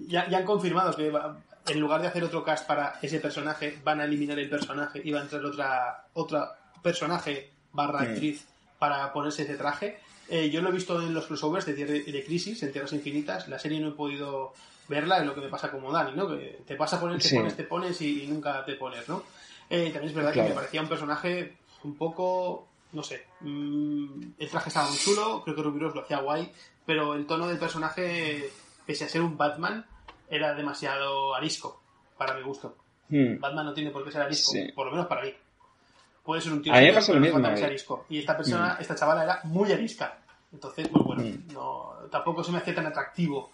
Ya, 0.07 0.29
ya 0.29 0.39
han 0.39 0.45
confirmado 0.45 0.95
que 0.95 1.11
en 1.67 1.79
lugar 1.79 2.01
de 2.01 2.07
hacer 2.07 2.23
otro 2.23 2.43
cast 2.43 2.67
para 2.67 2.99
ese 3.01 3.19
personaje, 3.19 3.77
van 3.83 4.01
a 4.01 4.05
eliminar 4.05 4.37
el 4.37 4.49
personaje 4.49 5.01
y 5.03 5.11
va 5.11 5.19
a 5.19 5.23
entrar 5.23 5.43
otra, 5.45 6.05
otra 6.13 6.51
personaje 6.81 7.51
barra 7.71 7.99
mm. 7.99 8.11
actriz 8.11 8.45
para 8.77 9.11
ponerse 9.13 9.43
ese 9.43 9.55
traje. 9.55 9.97
Eh, 10.29 10.49
yo 10.49 10.61
lo 10.61 10.69
he 10.69 10.73
visto 10.73 11.01
en 11.01 11.13
los 11.13 11.25
crossovers 11.25 11.65
de, 11.65 11.73
de 11.73 12.23
Crisis, 12.25 12.63
en 12.63 12.71
Tierras 12.71 12.93
Infinitas. 12.93 13.47
La 13.47 13.59
serie 13.59 13.79
no 13.79 13.89
he 13.89 13.91
podido 13.91 14.53
verla, 14.87 15.19
es 15.19 15.25
lo 15.25 15.33
que 15.33 15.41
me 15.41 15.49
pasa 15.49 15.71
como 15.71 15.91
Dani, 15.91 16.15
¿no? 16.15 16.27
Que 16.27 16.59
te 16.65 16.75
pasa 16.75 16.99
poner, 16.99 17.21
te 17.21 17.35
pones, 17.35 17.55
te 17.55 17.63
pones 17.63 18.01
y, 18.01 18.27
nunca 18.27 18.63
te 18.65 18.75
pones, 18.75 19.07
¿no? 19.07 19.23
Eh, 19.69 19.89
también 19.91 20.09
es 20.09 20.13
verdad 20.13 20.33
que 20.33 20.43
me 20.43 20.51
parecía 20.51 20.81
un 20.81 20.89
personaje 20.89 21.53
un 21.83 21.95
poco, 21.95 22.67
no 22.93 23.03
sé, 23.03 23.25
mm, 23.41 24.33
el 24.37 24.49
traje 24.49 24.69
estaba 24.69 24.87
muy 24.87 24.97
chulo, 24.97 25.41
creo 25.43 25.55
que 25.55 25.61
Rubiros 25.61 25.95
lo 25.95 26.01
hacía 26.01 26.19
guay, 26.19 26.51
pero 26.85 27.15
el 27.15 27.25
tono 27.25 27.47
del 27.47 27.57
personaje, 27.57 28.49
pese 28.85 29.05
a 29.05 29.09
ser 29.09 29.21
un 29.21 29.37
Batman, 29.37 29.85
era 30.29 30.53
demasiado 30.53 31.35
arisco, 31.35 31.81
para 32.17 32.33
mi 32.35 32.43
gusto. 32.43 32.77
Hmm. 33.09 33.39
Batman 33.39 33.65
no 33.65 33.73
tiene 33.73 33.91
por 33.91 34.03
qué 34.03 34.11
ser 34.11 34.21
arisco, 34.21 34.53
por 34.75 34.85
lo 34.85 34.91
menos 34.91 35.07
para 35.07 35.23
mí 35.23 35.33
puede 36.23 36.41
ser 36.41 36.53
un 36.53 36.61
tío 36.61 36.73
a 36.73 36.79
mí 36.79 36.85
me 36.85 36.93
pasa 36.93 37.13
lo 37.13 37.19
mismo 37.19 37.45
arisco. 37.45 38.05
y 38.09 38.19
esta 38.19 38.35
persona 38.35 38.75
mm. 38.75 38.81
esta 38.81 38.95
chavala 38.95 39.23
era 39.23 39.41
muy 39.43 39.71
arisca 39.71 40.19
entonces 40.51 40.87
pues 40.87 41.03
bueno 41.03 41.23
mm. 41.23 41.53
no, 41.53 41.93
tampoco 42.09 42.43
se 42.43 42.51
me 42.51 42.59
hacía 42.59 42.73
tan 42.73 42.85
atractivo 42.85 43.51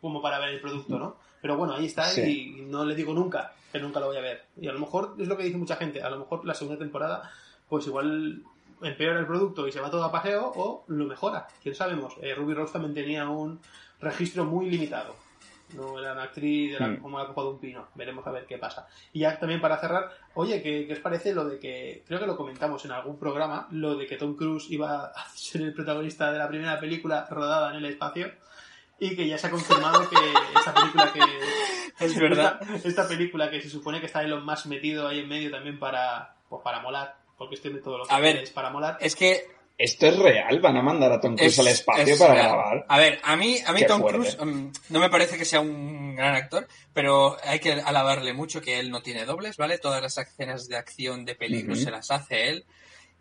como 0.00 0.22
para 0.22 0.38
ver 0.38 0.50
el 0.50 0.60
producto 0.60 0.98
no 0.98 1.16
pero 1.42 1.56
bueno 1.56 1.74
ahí 1.74 1.86
está 1.86 2.08
y 2.20 2.64
no 2.68 2.84
le 2.84 2.94
digo 2.94 3.12
nunca 3.12 3.52
que 3.72 3.80
nunca 3.80 4.00
lo 4.00 4.06
voy 4.06 4.16
a 4.16 4.20
ver 4.20 4.44
y 4.56 4.68
a 4.68 4.72
lo 4.72 4.78
mejor 4.78 5.16
es 5.18 5.26
lo 5.26 5.36
que 5.36 5.44
dice 5.44 5.58
mucha 5.58 5.76
gente 5.76 6.00
a 6.02 6.10
lo 6.10 6.20
mejor 6.20 6.44
la 6.44 6.54
segunda 6.54 6.78
temporada 6.78 7.30
pues 7.68 7.86
igual 7.86 8.42
empeora 8.82 9.20
el 9.20 9.26
producto 9.26 9.66
y 9.66 9.72
se 9.72 9.80
va 9.80 9.90
todo 9.90 10.04
a 10.04 10.12
paseo 10.12 10.52
o 10.54 10.84
lo 10.88 11.06
mejora 11.06 11.46
quién 11.62 11.74
sabemos 11.74 12.14
eh, 12.20 12.34
Ruby 12.34 12.54
Rose 12.54 12.72
también 12.72 12.94
tenía 12.94 13.28
un 13.28 13.60
registro 14.00 14.44
muy 14.44 14.68
limitado 14.68 15.14
no 15.74 15.98
era 15.98 16.12
una 16.12 16.24
actriz 16.24 16.72
de 16.72 16.80
la, 16.80 16.88
hmm. 16.88 16.96
como 16.98 17.18
la 17.18 17.26
copa 17.26 17.42
de 17.42 17.48
un 17.48 17.58
pino. 17.58 17.88
Veremos 17.94 18.26
a 18.26 18.30
ver 18.30 18.46
qué 18.46 18.58
pasa. 18.58 18.86
Y 19.12 19.20
ya 19.20 19.38
también 19.38 19.60
para 19.60 19.78
cerrar, 19.78 20.10
oye, 20.34 20.62
¿qué, 20.62 20.88
os 20.92 21.00
parece 21.00 21.34
lo 21.34 21.44
de 21.44 21.58
que, 21.58 22.04
creo 22.06 22.20
que 22.20 22.26
lo 22.26 22.36
comentamos 22.36 22.84
en 22.84 22.92
algún 22.92 23.18
programa, 23.18 23.66
lo 23.70 23.96
de 23.96 24.06
que 24.06 24.16
Tom 24.16 24.36
Cruise 24.36 24.70
iba 24.70 25.06
a 25.06 25.28
ser 25.34 25.62
el 25.62 25.74
protagonista 25.74 26.30
de 26.32 26.38
la 26.38 26.48
primera 26.48 26.78
película 26.78 27.26
rodada 27.30 27.70
en 27.70 27.76
el 27.76 27.86
espacio? 27.86 28.32
Y 28.98 29.14
que 29.14 29.28
ya 29.28 29.36
se 29.36 29.48
ha 29.48 29.50
confirmado 29.50 30.08
que 30.08 30.16
esta 30.56 30.72
película 30.72 31.12
que... 31.12 31.20
Es 31.98 32.18
verdad. 32.18 32.60
Esta, 32.84 33.08
película 33.08 33.50
que 33.50 33.62
se 33.62 33.70
supone 33.70 34.00
que 34.00 34.06
está 34.06 34.22
lo 34.24 34.42
más 34.42 34.66
metido 34.66 35.08
ahí 35.08 35.20
en 35.20 35.28
medio 35.28 35.50
también 35.50 35.78
para, 35.78 36.36
pues 36.50 36.60
para 36.62 36.80
molar, 36.80 37.16
porque 37.36 37.54
este 37.56 37.70
método 37.70 37.98
lo 37.98 38.04
que 38.06 38.14
a 38.14 38.18
ver, 38.20 38.36
es 38.38 38.50
para 38.50 38.70
molar. 38.70 38.96
Es 39.00 39.14
que 39.16 39.44
esto 39.78 40.06
es 40.06 40.18
real, 40.18 40.58
van 40.60 40.76
a 40.78 40.82
mandar 40.82 41.12
a 41.12 41.20
Tom 41.20 41.36
Cruise 41.36 41.58
al 41.58 41.66
espacio 41.68 42.16
para 42.18 42.34
grabar. 42.34 42.86
A 42.88 42.98
ver, 42.98 43.18
a 43.22 43.36
mí, 43.36 43.58
a 43.66 43.72
mí 43.72 43.80
Tom 43.86 44.02
Cruise 44.02 44.38
mm, 44.40 44.68
no 44.88 45.00
me 45.00 45.10
parece 45.10 45.36
que 45.36 45.44
sea 45.44 45.60
un 45.60 46.16
gran 46.16 46.34
actor, 46.34 46.66
pero 46.94 47.36
hay 47.44 47.58
que 47.58 47.72
alabarle 47.72 48.32
mucho 48.32 48.62
que 48.62 48.78
él 48.80 48.90
no 48.90 49.02
tiene 49.02 49.26
dobles, 49.26 49.58
¿vale? 49.58 49.76
Todas 49.78 50.00
las 50.00 50.16
escenas 50.16 50.66
de 50.68 50.76
acción 50.76 51.24
de 51.26 51.34
peligro 51.34 51.74
se 51.76 51.90
las 51.90 52.10
hace 52.10 52.48
él. 52.48 52.64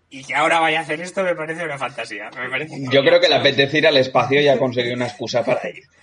y 0.10 0.24
que 0.24 0.34
ahora 0.36 0.60
vaya 0.62 0.80
a 0.80 0.82
hacer 0.84 1.02
esto 1.02 1.24
me 1.24 1.36
parece 1.36 1.66
una 1.66 1.78
fantasía. 1.78 2.30
Me 2.38 2.48
parece 2.50 2.76
Yo 2.90 3.02
creo 3.02 3.20
que 3.20 3.28
le 3.28 3.36
apetece 3.36 3.80
ir 3.80 3.88
al 3.88 3.98
espacio 3.98 4.40
y 4.40 4.48
ha 4.48 4.58
conseguido 4.58 4.96
una 4.96 5.08
excusa 5.08 5.44
para 5.44 5.68
ir. 5.70 5.84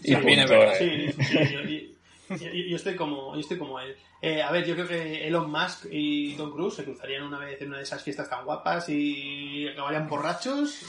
Y 0.00 0.12
También 0.12 0.38
es 0.40 0.48
verdad. 0.50 0.74
Sí, 0.78 1.08
sí, 1.12 1.34
yo, 1.34 1.60
yo- 1.62 2.36
yo- 2.36 2.52
yo 2.52 2.76
estoy 2.76 2.94
como, 2.94 3.34
yo 3.34 3.40
estoy 3.40 3.58
como 3.58 3.80
él. 3.80 3.96
Eh, 4.20 4.42
a 4.42 4.50
ver, 4.50 4.64
yo 4.66 4.74
creo 4.74 4.88
que 4.88 5.26
Elon 5.28 5.50
Musk 5.50 5.86
y 5.90 6.34
Tom 6.34 6.50
Cruise 6.52 6.74
se 6.74 6.84
cruzarían 6.84 7.22
una 7.22 7.38
vez 7.38 7.60
en 7.62 7.68
una 7.68 7.76
de 7.78 7.84
esas 7.84 8.02
fiestas 8.02 8.28
tan 8.28 8.44
guapas 8.44 8.88
y 8.88 9.68
acabarían 9.68 10.08
borrachos. 10.08 10.80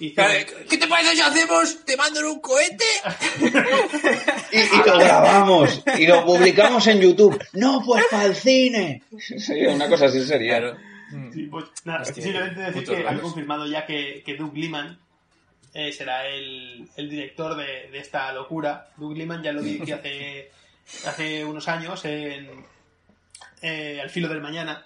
Y 0.00 0.14
¿Qué 0.14 0.78
te 0.78 0.86
parece 0.86 1.16
si 1.16 1.20
hacemos? 1.22 1.84
¿Te 1.84 1.96
mando 1.96 2.20
en 2.20 2.26
un 2.26 2.40
cohete? 2.40 2.84
Y, 4.52 4.58
y 4.60 4.76
lo 4.86 4.98
grabamos 4.98 5.82
y 5.98 6.06
lo 6.06 6.24
publicamos 6.24 6.86
en 6.86 7.00
YouTube. 7.00 7.38
No, 7.52 7.82
pues 7.84 8.04
para 8.10 8.24
el 8.26 8.34
cine. 8.34 9.02
Sí, 9.18 9.66
una 9.66 9.88
cosa 9.88 10.06
así 10.06 10.24
sería. 10.24 10.58
Claro. 10.58 10.76
Mm. 11.10 11.32
Sí, 11.32 11.42
pues 11.50 11.64
nada, 11.84 12.02
Hostia, 12.02 12.22
simplemente 12.22 12.60
decir 12.60 12.84
que 12.84 12.96
han 12.96 13.02
raros. 13.04 13.20
confirmado 13.22 13.66
ya 13.66 13.84
que, 13.84 14.22
que 14.24 14.36
Doug 14.36 14.54
Liman 14.54 14.98
eh, 15.74 15.92
será 15.92 16.26
el, 16.28 16.88
el 16.96 17.10
director 17.10 17.56
de, 17.56 17.90
de 17.90 17.98
esta 17.98 18.32
locura. 18.32 18.88
Doug 18.96 19.16
Liman 19.16 19.42
ya 19.42 19.52
lo 19.52 19.62
dirigió 19.62 19.96
hace, 19.96 20.50
hace 21.06 21.44
unos 21.44 21.66
años 21.68 22.04
en 22.04 22.64
eh, 23.62 24.00
Al 24.02 24.10
filo 24.10 24.28
del 24.28 24.40
mañana. 24.40 24.84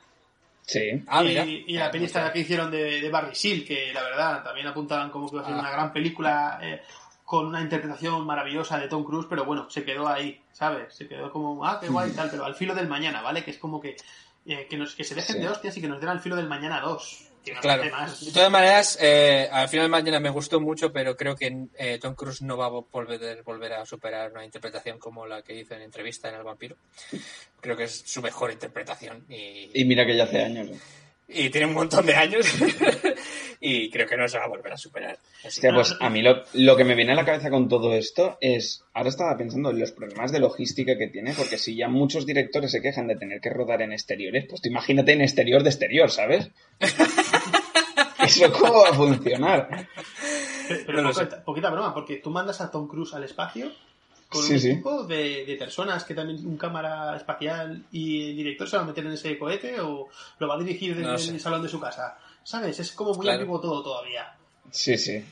Sí. 0.64 1.02
Ah, 1.08 1.22
y, 1.22 1.28
mira. 1.28 1.44
y 1.46 1.72
la 1.74 1.90
peli 1.90 2.04
esta 2.04 2.32
que 2.32 2.40
hicieron 2.40 2.70
de, 2.70 3.00
de 3.00 3.10
Barry 3.10 3.34
Seal, 3.34 3.64
que 3.64 3.92
la 3.92 4.02
verdad 4.02 4.42
también 4.44 4.66
apuntaban 4.68 5.10
como 5.10 5.28
que 5.28 5.34
iba 5.36 5.42
a 5.42 5.46
ser 5.46 5.54
Ah. 5.56 5.60
una 5.60 5.70
gran 5.70 5.92
película 5.92 6.58
eh, 6.62 6.82
con 7.24 7.46
una 7.46 7.60
interpretación 7.60 8.24
maravillosa 8.26 8.78
de 8.78 8.88
Tom 8.88 9.04
Cruise, 9.04 9.26
pero 9.28 9.44
bueno, 9.44 9.68
se 9.70 9.84
quedó 9.84 10.06
ahí, 10.08 10.40
¿sabes? 10.52 10.94
Se 10.94 11.08
quedó 11.08 11.32
como, 11.32 11.64
ah, 11.66 11.78
qué 11.80 11.88
guay 11.88 12.10
y 12.10 12.14
tal, 12.14 12.30
pero 12.30 12.44
al 12.44 12.54
filo 12.54 12.74
del 12.74 12.88
mañana, 12.88 13.22
¿vale? 13.22 13.42
Que 13.44 13.50
es 13.50 13.58
como 13.58 13.80
que, 13.80 13.96
eh, 14.46 14.66
que, 14.70 14.76
nos, 14.76 14.94
que 14.94 15.02
se 15.04 15.14
dejen 15.14 15.36
Sí. 15.36 15.42
de 15.42 15.48
hostias 15.48 15.76
y 15.76 15.80
que 15.80 15.88
nos 15.88 16.00
den 16.00 16.08
al 16.10 16.20
filo 16.20 16.36
del 16.36 16.48
mañana 16.48 16.80
2. 16.80 17.28
Claro. 17.60 17.82
De 17.82 18.32
todas 18.32 18.50
maneras, 18.50 18.98
eh, 19.00 19.48
al 19.50 19.68
final 19.68 19.86
de 19.86 19.90
mañana 19.90 20.20
me 20.20 20.30
gustó 20.30 20.60
mucho, 20.60 20.92
pero 20.92 21.16
creo 21.16 21.34
que 21.34 21.66
eh, 21.76 21.98
Tom 22.00 22.14
Cruise 22.14 22.42
no 22.42 22.56
va 22.56 22.66
a 22.66 22.68
volver, 22.68 23.42
volver 23.42 23.72
a 23.72 23.86
superar 23.86 24.30
una 24.30 24.44
interpretación 24.44 24.98
como 24.98 25.26
la 25.26 25.42
que 25.42 25.54
hizo 25.54 25.74
en 25.74 25.82
entrevista 25.82 26.28
en 26.28 26.36
El 26.36 26.44
Vampiro. 26.44 26.76
Creo 27.60 27.76
que 27.76 27.84
es 27.84 28.02
su 28.06 28.22
mejor 28.22 28.52
interpretación 28.52 29.24
y, 29.28 29.70
Y 29.74 29.84
mira 29.84 30.06
que 30.06 30.16
ya 30.16 30.24
hace 30.24 30.42
años. 30.42 30.68
¿eh? 30.68 30.78
y 31.34 31.50
tiene 31.50 31.66
un 31.66 31.74
montón 31.74 32.04
de 32.06 32.14
años 32.14 32.46
y 33.64 33.88
creo 33.90 34.08
que 34.08 34.16
no 34.16 34.26
se 34.26 34.38
va 34.38 34.44
a 34.44 34.48
volver 34.48 34.72
a 34.72 34.76
superar. 34.76 35.16
Así 35.46 35.60
pues 35.72 35.96
a 36.00 36.10
mí 36.10 36.20
lo, 36.20 36.42
lo 36.54 36.76
que 36.76 36.84
me 36.84 36.96
viene 36.96 37.12
a 37.12 37.14
la 37.14 37.24
cabeza 37.24 37.48
con 37.48 37.68
todo 37.68 37.94
esto 37.94 38.36
es, 38.40 38.84
ahora 38.92 39.08
estaba 39.10 39.36
pensando 39.36 39.70
en 39.70 39.78
los 39.78 39.92
problemas 39.92 40.32
de 40.32 40.40
logística 40.40 40.98
que 40.98 41.06
tiene, 41.06 41.32
porque 41.34 41.56
si 41.58 41.76
ya 41.76 41.88
muchos 41.88 42.26
directores 42.26 42.72
se 42.72 42.82
quejan 42.82 43.06
de 43.06 43.14
tener 43.16 43.40
que 43.40 43.50
rodar 43.50 43.80
en 43.82 43.92
exteriores, 43.92 44.46
pues 44.48 44.60
tú 44.60 44.68
imagínate 44.68 45.12
en 45.12 45.20
exterior 45.22 45.62
de 45.62 45.70
exterior, 45.70 46.10
¿sabes? 46.10 46.50
¿Eso 48.24 48.52
cómo 48.52 48.82
va 48.82 48.90
a 48.90 48.94
funcionar? 48.94 49.88
Pero 50.86 51.02
No 51.02 51.12
poquita, 51.12 51.44
poquita 51.44 51.70
broma, 51.70 51.92
porque 51.94 52.16
tú 52.16 52.30
mandas 52.30 52.60
a 52.60 52.70
Tom 52.70 52.86
Cruise 52.88 53.14
al 53.14 53.24
espacio 53.24 53.70
con 54.28 54.42
Sí, 54.42 54.54
un 54.54 54.60
sí. 54.60 54.70
equipo 54.70 55.04
de, 55.04 55.44
de 55.44 55.56
personas 55.56 56.04
que 56.04 56.14
también 56.14 56.46
un 56.46 56.56
cámara 56.56 57.14
espacial 57.16 57.84
y 57.92 58.30
el 58.30 58.36
director 58.36 58.68
se 58.68 58.76
va 58.76 58.82
a 58.82 58.86
meter 58.86 59.04
en 59.04 59.12
ese 59.12 59.36
cohete 59.38 59.78
o 59.80 60.08
lo 60.38 60.48
va 60.48 60.54
a 60.54 60.58
dirigir 60.58 60.94
desde 60.96 61.10
No 61.12 61.18
sé. 61.18 61.30
el 61.32 61.40
salón 61.40 61.62
de 61.62 61.68
su 61.68 61.78
casa. 61.80 62.16
¿Sabes? 62.44 62.78
Es 62.80 62.92
como 62.92 63.12
muy 63.14 63.22
Claro. 63.24 63.38
ambiguo 63.40 63.60
todo 63.60 63.82
todavía. 63.82 64.34
Sí, 64.70 64.96
sí. 64.98 65.24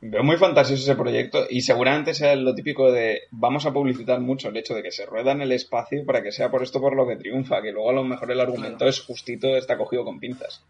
Veo 0.00 0.22
muy 0.22 0.36
fantasioso 0.36 0.82
ese 0.82 0.96
proyecto 0.96 1.46
y 1.48 1.62
seguramente 1.62 2.12
sea 2.12 2.36
lo 2.36 2.54
típico 2.54 2.92
de 2.92 3.22
vamos 3.30 3.64
a 3.64 3.72
publicitar 3.72 4.20
mucho 4.20 4.48
el 4.48 4.56
hecho 4.58 4.74
de 4.74 4.82
que 4.82 4.90
se 4.92 5.06
rueda 5.06 5.32
en 5.32 5.40
el 5.40 5.52
espacio 5.52 6.04
para 6.04 6.22
que 6.22 6.30
sea 6.32 6.50
por 6.50 6.62
esto 6.62 6.78
por 6.80 6.94
lo 6.94 7.06
que 7.08 7.16
triunfa, 7.16 7.62
que 7.62 7.72
luego 7.72 7.88
a 7.88 7.94
lo 7.94 8.04
mejor 8.04 8.30
el 8.30 8.40
argumento 8.40 8.78
Claro. 8.78 8.90
es 8.90 9.00
justito, 9.00 9.56
está 9.56 9.78
cogido 9.78 10.04
con 10.04 10.20
pinzas. 10.20 10.62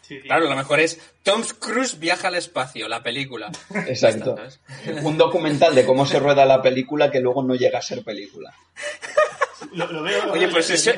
Sí, 0.00 0.16
sí. 0.16 0.22
Claro, 0.22 0.48
lo 0.48 0.56
mejor 0.56 0.80
es 0.80 0.98
Tom 1.22 1.42
Cruise 1.58 1.98
viaja 1.98 2.28
al 2.28 2.34
espacio, 2.36 2.88
la 2.88 3.02
película. 3.02 3.50
Exacto. 3.86 4.36
Un 5.02 5.18
documental 5.18 5.74
de 5.74 5.84
cómo 5.84 6.06
se 6.06 6.18
rueda 6.18 6.44
la 6.46 6.62
película 6.62 7.10
que 7.10 7.20
luego 7.20 7.42
no 7.42 7.54
llega 7.54 7.78
a 7.78 7.82
ser 7.82 8.02
película. 8.02 8.54
Lo, 9.72 9.86
lo 9.90 10.02
veo. 10.02 10.26
lo 10.26 10.32
Oye, 10.32 10.46
veo, 10.46 10.50
pues 10.54 10.70
eso, 10.70 10.90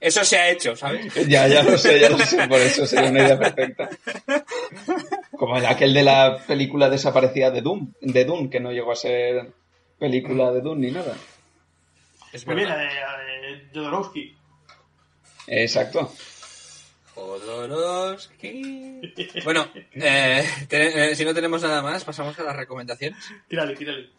eso 0.00 0.24
se 0.24 0.36
ha 0.38 0.48
hecho, 0.50 0.76
¿sabes? 0.76 1.12
Ya, 1.28 1.46
ya 1.48 1.62
lo 1.62 1.76
sé, 1.78 1.98
ya 2.00 2.08
lo 2.10 2.18
sé, 2.18 2.46
por 2.48 2.60
eso 2.60 2.86
sería 2.86 3.10
una 3.10 3.22
idea 3.24 3.38
perfecta. 3.38 3.88
Como 5.36 5.56
el 5.58 5.66
aquel 5.66 5.94
de 5.94 6.02
la 6.02 6.38
película 6.46 6.88
desaparecida 6.90 7.50
de 7.50 7.62
Doom, 7.62 7.92
de 8.00 8.24
Doom, 8.24 8.50
que 8.50 8.60
no 8.60 8.72
llegó 8.72 8.92
a 8.92 8.96
ser 8.96 9.52
película 9.98 10.52
de 10.52 10.60
Doom 10.60 10.80
ni 10.80 10.90
nada. 10.90 11.16
Es 12.32 12.46
Muy 12.46 12.56
bien, 12.56 12.68
la 12.68 12.76
verdad. 12.76 13.18
de, 13.18 13.52
eh, 13.54 13.68
Jodorowsky. 13.74 14.36
Exacto. 15.46 16.12
Jodorowsky. 17.14 19.00
Bueno, 19.44 19.66
eh, 19.94 20.44
te- 20.68 21.10
eh, 21.10 21.16
si 21.16 21.24
no 21.24 21.34
tenemos 21.34 21.62
nada 21.62 21.82
más, 21.82 22.04
pasamos 22.04 22.38
a 22.38 22.42
las 22.42 22.56
recomendaciones. 22.56 23.18
Tírale, 23.48 23.74
tírale. 23.76 24.10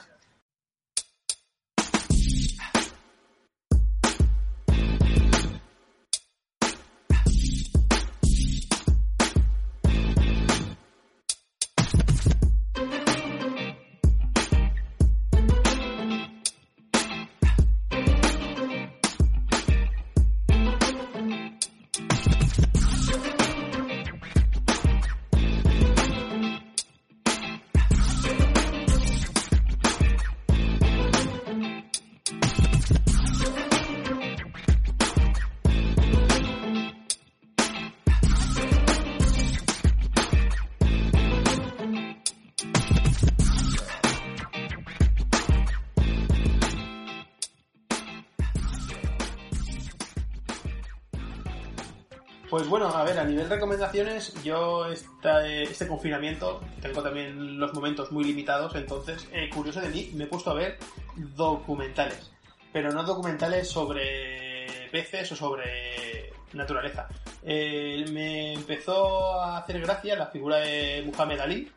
Bueno, 52.69 52.87
a 52.87 53.03
ver, 53.03 53.19
a 53.19 53.23
nivel 53.23 53.49
de 53.49 53.55
recomendaciones, 53.55 54.33
yo 54.43 54.85
esta, 54.87 55.45
este 55.47 55.87
confinamiento 55.87 56.61
tengo 56.81 57.01
también 57.01 57.59
los 57.59 57.73
momentos 57.73 58.11
muy 58.11 58.23
limitados, 58.23 58.75
entonces, 58.75 59.27
eh, 59.31 59.49
curioso 59.49 59.81
de 59.81 59.89
mí, 59.89 60.11
me 60.13 60.25
he 60.25 60.27
puesto 60.27 60.51
a 60.51 60.53
ver 60.53 60.77
documentales, 61.15 62.31
pero 62.71 62.91
no 62.91 63.03
documentales 63.03 63.67
sobre 63.67 64.89
peces 64.91 65.31
o 65.31 65.35
sobre 65.35 66.31
naturaleza. 66.53 67.07
Eh, 67.43 68.05
me 68.11 68.53
empezó 68.53 69.39
a 69.41 69.57
hacer 69.59 69.79
gracia 69.81 70.15
la 70.15 70.27
figura 70.27 70.57
de 70.57 71.03
Muhammad 71.05 71.39
Ali 71.41 71.71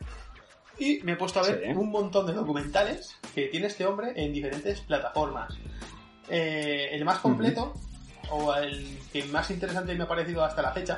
y 0.78 1.00
me 1.02 1.12
he 1.12 1.16
puesto 1.16 1.40
a 1.40 1.42
ver 1.42 1.62
Sí. 1.64 1.70
un 1.76 1.90
montón 1.90 2.26
de 2.26 2.32
documentales 2.32 3.16
que 3.34 3.48
tiene 3.48 3.66
este 3.66 3.86
hombre 3.86 4.12
en 4.16 4.32
diferentes 4.32 4.80
plataformas. 4.80 5.54
Eh, 6.28 6.88
el 6.92 7.04
más 7.04 7.18
completo, 7.18 7.74
o 8.32 8.54
el 8.54 8.98
que 9.12 9.24
más 9.24 9.50
interesante 9.50 9.94
me 9.94 10.04
ha 10.04 10.08
parecido 10.08 10.42
hasta 10.42 10.62
la 10.62 10.72
fecha, 10.72 10.96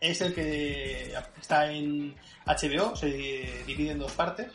es 0.00 0.20
el 0.20 0.34
que 0.34 1.14
está 1.40 1.70
en 1.70 2.14
HBO, 2.44 2.96
se 2.96 3.62
divide 3.66 3.92
en 3.92 3.98
dos 3.98 4.12
partes. 4.12 4.48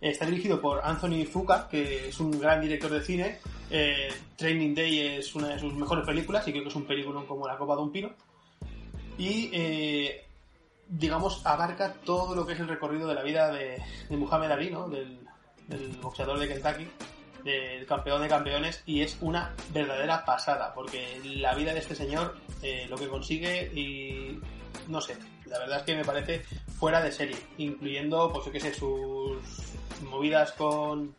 Está 0.00 0.26
dirigido 0.26 0.60
por 0.60 0.80
Anthony 0.82 1.24
Fuqua, 1.30 1.68
que 1.68 2.08
es 2.08 2.18
un 2.18 2.40
gran 2.40 2.60
director 2.60 2.90
de 2.90 3.02
cine. 3.02 3.38
Eh, 3.70 4.08
Training 4.36 4.74
Day 4.74 5.18
es 5.18 5.34
una 5.36 5.48
de 5.48 5.58
sus 5.60 5.72
mejores 5.74 6.04
películas 6.04 6.46
y 6.48 6.50
creo 6.50 6.64
que 6.64 6.70
es 6.70 6.74
un 6.74 6.86
película 6.86 7.22
como 7.28 7.46
la 7.46 7.56
copa 7.56 7.76
de 7.76 7.82
un 7.82 7.92
pino. 7.92 8.10
Y, 9.16 9.50
eh, 9.52 10.24
digamos, 10.88 11.46
abarca 11.46 11.92
todo 11.92 12.34
lo 12.34 12.44
que 12.44 12.54
es 12.54 12.60
el 12.60 12.68
recorrido 12.68 13.06
de 13.06 13.14
la 13.14 13.22
vida 13.22 13.52
de, 13.52 13.80
Muhammad 14.10 14.50
Ali, 14.50 14.70
¿no? 14.70 14.88
Del 14.88 15.20
boxeador 16.02 16.38
de 16.40 16.48
Kentucky, 16.48 16.88
del 17.44 17.86
campeón 17.86 18.22
de 18.22 18.28
campeones, 18.28 18.82
y 18.86 19.02
es 19.02 19.18
una 19.20 19.54
verdadera 19.72 20.24
pasada, 20.24 20.72
porque 20.74 21.20
la 21.24 21.54
vida 21.54 21.72
de 21.72 21.80
este 21.80 21.94
señor, 21.94 22.36
eh, 22.62 22.86
lo 22.88 22.96
que 22.96 23.08
consigue 23.08 23.70
y 23.74 24.40
no 24.88 25.00
sé, 25.00 25.16
la 25.46 25.58
verdad 25.58 25.78
es 25.78 25.82
que 25.84 25.96
me 25.96 26.04
parece 26.04 26.42
fuera 26.78 27.00
de 27.02 27.12
serie, 27.12 27.36
incluyendo, 27.58 28.30
pues 28.32 28.46
yo 28.46 28.52
qué 28.52 28.60
sé, 28.60 28.74
sus 28.74 29.38
movidas 30.02 30.52
con 30.52 31.14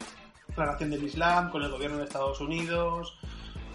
la 0.58 0.66
nación 0.66 0.92
del 0.92 1.04
Islam, 1.04 1.50
con 1.50 1.64
el 1.64 1.72
gobierno 1.72 1.98
de 1.98 2.06
Estados 2.06 2.40
Unidos, 2.42 3.18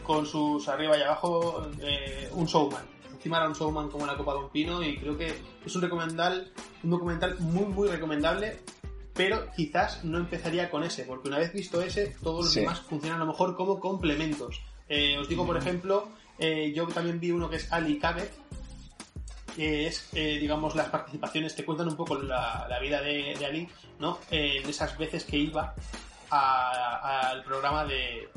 con 0.02 0.26
sus 0.26 0.68
arriba 0.68 0.96
y 0.96 1.02
abajo, 1.02 1.66
eh, 1.80 2.28
un 2.32 2.46
showman. 2.46 2.84
Encima 3.12 3.38
era 3.38 3.48
un 3.48 3.54
showman 3.54 3.88
como 3.88 4.06
la 4.06 4.16
Copa 4.16 4.32
de 4.34 4.38
un 4.40 4.48
Pino 4.50 4.82
y 4.82 4.96
creo 4.96 5.18
que 5.18 5.34
es 5.64 5.76
un 5.76 5.82
recomendal, 5.82 6.52
un 6.84 6.90
documental 6.90 7.36
muy 7.40 7.64
muy 7.64 7.88
recomendable, 7.88 8.60
pero 9.19 9.51
quizás 9.55 10.03
no 10.05 10.16
empezaría 10.16 10.70
con 10.70 10.82
ese, 10.85 11.03
porque 11.05 11.28
una 11.28 11.36
vez 11.39 11.53
visto 11.53 11.82
ese, 11.82 12.16
todos 12.23 12.45
los 12.47 12.53
Sí. 12.55 12.61
demás 12.61 12.81
funcionan 12.81 13.20
a 13.20 13.24
lo 13.24 13.31
mejor 13.32 13.55
como 13.57 13.78
complementos. 13.81 14.62
Eh, 14.89 15.19
os 15.19 15.28
digo, 15.28 15.45
por 15.45 15.57
ejemplo, 15.59 16.09
eh, 16.39 16.73
yo 16.74 16.86
también 16.89 17.20
vi 17.20 17.31
uno 17.32 17.51
que 17.51 17.57
es 17.57 17.70
Ali 17.70 17.99
Kabet, 17.99 18.32
que 19.57 19.86
es, 19.89 20.09
eh, 20.15 20.39
digamos, 20.40 20.74
las 20.77 20.89
participaciones, 20.89 21.55
te 21.57 21.65
cuentan 21.65 21.89
un 21.89 21.97
poco 21.97 22.15
la, 22.15 22.66
la 22.70 22.78
vida 22.78 23.03
de, 23.03 23.35
de 23.39 23.45
Ali, 23.45 23.69
¿no? 23.99 24.19
en 24.31 24.66
esas 24.69 24.97
veces 24.97 25.24
que 25.24 25.36
iba 25.36 25.74
al 26.31 27.43
programa 27.45 27.85
de, 27.85 28.28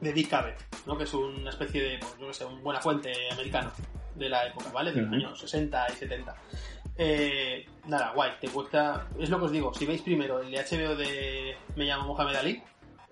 de 0.00 0.12
Dick 0.12 0.28
Cavett, 0.30 0.58
¿no? 0.86 0.96
Que 0.98 1.04
es 1.04 1.14
una 1.14 1.50
especie 1.50 1.82
de, 1.82 1.98
pues, 1.98 2.12
yo 2.18 2.26
qué 2.28 2.34
sé, 2.34 2.44
un 2.44 2.62
buena 2.62 2.80
fuente 2.80 3.12
americano 3.30 3.70
de 4.14 4.28
la 4.28 4.46
época, 4.46 4.70
¿vale? 4.72 4.90
De 4.92 5.02
los 5.02 5.08
Ujú. 5.08 5.16
años 5.16 5.38
60 5.40 5.86
y 5.92 5.96
70. 5.96 6.34
Eh, 7.02 7.64
nada, 7.86 8.12
guay, 8.12 8.32
te 8.38 8.48
cuesta. 8.48 9.08
Es 9.18 9.30
lo 9.30 9.38
que 9.38 9.44
os 9.46 9.52
digo, 9.52 9.72
si 9.72 9.86
veis 9.86 10.02
primero 10.02 10.40
el 10.42 10.50
de 10.50 10.58
HBO 10.58 10.94
de 10.96 11.56
Me 11.74 11.86
llamo 11.86 12.08
Mohamed 12.08 12.36
Ali, 12.36 12.62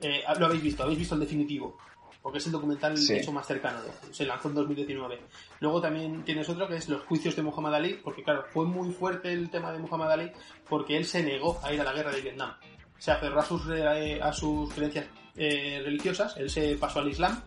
eh, 0.02 0.22
lo 0.38 0.44
habéis 0.44 0.62
visto, 0.62 0.82
habéis 0.82 0.98
visto 0.98 1.14
el 1.14 1.22
definitivo. 1.22 1.78
Porque 2.20 2.36
es 2.38 2.46
el 2.46 2.52
documental 2.52 2.98
Sí. 2.98 3.14
hecho 3.14 3.32
más 3.32 3.46
cercano, 3.46 3.78
se 4.10 4.26
lanzó 4.26 4.48
en 4.48 4.56
2019. 4.56 5.20
Luego 5.60 5.80
también 5.80 6.22
tienes 6.24 6.46
otro 6.50 6.68
que 6.68 6.76
es 6.76 6.86
los 6.90 7.02
juicios 7.04 7.34
de 7.34 7.42
Muhammad 7.42 7.76
Ali, 7.76 7.94
porque 8.04 8.22
claro, 8.22 8.44
fue 8.52 8.66
muy 8.66 8.90
fuerte 8.92 9.32
el 9.32 9.48
tema 9.48 9.72
de 9.72 9.78
Muhammad 9.78 10.12
Ali, 10.12 10.32
porque 10.68 10.96
él 10.98 11.06
se 11.06 11.22
negó 11.22 11.58
a 11.62 11.72
ir 11.72 11.80
a 11.80 11.84
la 11.84 11.92
guerra 11.94 12.10
de 12.10 12.20
Vietnam. 12.20 12.52
Se 12.98 13.12
aferró 13.12 13.40
a 13.40 13.44
sus, 13.44 13.62
eh, 13.70 14.20
a 14.20 14.32
sus 14.34 14.70
creencias 14.74 15.06
eh, 15.36 15.80
religiosas, 15.82 16.36
él 16.36 16.50
se 16.50 16.76
pasó 16.76 16.98
al 16.98 17.08
Islam, 17.08 17.40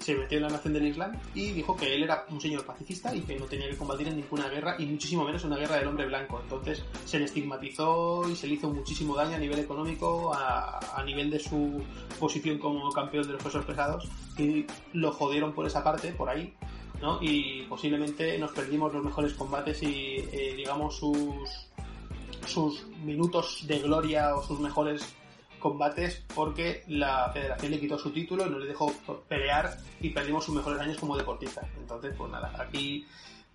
se 0.00 0.14
metió 0.14 0.38
en 0.38 0.44
la 0.44 0.50
nación 0.50 0.72
del 0.72 0.86
Islam 0.86 1.12
y 1.34 1.52
dijo 1.52 1.76
que 1.76 1.94
él 1.94 2.02
era 2.02 2.24
un 2.30 2.40
señor 2.40 2.64
pacifista 2.64 3.14
y 3.14 3.20
que 3.20 3.38
no 3.38 3.44
tenía 3.44 3.68
que 3.68 3.76
combatir 3.76 4.08
en 4.08 4.16
ninguna 4.16 4.48
guerra 4.48 4.76
y 4.78 4.86
muchísimo 4.86 5.24
menos 5.24 5.44
una 5.44 5.56
guerra 5.56 5.76
del 5.76 5.88
hombre 5.88 6.06
blanco. 6.06 6.40
Entonces 6.42 6.82
se 7.04 7.18
le 7.18 7.26
estigmatizó 7.26 8.28
y 8.28 8.34
se 8.34 8.46
le 8.46 8.54
hizo 8.54 8.70
muchísimo 8.70 9.14
daño 9.14 9.36
a 9.36 9.38
nivel 9.38 9.58
económico, 9.58 10.32
a, 10.34 10.98
a 10.98 11.04
nivel 11.04 11.30
de 11.30 11.38
su 11.38 11.82
posición 12.18 12.58
como 12.58 12.90
campeón 12.90 13.26
de 13.26 13.34
los 13.34 13.42
pesos 13.42 13.64
pesados 13.64 14.08
y 14.38 14.66
lo 14.94 15.12
jodieron 15.12 15.52
por 15.52 15.66
esa 15.66 15.84
parte, 15.84 16.12
por 16.12 16.28
ahí. 16.28 16.54
¿no? 17.00 17.18
Y 17.20 17.62
posiblemente 17.62 18.38
nos 18.38 18.52
perdimos 18.52 18.92
los 18.92 19.04
mejores 19.04 19.32
combates 19.34 19.82
y, 19.82 20.16
eh, 20.32 20.54
digamos, 20.56 20.96
sus, 20.96 21.68
sus 22.46 22.86
minutos 23.04 23.64
de 23.66 23.78
gloria 23.78 24.34
o 24.36 24.42
sus 24.42 24.60
mejores 24.60 25.14
combates 25.60 26.24
porque 26.34 26.82
la 26.88 27.30
federación 27.32 27.70
le 27.70 27.78
quitó 27.78 27.98
su 27.98 28.10
título 28.10 28.46
y 28.46 28.50
no 28.50 28.58
le 28.58 28.66
dejó 28.66 28.92
pelear 29.28 29.76
y 30.00 30.10
perdimos 30.10 30.44
sus 30.44 30.54
mejores 30.54 30.80
años 30.80 30.98
como 30.98 31.16
deportista. 31.16 31.66
Entonces, 31.78 32.14
pues 32.18 32.32
nada, 32.32 32.52
aquí 32.58 33.06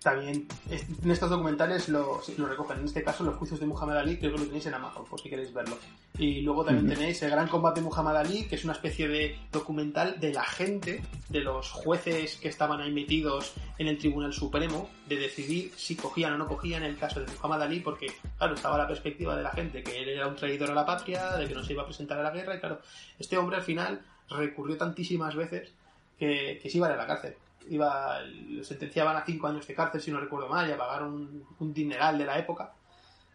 también 0.06 0.46
en 0.70 1.10
estos 1.10 1.28
documentales 1.28 1.88
lo, 1.88 2.22
lo 2.38 2.46
recogen. 2.46 2.78
En 2.78 2.84
este 2.84 3.02
caso, 3.02 3.24
los 3.24 3.34
juicios 3.34 3.58
de 3.58 3.66
Muhammad 3.66 3.98
Ali, 3.98 4.16
creo 4.18 4.30
que 4.30 4.38
lo 4.38 4.44
tenéis 4.44 4.64
en 4.66 4.74
Amazon, 4.74 5.04
por 5.04 5.20
si 5.20 5.28
queréis 5.28 5.52
verlo. 5.52 5.76
Y 6.16 6.42
luego 6.42 6.64
también 6.64 6.86
Ujú. 6.86 6.94
tenéis 6.94 7.20
el 7.24 7.30
Gran 7.32 7.48
Combate 7.48 7.80
de 7.80 7.86
Muhammad 7.86 8.18
Ali, 8.18 8.44
que 8.44 8.54
es 8.54 8.62
una 8.62 8.74
especie 8.74 9.08
de 9.08 9.36
documental 9.50 10.20
de 10.20 10.32
la 10.32 10.44
gente, 10.44 11.02
de 11.28 11.40
los 11.40 11.72
jueces 11.72 12.36
que 12.36 12.46
estaban 12.46 12.80
ahí 12.80 12.92
metidos 12.92 13.54
en 13.78 13.88
el 13.88 13.98
Tribunal 13.98 14.32
Supremo, 14.32 14.88
de 15.08 15.16
decidir 15.16 15.72
si 15.74 15.96
cogían 15.96 16.34
o 16.34 16.38
no 16.38 16.46
cogían 16.46 16.84
el 16.84 16.96
caso 16.96 17.18
de 17.18 17.26
Muhammad 17.32 17.62
Ali, 17.62 17.80
porque, 17.80 18.06
claro, 18.38 18.54
estaba 18.54 18.78
la 18.78 18.86
perspectiva 18.86 19.36
de 19.36 19.42
la 19.42 19.50
gente 19.50 19.82
que 19.82 20.04
él 20.04 20.10
era 20.10 20.28
un 20.28 20.36
traidor 20.36 20.70
a 20.70 20.74
la 20.74 20.86
patria, 20.86 21.32
de 21.32 21.48
que 21.48 21.54
no 21.54 21.64
se 21.64 21.72
iba 21.72 21.82
a 21.82 21.86
presentar 21.86 22.20
a 22.20 22.22
la 22.22 22.30
guerra, 22.30 22.54
y 22.54 22.60
claro, 22.60 22.80
este 23.18 23.36
hombre 23.36 23.56
al 23.56 23.64
final 23.64 24.02
recurrió 24.30 24.76
tantísimas 24.76 25.34
veces 25.34 25.72
que, 26.16 26.60
que 26.62 26.70
se 26.70 26.78
iba 26.78 26.86
a 26.86 26.94
la 26.94 27.08
cárcel. 27.08 27.34
Iba, 27.68 28.20
lo 28.22 28.64
sentenciaban 28.64 29.16
a 29.16 29.24
cinco 29.24 29.46
años 29.46 29.66
de 29.66 29.74
cárcel, 29.74 30.00
si 30.00 30.10
no 30.10 30.20
recuerdo 30.20 30.48
mal, 30.48 30.68
y 30.68 30.72
a 30.72 30.78
pagar 30.78 31.02
un, 31.02 31.44
un 31.58 31.72
dineral 31.74 32.18
de 32.18 32.24
la 32.24 32.38
época. 32.38 32.72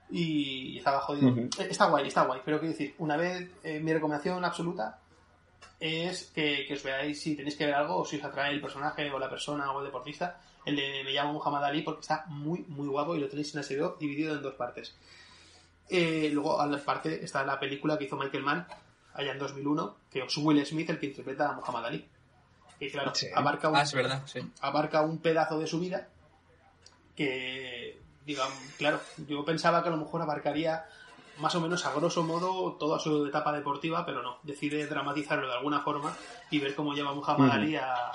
Y 0.09 0.77
estaba 0.77 0.99
jodido. 1.01 1.29
Eh, 1.37 1.49
Está 1.69 1.85
guay, 1.85 2.07
está 2.07 2.23
guay. 2.23 2.41
Pero 2.43 2.59
quiero 2.59 2.73
decir, 2.73 2.95
una 2.97 3.17
vez, 3.17 3.49
eh, 3.63 3.79
mi 3.79 3.93
recomendación 3.93 4.43
absoluta 4.43 4.99
es 5.79 6.31
que, 6.35 6.65
que 6.67 6.73
os 6.73 6.83
veáis 6.83 7.19
si 7.19 7.35
tenéis 7.35 7.55
que 7.55 7.65
ver 7.65 7.75
algo 7.75 7.97
o 7.97 8.05
si 8.05 8.17
os 8.17 8.23
atrae 8.23 8.51
el 8.51 8.61
personaje 8.61 9.09
o 9.09 9.17
la 9.17 9.29
persona 9.29 9.71
o 9.71 9.79
el 9.79 9.85
deportista, 9.85 10.39
el 10.65 10.75
de 10.75 11.03
Me 11.03 11.11
llamo 11.11 11.33
Muhammad 11.33 11.65
Ali, 11.65 11.81
porque 11.81 12.01
está 12.01 12.25
muy, 12.27 12.65
muy 12.67 12.87
guapo 12.87 13.15
y 13.15 13.19
lo 13.19 13.27
tenéis 13.27 13.55
en 13.55 13.61
HBO 13.61 13.97
dividido 13.99 14.35
en 14.35 14.41
dos 14.41 14.53
partes. 14.55 14.95
Eh, 15.89 16.29
luego, 16.31 16.61
aparte, 16.61 17.23
está 17.23 17.43
la 17.43 17.59
película 17.59 17.97
que 17.97 18.05
hizo 18.05 18.15
Michael 18.15 18.43
Mann 18.43 18.67
allá 19.13 19.31
en 19.33 19.39
2001, 19.39 19.97
que 20.09 20.19
es 20.19 20.37
Will 20.37 20.65
Smith 20.65 20.89
el 20.89 20.99
que 20.99 21.07
interpreta 21.07 21.49
a 21.49 21.53
Muhammad 21.53 21.85
Ali. 21.85 22.07
Que 22.81 22.89
claro, 22.89 23.13
Sí. 23.13 23.27
abarca 23.35 23.69
un, 23.69 23.75
Ah, 23.75 23.83
es 23.83 23.93
verdad, 23.93 24.23
sí. 24.25 24.39
abarca 24.59 25.01
un 25.03 25.19
pedazo 25.19 25.59
de 25.59 25.67
su 25.67 25.79
vida 25.79 26.07
que, 27.15 27.99
digamos, 28.25 28.57
claro, 28.79 28.99
yo 29.27 29.45
pensaba 29.45 29.83
que 29.83 29.89
a 29.89 29.91
lo 29.91 29.97
mejor 29.97 30.21
abarcaría 30.23 30.85
más 31.37 31.53
o 31.53 31.61
menos 31.61 31.85
a 31.85 31.93
grosso 31.93 32.23
modo 32.23 32.73
toda 32.79 32.97
su 32.97 33.27
etapa 33.27 33.51
deportiva, 33.53 34.03
pero 34.03 34.23
no, 34.23 34.39
decide 34.41 34.87
dramatizarlo 34.87 35.47
de 35.47 35.53
alguna 35.53 35.81
forma 35.81 36.15
y 36.49 36.57
ver 36.57 36.73
cómo 36.73 36.93
lleva 36.95 37.13
Muhammad. 37.13 37.51
Ali 37.51 37.75
a, 37.75 38.11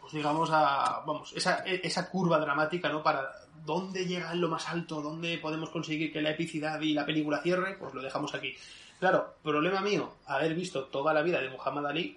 pues 0.00 0.12
digamos, 0.12 0.48
a, 0.52 1.02
vamos, 1.04 1.32
esa, 1.34 1.64
esa 1.64 2.08
curva 2.08 2.38
dramática, 2.38 2.88
¿no? 2.88 3.02
Para 3.02 3.32
dónde 3.64 4.06
llega 4.06 4.30
en 4.32 4.40
lo 4.40 4.48
más 4.48 4.68
alto, 4.68 5.02
dónde 5.02 5.38
podemos 5.38 5.70
conseguir 5.70 6.12
que 6.12 6.22
la 6.22 6.30
epicidad 6.30 6.80
y 6.80 6.94
la 6.94 7.04
película 7.04 7.42
cierre, 7.42 7.76
pues 7.80 7.92
lo 7.94 8.00
dejamos 8.00 8.32
aquí. 8.34 8.54
Claro, 9.00 9.34
problema 9.42 9.80
mío, 9.80 10.14
haber 10.26 10.54
visto 10.54 10.84
toda 10.84 11.12
la 11.12 11.22
vida 11.22 11.40
de 11.40 11.50
Muhammad 11.50 11.86
Ali 11.86 12.16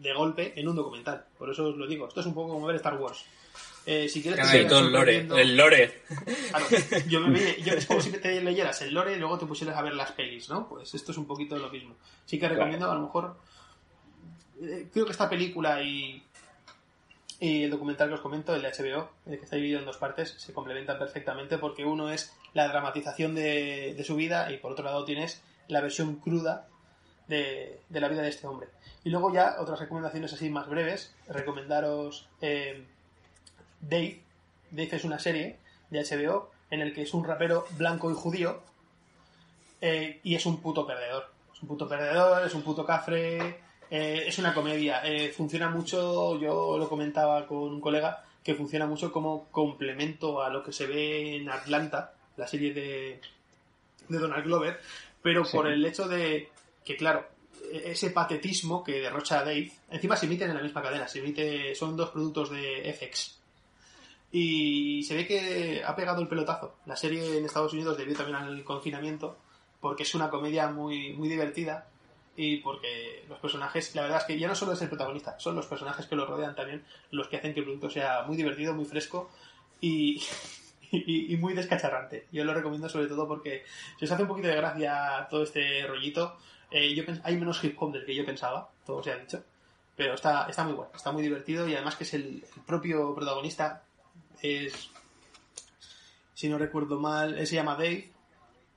de 0.00 0.12
golpe 0.14 0.52
en 0.58 0.68
un 0.68 0.76
documental. 0.76 1.24
Por 1.36 1.50
eso 1.50 1.66
os 1.68 1.76
lo 1.76 1.86
digo, 1.86 2.08
esto 2.08 2.20
es 2.20 2.26
un 2.26 2.34
poco 2.34 2.54
como 2.54 2.66
ver 2.66 2.76
Star 2.76 2.96
Wars. 2.96 3.24
Eh, 3.86 4.08
si 4.08 4.20
quieres 4.20 4.40
te 4.50 4.58
editado 4.58 4.80
el 4.86 4.92
lore, 4.92 5.16
el 5.40 5.56
lore. 5.56 6.02
Claro, 6.50 6.66
yo 7.08 7.20
me 7.22 7.56
yo- 7.62 7.72
es 7.72 7.86
como 7.86 8.00
si 8.02 8.10
te 8.12 8.40
leyeras 8.42 8.82
el 8.82 8.92
lore 8.92 9.14
y 9.14 9.16
luego 9.18 9.38
te 9.38 9.46
pusieras 9.46 9.76
a 9.76 9.82
ver 9.82 9.94
las 9.94 10.12
pelis, 10.12 10.48
¿no? 10.50 10.68
Pues 10.68 10.94
esto 10.94 11.12
es 11.12 11.18
un 11.18 11.26
poquito 11.26 11.56
lo 11.56 11.70
mismo. 11.70 11.94
Sí 12.26 12.38
que 12.38 12.48
recomiendo, 12.48 12.90
a 12.90 12.94
lo 12.94 13.00
mejor, 13.02 13.36
eh, 14.62 14.88
creo 14.92 15.06
que 15.06 15.12
esta 15.12 15.28
película 15.30 15.82
y, 15.82 16.22
y 17.40 17.62
el 17.64 17.70
documental 17.70 18.08
que 18.08 18.14
os 18.16 18.20
comento, 18.20 18.54
el 18.54 18.60
de 18.62 18.68
HBO, 18.68 19.10
el 19.26 19.38
que 19.38 19.44
está 19.44 19.56
dividido 19.56 19.78
en 19.80 19.86
dos 19.86 19.96
partes, 19.96 20.34
se 20.36 20.52
complementan 20.52 20.98
perfectamente 20.98 21.56
porque 21.56 21.84
uno 21.84 22.10
es 22.10 22.32
la 22.52 22.68
dramatización 22.68 23.34
de, 23.34 23.94
de 23.96 24.04
su 24.04 24.16
vida 24.16 24.52
y 24.52 24.58
por 24.58 24.72
otro 24.72 24.84
lado 24.84 25.04
tienes 25.06 25.42
la 25.68 25.80
versión 25.80 26.16
cruda 26.16 26.68
de, 27.28 27.80
de 27.88 28.00
la 28.00 28.08
vida 28.08 28.22
de 28.22 28.28
este 28.30 28.46
hombre. 28.46 28.68
Y 29.04 29.10
luego 29.10 29.32
ya 29.32 29.56
otras 29.60 29.78
recomendaciones 29.78 30.32
así 30.32 30.50
más 30.50 30.68
breves, 30.68 31.14
recomendaros 31.28 32.28
eh, 32.40 32.84
Dave. 33.80 34.20
Dave 34.70 34.88
es 34.96 35.04
una 35.04 35.18
serie 35.18 35.56
de 35.90 36.02
HBO 36.04 36.50
en 36.70 36.80
el 36.80 36.92
que 36.92 37.02
es 37.02 37.14
un 37.14 37.24
rapero 37.24 37.66
blanco 37.78 38.10
y 38.10 38.14
judío 38.14 38.60
eh, 39.80 40.20
y 40.22 40.34
es 40.34 40.44
un 40.46 40.60
puto 40.60 40.86
perdedor. 40.86 41.30
Es 41.54 41.62
un 41.62 41.68
puto 41.68 41.88
perdedor, 41.88 42.46
es 42.46 42.54
un 42.54 42.62
puto 42.62 42.84
cafre, 42.84 43.60
eh, 43.90 44.24
es 44.26 44.38
una 44.38 44.52
comedia. 44.54 45.02
Funciona 45.36 45.68
mucho, 45.70 46.38
yo 46.38 46.76
lo 46.78 46.88
comentaba 46.88 47.46
con 47.46 47.58
un 47.58 47.80
colega, 47.80 48.24
que 48.44 48.54
funciona 48.54 48.86
mucho 48.86 49.12
como 49.12 49.46
complemento 49.50 50.42
a 50.42 50.50
lo 50.50 50.62
que 50.62 50.72
se 50.72 50.86
ve 50.86 51.36
en 51.36 51.50
Atlanta, 51.50 52.12
la 52.36 52.46
serie 52.46 52.72
de, 52.72 53.20
de 54.08 54.18
Donald 54.18 54.44
Glover, 54.44 54.80
pero 55.22 55.44
Sí. 55.44 55.56
por 55.56 55.66
el 55.66 55.84
hecho 55.84 56.06
de 56.06 56.48
que, 56.88 56.96
claro, 56.96 57.28
e- 57.70 57.92
ese 57.92 58.10
patetismo 58.10 58.82
que 58.82 59.00
derrocha 59.00 59.44
Dave, 59.44 59.70
encima 59.90 60.16
se 60.16 60.26
emiten 60.26 60.48
en 60.50 60.56
la 60.56 60.62
misma 60.62 60.82
cadena, 60.82 61.06
se 61.06 61.18
emite, 61.20 61.74
son 61.74 61.96
dos 61.96 62.10
productos 62.10 62.50
de 62.50 62.90
FX. 62.92 63.38
Y 64.32 65.02
se 65.04 65.14
ve 65.14 65.26
que 65.26 65.82
ha 65.84 65.94
pegado 65.94 66.20
el 66.20 66.28
pelotazo. 66.28 66.76
La 66.86 66.96
serie 66.96 67.38
en 67.38 67.44
Estados 67.44 67.72
Unidos 67.72 67.96
debido 67.96 68.16
también 68.18 68.36
al 68.36 68.64
confinamiento, 68.64 69.38
porque 69.80 70.02
es 70.02 70.14
una 70.14 70.30
comedia 70.30 70.68
muy, 70.68 71.12
muy 71.12 71.28
divertida 71.28 71.88
y 72.36 72.58
porque 72.58 73.24
los 73.28 73.38
personajes, 73.40 73.94
la 73.96 74.02
verdad 74.02 74.18
es 74.18 74.24
que 74.24 74.38
ya 74.38 74.46
no 74.46 74.54
solo 74.54 74.72
es 74.72 74.80
el 74.80 74.88
protagonista, 74.88 75.38
son 75.40 75.56
los 75.56 75.66
personajes 75.66 76.06
que 76.06 76.14
lo 76.14 76.24
rodean 76.24 76.54
también 76.54 76.84
los 77.10 77.26
que 77.26 77.36
hacen 77.36 77.52
que 77.52 77.60
el 77.60 77.66
producto 77.66 77.90
sea 77.90 78.22
muy 78.22 78.36
divertido, 78.36 78.74
muy 78.74 78.84
fresco 78.84 79.28
y, 79.80 80.22
muy 81.40 81.54
descacharrante. 81.54 82.28
Yo 82.30 82.44
lo 82.44 82.54
recomiendo 82.54 82.88
sobre 82.88 83.08
todo 83.08 83.26
porque 83.26 83.64
si 83.98 84.04
os 84.04 84.10
hace 84.12 84.22
un 84.22 84.28
poquito 84.28 84.48
de 84.48 84.56
gracia 84.56 85.26
todo 85.28 85.42
este 85.42 85.86
rollito, 85.86 86.36
eh, 86.70 86.94
yo 86.94 87.04
hay 87.22 87.36
menos 87.36 87.62
hip 87.64 87.76
hop 87.80 87.92
del 87.92 88.04
que 88.04 88.14
yo 88.14 88.24
pensaba, 88.24 88.70
todo 88.84 89.02
se 89.02 89.12
ha 89.12 89.16
dicho, 89.16 89.42
pero 89.96 90.14
está, 90.14 90.46
está 90.48 90.64
muy 90.64 90.74
bueno, 90.74 90.90
está 90.94 91.12
muy 91.12 91.22
divertido 91.22 91.68
y 91.68 91.74
además 91.74 91.96
que 91.96 92.04
es 92.04 92.14
el, 92.14 92.44
propio 92.66 93.14
protagonista, 93.14 93.82
es, 94.42 94.90
si 96.34 96.48
no 96.48 96.58
recuerdo 96.58 96.98
mal, 96.98 97.38
él 97.38 97.46
se 97.46 97.56
llama 97.56 97.74
Dave, 97.74 98.10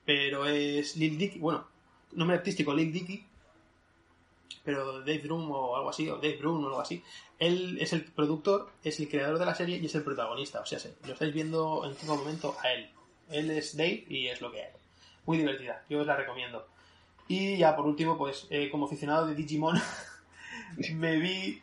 pero 0.04 0.46
es 0.46 0.96
Lil 0.96 1.16
Dicky, 1.18 1.38
bueno, 1.38 1.66
nombre 2.12 2.36
artístico 2.36 2.74
Lil 2.74 2.92
Dicky, 2.92 3.24
pero 4.64 5.00
Dave 5.00 5.18
Broom 5.18 5.50
o 5.50 5.76
algo 5.76 5.90
así, 5.90 6.08
o 6.08 6.16
Dave 6.16 6.36
Broom 6.36 6.64
o 6.64 6.68
algo 6.68 6.80
así. 6.80 7.02
Él 7.38 7.78
es 7.80 7.92
el 7.92 8.04
productor, 8.04 8.70
es 8.84 9.00
el 9.00 9.08
creador 9.08 9.38
de 9.38 9.46
la 9.46 9.54
serie 9.54 9.78
y 9.78 9.86
es 9.86 9.94
el 9.96 10.04
protagonista. 10.04 10.60
O 10.60 10.66
sea, 10.66 10.78
se- 10.78 10.94
lo 11.04 11.14
estáis 11.14 11.34
viendo 11.34 11.84
en 11.84 11.96
todo 11.96 12.16
momento 12.16 12.54
a 12.62 12.72
él. 12.72 12.88
Él 13.30 13.50
es 13.50 13.76
Dave 13.76 14.04
y 14.08 14.28
es 14.28 14.40
lo 14.40 14.52
que 14.52 14.62
hay. 14.62 14.70
Muy 15.26 15.38
divertida, 15.38 15.82
yo 15.88 16.00
os 16.00 16.06
la 16.06 16.14
recomiendo. 16.16 16.66
Y 17.28 17.56
ya 17.56 17.74
por 17.76 17.86
último, 17.86 18.18
pues 18.18 18.46
eh, 18.50 18.68
como 18.70 18.86
aficionado 18.86 19.26
de 19.26 19.34
Digimon, 19.34 19.80
me 20.94 21.18
vi 21.18 21.60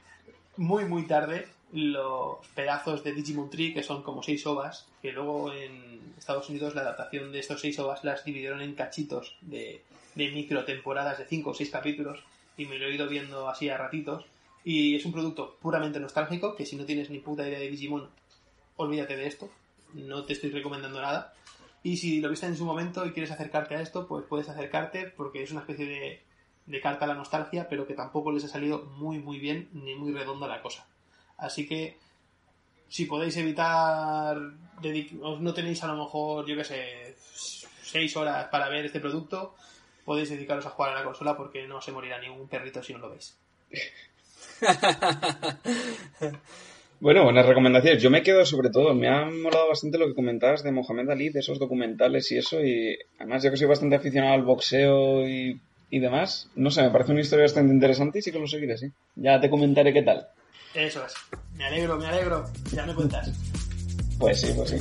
muy 0.58 0.86
muy 0.86 1.06
tarde 1.06 1.48
los 1.72 2.38
pedazos 2.56 3.04
de 3.04 3.14
Digimon 3.14 3.50
Tree, 3.50 3.74
que 3.74 3.84
son 3.84 4.02
como 4.02 4.24
seis 4.24 4.46
ovas, 4.48 4.88
que 5.02 5.12
luego 5.12 5.54
en 5.54 6.14
Estados 6.18 6.50
Unidos 6.50 6.74
la 6.74 6.82
adaptación 6.82 7.32
de 7.32 7.40
estos 7.40 7.62
seis 7.62 7.78
ovas 7.80 8.04
las 8.04 8.26
dividieron 8.26 8.62
en 8.62 8.74
cachitos 8.74 9.38
de, 9.42 9.84
de 10.16 10.32
micro 10.32 10.66
temporadas 10.66 11.20
de 11.20 11.26
cinco 11.26 11.52
o 11.52 11.54
seis 11.54 11.70
capítulos, 11.70 12.24
y 12.58 12.66
me 12.66 12.78
lo 12.78 12.88
he 12.88 12.96
ido 12.96 13.08
viendo 13.08 13.48
así 13.50 13.70
a 13.70 13.78
ratitos. 13.78 14.26
Y 14.64 14.96
es 14.96 15.06
un 15.06 15.14
producto 15.14 15.58
puramente 15.62 16.00
nostálgico, 16.00 16.56
que 16.56 16.66
si 16.66 16.76
no 16.76 16.86
tienes 16.86 17.10
ni 17.10 17.20
puta 17.20 17.48
idea 17.48 17.60
de 17.60 17.70
Digimon, 17.70 18.10
olvídate 18.76 19.16
de 19.16 19.28
esto. 19.28 19.50
no 19.94 20.26
te 20.26 20.34
estoy 20.34 20.52
recomendando 20.52 21.02
nada. 21.02 21.34
Y 21.84 21.98
si 21.98 22.20
lo 22.20 22.30
viste 22.30 22.46
en 22.46 22.58
su 22.58 22.66
momento 22.66 23.06
y 23.06 23.12
quieres 23.12 23.32
acercarte 23.32 23.76
a 23.76 23.82
esto, 23.82 24.08
pues 24.08 24.26
puedes 24.28 24.50
acercarte 24.50 25.06
porque 25.06 25.44
es 25.44 25.52
una 25.52 25.62
especie 25.62 26.22
de, 26.68 26.82
carta 26.82 27.06
a 27.06 27.08
la 27.08 27.16
nostalgia, 27.16 27.68
pero 27.70 27.88
que 27.88 27.94
tampoco 27.94 28.32
les 28.32 28.44
ha 28.44 28.48
salido 28.48 28.84
muy 28.98 29.20
muy 29.20 29.40
bien 29.40 29.70
ni 29.74 29.96
muy 29.96 30.14
redonda 30.14 30.48
la 30.48 30.62
cosa. 30.62 30.86
Así 31.38 31.68
que 31.68 31.98
si 32.90 33.06
podéis 33.06 33.38
evitar, 33.38 34.38
no 34.38 35.54
tenéis 35.54 35.84
a 35.84 35.88
lo 35.88 35.96
mejor, 35.96 36.46
yo 36.46 36.56
qué 36.56 36.64
sé, 36.64 37.16
seis 37.82 38.16
horas 38.18 38.48
para 38.50 38.70
ver 38.70 38.86
este 38.86 39.00
producto, 39.00 39.56
podéis 40.04 40.30
dedicaros 40.30 40.66
a 40.66 40.72
jugar 40.72 40.92
a 40.92 41.00
la 41.00 41.04
consola 41.04 41.38
porque 41.38 41.68
no 41.68 41.82
se 41.82 41.92
morirá 41.92 42.20
ningún 42.20 42.48
perrito 42.48 42.84
si 42.84 42.94
no 42.94 43.00
lo 43.00 43.10
veis. 43.10 43.38
Bueno, 47.02 47.24
buenas 47.24 47.46
recomendaciones. 47.46 48.04
Yo 48.04 48.10
me 48.10 48.24
quedo 48.24 48.46
sobre 48.46 48.70
todo, 48.70 48.94
me 48.94 49.08
ha 49.08 49.24
molado 49.24 49.70
bastante 49.70 49.98
lo 49.98 50.08
que 50.08 50.16
comentabas 50.16 50.64
de 50.64 50.74
Mohamed 50.74 51.10
Ali, 51.10 51.30
de 51.30 51.40
esos 51.40 51.58
documentales 51.58 52.30
y 52.32 52.38
eso, 52.38 52.62
y 52.62 52.98
además 53.18 53.42
yo 53.42 53.52
que 53.52 53.58
soy 53.58 53.68
bastante 53.68 53.96
aficionado 53.96 54.34
al 54.34 54.44
boxeo 54.44 55.26
y, 55.26 55.62
y 55.90 56.00
demás, 56.00 56.50
no 56.56 56.70
sé, 56.70 56.84
me 56.84 56.90
parece 56.90 57.14
una 57.14 57.22
historia 57.22 57.44
bastante 57.46 57.74
interesante 57.74 58.20
y 58.20 58.22
sí 58.22 58.34
que 58.34 58.40
lo 58.40 58.48
seguiré, 58.48 58.78
sí. 58.78 58.88
Ya 59.16 59.40
te 59.40 59.50
comentaré 59.50 59.94
qué 59.94 60.02
tal. 60.02 60.28
Eso 60.74 61.06
es. 61.06 61.14
Me 61.56 61.66
alegro, 61.66 61.98
me 61.98 62.06
alegro. 62.06 62.44
Ya 62.74 62.86
me 62.86 62.94
cuentas. 62.94 63.32
Pues 64.20 64.42
sí, 64.42 64.52
pues 64.54 64.70
sí. 64.72 64.78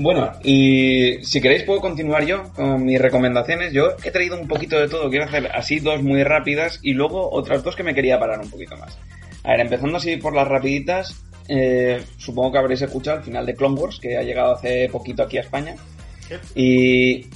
Bueno, 0.00 0.30
y 0.44 1.24
si 1.24 1.40
queréis 1.40 1.64
puedo 1.64 1.80
continuar 1.80 2.24
yo 2.24 2.52
con 2.54 2.84
mis 2.84 3.00
recomendaciones. 3.00 3.72
Yo 3.72 3.96
he 4.04 4.12
traído 4.12 4.40
un 4.40 4.46
poquito 4.46 4.78
de 4.78 4.88
todo, 4.88 5.10
quiero 5.10 5.24
hacer 5.24 5.50
así 5.52 5.80
dos 5.80 6.04
muy 6.04 6.22
rápidas 6.22 6.78
y 6.84 6.92
luego 6.92 7.28
otras 7.32 7.64
dos 7.64 7.74
que 7.74 7.82
me 7.82 7.96
quería 7.96 8.16
parar 8.16 8.38
un 8.38 8.48
poquito 8.48 8.76
más. 8.76 8.96
A 9.42 9.50
ver, 9.50 9.60
empezando 9.62 9.96
así 9.96 10.16
por 10.16 10.36
las 10.36 10.46
rapiditas, 10.46 11.20
eh, 11.48 12.00
supongo 12.16 12.52
que 12.52 12.58
habréis 12.58 12.80
escuchado 12.80 13.18
el 13.18 13.24
final 13.24 13.44
de 13.44 13.56
Clone 13.56 13.74
Wars, 13.74 13.98
que 13.98 14.16
ha 14.16 14.22
llegado 14.22 14.52
hace 14.52 14.88
poquito 14.88 15.24
aquí 15.24 15.36
a 15.36 15.40
España. 15.40 15.74
Y 16.54 17.26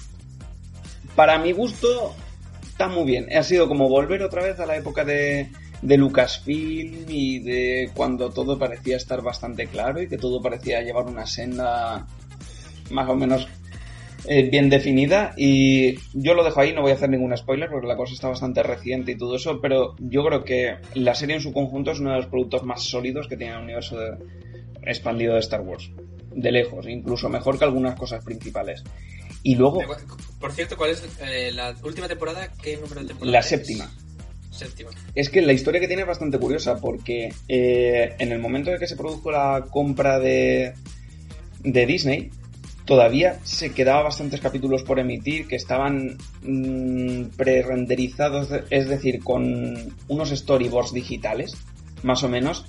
para 1.17 1.39
mi 1.39 1.51
gusto 1.51 2.15
está 2.63 2.87
muy 2.87 3.03
bien. 3.03 3.27
Ha 3.37 3.43
sido 3.43 3.67
como 3.67 3.89
volver 3.89 4.23
otra 4.23 4.41
vez 4.41 4.61
a 4.61 4.67
la 4.67 4.77
época 4.77 5.05
de, 5.05 5.49
de 5.83 5.97
Lucasfilm 5.97 7.07
y 7.09 7.41
de 7.41 7.91
cuando 7.93 8.31
todo 8.31 8.57
parecía 8.57 8.97
estar 8.97 9.21
bastante 9.21 9.67
claro 9.67 10.01
y 10.01 10.09
que 10.09 10.17
todo 10.17 10.41
parecía 10.41 10.81
llevar 10.81 11.07
una 11.07 11.27
senda 11.27 12.07
más 12.91 13.09
o 13.09 13.15
menos 13.15 13.49
eh, 14.25 14.49
bien 14.49 14.71
definida 14.71 15.33
y 15.37 15.99
yo 16.13 16.35
lo 16.35 16.45
dejo 16.45 16.61
ahí, 16.61 16.73
no 16.73 16.83
voy 16.83 16.93
a 16.93 16.95
hacer 16.95 17.11
ningún 17.11 17.37
spoiler 17.37 17.69
porque 17.69 17.89
la 17.89 17.97
cosa 17.97 18.15
está 18.15 18.29
bastante 18.29 18.63
reciente 18.63 19.13
y 19.13 19.19
todo 19.19 19.35
eso, 19.35 19.61
pero 19.61 19.97
yo 19.99 20.25
creo 20.25 20.45
que 20.45 20.77
la 20.95 21.17
serie 21.17 21.35
en 21.35 21.43
su 21.43 21.53
conjunto 21.53 21.91
es 21.91 21.99
uno 21.99 22.11
de 22.11 22.19
los 22.19 22.27
productos 22.27 22.63
más 22.63 22.85
sólidos 22.85 23.27
que 23.27 23.37
tiene 23.37 23.55
el 23.55 23.63
universo 23.63 23.99
expandido 24.85 25.35
de 25.35 25.41
Star 25.41 25.63
Wars. 25.63 25.91
De 26.35 26.53
lejos, 26.53 26.87
incluso 26.87 27.29
mejor 27.29 27.59
que 27.59 27.65
algunas 27.65 27.99
cosas 27.99 28.25
principales. 28.25 28.85
Y 29.43 29.57
luego... 29.57 29.83
Por 30.39 30.53
cierto, 30.53 30.77
¿cuál 30.77 30.91
es 30.91 31.05
eh, 31.21 31.51
la 31.53 31.75
última 31.83 32.07
temporada? 32.07 32.49
¿Qué 32.63 32.77
número 32.77 33.01
de 33.01 33.09
temporada? 33.09 33.33
La 33.33 33.43
séptima. 33.43 33.91
Séptima. 34.51 34.91
Es 35.17 35.31
que 35.31 35.43
la 35.43 35.53
historia 35.53 35.81
que 35.81 35.89
tiene 35.89 36.03
es 36.03 36.09
bastante 36.09 36.39
curiosa 36.39 36.77
porque 36.77 37.33
eh, 37.49 38.15
en 38.19 38.31
el 38.31 38.39
momento 38.39 38.71
de 38.71 38.79
que 38.79 38.87
se 38.87 38.97
produjo 38.97 39.33
la 39.33 39.67
compra 39.69 40.21
de, 40.21 40.75
de 41.65 41.87
Disney, 41.87 42.31
todavía 42.85 43.39
se 43.45 43.73
quedaba 43.73 44.03
bastantes 44.03 44.41
capítulos 44.41 44.83
por 44.83 44.99
emitir 44.99 45.47
que 45.47 45.57
estaban 45.57 46.19
mm, 46.43 47.37
pre-renderizados, 47.37 48.49
es 48.71 48.89
decir, 48.89 49.23
con 49.23 49.95
unos 50.09 50.31
storyboards 50.31 50.93
digitales, 50.93 51.57
más 52.03 52.23
o 52.23 52.29
menos, 52.29 52.67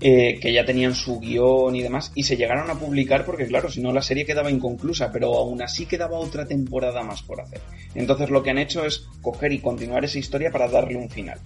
eh, 0.00 0.40
que 0.40 0.52
ya 0.52 0.64
tenían 0.64 0.94
su 0.94 1.20
guion 1.20 1.76
y 1.76 1.82
demás, 1.82 2.10
y 2.14 2.24
se 2.24 2.36
llegaron 2.36 2.68
a 2.70 2.74
publicar 2.74 3.24
porque, 3.24 3.46
claro, 3.46 3.70
si 3.70 3.80
no 3.80 3.92
la 3.92 4.02
serie 4.02 4.26
quedaba 4.26 4.50
inconclusa, 4.50 5.12
pero 5.12 5.34
aún 5.34 5.62
así 5.62 5.86
quedaba 5.86 6.18
otra 6.18 6.46
temporada 6.46 7.02
más 7.02 7.22
por 7.22 7.40
hacer. 7.40 7.60
Entonces 7.94 8.30
lo 8.30 8.42
que 8.42 8.50
han 8.50 8.58
hecho 8.58 8.84
es 8.84 9.06
coger 9.20 9.52
y 9.52 9.60
continuar 9.60 10.04
esa 10.04 10.18
historia 10.18 10.50
para 10.50 10.68
darle 10.68 10.96
un 10.96 11.08
final 11.08 11.38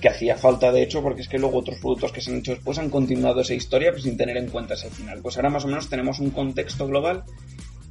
que 0.00 0.08
hacía 0.08 0.36
falta 0.36 0.72
de 0.72 0.82
hecho 0.82 1.02
porque 1.02 1.22
es 1.22 1.28
que 1.28 1.38
luego 1.38 1.58
otros 1.58 1.78
productos 1.78 2.12
que 2.12 2.20
se 2.20 2.30
han 2.30 2.38
hecho 2.38 2.52
después 2.52 2.78
han 2.78 2.90
continuado 2.90 3.40
esa 3.40 3.54
historia 3.54 3.92
pues, 3.92 4.04
sin 4.04 4.16
tener 4.16 4.36
en 4.36 4.48
cuenta 4.48 4.74
ese 4.74 4.90
final. 4.90 5.20
Pues 5.22 5.36
ahora 5.36 5.50
más 5.50 5.64
o 5.64 5.68
menos 5.68 5.88
tenemos 5.88 6.18
un 6.18 6.30
contexto 6.30 6.86
global 6.86 7.24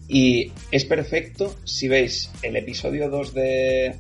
y 0.08 0.52
es 0.72 0.86
perfecto 0.86 1.56
si 1.64 1.88
veis 1.88 2.32
el 2.44 2.56
episodio 2.56 3.10
2 3.10 3.34
de, 3.34 3.96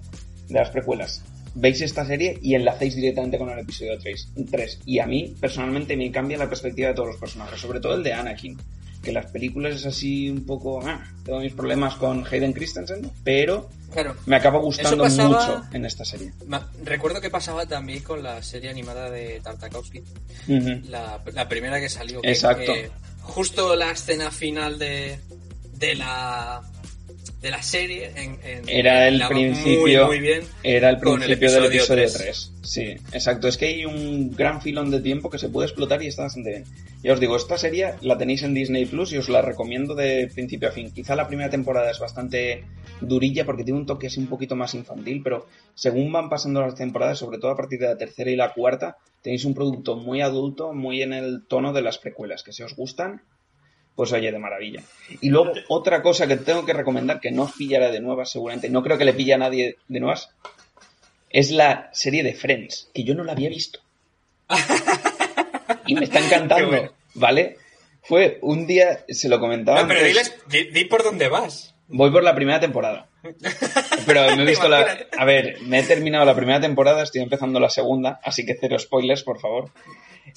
de 0.48 0.54
las 0.54 0.70
precuelas, 0.70 1.24
veis 1.56 1.82
esta 1.82 2.06
serie 2.06 2.38
y 2.42 2.54
enlacéis 2.54 2.96
directamente 2.96 3.38
con 3.38 3.50
el 3.50 3.60
episodio 3.60 3.98
3, 3.98 4.34
3. 4.52 4.82
Y 4.86 5.00
a 5.00 5.08
mí 5.08 5.34
personalmente 5.40 5.98
me 5.98 6.12
cambia 6.12 6.38
la 6.38 6.50
perspectiva 6.50 6.90
de 6.90 6.94
todos 6.94 7.10
los 7.10 7.18
personajes, 7.18 7.60
sobre 7.60 7.80
todo 7.80 7.96
el 7.96 8.04
de 8.04 8.14
Anakin 8.14 8.58
que 9.06 9.14
las 9.14 9.28
películas 9.28 9.76
es 9.76 9.86
así 9.86 10.30
un 10.30 10.46
poco... 10.46 10.86
Ah, 10.86 11.02
tengo 11.24 11.40
mis 11.40 11.54
problemas 11.54 11.96
con 11.96 12.26
Hayden 12.26 12.52
Christensen, 12.52 13.10
pero 13.24 13.70
claro, 13.94 14.16
me 14.26 14.36
acaba 14.36 14.60
gustando 14.60 15.06
mucho 15.06 15.64
en 15.72 15.86
esta 15.86 16.04
serie. 16.04 16.34
Recuerdo 16.84 17.22
que 17.22 17.30
pasaba 17.30 17.66
también 17.66 18.04
con 18.04 18.22
la 18.22 18.44
serie 18.44 18.70
animada 18.70 19.10
de 19.10 19.40
Tartakovsky, 19.42 20.04
la, 20.90 21.48
primera 21.48 21.80
que 21.80 21.88
salió. 21.88 22.20
Exacto. 22.24 22.74
justo 23.22 23.76
la 23.76 23.92
escena 23.92 24.32
final 24.32 24.78
de, 24.78 25.20
de 25.78 25.96
la 25.96 26.62
de 27.42 27.52
la 27.52 27.62
serie 27.62 28.12
en, 28.16 28.40
era 28.68 29.08
el 29.08 29.22
principio 29.28 30.08
muy, 30.08 30.20
bien 30.20 30.42
era 30.64 30.90
el 30.90 30.98
principio 30.98 31.52
del 31.52 31.66
episodio 31.66 32.08
3. 32.12 32.54
sí 32.64 32.96
exacto. 33.12 33.48
Es 33.48 33.58
que 33.58 33.68
hay 33.68 33.86
un 33.86 34.32
gran 34.32 34.62
filón 34.62 34.92
de 34.92 35.02
tiempo 35.02 35.30
que 35.30 35.38
se 35.38 35.50
puede 35.50 35.68
explotar 35.68 36.02
y 36.02 36.08
está 36.08 36.24
bastante 36.24 36.50
bien. 36.50 36.64
Ya 37.04 37.14
os 37.14 37.20
digo 37.20 37.36
esta 37.36 37.58
serie 37.58 37.94
la 38.02 38.18
tenéis 38.18 38.44
en 38.44 38.54
Disney 38.54 38.86
Plus 38.86 39.14
y 39.14 39.18
os 39.18 39.30
la 39.30 39.42
recomiendo 39.42 39.96
de 39.96 40.30
principio 40.34 40.70
a 40.70 40.72
fin. 40.72 40.92
Quizá 40.92 41.16
la 41.16 41.28
primera 41.28 41.50
temporada 41.50 41.92
es 41.92 42.00
bastante 42.00 42.64
durilla 43.02 43.46
porque 43.46 43.64
tiene 43.64 43.80
un 43.80 43.86
toque 43.86 44.08
así 44.08 44.20
un 44.20 44.28
poquito 44.28 44.56
más 44.56 44.74
infantil 44.74 45.22
pero 45.24 45.48
según 45.74 46.12
van 46.12 46.30
pasando 46.30 46.62
las 46.62 46.76
temporadas 46.76 47.20
sobre 47.20 47.38
todo 47.38 47.52
a 47.52 47.58
partir 47.58 47.80
de 47.80 47.88
la 47.88 47.98
tercera 47.98 48.32
y 48.32 48.36
la 48.36 48.54
cuarta 48.54 48.98
tenéis 49.22 49.46
un 49.46 49.54
producto 49.54 49.96
muy 49.96 50.22
adulto 50.22 50.74
muy 50.74 51.02
en 51.02 51.14
el 51.14 51.46
tono 51.48 51.74
de 51.74 51.82
las 51.82 51.98
precuelas 51.98 52.44
que 52.44 52.54
si 52.54 52.64
os 52.64 52.76
gustan 52.76 53.22
pues 53.96 54.12
oye, 54.12 54.32
de 54.32 54.40
maravilla. 54.40 54.82
Y 55.22 55.30
luego, 55.30 55.54
otra 55.70 56.02
cosa 56.02 56.28
que 56.28 56.38
tengo 56.38 56.66
que 56.66 56.74
recomendar, 56.74 57.20
que 57.20 57.32
no 57.32 57.44
os 57.44 57.54
pillará 57.54 57.92
de 57.92 58.02
nuevas 58.02 58.30
seguramente, 58.30 58.70
no 58.70 58.84
creo 58.84 58.98
que 58.98 59.06
le 59.06 59.14
pille 59.14 59.34
a 59.34 59.38
nadie 59.38 59.78
de 59.88 60.00
nuevas, 60.00 60.30
es 61.30 61.52
la 61.52 61.90
serie 61.94 62.24
de 62.24 62.34
Friends, 62.34 62.90
que 62.94 63.04
yo 63.04 63.16
no 63.16 63.24
la 63.24 63.32
había 63.32 63.50
visto. 63.50 63.80
y 65.86 65.96
me 65.96 66.06
está 66.06 66.20
encantando, 66.26 66.94
¿vale? 67.14 67.58
Fue 68.04 68.38
un 68.42 68.68
día, 68.68 69.04
se 69.08 69.30
lo 69.30 69.40
comentaba. 69.40 69.82
No, 69.82 69.88
pero 69.88 70.04
diles, 70.04 70.36
di, 70.48 70.86
por 70.86 71.04
dónde 71.04 71.28
vas. 71.28 71.74
Voy 71.88 72.12
por 72.12 72.24
la 72.24 72.36
primera 72.36 72.60
temporada. 72.60 73.10
Pero 74.06 74.36
me 74.36 74.44
he 74.44 74.46
visto 74.52 74.68
la. 74.68 75.08
A 75.18 75.26
ver, 75.26 75.58
me 75.62 75.80
he 75.80 75.84
terminado 75.84 76.26
la 76.26 76.36
primera 76.36 76.60
temporada, 76.60 77.02
estoy 77.02 77.22
empezando 77.22 77.60
la 77.60 77.70
segunda, 77.70 78.20
así 78.24 78.46
que 78.46 78.58
cero 78.60 78.78
spoilers, 78.78 79.24
por 79.24 79.40
favor. 79.40 79.72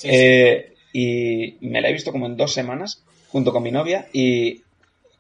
Eh, 0.02 0.74
y 0.92 1.56
me 1.60 1.80
la 1.80 1.90
he 1.90 1.92
visto 1.92 2.12
como 2.12 2.26
en 2.26 2.36
dos 2.36 2.52
semanas 2.52 3.04
junto 3.28 3.52
con 3.52 3.62
mi 3.62 3.70
novia 3.70 4.08
y 4.12 4.62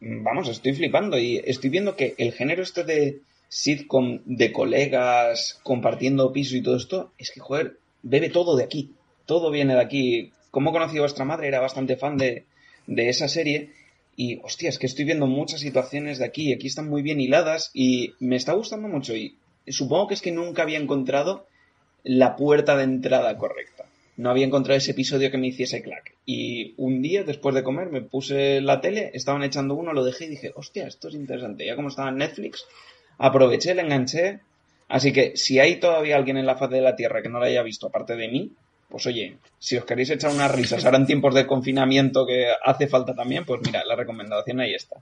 vamos, 0.00 0.48
estoy 0.48 0.74
flipando 0.74 1.18
y 1.18 1.42
estoy 1.44 1.70
viendo 1.70 1.96
que 1.96 2.14
el 2.18 2.32
género 2.32 2.62
este 2.62 2.84
de 2.84 3.20
sitcom 3.48 4.20
de 4.24 4.52
colegas 4.52 5.58
compartiendo 5.62 6.32
piso 6.32 6.56
y 6.56 6.62
todo 6.62 6.76
esto, 6.76 7.12
es 7.18 7.30
que, 7.30 7.40
joder, 7.40 7.78
bebe 8.02 8.28
todo 8.28 8.56
de 8.56 8.64
aquí, 8.64 8.92
todo 9.26 9.50
viene 9.50 9.74
de 9.74 9.80
aquí. 9.80 10.32
Como 10.50 10.72
conocí 10.72 10.98
a 10.98 11.02
vuestra 11.02 11.24
madre, 11.24 11.48
era 11.48 11.60
bastante 11.60 11.96
fan 11.96 12.16
de, 12.16 12.44
de 12.86 13.08
esa 13.08 13.28
serie 13.28 13.70
y, 14.16 14.40
hostia, 14.42 14.68
es 14.68 14.78
que 14.78 14.86
estoy 14.86 15.04
viendo 15.04 15.26
muchas 15.26 15.60
situaciones 15.60 16.18
de 16.18 16.24
aquí, 16.24 16.52
aquí 16.52 16.66
están 16.66 16.88
muy 16.88 17.02
bien 17.02 17.20
hiladas 17.20 17.70
y 17.74 18.14
me 18.18 18.36
está 18.36 18.52
gustando 18.52 18.88
mucho 18.88 19.14
y 19.14 19.36
supongo 19.66 20.08
que 20.08 20.14
es 20.14 20.22
que 20.22 20.32
nunca 20.32 20.62
había 20.62 20.78
encontrado 20.78 21.46
la 22.04 22.36
puerta 22.36 22.76
de 22.76 22.84
entrada 22.84 23.36
correcta 23.36 23.77
no 24.18 24.30
había 24.30 24.46
encontrado 24.46 24.76
ese 24.76 24.90
episodio 24.90 25.30
que 25.30 25.38
me 25.38 25.46
hiciese 25.46 25.80
clack. 25.80 26.16
Y 26.26 26.74
un 26.76 27.00
día, 27.00 27.22
después 27.22 27.54
de 27.54 27.62
comer, 27.62 27.88
me 27.90 28.02
puse 28.02 28.60
la 28.60 28.80
tele, 28.80 29.12
estaban 29.14 29.44
echando 29.44 29.74
uno, 29.74 29.92
lo 29.92 30.04
dejé 30.04 30.24
y 30.24 30.30
dije, 30.30 30.52
hostia, 30.56 30.88
esto 30.88 31.06
es 31.06 31.14
interesante. 31.14 31.64
Ya 31.64 31.76
como 31.76 31.88
estaba 31.88 32.08
en 32.08 32.16
Netflix, 32.16 32.66
aproveché, 33.16 33.76
le 33.76 33.82
enganché. 33.82 34.40
Así 34.88 35.12
que 35.12 35.36
si 35.36 35.60
hay 35.60 35.76
todavía 35.76 36.16
alguien 36.16 36.36
en 36.36 36.46
la 36.46 36.56
faz 36.56 36.68
de 36.68 36.80
la 36.80 36.96
Tierra 36.96 37.22
que 37.22 37.28
no 37.28 37.38
lo 37.38 37.44
haya 37.44 37.62
visto, 37.62 37.86
aparte 37.86 38.16
de 38.16 38.26
mí, 38.26 38.50
pues 38.88 39.06
oye, 39.06 39.36
si 39.56 39.76
os 39.76 39.84
queréis 39.84 40.10
echar 40.10 40.32
unas 40.32 40.52
risas 40.52 40.84
ahora 40.84 40.98
en 40.98 41.06
tiempos 41.06 41.32
de 41.34 41.46
confinamiento 41.46 42.26
que 42.26 42.48
hace 42.64 42.88
falta 42.88 43.14
también, 43.14 43.44
pues 43.44 43.60
mira, 43.64 43.84
la 43.84 43.94
recomendación 43.94 44.58
ahí 44.58 44.74
está. 44.74 44.96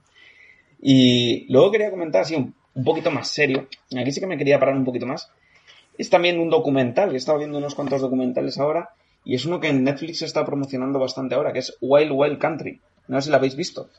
Y 0.79 1.51
luego 1.51 1.71
quería 1.71 1.89
comentar 1.89 2.21
así 2.21 2.35
un, 2.35 2.53
un 2.75 2.83
poquito 2.83 3.09
más 3.09 3.29
serio, 3.29 3.67
aquí 3.99 4.11
sí 4.11 4.19
que 4.19 4.27
me 4.27 4.37
quería 4.37 4.59
parar 4.59 4.75
un 4.75 4.85
poquito 4.85 5.07
más, 5.07 5.31
es 5.97 6.09
también 6.11 6.39
un 6.39 6.51
documental, 6.51 7.15
he 7.15 7.17
estado 7.17 7.39
viendo 7.39 7.57
unos 7.57 7.73
cuantos 7.73 8.01
documentales 8.01 8.59
ahora, 8.59 8.91
y 9.27 9.35
es 9.35 9.43
uno 9.43 9.59
que 9.59 9.67
en 9.67 9.83
Netflix 9.83 10.19
se 10.19 10.25
está 10.25 10.45
promocionando 10.45 10.99
bastante 10.99 11.35
ahora, 11.35 11.51
que 11.51 11.59
es 11.59 11.75
Wild 11.81 12.13
Wild 12.13 12.37
Country. 12.37 12.79
No 13.09 13.19
sé 13.19 13.25
si 13.25 13.29
lo 13.29 13.35
habéis 13.35 13.57
visto. 13.57 13.89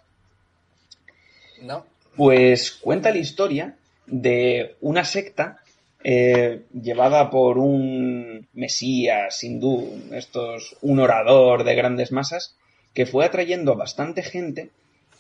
No. 1.61 1.85
Pues 2.17 2.71
cuenta 2.73 3.11
la 3.11 3.19
historia 3.19 3.77
de 4.07 4.77
una 4.81 5.05
secta 5.05 5.59
eh, 6.03 6.63
llevada 6.73 7.29
por 7.29 7.59
un 7.59 8.49
mesías 8.55 9.45
hindú, 9.45 10.01
estos, 10.13 10.77
un 10.81 10.99
orador 10.99 11.63
de 11.65 11.75
grandes 11.75 12.11
masas, 12.11 12.57
que 12.95 13.05
fue 13.05 13.27
atrayendo 13.27 13.73
a 13.73 13.77
bastante 13.77 14.23
gente 14.23 14.71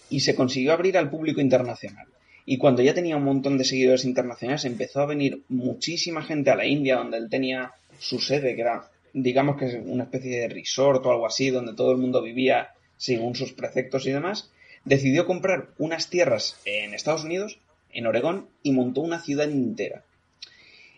y 0.09 0.20
se 0.20 0.35
consiguió 0.35 0.72
abrir 0.72 0.97
al 0.97 1.10
público 1.10 1.43
internacional. 1.43 2.06
Y 2.47 2.56
cuando 2.56 2.80
ya 2.80 2.94
tenía 2.94 3.18
un 3.18 3.24
montón 3.24 3.59
de 3.59 3.64
seguidores 3.64 4.06
internacionales, 4.06 4.64
empezó 4.64 5.02
a 5.02 5.06
venir 5.06 5.43
muchísima 5.51 6.22
gente 6.22 6.51
a 6.51 6.56
la 6.56 6.64
India, 6.64 6.97
donde 6.97 7.18
él 7.18 7.28
tenía 7.28 7.72
su 7.98 8.20
sede, 8.20 8.55
que 8.55 8.62
era, 8.62 8.89
digamos 9.23 9.57
que 9.57 9.82
una 9.85 10.05
especie 10.05 10.40
de 10.40 10.49
resort 10.49 11.05
o 11.05 11.11
algo 11.11 11.27
así, 11.27 11.51
donde 11.51 11.74
todo 11.74 11.93
el 11.93 11.99
mundo 11.99 12.23
vivía 12.23 12.70
según 12.97 13.35
sus 13.35 13.53
preceptos 13.53 14.07
y 14.07 14.12
demás. 14.12 14.51
Decidió 14.85 15.27
comprar 15.27 15.70
unas 15.78 16.09
tierras 16.11 16.61
en 16.65 16.95
Estados 16.95 17.24
Unidos, 17.24 17.59
en 17.93 18.07
Oregón, 18.07 18.49
y 18.62 18.73
montó 18.73 19.01
una 19.01 19.20
ciudad 19.20 19.51
entera. 19.51 20.05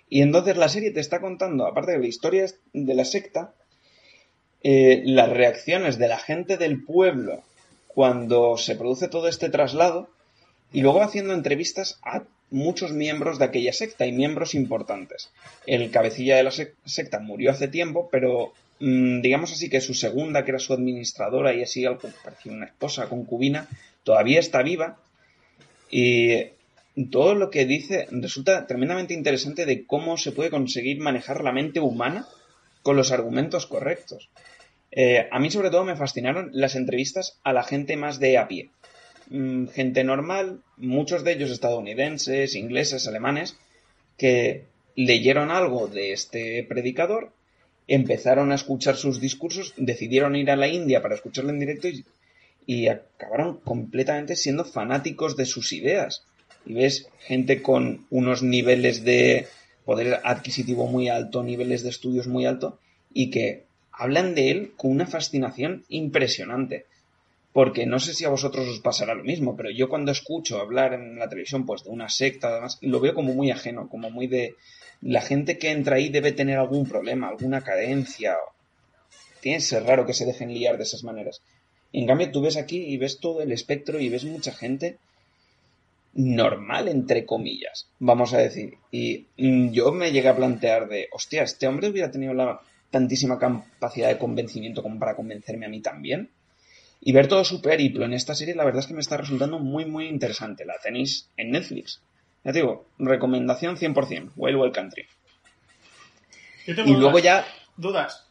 Y 0.08 0.22
entonces 0.22 0.56
la 0.56 0.68
serie 0.68 0.90
te 0.90 1.00
está 1.00 1.20
contando, 1.20 1.66
aparte 1.66 1.92
de 1.92 1.98
la 1.98 2.06
historia 2.06 2.46
de 2.72 2.94
la 2.94 3.04
secta, 3.04 3.54
eh, 4.62 5.02
las 5.04 5.30
reacciones 5.30 5.98
de 5.98 6.08
la 6.08 6.18
gente 6.18 6.56
del 6.56 6.84
pueblo 6.84 7.42
cuando 7.86 8.56
se 8.56 8.76
produce 8.76 9.08
todo 9.08 9.28
este 9.28 9.48
traslado 9.48 10.10
y 10.72 10.82
luego 10.82 11.02
haciendo 11.02 11.34
entrevistas 11.34 11.98
a 12.02 12.22
muchos 12.50 12.92
miembros 12.92 13.38
de 13.38 13.44
aquella 13.44 13.72
secta 13.72 14.06
y 14.06 14.12
miembros 14.12 14.54
importantes. 14.54 15.30
El 15.66 15.90
cabecilla 15.90 16.36
de 16.36 16.42
la 16.42 16.50
secta 16.50 17.20
murió 17.20 17.50
hace 17.50 17.68
tiempo, 17.68 18.08
pero 18.10 18.52
mm, 18.80 19.20
digamos 19.20 19.52
así 19.52 19.68
que 19.68 19.80
su 19.80 19.94
segunda, 19.94 20.44
que 20.44 20.50
era 20.50 20.58
su 20.58 20.72
administradora 20.72 21.54
y 21.54 21.62
así 21.62 21.84
algo 21.84 22.10
parecía 22.24 22.52
una 22.52 22.66
esposa 22.66 23.08
concubina, 23.08 23.68
todavía 24.04 24.40
está 24.40 24.62
viva 24.62 24.98
y 25.90 26.46
todo 27.10 27.34
lo 27.34 27.50
que 27.50 27.66
dice 27.66 28.06
resulta 28.10 28.66
tremendamente 28.66 29.14
interesante 29.14 29.66
de 29.66 29.86
cómo 29.86 30.16
se 30.16 30.32
puede 30.32 30.50
conseguir 30.50 31.00
manejar 31.00 31.42
la 31.42 31.52
mente 31.52 31.80
humana 31.80 32.26
con 32.82 32.96
los 32.96 33.12
argumentos 33.12 33.66
correctos. 33.66 34.28
Eh, 34.92 35.28
a 35.30 35.38
mí 35.38 35.50
sobre 35.50 35.70
todo 35.70 35.84
me 35.84 35.96
fascinaron 35.96 36.50
las 36.52 36.74
entrevistas 36.74 37.38
a 37.44 37.52
la 37.52 37.62
gente 37.62 37.96
más 37.96 38.18
de 38.18 38.38
a 38.38 38.48
pie. 38.48 38.70
Mm, 39.30 39.68
gente 39.68 40.02
normal, 40.02 40.60
muchos 40.76 41.22
de 41.22 41.32
ellos 41.32 41.50
estadounidenses, 41.50 42.56
ingleses, 42.56 43.06
alemanes, 43.06 43.56
que 44.18 44.64
leyeron 44.96 45.50
algo 45.50 45.86
de 45.86 46.12
este 46.12 46.64
predicador, 46.64 47.32
empezaron 47.86 48.50
a 48.50 48.56
escuchar 48.56 48.96
sus 48.96 49.20
discursos, 49.20 49.72
decidieron 49.76 50.34
ir 50.34 50.50
a 50.50 50.56
la 50.56 50.68
India 50.68 51.00
para 51.00 51.14
escucharlo 51.14 51.50
en 51.50 51.60
directo 51.60 51.88
y, 51.88 52.04
y 52.66 52.88
acabaron 52.88 53.58
completamente 53.60 54.34
siendo 54.34 54.64
fanáticos 54.64 55.36
de 55.36 55.46
sus 55.46 55.72
ideas. 55.72 56.24
Y 56.66 56.74
ves 56.74 57.08
gente 57.20 57.62
con 57.62 58.06
unos 58.10 58.42
niveles 58.42 59.04
de 59.04 59.46
poder 59.84 60.20
adquisitivo 60.24 60.86
muy 60.88 61.08
alto, 61.08 61.42
niveles 61.42 61.82
de 61.84 61.90
estudios 61.90 62.26
muy 62.26 62.46
alto, 62.46 62.78
y 63.14 63.30
que 63.30 63.64
hablan 63.92 64.34
de 64.34 64.50
él 64.50 64.72
con 64.76 64.90
una 64.90 65.06
fascinación 65.06 65.84
impresionante. 65.88 66.86
Porque 67.52 67.84
no 67.84 67.98
sé 67.98 68.14
si 68.14 68.24
a 68.24 68.28
vosotros 68.28 68.68
os 68.68 68.80
pasará 68.80 69.14
lo 69.14 69.24
mismo, 69.24 69.56
pero 69.56 69.70
yo 69.70 69.88
cuando 69.88 70.12
escucho 70.12 70.60
hablar 70.60 70.94
en 70.94 71.18
la 71.18 71.28
televisión 71.28 71.66
pues 71.66 71.82
de 71.82 71.90
una 71.90 72.08
secta, 72.08 72.48
además, 72.48 72.78
lo 72.80 73.00
veo 73.00 73.14
como 73.14 73.34
muy 73.34 73.50
ajeno, 73.50 73.88
como 73.88 74.10
muy 74.10 74.28
de 74.28 74.54
la 75.00 75.20
gente 75.20 75.58
que 75.58 75.70
entra 75.70 75.96
ahí 75.96 76.10
debe 76.10 76.32
tener 76.32 76.58
algún 76.58 76.86
problema, 76.86 77.28
alguna 77.28 77.62
carencia. 77.62 78.36
Tiene 79.40 79.58
que 79.58 79.64
ser 79.64 79.84
raro 79.84 80.06
que 80.06 80.14
se 80.14 80.26
dejen 80.26 80.52
liar 80.54 80.76
de 80.76 80.84
esas 80.84 81.02
maneras. 81.02 81.40
en 81.92 82.06
cambio, 82.06 82.30
tú 82.30 82.40
ves 82.40 82.56
aquí 82.56 82.78
y 82.78 82.98
ves 82.98 83.18
todo 83.18 83.42
el 83.42 83.50
espectro 83.50 83.98
y 83.98 84.08
ves 84.08 84.24
mucha 84.24 84.52
gente 84.52 84.98
normal, 86.12 86.88
entre 86.88 87.24
comillas, 87.24 87.88
vamos 87.98 88.34
a 88.34 88.38
decir. 88.38 88.74
Y 88.90 89.26
mm, 89.36 89.70
yo 89.70 89.92
me 89.92 90.12
llegué 90.12 90.28
a 90.28 90.36
plantear 90.36 90.88
de, 90.88 91.08
hostia, 91.12 91.42
este 91.42 91.66
hombre 91.66 91.88
hubiera 91.88 92.10
tenido 92.10 92.34
la 92.34 92.60
tantísima 92.90 93.38
capacidad 93.38 94.08
de 94.08 94.18
convencimiento 94.18 94.82
como 94.82 94.98
para 94.98 95.16
convencerme 95.16 95.66
a 95.66 95.68
mí 95.68 95.80
también. 95.80 96.30
Y 97.00 97.12
ver 97.12 97.28
todo 97.28 97.44
su 97.44 97.62
periplo 97.62 98.04
en 98.04 98.12
esta 98.12 98.34
serie, 98.34 98.54
la 98.54 98.64
verdad 98.64 98.80
es 98.80 98.86
que 98.86 98.94
me 98.94 99.00
está 99.00 99.16
resultando 99.16 99.58
muy, 99.58 99.84
muy 99.86 100.06
interesante. 100.06 100.64
La 100.66 100.74
tenéis 100.82 101.28
en 101.36 101.50
Netflix. 101.52 102.00
Ya 102.44 102.52
te 102.52 102.58
digo, 102.58 102.86
recomendación 102.98 103.76
100%, 103.76 104.32
Wild 104.36 104.56
Wild 104.58 104.74
Country. 104.74 105.06
Yo 106.66 106.74
tengo 106.74 106.90
Y 106.90 106.96
luego 106.96 107.18
ya... 107.18 107.46
Dudas. 107.76 108.26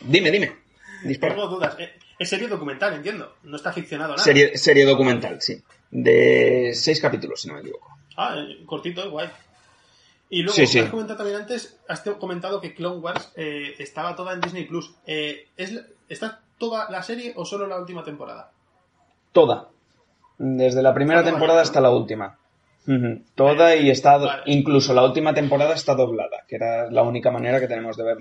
Dime, 0.00 0.30
dime. 0.30 0.56
Dispara. 1.04 1.34
Tengo 1.34 1.48
dudas. 1.48 1.76
Eh, 1.78 1.90
Es 2.18 2.28
serie 2.30 2.48
documental, 2.48 2.94
entiendo. 2.94 3.36
No 3.42 3.56
está 3.56 3.72
ficcionado 3.72 4.12
nada. 4.12 4.22
Serie, 4.24 4.56
serie 4.56 4.84
documental, 4.86 5.40
sí. 5.42 5.62
De 5.90 6.72
seis 6.74 7.00
capítulos, 7.00 7.40
si 7.42 7.48
no 7.48 7.54
me 7.54 7.60
equivoco. 7.60 7.90
Ah, 8.16 8.34
eh, 8.38 8.64
cortito, 8.64 9.10
guay. 9.10 9.28
Y 10.30 10.42
luego, 10.42 10.56
Sí, 10.56 10.66
sí. 10.66 10.78
has 10.78 10.88
comentado 10.90 11.18
también 11.18 11.40
antes, 11.42 11.76
has 11.86 12.00
comentado 12.18 12.60
que 12.60 12.74
Clone 12.74 12.96
Wars 13.00 13.30
eh, 13.36 13.74
estaba 13.78 14.16
toda 14.16 14.32
en 14.32 14.40
Disney 14.40 14.64
Plus. 14.64 14.92
Eh, 15.06 15.48
¿es, 15.56 15.72
la- 15.72 15.82
¿Está 16.08 16.40
toda 16.58 16.90
la 16.90 17.02
serie 17.02 17.32
o 17.36 17.44
solo 17.44 17.66
la 17.66 17.78
última 17.78 18.02
temporada? 18.04 18.50
Toda. 19.32 19.68
Desde 20.38 20.82
la 20.82 20.94
primera 20.94 21.24
temporada 21.24 21.62
hasta 21.62 21.80
la 21.80 21.90
última. 21.90 22.38
Toda 23.34 23.74
y 23.76 23.90
está... 23.90 24.16
Vale. 24.18 24.42
Incluso 24.46 24.94
la 24.94 25.02
última 25.04 25.34
temporada 25.34 25.74
está 25.74 25.94
doblada, 25.94 26.44
que 26.46 26.56
era 26.56 26.90
la 26.90 27.02
única 27.02 27.30
manera 27.30 27.58
que 27.60 27.66
tenemos 27.68 27.96
de 27.96 28.04
ver 28.04 28.18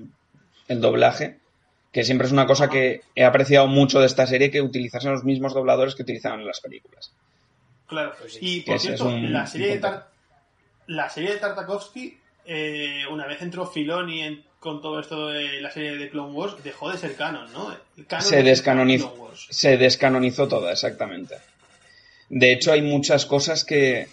el 0.67 0.81
doblaje. 0.81 1.39
Que 1.91 2.03
siempre 2.03 2.27
es 2.27 2.33
una 2.33 2.45
cosa 2.47 2.67
que 2.69 3.01
he 3.15 3.23
apreciado 3.23 3.67
mucho 3.67 3.99
de 4.01 4.07
esta 4.07 4.27
serie, 4.27 4.51
que 4.51 4.61
utilizasen 4.61 5.11
los 5.13 5.23
mismos 5.23 5.53
dobladores 5.53 5.95
que 5.95 6.01
utilizaban 6.03 6.41
en 6.41 6.47
las 6.47 6.59
películas. 6.59 7.13
Claro. 7.87 8.13
Pues 8.19 8.33
sí. 8.33 8.39
y 8.41 8.61
por 8.61 8.79
cierto, 8.79 9.07
es 9.07 9.13
un- 9.13 9.31
la 9.31 9.45
serie 9.45 9.77
de 9.79 9.99
la 10.87 11.09
serie 11.09 11.33
de 11.33 11.37
Tartakovsky, 11.37 12.17
eh, 12.45 13.03
una 13.11 13.25
vez 13.27 13.41
entró 13.41 13.65
Filoni 13.67 14.21
en- 14.23 14.43
con 14.59 14.81
todo 14.81 14.99
esto 14.99 15.27
de 15.29 15.61
la 15.61 15.69
serie 15.71 15.95
de 15.97 16.09
Clone 16.09 16.33
Wars, 16.33 16.55
dejó 16.63 16.89
de 16.91 16.97
ser 16.97 17.15
canon, 17.15 17.51
¿no? 17.53 17.75
Canon 18.07 18.25
se 18.25 18.39
es 18.39 18.45
descanonizó, 18.45 19.09
Clone 19.13 19.29
Wars. 19.29 19.47
se 19.51 19.77
descanonizó 19.77 20.47
toda, 20.47 20.71
exactamente. 20.71 21.35
De 22.29 22.51
hecho, 22.51 22.71
hay 22.71 22.81
muchas 22.81 23.27
cosas 23.27 23.63
que, 23.63 24.07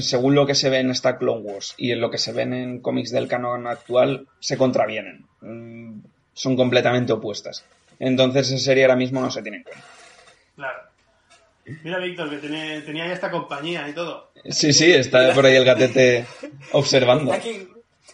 según 0.00 0.34
lo 0.34 0.44
que 0.46 0.56
se 0.56 0.70
ve 0.70 0.78
en 0.80 0.90
esta 0.90 1.18
Clone 1.18 1.42
Wars 1.42 1.74
y 1.76 1.92
en 1.92 2.00
lo 2.00 2.10
que 2.10 2.18
se 2.18 2.32
ven 2.32 2.52
en 2.52 2.80
cómics 2.80 3.12
del 3.12 3.28
canon 3.28 3.66
actual, 3.68 4.26
se 4.40 4.56
contravienen. 4.56 5.24
Mm, 5.40 6.00
Son 6.34 6.56
completamente 6.56 7.12
opuestas. 7.12 7.64
Entonces, 8.00 8.50
esa 8.50 8.58
serie 8.64 8.84
ahora 8.84 8.96
mismo 8.96 9.20
no 9.20 9.30
se 9.30 9.42
tiene 9.42 9.58
en 9.58 9.62
cuenta. 9.64 9.84
Claro. 10.56 10.78
Mira, 11.84 11.98
Víctor, 11.98 12.28
que 12.30 12.36
tenía 12.38 13.06
ya 13.06 13.12
esta 13.12 13.30
compañía 13.30 13.88
y 13.88 13.92
todo. 13.92 14.32
Sí, 14.50 14.72
sí, 14.72 14.92
está 14.92 15.32
por 15.32 15.46
ahí 15.46 15.54
el 15.54 15.64
gatete 15.64 16.26
observando. 16.72 17.32
Aquí 17.32 17.68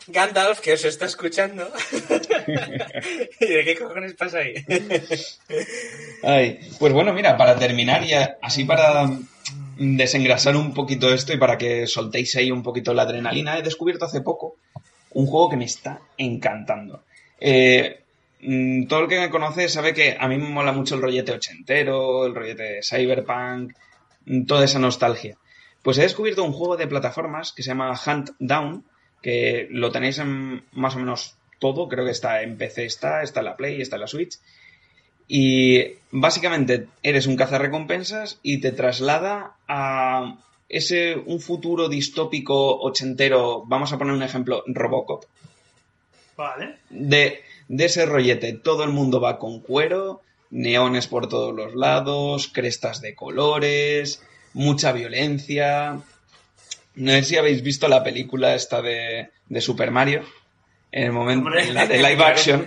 Gandalf, 0.09 0.61
que 0.61 0.73
os 0.73 0.85
está 0.85 1.07
escuchando. 1.07 1.71
¿Y 3.41 3.47
de 3.47 3.65
qué 3.65 3.77
cojones 3.79 4.15
pasa 4.15 4.39
ahí? 4.39 4.55
Ay, 6.23 6.61
pues 6.79 6.93
bueno, 6.93 7.13
mira, 7.13 7.37
para 7.37 7.59
terminar 7.59 8.05
y 8.05 8.13
así 8.15 8.65
para 8.65 9.11
desengrasar 9.77 10.57
un 10.57 10.75
poquito 10.75 11.13
esto 11.13 11.33
y 11.33 11.39
para 11.39 11.57
que 11.59 11.87
soltéis 11.87 12.35
ahí 12.37 12.51
un 12.51 12.63
poquito 12.63 12.95
la 12.95 13.03
adrenalina, 13.03 13.59
he 13.59 13.63
descubierto 13.63 14.07
hace 14.07 14.23
poco 14.23 14.57
un 15.13 15.27
juego 15.27 15.51
que 15.51 15.57
me 15.57 15.67
está 15.67 16.01
encantando. 16.17 17.05
Eh, 17.41 18.01
todo 18.89 19.01
el 19.01 19.09
que 19.09 19.19
me 19.19 19.31
conoce 19.31 19.69
sabe 19.69 19.95
que 19.95 20.17
a 20.19 20.29
mí 20.29 20.39
me 20.39 20.49
mola 20.49 20.73
mucho 20.73 20.95
el 20.95 21.03
rollete 21.03 21.33
ochentero, 21.33 22.27
el 22.27 22.35
rollete 22.35 22.81
cyberpunk, 22.83 23.75
mm, 24.27 24.45
toda 24.45 24.65
esa 24.65 24.79
nostalgia. 24.79 25.37
Pues 25.83 25.99
he 25.99 26.03
descubierto 26.03 26.45
un 26.45 26.53
juego 26.53 26.77
de 26.77 26.87
plataformas 26.87 27.53
que 27.53 27.63
se 27.63 27.71
llama 27.71 27.99
Hunt 28.07 28.31
Down, 28.39 28.85
que 29.23 29.69
lo 29.71 29.91
tenéis 29.91 30.19
en 30.19 30.65
más 30.73 30.95
o 30.95 30.99
menos 31.01 31.37
todo, 31.59 31.89
creo 31.89 32.05
que 32.05 32.13
está 32.13 32.43
en 32.43 32.57
PC, 32.57 32.85
está, 32.85 33.23
está 33.23 33.41
en 33.41 33.47
la 33.47 33.57
Play, 33.57 33.81
está 33.81 33.97
en 33.97 34.03
la 34.03 34.07
Switch. 34.07 34.39
Y 35.27 35.97
básicamente 36.11 36.87
eres 37.03 37.27
un 37.27 37.37
cazarrecompensas 37.37 38.39
y 38.43 38.61
te 38.61 38.73
traslada 38.73 39.57
a 39.67 40.39
ese 40.69 41.17
un 41.17 41.41
futuro 41.41 41.89
distópico 41.89 42.79
ochentero, 42.81 43.65
vamos 43.67 43.93
a 43.93 43.99
poner 43.99 44.15
un 44.15 44.23
ejemplo, 44.23 44.63
Robocop. 44.67 45.25
Vale. 46.37 46.79
De, 46.89 47.43
de 47.69 47.85
ese 47.85 48.07
rollete, 48.07 48.53
todo 48.55 48.83
el 48.85 48.91
mundo 48.91 49.21
va 49.21 49.39
con 49.39 49.61
cuero, 49.61 50.23
neones 50.51 51.07
por 51.07 51.29
todos 51.29 51.55
los 51.55 51.75
lados, 51.75 52.49
crestas 52.49 53.01
de 53.01 53.15
colores, 53.15 54.23
mucha 54.55 54.93
violencia. 54.93 56.01
No 56.95 57.13
sé 57.13 57.23
si 57.23 57.37
habéis 57.37 57.63
visto 57.63 57.87
la 57.89 58.03
película 58.03 58.55
esta 58.55 58.83
de, 58.83 59.29
de 59.49 59.61
Super 59.61 59.91
Mario, 59.91 60.23
En 60.91 61.05
el 61.05 61.13
momento, 61.13 61.51
en 61.57 61.75
la 61.75 61.87
de 61.87 61.99
live 61.99 62.25
action, 62.25 62.67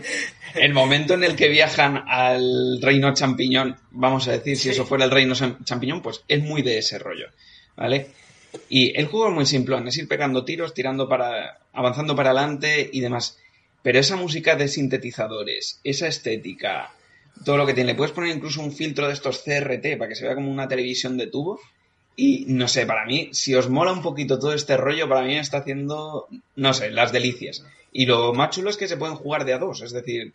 el 0.56 0.74
momento 0.74 1.16
en 1.16 1.24
el 1.24 1.36
que 1.36 1.50
viajan 1.50 2.04
al 2.08 2.80
reino 2.82 3.14
champiñón, 3.14 3.78
vamos 3.92 4.28
a 4.28 4.32
decir, 4.34 4.58
si 4.58 4.70
eso 4.70 4.86
fuera 4.86 5.06
el 5.06 5.12
reino 5.12 5.34
Cham- 5.34 5.64
champiñón, 5.66 6.02
pues 6.02 6.24
es 6.28 6.42
muy 6.44 6.62
de 6.62 6.78
ese 6.78 7.00
rollo, 7.00 7.28
¿vale? 7.76 8.12
Y 8.70 8.98
el 9.00 9.08
juego 9.08 9.30
es 9.30 9.34
muy 9.34 9.46
simplón, 9.46 9.88
es 9.88 9.98
ir 9.98 10.08
pegando 10.08 10.46
tiros, 10.46 10.74
tirando 10.74 11.10
para, 11.10 11.60
avanzando 11.74 12.16
para 12.16 12.30
adelante 12.32 12.90
y 12.94 13.00
demás. 13.00 13.38
Pero 13.84 14.00
esa 14.00 14.16
música 14.16 14.56
de 14.56 14.68
sintetizadores, 14.68 15.80
esa 15.84 16.08
estética, 16.08 16.92
todo 17.44 17.58
lo 17.58 17.66
que 17.66 17.74
tiene, 17.74 17.92
le 17.92 17.98
puedes 17.98 18.14
poner 18.14 18.36
incluso 18.36 18.62
un 18.62 18.72
filtro 18.72 19.08
de 19.08 19.14
estos 19.14 19.44
CRT 19.44 19.98
para 19.98 20.08
que 20.08 20.16
se 20.16 20.26
vea 20.26 20.36
como 20.36 20.52
una 20.52 20.68
televisión 20.68 21.18
de 21.18 21.28
tubo. 21.28 21.60
Y 22.16 22.46
no 22.48 22.68
sé, 22.68 22.86
para 22.86 23.06
mí, 23.06 23.30
si 23.32 23.56
os 23.56 23.70
mola 23.70 23.94
un 23.94 24.02
poquito 24.02 24.38
todo 24.38 24.54
este 24.54 24.78
rollo, 24.78 25.10
para 25.10 25.24
mí 25.24 25.38
está 25.38 25.60
haciendo, 25.60 26.28
no 26.56 26.74
sé, 26.74 26.92
las 26.92 27.12
delicias. 27.12 27.66
Y 27.92 28.06
lo 28.06 28.34
más 28.34 28.52
chulo 28.52 28.70
es 28.70 28.78
que 28.78 28.88
se 28.88 28.98
pueden 28.98 29.16
jugar 29.16 29.46
de 29.46 29.54
a 29.54 29.58
dos, 29.58 29.82
es 29.82 29.92
decir, 29.92 30.34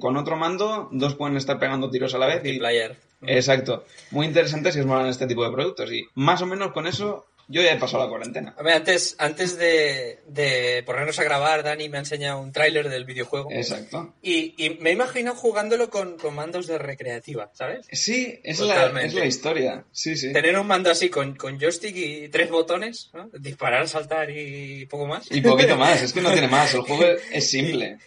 con 0.00 0.16
otro 0.16 0.36
mando, 0.36 0.88
dos 0.92 1.14
pueden 1.14 1.36
estar 1.36 1.58
pegando 1.58 1.90
tiros 1.90 2.14
a 2.14 2.18
la 2.18 2.26
vez. 2.26 2.44
Y, 2.44 2.48
Multiplayer. 2.48 2.96
exacto. 3.22 3.84
Muy 4.10 4.26
interesante 4.26 4.72
si 4.72 4.80
os 4.80 4.86
molan 4.86 5.06
este 5.06 5.26
tipo 5.26 5.44
de 5.44 5.52
productos. 5.52 5.92
Y 5.92 6.06
más 6.14 6.42
o 6.42 6.46
menos 6.46 6.72
con 6.72 6.86
eso, 6.86 7.26
yo 7.48 7.62
ya 7.62 7.72
he 7.72 7.78
pasado 7.78 8.04
la 8.04 8.08
cuarentena. 8.08 8.54
A 8.56 8.62
ver, 8.62 8.74
antes, 8.74 9.16
antes 9.18 9.58
de, 9.58 10.20
de 10.26 10.82
ponernos 10.84 11.18
a 11.18 11.24
grabar, 11.24 11.62
Dani 11.62 11.88
me 11.88 11.98
ha 11.98 12.00
enseñado 12.00 12.40
un 12.40 12.52
tráiler 12.52 12.88
del 12.88 13.04
videojuego. 13.04 13.50
Exacto. 13.50 14.14
Y, 14.22 14.54
y 14.56 14.78
me 14.80 14.90
imagino 14.90 15.34
jugándolo 15.34 15.90
con, 15.90 16.16
con 16.16 16.34
mandos 16.34 16.66
de 16.66 16.78
recreativa, 16.78 17.50
¿sabes? 17.54 17.86
Sí, 17.92 18.40
es 18.42 18.60
la, 18.60 18.86
es 19.02 19.14
la 19.14 19.26
historia. 19.26 19.84
Sí, 19.92 20.16
sí. 20.16 20.32
Tener 20.32 20.58
un 20.58 20.66
mando 20.66 20.90
así 20.90 21.10
con, 21.10 21.34
con 21.34 21.58
joystick 21.58 21.96
y 21.96 22.28
tres 22.28 22.50
botones, 22.50 23.10
¿no? 23.12 23.28
disparar, 23.38 23.88
saltar 23.88 24.30
y 24.30 24.86
poco 24.86 25.06
más. 25.06 25.30
Y 25.30 25.40
poquito 25.40 25.76
más, 25.78 26.02
es 26.02 26.12
que 26.12 26.20
no 26.20 26.32
tiene 26.32 26.48
más. 26.48 26.74
El 26.74 26.82
juego 26.82 27.04
es 27.32 27.50
simple. 27.50 27.98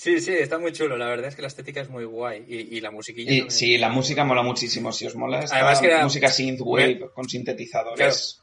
Sí, 0.00 0.20
sí, 0.20 0.32
está 0.32 0.58
muy 0.60 0.70
chulo. 0.70 0.96
La 0.96 1.06
verdad 1.06 1.26
es 1.26 1.34
que 1.34 1.42
la 1.42 1.48
estética 1.48 1.80
es 1.80 1.88
muy 1.90 2.04
guay. 2.04 2.44
Y, 2.46 2.76
y 2.76 2.80
la 2.80 2.92
musiquilla. 2.92 3.32
Y 3.32 3.38
también. 3.40 3.50
sí, 3.50 3.78
la 3.78 3.88
música 3.88 4.22
mola 4.24 4.42
muchísimo. 4.42 4.92
Si 4.92 5.04
os 5.06 5.16
mola 5.16 5.40
esta 5.40 5.56
Además 5.56 5.80
que 5.80 5.86
era- 5.88 6.04
música 6.04 6.30
synthwave 6.30 7.10
con 7.12 7.28
sintetizadores. 7.28 8.40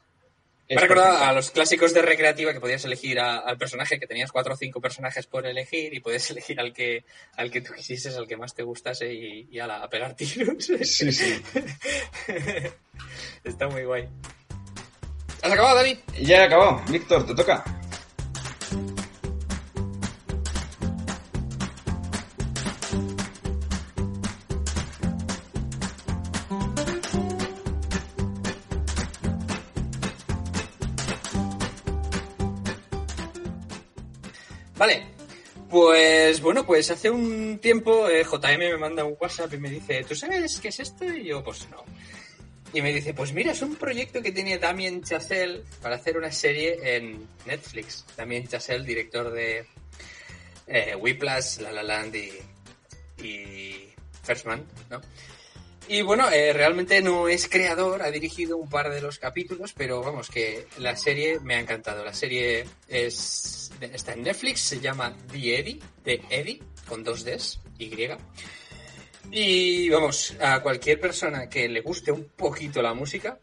Me 0.68 0.74
es 0.74 0.78
ha 0.78 0.80
recordado 0.82 1.16
a 1.16 1.32
los 1.32 1.50
clásicos 1.50 1.94
de 1.94 2.02
recreativa 2.02 2.52
que 2.52 2.60
podías 2.60 2.84
elegir 2.84 3.18
a- 3.20 3.38
al 3.38 3.56
personaje, 3.56 3.98
que 3.98 4.06
tenías 4.06 4.32
cuatro 4.32 4.52
o 4.52 4.56
cinco 4.58 4.82
personajes 4.82 5.26
por 5.26 5.46
elegir 5.46 5.94
y 5.94 6.00
podías 6.00 6.30
elegir 6.30 6.60
al 6.60 6.74
que 6.74 7.04
al 7.36 7.50
que 7.50 7.62
tú 7.62 7.72
quisieses, 7.72 8.14
al 8.16 8.26
que 8.28 8.36
más 8.36 8.54
te 8.54 8.62
gustase 8.62 9.14
y, 9.14 9.48
y 9.50 9.58
ala, 9.58 9.82
a 9.82 9.88
pegar 9.88 10.14
tiros. 10.14 10.62
Sí, 10.82 11.10
sí. 11.10 11.42
Está 13.44 13.66
muy 13.68 13.84
guay. 13.84 14.08
¿Has 15.42 15.52
acabado, 15.52 15.76
Dani? 15.76 15.98
Ya 16.20 16.42
he 16.42 16.44
acabado. 16.44 16.82
Víctor, 16.90 17.24
te 17.26 17.34
toca. 17.34 17.64
Vale. 34.86 35.02
Pues 35.68 36.40
bueno, 36.40 36.64
pues 36.64 36.88
hace 36.92 37.10
un 37.10 37.58
tiempo 37.58 38.08
eh, 38.08 38.22
JM 38.22 38.58
me 38.58 38.76
manda 38.76 39.02
un 39.02 39.16
WhatsApp 39.18 39.52
y 39.54 39.58
me 39.58 39.68
dice, 39.68 40.04
¿tú 40.04 40.14
sabes 40.14 40.60
qué 40.60 40.68
es 40.68 40.78
esto? 40.78 41.04
Y 41.04 41.24
yo, 41.24 41.42
pues 41.42 41.68
no. 41.70 41.82
Y 42.72 42.80
me 42.82 42.92
dice, 42.94 43.12
pues 43.12 43.32
mira, 43.32 43.50
es 43.50 43.62
un 43.62 43.74
proyecto 43.74 44.22
que 44.22 44.30
tiene 44.30 44.58
Damien 44.58 45.02
Chazelle 45.02 45.64
para 45.82 45.96
hacer 45.96 46.16
una 46.16 46.30
serie 46.30 46.94
en 46.94 47.26
Netflix. 47.46 48.06
Damien 48.16 48.46
Chazelle, 48.46 48.86
director 48.86 49.32
de 49.32 49.66
eh, 50.68 50.94
Whiplash, 50.94 51.58
La 51.58 51.72
La 51.72 51.82
Land 51.82 52.14
y, 52.14 53.24
y 53.24 53.88
First 54.22 54.46
Man, 54.46 54.64
¿no? 54.88 55.00
Y 55.88 56.02
bueno, 56.02 56.28
eh, 56.30 56.52
realmente 56.52 57.00
no 57.00 57.28
es 57.28 57.48
creador, 57.48 58.02
ha 58.02 58.10
dirigido 58.10 58.56
un 58.56 58.68
par 58.68 58.90
de 58.90 59.00
los 59.00 59.18
capítulos, 59.18 59.72
pero 59.72 60.02
vamos, 60.02 60.30
que 60.30 60.66
la 60.78 60.96
serie 60.96 61.38
me 61.40 61.54
ha 61.54 61.60
encantado. 61.60 62.04
La 62.04 62.12
serie 62.12 62.64
es 62.88 63.70
está 63.80 64.12
en 64.12 64.22
Netflix, 64.22 64.60
se 64.60 64.80
llama 64.80 65.14
The 65.30 65.58
Eddie, 65.58 65.80
de 66.04 66.22
Eddie, 66.30 66.62
con 66.88 67.04
dos 67.04 67.24
Ds, 67.24 67.60
Y. 67.78 67.90
Y 69.30 69.88
vamos, 69.90 70.34
a 70.40 70.60
cualquier 70.60 71.00
persona 71.00 71.48
que 71.48 71.68
le 71.68 71.80
guste 71.80 72.12
un 72.12 72.24
poquito 72.36 72.80
la 72.80 72.94
música, 72.94 73.38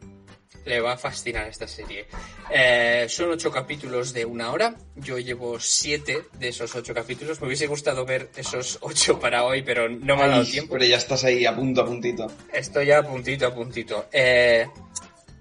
le 0.65 0.81
va 0.81 0.93
a 0.93 0.97
fascinar 0.97 1.47
esta 1.47 1.67
serie. 1.67 2.05
Eh, 2.49 3.05
son 3.09 3.31
ocho 3.31 3.51
capítulos 3.51 4.13
de 4.13 4.25
una 4.25 4.51
hora. 4.51 4.75
Yo 4.95 5.17
llevo 5.19 5.59
siete 5.59 6.23
de 6.39 6.49
esos 6.49 6.73
ocho 6.75 6.93
capítulos. 6.93 7.41
Me 7.41 7.47
hubiese 7.47 7.67
gustado 7.67 8.05
ver 8.05 8.29
esos 8.35 8.77
ocho 8.81 9.19
para 9.19 9.43
hoy, 9.43 9.61
pero 9.61 9.89
no 9.89 10.15
me 10.15 10.23
ha 10.23 10.27
dado 10.27 10.45
tiempo. 10.45 10.73
Pero 10.73 10.85
ya 10.85 10.97
estás 10.97 11.23
ahí 11.23 11.45
a 11.45 11.55
punto, 11.55 11.81
a 11.81 11.85
puntito. 11.85 12.31
Estoy 12.51 12.91
a 12.91 13.03
puntito 13.03 13.47
a 13.47 13.53
puntito. 13.53 14.05
Eh, 14.11 14.67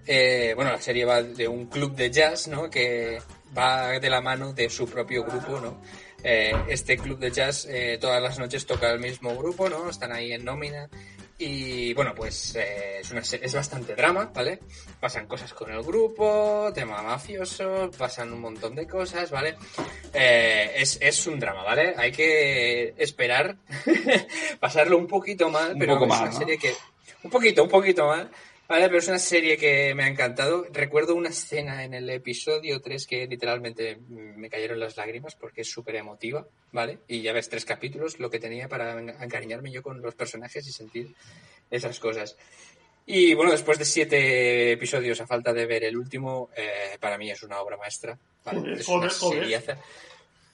eh, 0.06 0.52
bueno, 0.56 0.72
la 0.72 0.80
serie 0.80 1.04
va 1.04 1.22
de 1.22 1.46
un 1.46 1.66
club 1.66 1.94
de 1.94 2.10
jazz, 2.10 2.48
¿no? 2.48 2.68
Que 2.68 3.20
va 3.56 3.98
de 4.00 4.10
la 4.10 4.20
mano 4.20 4.52
de 4.52 4.68
su 4.68 4.86
propio 4.86 5.24
grupo, 5.24 5.60
¿no? 5.60 5.80
Eh, 6.24 6.52
este 6.68 6.96
club 6.96 7.18
de 7.18 7.32
jazz 7.32 7.66
eh, 7.68 7.98
todas 8.00 8.22
las 8.22 8.38
noches 8.38 8.64
toca 8.64 8.92
el 8.92 9.00
mismo 9.00 9.36
grupo, 9.36 9.68
¿no? 9.68 9.90
Están 9.90 10.12
ahí 10.12 10.32
en 10.32 10.44
nómina. 10.44 10.88
Y 11.44 11.92
bueno, 11.94 12.14
pues 12.14 12.54
eh, 12.54 13.00
es, 13.00 13.10
una, 13.10 13.20
es 13.20 13.52
bastante 13.52 13.96
drama, 13.96 14.30
¿vale? 14.32 14.60
Pasan 15.00 15.26
cosas 15.26 15.52
con 15.52 15.72
el 15.72 15.82
grupo, 15.82 16.70
tema 16.72 17.02
mafioso, 17.02 17.90
pasan 17.98 18.32
un 18.32 18.40
montón 18.40 18.76
de 18.76 18.86
cosas, 18.86 19.28
¿vale? 19.32 19.56
Eh, 20.14 20.72
es, 20.76 20.98
es 21.00 21.26
un 21.26 21.40
drama, 21.40 21.64
¿vale? 21.64 21.94
Hay 21.96 22.12
que 22.12 22.94
esperar, 22.96 23.56
pasarlo 24.60 24.96
un 24.96 25.08
poquito 25.08 25.50
mal, 25.50 25.72
Un 25.72 25.80
pero 25.80 25.94
poco 25.94 26.04
es 26.04 26.08
mal, 26.10 26.22
una 26.22 26.30
¿no? 26.30 26.38
serie 26.38 26.58
que... 26.58 26.74
Un 27.24 27.30
poquito, 27.32 27.64
un 27.64 27.68
poquito 27.68 28.06
mal, 28.06 28.30
¿vale? 28.68 28.86
Pero 28.86 28.98
es 28.98 29.08
una 29.08 29.18
serie 29.18 29.56
que 29.56 29.94
me 29.94 30.04
ha 30.04 30.08
encantado. 30.08 30.66
Recuerdo 30.72 31.14
una 31.14 31.28
escena 31.28 31.84
en 31.84 31.94
el 31.94 32.08
episodio 32.10 32.80
3 32.80 33.06
que 33.06 33.26
literalmente 33.26 33.98
me 34.08 34.48
cayeron 34.48 34.80
las 34.80 34.96
lágrimas 34.96 35.34
porque 35.36 35.60
es 35.62 35.70
súper 35.70 35.96
emotiva, 35.96 36.46
¿vale? 36.72 36.98
Y 37.08 37.22
ya 37.22 37.32
ves, 37.32 37.48
tres 37.48 37.64
capítulos, 37.64 38.18
lo 38.18 38.30
que 38.30 38.38
tenía 38.38 38.68
para 38.68 38.98
en- 38.98 39.10
encariñarme 39.10 39.70
yo 39.70 39.82
con 39.82 40.00
los 40.00 40.14
personajes 40.14 40.66
y 40.66 40.72
sentir 40.72 41.14
esas 41.70 41.98
cosas. 42.00 42.36
Y 43.04 43.34
bueno, 43.34 43.50
después 43.50 43.78
de 43.78 43.84
siete 43.84 44.72
episodios, 44.72 45.20
a 45.20 45.26
falta 45.26 45.52
de 45.52 45.66
ver 45.66 45.82
el 45.84 45.96
último, 45.96 46.50
eh, 46.56 46.96
para 47.00 47.18
mí 47.18 47.30
es 47.30 47.42
una 47.42 47.60
obra 47.60 47.76
maestra, 47.76 48.16
¿vale? 48.44 48.60
Joder, 48.60 48.78
es 48.80 48.88
una 48.88 48.96
joder, 49.10 49.12
joder. 49.18 49.42
seriaza. 49.42 49.78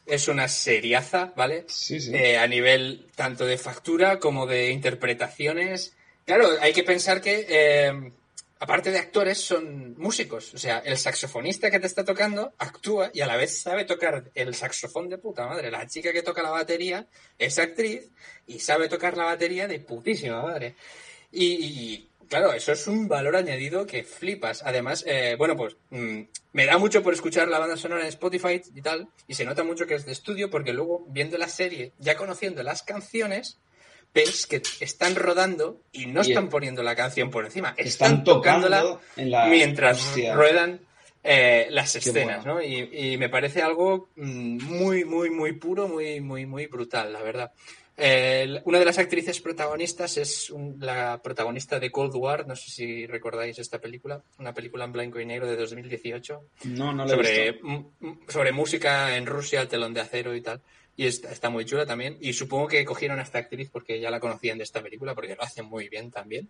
Es 0.07 0.29
una 0.29 0.49
seriaza, 0.49 1.33
¿vale? 1.37 1.67
Sí, 1.69 2.01
sí. 2.01 2.15
Eh, 2.15 2.39
a 2.39 2.47
nivel 2.47 3.07
tanto 3.15 3.45
de 3.45 3.59
factura 3.59 4.19
como 4.19 4.47
de 4.47 4.71
interpretaciones. 4.71 5.95
Claro, 6.29 6.47
hay 6.61 6.75
que 6.75 6.83
pensar 6.83 7.23
que, 7.23 7.47
eh, 7.49 8.13
aparte 8.61 8.91
de 8.91 8.99
actores, 8.99 9.39
son 9.39 9.95
músicos. 9.97 10.53
O 10.53 10.59
sea, 10.59 10.81
el 10.81 10.99
saxofonista 10.99 11.71
que 11.71 11.81
te 11.81 11.87
está 11.87 12.05
tocando 12.05 12.53
actúa 12.59 13.11
y 13.15 13.23
a 13.23 13.27
la 13.27 13.39
vez 13.39 13.63
sabe 13.63 13.87
tocar 13.87 14.31
el 14.35 14.55
saxofón 14.55 15.09
de 15.09 15.17
puta 15.17 15.47
madre. 15.47 15.71
La 15.71 15.87
chica 15.87 16.13
que 16.13 16.23
toca 16.23 16.43
la 16.43 16.51
batería 16.51 17.07
es 17.39 17.59
actriz 17.59 18.11
y 18.47 18.59
sabe 18.59 18.91
tocar 18.91 19.17
la 19.17 19.25
batería 19.25 19.67
de 19.67 19.81
putísima 19.81 20.43
madre. 20.43 20.77
Y, 21.33 22.09
claro, 22.29 22.53
eso 22.53 22.73
es 22.73 22.87
un 22.87 23.09
valor 23.09 23.35
añadido 23.35 23.87
que 23.87 24.05
flipas. 24.05 24.63
Además, 24.67 25.05
eh, 25.07 25.35
bueno, 25.39 25.57
pues 25.57 25.79
mm, 25.89 26.21
me 26.53 26.67
da 26.67 26.77
mucho 26.77 27.03
por 27.03 27.15
escuchar 27.15 27.49
la 27.49 27.59
banda 27.59 27.79
sonora 27.79 28.03
en 28.03 28.09
Spotify 28.09 28.61
y 28.75 28.83
tal, 28.83 29.09
y 29.27 29.33
se 29.33 29.47
nota 29.47 29.65
mucho 29.65 29.87
que 29.87 29.95
es 29.95 30.05
de 30.05 30.13
estudio 30.13 30.51
porque 30.51 30.75
luego, 30.75 31.07
viendo 31.09 31.39
la 31.39 31.49
serie, 31.49 31.95
ya 31.99 32.19
conociendo 32.19 32.63
las 32.63 32.83
canciones, 32.83 33.57
ves 34.15 34.47
que 34.47 34.63
están 34.81 35.15
rodando 35.15 35.81
y 35.93 36.07
no 36.07 36.23
están 36.23 36.49
poniendo 36.49 36.83
la 36.83 36.97
canción 36.97 37.31
por 37.31 37.45
encima, 37.45 37.71
están, 37.77 37.87
Están 37.87 38.25
tocándola 38.25 38.81
tocando 38.83 39.01
en 39.17 39.31
la... 39.31 39.47
mientras 39.47 39.99
Hostia. 40.01 40.35
ruedan 40.35 40.81
eh, 41.23 41.67
las 41.71 41.95
escenas, 41.97 42.45
bueno. 42.45 42.55
¿no? 42.61 42.63
Y, 42.63 43.13
y 43.13 43.17
me 43.19 43.29
parece 43.29 43.61
algo 43.63 44.09
mm, 44.17 44.63
muy, 44.65 45.05
muy, 45.05 45.31
muy 45.31 45.53
puro, 45.53 45.87
muy, 45.89 46.21
muy, 46.21 46.47
muy 46.47 46.67
brutal, 46.67 47.13
la 47.13 47.23
verdad. 47.23 47.53
Eh, 48.01 48.61
una 48.65 48.79
de 48.79 48.85
las 48.85 48.99
actrices 48.99 49.41
protagonistas 49.41 50.17
es 50.19 50.51
un- 50.51 50.77
la 50.79 51.21
protagonista 51.21 51.81
de 51.81 51.91
Cold 51.91 52.15
War, 52.15 52.47
no 52.47 52.55
sé 52.55 52.71
si 52.71 53.07
recordáis 53.07 53.59
esta 53.59 53.81
película, 53.81 54.23
una 54.39 54.55
película 54.55 54.85
en 54.85 54.93
blanco 54.93 55.19
y 55.19 55.27
negro 55.27 55.49
de 55.49 55.57
2018 55.57 56.41
No, 56.65 56.93
no 56.93 57.05
lo 57.05 57.11
he 57.11 57.17
sobre, 57.17 57.53
visto. 57.53 57.91
sobre 58.29 58.53
música 58.53 59.17
en 59.17 59.27
Rusia, 59.27 59.61
el 59.63 59.69
telón 59.69 59.93
de 59.95 60.01
acero 60.01 60.35
y 60.37 60.41
tal. 60.41 60.61
Y 60.99 61.07
está, 61.07 61.31
está 61.31 61.49
muy 61.49 61.65
chula 61.65 61.87
también. 61.87 62.19
Y 62.21 62.33
supongo 62.33 62.67
que 62.69 62.85
cogieron 62.85 63.19
a 63.21 63.23
esta 63.23 63.39
actriz 63.39 63.71
porque 63.73 64.01
ya 64.01 64.11
la 64.11 64.19
conocían 64.21 64.59
de 64.59 64.65
esta 64.65 64.83
película, 64.83 65.15
porque 65.15 65.37
lo 65.37 65.43
hace 65.43 65.63
muy 65.63 65.89
bien 65.89 66.11
también. 66.11 66.49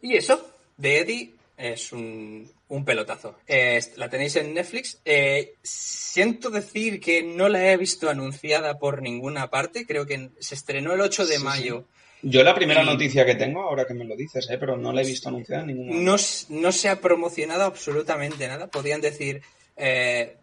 Y 0.00 0.14
eso, 0.16 0.48
de 0.76 0.98
Eddie, 1.00 1.30
es 1.56 1.92
un, 1.92 2.48
un 2.68 2.84
pelotazo. 2.84 3.36
Eh, 3.46 3.80
la 3.96 4.08
tenéis 4.08 4.36
en 4.36 4.54
Netflix. 4.54 5.00
Eh, 5.04 5.54
siento 5.62 6.50
decir 6.50 7.00
que 7.00 7.22
no 7.22 7.48
la 7.48 7.72
he 7.72 7.76
visto 7.76 8.08
anunciada 8.08 8.78
por 8.78 9.02
ninguna 9.02 9.50
parte. 9.50 9.86
Creo 9.86 10.06
que 10.06 10.30
se 10.38 10.54
estrenó 10.54 10.92
el 10.92 11.00
8 11.00 11.26
de 11.26 11.38
Sí, 11.38 11.42
mayo. 11.44 11.86
Yo 12.22 12.42
la 12.42 12.54
primera 12.54 12.82
Y- 12.82 12.86
noticia 12.86 13.26
que 13.26 13.34
tengo, 13.34 13.60
ahora 13.62 13.86
que 13.86 13.94
me 13.94 14.04
lo 14.04 14.14
dices, 14.16 14.48
¿eh? 14.50 14.56
pero 14.58 14.76
no 14.76 14.92
la 14.92 15.02
he 15.02 15.06
visto 15.06 15.28
anunciada 15.28 15.62
en 15.62 15.68
ningún 15.68 15.88
momento. 15.88 16.12
No, 16.12 16.60
no 16.60 16.72
se 16.72 16.88
ha 16.88 17.00
promocionado 17.00 17.64
absolutamente 17.64 18.46
nada. 18.48 18.68
Podían 18.68 19.00
decir, 19.00 19.42
eh, 19.76 20.36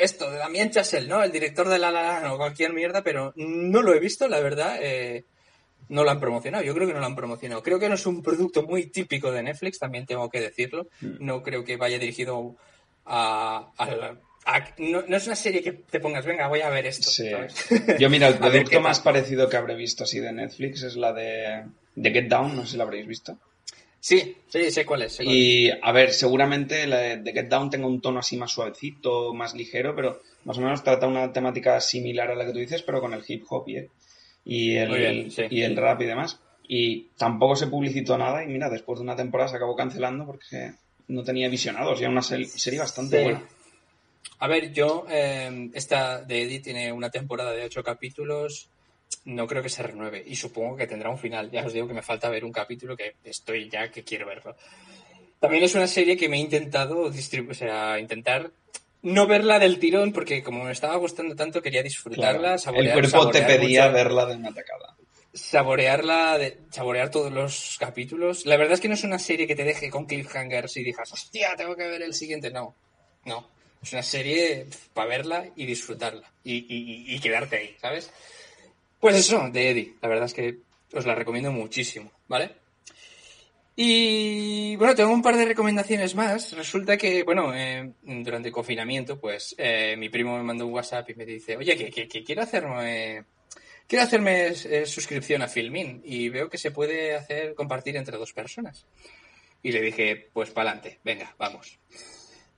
esto 0.00 0.30
de 0.30 0.38
Damien 0.38 0.70
Chazelle, 0.70 1.08
¿no? 1.08 1.22
El 1.22 1.32
director 1.32 1.68
de 1.68 1.78
La 1.78 1.90
La 1.90 2.02
Land 2.02 2.32
o 2.32 2.36
cualquier 2.36 2.72
mierda, 2.72 3.02
pero 3.02 3.32
no 3.36 3.82
lo 3.82 3.94
he 3.94 4.00
visto, 4.00 4.28
la 4.28 4.40
verdad. 4.40 4.78
Eh, 4.80 5.24
no 5.88 6.02
lo 6.02 6.10
han 6.10 6.18
promocionado, 6.18 6.64
yo 6.64 6.74
creo 6.74 6.88
que 6.88 6.94
no 6.94 7.00
lo 7.00 7.06
han 7.06 7.14
promocionado. 7.14 7.62
Creo 7.62 7.78
que 7.78 7.88
no 7.88 7.94
es 7.94 8.06
un 8.06 8.20
producto 8.22 8.62
muy 8.64 8.86
típico 8.86 9.30
de 9.30 9.42
Netflix, 9.44 9.78
también 9.78 10.04
tengo 10.04 10.28
que 10.28 10.40
decirlo. 10.40 10.88
Mm. 11.00 11.24
No 11.24 11.42
creo 11.42 11.64
que 11.64 11.76
vaya 11.76 11.98
dirigido 11.98 12.56
a... 13.04 13.70
a 13.76 13.86
la- 13.94 14.16
a- 14.48 14.64
no, 14.78 15.02
no 15.08 15.16
es 15.16 15.26
una 15.26 15.34
serie 15.36 15.60
que 15.62 15.72
te 15.72 15.98
pongas, 16.00 16.24
venga, 16.24 16.46
voy 16.48 16.60
a 16.60 16.70
ver 16.70 16.86
esto. 16.86 17.10
Sí. 17.10 17.30
¿sabes? 17.30 17.54
Yo, 17.98 18.08
mira, 18.10 18.28
el 18.28 18.34
producto 18.38 18.80
más 18.80 19.00
parecido 19.00 19.48
que 19.48 19.56
habré 19.56 19.74
visto 19.74 20.04
así 20.04 20.20
de 20.20 20.32
Netflix 20.32 20.82
es 20.84 20.94
la 20.96 21.12
de, 21.12 21.64
de 21.96 22.10
Get 22.10 22.28
Down, 22.28 22.54
no 22.56 22.64
sé 22.64 22.72
si 22.72 22.76
la 22.76 22.84
habréis 22.84 23.06
visto. 23.08 23.38
Sí, 24.06 24.36
sí, 24.46 24.70
sé 24.70 24.86
cuál 24.86 25.02
es. 25.02 25.14
sé 25.14 25.24
cuál 25.24 25.34
es. 25.36 25.42
Y, 25.42 25.70
a 25.82 25.90
ver, 25.90 26.12
seguramente 26.12 26.86
la 26.86 26.98
de 26.98 27.32
Get 27.32 27.48
Down 27.48 27.70
tenga 27.70 27.88
un 27.88 28.00
tono 28.00 28.20
así 28.20 28.36
más 28.36 28.52
suavecito, 28.52 29.34
más 29.34 29.52
ligero, 29.56 29.96
pero 29.96 30.20
más 30.44 30.56
o 30.58 30.60
menos 30.60 30.84
trata 30.84 31.08
una 31.08 31.32
temática 31.32 31.80
similar 31.80 32.30
a 32.30 32.36
la 32.36 32.46
que 32.46 32.52
tú 32.52 32.60
dices, 32.60 32.82
pero 32.82 33.00
con 33.00 33.14
el 33.14 33.24
hip 33.26 33.44
hop 33.48 33.68
y 33.68 33.78
el, 33.78 33.90
y 34.44 34.76
el, 34.76 35.32
sí. 35.32 35.42
y 35.50 35.62
el 35.62 35.76
rap 35.76 36.00
y 36.02 36.04
demás. 36.04 36.38
Y 36.68 37.08
tampoco 37.16 37.56
se 37.56 37.66
publicitó 37.66 38.16
nada 38.16 38.44
y 38.44 38.46
mira, 38.46 38.70
después 38.70 39.00
de 39.00 39.02
una 39.02 39.16
temporada 39.16 39.48
se 39.48 39.56
acabó 39.56 39.74
cancelando 39.74 40.24
porque 40.24 40.74
no 41.08 41.24
tenía 41.24 41.48
visionados. 41.48 41.98
Y 42.00 42.04
era 42.04 42.12
una 42.12 42.22
serie 42.22 42.78
bastante 42.78 43.18
Sí. 43.18 43.24
buena. 43.24 43.48
A 44.38 44.46
ver, 44.46 44.72
yo, 44.72 45.04
eh, 45.10 45.68
esta 45.74 46.22
de 46.22 46.42
Eddie 46.42 46.60
tiene 46.60 46.92
una 46.92 47.10
temporada 47.10 47.50
de 47.50 47.64
ocho 47.64 47.82
capítulos. 47.82 48.68
No 49.24 49.46
creo 49.46 49.62
que 49.62 49.68
se 49.68 49.82
renueve 49.82 50.22
y 50.24 50.36
supongo 50.36 50.76
que 50.76 50.86
tendrá 50.86 51.10
un 51.10 51.18
final. 51.18 51.50
Ya 51.50 51.64
os 51.66 51.72
digo 51.72 51.88
que 51.88 51.94
me 51.94 52.02
falta 52.02 52.28
ver 52.28 52.44
un 52.44 52.52
capítulo 52.52 52.96
que 52.96 53.16
estoy 53.24 53.68
ya 53.68 53.90
que 53.90 54.04
quiero 54.04 54.26
verlo. 54.26 54.56
También 55.40 55.64
es 55.64 55.74
una 55.74 55.86
serie 55.86 56.16
que 56.16 56.28
me 56.28 56.36
he 56.36 56.40
intentado 56.40 57.10
distribuir, 57.10 57.50
o 57.52 57.54
sea, 57.54 57.98
intentar 57.98 58.50
no 59.02 59.26
verla 59.26 59.58
del 59.58 59.78
tirón 59.78 60.12
porque 60.12 60.42
como 60.42 60.64
me 60.64 60.72
estaba 60.72 60.96
gustando 60.96 61.34
tanto 61.36 61.60
quería 61.60 61.82
disfrutarla, 61.82 62.40
Claro. 62.40 62.58
saborear, 62.58 62.98
el 62.98 63.10
cuerpo 63.10 63.30
te 63.30 63.42
pedía 63.42 63.82
mucho, 63.82 63.94
verla 63.94 64.26
de 64.26 64.36
una 64.36 64.54
tacada. 64.54 64.96
saborearla, 65.34 66.38
de- 66.38 66.58
saborear 66.70 67.10
todos 67.10 67.30
los 67.32 67.76
capítulos. 67.78 68.46
La 68.46 68.56
verdad 68.56 68.74
es 68.74 68.80
que 68.80 68.88
no 68.88 68.94
es 68.94 69.04
una 69.04 69.18
serie 69.18 69.46
que 69.46 69.54
te 69.54 69.64
deje 69.64 69.90
con 69.90 70.06
cliffhangers 70.06 70.76
y 70.78 70.82
digas, 70.84 71.12
hostia, 71.12 71.54
tengo 71.56 71.76
que 71.76 71.86
ver 71.86 72.02
el 72.02 72.14
siguiente. 72.14 72.50
No, 72.50 72.74
no. 73.24 73.48
Es 73.82 73.92
una 73.92 74.02
serie 74.02 74.66
para 74.94 75.08
verla 75.08 75.46
y 75.54 75.66
disfrutarla 75.66 76.32
y, 76.42 76.54
y- 76.54 77.14
y 77.14 77.20
quedarte 77.20 77.56
ahí, 77.56 77.76
¿sabes? 77.80 78.10
Pues 79.06 79.18
eso, 79.18 79.48
de 79.52 79.70
Eddie. 79.70 79.94
La 80.02 80.08
verdad 80.08 80.24
es 80.24 80.34
que 80.34 80.58
os 80.92 81.06
la 81.06 81.14
recomiendo 81.14 81.52
muchísimo, 81.52 82.10
¿vale? 82.26 82.56
Y 83.76 84.74
bueno, 84.74 84.96
tengo 84.96 85.12
un 85.12 85.22
par 85.22 85.36
de 85.36 85.44
recomendaciones 85.44 86.16
más. 86.16 86.54
Resulta 86.54 86.96
que, 86.96 87.22
bueno, 87.22 87.54
eh, 87.54 87.92
durante 88.02 88.48
el 88.48 88.52
confinamiento, 88.52 89.16
pues 89.16 89.54
eh, 89.58 89.94
mi 89.96 90.08
primo 90.08 90.36
me 90.36 90.42
mandó 90.42 90.66
un 90.66 90.72
WhatsApp 90.72 91.08
y 91.10 91.14
me 91.14 91.24
dice, 91.24 91.56
oye, 91.56 91.76
que, 91.76 92.24
quiero 92.24 92.42
hacerme 92.42 93.22
quiero 93.86 94.02
hacerme 94.02 94.48
eh, 94.48 94.86
suscripción 94.86 95.40
a 95.40 95.46
Filmin 95.46 96.02
y 96.04 96.28
veo 96.28 96.50
que 96.50 96.58
se 96.58 96.72
puede 96.72 97.14
hacer 97.14 97.54
compartir 97.54 97.96
entre 97.96 98.18
dos 98.18 98.32
personas. 98.32 98.86
Y 99.62 99.70
le 99.70 99.82
dije, 99.82 100.30
pues 100.32 100.50
para 100.50 100.70
adelante, 100.70 100.98
venga, 101.04 101.32
vamos. 101.38 101.78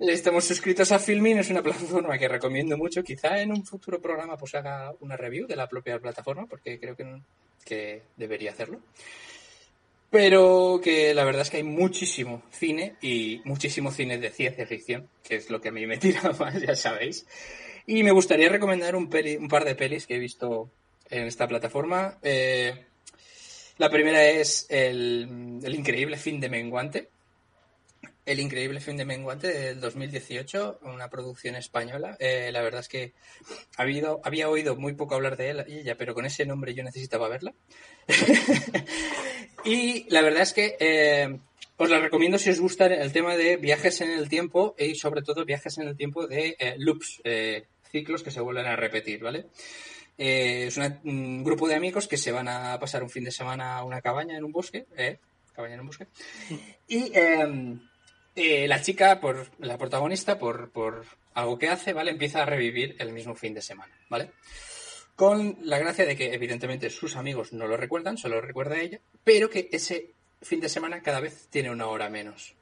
Estamos 0.01 0.45
suscritos 0.45 0.93
a 0.93 1.01
Filmin, 1.01 1.39
es 1.39 1.51
una 1.51 1.63
plataforma 1.65 2.17
que 2.19 2.29
recomiendo 2.29 2.77
mucho. 2.77 3.03
Quizá 3.03 3.43
en 3.43 3.51
un 3.51 3.65
futuro 3.65 4.01
programa 4.01 4.37
pues 4.37 4.55
haga 4.55 4.93
una 5.01 5.17
review 5.17 5.47
de 5.49 5.57
la 5.57 5.69
propia 5.69 5.99
plataforma, 5.99 6.47
porque 6.47 6.79
creo 6.79 6.95
que, 6.95 7.21
que 7.65 8.03
debería 8.17 8.53
hacerlo. 8.53 8.81
Pero 10.11 10.81
que 10.83 11.13
la 11.15 11.25
verdad 11.25 11.43
es 11.43 11.51
que 11.51 11.59
hay 11.59 11.65
muchísimo 11.65 12.43
cine 12.51 12.95
y 13.03 13.43
muchísimo 13.45 13.91
cine 13.91 14.19
de 14.19 14.31
ciencia 14.31 14.67
ficción, 14.67 15.09
que 15.23 15.35
es 15.35 15.51
lo 15.51 15.61
que 15.61 15.71
a 15.71 15.73
mí 15.73 15.85
me 15.87 15.99
tira 15.99 16.33
más, 16.39 16.61
ya 16.61 16.77
sabéis. 16.77 17.27
Y 17.85 18.05
me 18.05 18.13
gustaría 18.13 18.49
recomendar 18.49 18.95
un, 18.95 19.09
par 19.09 19.65
de 19.65 19.75
pelis 19.75 20.07
que 20.07 20.15
he 20.15 20.21
visto 20.21 20.71
en 21.11 21.25
esta 21.25 21.49
plataforma. 21.49 22.19
Eh, 22.23 22.87
la 23.79 23.91
primera 23.91 24.25
es 24.25 24.67
el 24.69 25.61
increíble 25.67 26.17
fin 26.19 26.39
de 26.39 26.49
Menguante. 26.49 27.09
El 28.29 28.41
increíble 28.41 28.79
fin 28.81 28.99
de 28.99 29.07
Menguante 29.07 29.49
del 29.49 29.81
2018, 29.81 30.81
una 30.83 31.09
producción 31.09 31.57
española. 31.57 32.15
Eh, 32.21 32.51
la 32.53 32.61
verdad 32.61 32.81
es 32.81 32.89
que 32.89 33.15
ha 33.79 33.83
habido, 33.85 34.21
había 34.23 34.51
oído 34.51 34.77
muy 34.77 34.93
poco 34.93 35.15
hablar 35.15 35.39
de 35.39 35.49
él- 35.49 35.65
ella, 35.67 35.97
pero 35.97 36.13
con 36.13 36.27
ese 36.27 36.45
nombre 36.45 36.75
yo 36.75 36.85
necesitaba 36.85 37.29
verla. 37.31 37.55
y 39.65 40.05
la 40.11 40.21
verdad 40.21 40.43
es 40.43 40.53
que 40.53 40.77
eh, 40.79 41.39
os 41.79 41.89
la 41.89 42.01
recomiendo 42.01 42.37
si 42.39 42.51
os 42.51 42.61
gusta 42.61 42.85
el 42.87 43.13
tema 43.13 43.35
de 43.35 43.57
viajes 43.57 43.99
en 44.03 44.11
el 44.11 44.29
tiempo 44.29 44.75
y 44.79 44.95
sobre 44.95 45.23
todo 45.23 45.47
viajes 45.47 45.79
en 45.79 45.89
el 45.89 45.97
tiempo 45.97 46.27
de 46.27 46.55
eh, 46.59 46.75
loops, 46.77 47.23
eh, 47.25 47.65
ciclos 47.91 48.23
que 48.23 48.31
se 48.31 48.43
vuelven 48.43 48.67
a 48.67 48.77
repetir, 48.77 49.23
¿vale? 49.23 49.47
Eh, 50.19 50.65
es 50.67 50.77
una- 50.77 51.01
un 51.05 51.43
grupo 51.43 51.67
de 51.67 51.77
amigos 51.77 52.07
que 52.07 52.19
se 52.19 52.31
van 52.31 52.49
a 52.49 52.79
pasar 52.79 53.03
un 53.03 53.09
fin 53.09 53.25
de 53.25 53.31
semana 53.31 53.79
a 53.79 53.85
una 53.85 54.03
cabaña 54.03 54.37
en 54.37 54.45
un 54.45 54.53
bosque, 54.53 54.85
¿eh? 54.99 55.19
Cabaña 55.55 55.75
en 55.75 55.81
un 55.81 55.87
bosque. 55.87 56.07
Y 56.87 57.11
eh, 57.17 57.79
eh, 58.35 58.69
la 58.69 58.81
chica, 58.83 59.21
por 59.21 59.49
la 59.59 59.77
protagonista, 59.79 60.39
por, 60.39 60.71
por 60.71 61.05
algo 61.35 61.59
que 61.59 61.69
hace, 61.69 61.93
¿vale? 61.93 62.11
Empieza 62.11 62.43
a 62.43 62.47
revivir 62.47 62.97
el 62.99 63.13
mismo 63.13 63.35
fin 63.35 63.55
de 63.55 63.63
semana, 63.63 63.95
¿vale? 64.09 64.31
Con 65.17 65.59
la 65.63 65.79
gracia 65.79 66.05
de 66.07 66.17
que, 66.17 66.33
evidentemente, 66.33 66.91
sus 66.91 67.17
amigos 67.17 67.53
no 67.53 67.67
lo 67.67 67.77
recuerdan, 67.77 68.17
solo 68.19 68.37
lo 68.37 68.41
recuerda 68.43 68.79
ella, 68.81 69.01
pero 69.25 69.51
que 69.51 69.69
ese 69.73 70.13
fin 70.43 70.61
de 70.61 70.69
semana 70.69 71.03
cada 71.03 71.21
vez 71.21 71.49
tiene 71.51 71.71
una 71.71 71.87
hora 71.89 72.09
menos. 72.09 72.55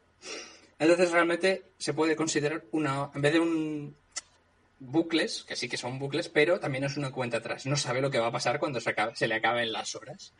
Entonces, 0.78 1.10
realmente 1.10 1.64
se 1.78 1.92
puede 1.94 2.16
considerar 2.16 2.64
una. 2.72 3.10
En 3.14 3.20
vez 3.22 3.32
de 3.34 3.40
un. 3.40 3.96
bucles, 4.78 5.44
que 5.44 5.56
sí 5.56 5.68
que 5.68 5.76
son 5.76 5.98
bucles, 5.98 6.28
pero 6.28 6.60
también 6.60 6.84
es 6.84 6.96
una 6.96 7.10
cuenta 7.10 7.38
atrás. 7.38 7.64
No 7.66 7.76
sabe 7.76 8.00
lo 8.00 8.10
que 8.10 8.18
va 8.18 8.26
a 8.28 8.32
pasar 8.32 8.58
cuando 8.58 8.80
se, 8.80 8.90
acabe- 8.90 9.14
se 9.14 9.26
le 9.28 9.34
acaben 9.34 9.72
las 9.72 9.94
horas. 9.94 10.32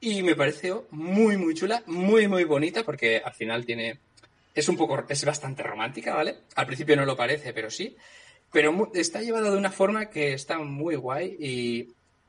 Y 0.00 0.22
me 0.22 0.34
pareció 0.36 0.86
muy, 0.90 1.36
muy 1.36 1.54
chula, 1.54 1.82
muy, 1.86 2.28
muy 2.28 2.44
bonita, 2.44 2.84
porque 2.84 3.18
al 3.24 3.32
final 3.34 3.64
tiene. 3.64 3.98
Es 4.54 4.68
un 4.68 4.76
poco. 4.76 5.02
Es 5.08 5.24
bastante 5.24 5.62
romántica, 5.62 6.14
¿vale? 6.14 6.36
Al 6.54 6.66
principio 6.66 6.96
no 6.96 7.04
lo 7.04 7.16
parece, 7.16 7.52
pero 7.52 7.70
sí. 7.70 7.96
Pero 8.52 8.90
está 8.94 9.20
llevada 9.22 9.50
de 9.50 9.56
una 9.56 9.70
forma 9.72 10.06
que 10.06 10.32
está 10.32 10.58
muy 10.58 10.96
guay 10.96 11.36
y 11.40 11.88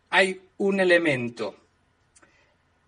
hay 0.10 0.41
un 0.57 0.80
elemento 0.80 1.56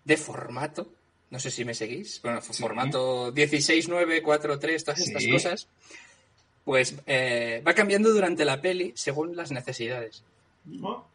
de 0.04 0.16
formato. 0.16 0.92
No 1.30 1.38
sé 1.38 1.50
si 1.50 1.64
me 1.64 1.74
seguís. 1.74 2.20
Bueno, 2.22 2.40
Sí. 2.42 2.60
formato 2.60 3.30
16, 3.30 3.88
9, 3.88 4.22
4, 4.22 4.58
3, 4.58 4.84
todas 4.84 5.00
estas 5.00 5.22
Sí. 5.22 5.30
cosas. 5.30 5.68
Pues 6.64 6.96
eh, 7.06 7.62
va 7.66 7.72
cambiando 7.74 8.10
durante 8.10 8.44
la 8.44 8.60
peli 8.60 8.92
según 8.96 9.36
las 9.36 9.50
necesidades. 9.52 10.24
¿No? 10.64 11.08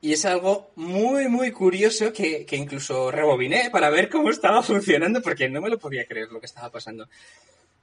Y 0.00 0.12
es 0.12 0.24
algo 0.24 0.70
muy, 0.76 1.28
muy 1.28 1.50
curioso 1.52 2.12
que, 2.12 2.44
que 2.46 2.56
incluso 2.56 3.10
rebobiné 3.10 3.70
para 3.70 3.90
ver 3.90 4.08
cómo 4.08 4.30
estaba 4.30 4.62
funcionando 4.64 5.20
porque 5.22 5.48
no 5.48 5.60
me 5.60 5.70
lo 5.70 5.78
podía 5.78 6.04
creer 6.06 6.28
lo 6.30 6.40
que 6.40 6.46
estaba 6.46 6.70
pasando. 6.70 7.08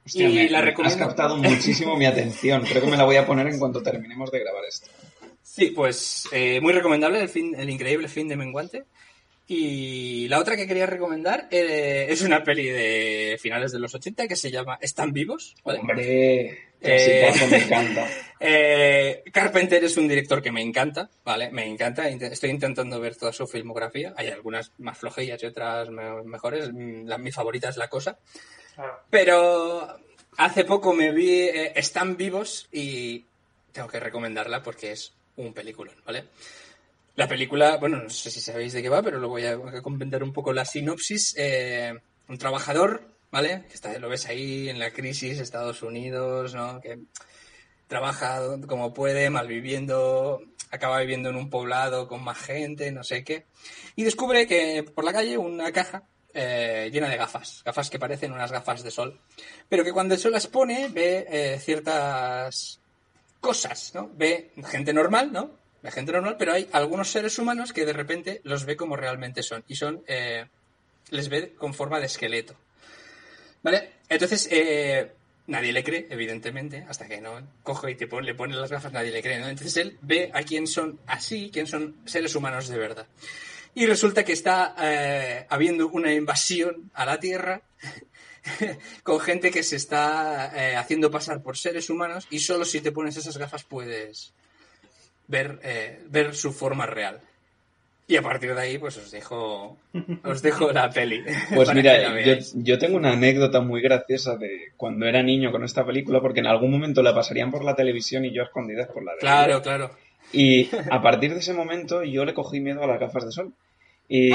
Hostia, 0.04 0.28
Y 0.28 0.34
me- 0.34 0.50
la 0.50 0.60
recomiendo. 0.60 1.02
Has 1.02 1.08
captado 1.08 1.36
muchísimo 1.36 1.96
mi 1.96 2.06
atención. 2.06 2.62
Creo 2.64 2.82
que 2.82 2.90
me 2.90 2.96
la 2.96 3.04
voy 3.04 3.16
a 3.16 3.26
poner 3.26 3.46
en 3.48 3.58
cuanto 3.58 3.82
terminemos 3.82 4.30
de 4.30 4.40
grabar 4.40 4.64
esto. 4.68 4.88
Sí, 5.42 5.66
pues 5.70 6.24
eh, 6.32 6.60
muy 6.60 6.72
recomendable 6.72 7.20
el, 7.20 7.28
fin, 7.28 7.54
el 7.58 7.70
increíble 7.70 8.08
fin 8.08 8.28
de 8.28 8.36
Menguante. 8.36 8.84
Y 9.48 10.26
la 10.28 10.40
otra 10.40 10.56
que 10.56 10.66
quería 10.66 10.86
recomendar 10.86 11.46
eh, 11.52 12.06
es 12.08 12.22
una 12.22 12.42
peli 12.42 12.68
de 12.68 13.38
finales 13.40 13.70
de 13.70 13.78
los 13.78 13.94
80 13.94 14.26
que 14.26 14.34
se 14.34 14.50
llama 14.50 14.76
Están 14.80 15.12
vivos. 15.12 15.54
¿vale? 15.64 15.78
Hombre, 15.78 16.58
clasicazo, 16.80 17.46
me 17.48 17.56
encanta. 17.58 18.08
Eh, 18.38 19.22
Carpenter 19.32 19.82
es 19.82 19.96
un 19.96 20.06
director 20.08 20.42
que 20.42 20.52
me 20.52 20.60
encanta, 20.60 21.08
¿vale? 21.24 21.50
Me 21.50 21.64
encanta. 21.64 22.06
Estoy 22.06 22.50
intentando 22.50 23.00
ver 23.00 23.16
toda 23.16 23.32
su 23.32 23.46
filmografía. 23.46 24.12
Hay 24.14 24.28
algunas 24.28 24.72
más 24.76 24.98
flojillas 24.98 25.42
y 25.42 25.46
otras 25.46 25.88
me- 25.88 26.22
mejores. 26.22 26.70
Mm, 26.70 27.06
La, 27.06 27.16
mi 27.16 27.32
favorita 27.32 27.70
es 27.70 27.78
La 27.78 27.88
Cosa. 27.88 28.18
Claro. 28.74 29.00
Pero 29.08 29.96
hace 30.36 30.64
poco 30.64 30.92
me 30.92 31.12
vi 31.12 31.30
eh, 31.48 31.72
Están 31.76 32.18
vivos 32.18 32.68
y 32.70 33.24
tengo 33.72 33.88
que 33.88 34.00
recomendarla 34.00 34.62
porque 34.62 34.92
es 34.92 35.14
un 35.36 35.54
peliculón, 35.54 35.94
¿vale? 36.04 36.24
La 37.16 37.26
película, 37.26 37.78
bueno, 37.78 37.96
no 37.96 38.10
sé 38.10 38.30
si 38.30 38.42
sabéis 38.42 38.74
de 38.74 38.82
qué 38.82 38.90
va, 38.90 39.02
pero 39.02 39.18
lo 39.18 39.30
voy 39.30 39.46
a 39.46 39.58
comentar 39.82 40.22
un 40.22 40.34
poco 40.34 40.52
la 40.52 40.66
sinopsis. 40.66 41.34
Eh, 41.38 41.94
un 42.28 42.36
trabajador, 42.36 43.08
¿vale? 43.30 43.64
Que 43.68 43.74
está, 43.74 43.98
lo 43.98 44.10
ves 44.10 44.26
ahí 44.26 44.68
en 44.68 44.78
la 44.78 44.90
crisis, 44.90 45.40
Estados 45.40 45.82
Unidos, 45.82 46.54
¿no? 46.54 46.78
Que 46.82 46.98
trabaja 47.86 48.42
como 48.66 48.92
puede, 48.92 49.30
malviviendo, 49.30 50.42
acaba 50.70 51.00
viviendo 51.00 51.30
en 51.30 51.36
un 51.36 51.48
poblado 51.48 52.06
con 52.06 52.22
más 52.22 52.36
gente, 52.36 52.92
no 52.92 53.02
sé 53.02 53.24
qué. 53.24 53.46
Y 53.94 54.04
descubre 54.04 54.46
que 54.46 54.82
por 54.82 55.04
la 55.04 55.14
calle 55.14 55.38
una 55.38 55.72
caja 55.72 56.02
eh, 56.34 56.90
llena 56.92 57.08
de 57.08 57.16
gafas, 57.16 57.62
gafas 57.64 57.88
que 57.88 57.98
parecen 57.98 58.32
unas 58.32 58.52
gafas 58.52 58.82
de 58.82 58.90
sol, 58.90 59.18
pero 59.70 59.84
que 59.84 59.92
cuando 59.92 60.14
el 60.14 60.20
sol 60.20 60.32
las 60.32 60.48
pone 60.48 60.88
ve 60.88 61.26
eh, 61.30 61.58
ciertas 61.60 62.78
cosas, 63.40 63.92
¿no? 63.94 64.10
Ve 64.14 64.50
gente 64.66 64.92
normal, 64.92 65.32
¿no? 65.32 65.65
Ve 65.86 65.92
gente 65.92 66.10
normal, 66.10 66.34
pero 66.36 66.52
hay 66.52 66.68
algunos 66.72 67.12
seres 67.12 67.38
humanos 67.38 67.72
que 67.72 67.86
de 67.86 67.92
repente 67.92 68.40
los 68.42 68.64
ve 68.64 68.74
como 68.74 68.96
realmente 68.96 69.44
son 69.44 69.62
y 69.68 69.76
son, 69.76 70.02
eh, 70.08 70.44
les 71.10 71.28
ve 71.28 71.52
con 71.52 71.74
forma 71.74 72.00
de 72.00 72.06
esqueleto. 72.06 72.56
¿Vale? 73.62 73.92
Entonces, 74.08 74.48
eh, 74.50 75.12
nadie 75.46 75.72
le 75.72 75.84
cree, 75.84 76.08
evidentemente, 76.10 76.84
hasta 76.88 77.06
que 77.06 77.20
no 77.20 77.40
coge 77.62 77.92
y 77.92 77.94
te 77.94 78.08
pone, 78.08 78.26
le 78.26 78.34
pone 78.34 78.56
las 78.56 78.68
gafas, 78.68 78.92
nadie 78.92 79.12
le 79.12 79.22
cree. 79.22 79.36
Entonces 79.36 79.76
él 79.76 79.96
ve 80.02 80.32
a 80.34 80.42
quién 80.42 80.66
son 80.66 80.98
así, 81.06 81.50
quién 81.52 81.68
son 81.68 81.94
seres 82.04 82.34
humanos 82.34 82.66
de 82.66 82.78
verdad. 82.78 83.06
Y 83.72 83.86
resulta 83.86 84.24
que 84.24 84.32
está 84.32 84.74
eh, 84.80 85.46
habiendo 85.48 85.86
una 85.86 86.12
invasión 86.12 86.90
a 86.94 87.06
la 87.06 87.20
Tierra 87.20 87.62
con 89.04 89.20
gente 89.20 89.52
que 89.52 89.62
se 89.62 89.76
está 89.76 90.80
haciendo 90.80 91.12
pasar 91.12 91.44
por 91.44 91.56
seres 91.56 91.90
humanos 91.90 92.26
y 92.28 92.40
solo 92.40 92.64
si 92.64 92.80
te 92.80 92.90
pones 92.90 93.16
esas 93.16 93.38
gafas 93.38 93.62
puedes 93.62 94.34
ver, 95.28 95.58
eh, 95.62 96.00
ver 96.08 96.34
su 96.34 96.52
forma 96.52 96.86
real. 96.86 97.20
Y 98.08 98.16
a 98.16 98.22
partir 98.22 98.54
de 98.54 98.60
ahí, 98.60 98.78
pues 98.78 98.96
os 98.98 99.10
dejo, 99.10 99.78
os 100.22 100.42
dejo 100.42 100.70
la 100.72 100.90
peli. 100.90 101.24
Pues 101.54 101.74
mira, 101.74 101.98
yo, 102.54 102.78
tengo 102.78 102.96
una 102.96 103.12
anécdota 103.12 103.60
muy 103.60 103.80
graciosa 103.80 104.36
de 104.36 104.72
cuando 104.76 105.06
era 105.06 105.22
niño 105.24 105.50
con 105.50 105.64
esta 105.64 105.84
película, 105.84 106.20
porque 106.20 106.40
en 106.40 106.46
algún 106.46 106.70
momento 106.70 107.02
la 107.02 107.14
pasarían 107.14 107.50
por 107.50 107.64
la 107.64 107.74
televisión 107.74 108.24
y 108.24 108.32
yo 108.32 108.44
escondidas 108.44 108.88
por 108.88 109.04
la 109.04 109.12
Claro, 109.18 109.60
claro. 109.60 109.90
Y 110.32 110.68
a 110.90 111.02
partir 111.02 111.32
de 111.32 111.40
ese 111.40 111.52
momento 111.52 112.04
yo 112.04 112.24
le 112.24 112.34
cogí 112.34 112.60
miedo 112.60 112.82
a 112.84 112.86
las 112.86 113.00
gafas 113.00 113.24
de 113.24 113.32
sol. 113.32 113.52
Y 114.08 114.30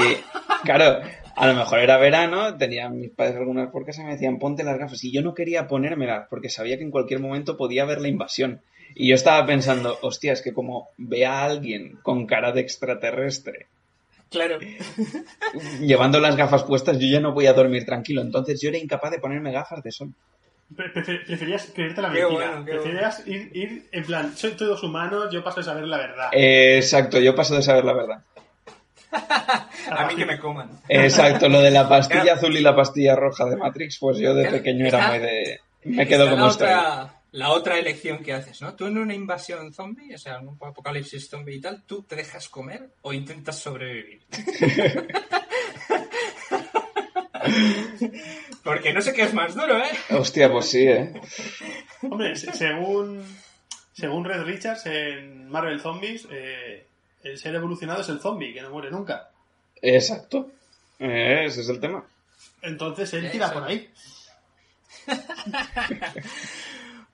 claro, 0.64 1.00
a 1.34 1.46
lo 1.46 1.54
mejor 1.54 1.78
era 1.78 1.96
verano, 1.96 2.58
tenían 2.58 2.98
mis 3.00 3.10
padres 3.10 3.36
algunas 3.36 3.70
por 3.70 3.86
casa 3.86 4.02
y 4.02 4.04
me 4.04 4.12
decían 4.12 4.38
ponte 4.38 4.64
las 4.64 4.78
gafas. 4.78 5.02
Y 5.02 5.12
yo 5.12 5.22
no 5.22 5.34
quería 5.34 5.66
ponérmelas 5.66 6.26
porque 6.28 6.50
sabía 6.50 6.76
que 6.76 6.84
en 6.84 6.90
cualquier 6.90 7.20
momento 7.20 7.56
podía 7.56 7.84
haber 7.84 8.02
la 8.02 8.08
invasión. 8.08 8.60
Y 8.94 9.08
yo 9.08 9.14
estaba 9.14 9.44
pensando, 9.46 9.98
hostia, 10.02 10.32
es 10.32 10.42
que 10.42 10.52
como 10.52 10.88
vea 10.98 11.40
a 11.40 11.44
alguien 11.44 11.98
con 12.02 12.26
cara 12.26 12.52
de 12.52 12.60
extraterrestre 12.60 13.66
Claro. 14.30 14.58
llevando 15.80 16.18
las 16.18 16.36
gafas 16.36 16.62
puestas, 16.64 16.98
yo 16.98 17.06
ya 17.06 17.20
no 17.20 17.32
voy 17.32 17.46
a 17.46 17.52
dormir 17.52 17.84
tranquilo. 17.84 18.22
Entonces 18.22 18.60
yo 18.60 18.70
era 18.70 18.78
incapaz 18.78 19.10
de 19.10 19.18
ponerme 19.18 19.52
gafas 19.52 19.82
de 19.82 19.92
sol. 19.92 20.08
Pre- 20.74 20.90
prefer- 20.92 21.26
preferías 21.26 21.70
creerte 21.74 22.00
la 22.00 22.10
Qué 22.12 22.22
mentira. 22.22 22.46
bueno, 22.50 22.64
qué 22.64 22.72
preferías 22.72 23.26
ir, 23.26 23.50
ir 23.52 23.88
en 23.92 24.04
plan, 24.04 24.34
soy 24.34 24.52
todos 24.52 24.82
humanos, 24.82 25.28
yo 25.30 25.44
paso 25.44 25.60
a 25.60 25.62
saber 25.62 25.84
la 25.84 25.98
verdad. 25.98 26.28
Eh, 26.32 26.76
exacto, 26.78 27.20
yo 27.20 27.34
paso 27.34 27.54
de 27.56 27.60
saber 27.62 27.84
la 27.84 27.92
verdad. 27.92 28.22
A 29.90 30.06
mí 30.06 30.14
que 30.16 30.24
me 30.24 30.38
coman. 30.38 30.70
Exacto, 30.88 31.48
lo 31.50 31.60
de 31.60 31.70
la 31.70 31.86
pastilla 31.90 32.32
azul 32.32 32.56
y 32.56 32.60
la 32.62 32.74
pastilla 32.74 33.14
roja 33.14 33.44
de 33.44 33.56
Matrix, 33.56 33.98
pues 33.98 34.16
yo 34.16 34.32
de 34.34 34.50
pequeño 34.50 34.86
era 34.86 35.08
muy 35.08 35.18
de... 35.18 35.60
Me 35.84 36.06
quedo 36.06 36.30
como 36.30 36.46
estoy. 36.46 36.68
La 37.32 37.50
otra 37.50 37.78
elección 37.78 38.22
que 38.22 38.32
haces, 38.32 38.60
¿no? 38.62 38.74
Tú 38.74 38.86
en 38.86 38.98
una 38.98 39.14
invasión 39.14 39.72
zombie, 39.74 40.14
o 40.14 40.18
sea, 40.18 40.36
en 40.38 40.48
un 40.48 40.58
apocalipsis 40.60 41.28
zombie 41.28 41.56
y 41.56 41.60
tal, 41.60 41.82
¿tú 41.84 42.02
te 42.02 42.14
dejas 42.16 42.48
comer 42.48 42.90
o 43.02 43.12
intentas 43.12 43.58
sobrevivir? 43.58 44.22
Porque 48.64 48.92
no 48.92 49.00
sé 49.02 49.12
qué 49.12 49.22
es 49.22 49.34
más 49.34 49.54
duro, 49.54 49.78
¿eh? 49.78 49.90
Hostia, 50.10 50.50
pues 50.50 50.66
sí, 50.70 50.86
¿eh? 50.86 51.12
Hombre, 52.02 52.36
se- 52.36 52.52
según, 52.52 53.24
según 53.92 54.24
Red 54.24 54.42
Richards 54.44 54.86
en 54.86 55.48
Marvel 55.48 55.80
Zombies, 55.80 56.28
eh, 56.30 56.86
el 57.24 57.38
ser 57.38 57.54
evolucionado 57.54 58.00
es 58.02 58.08
el 58.08 58.20
zombie, 58.20 58.52
que 58.54 58.62
no 58.62 58.70
muere 58.70 58.90
nunca. 58.90 59.30
Exacto. 59.80 60.50
Eh, 60.98 61.46
ese 61.46 61.62
es 61.62 61.68
el 61.68 61.80
tema. 61.80 62.04
Entonces 62.62 63.12
él 63.14 63.24
Eso. 63.24 63.32
tira 63.32 63.52
por 63.52 63.64
ahí. 63.64 63.90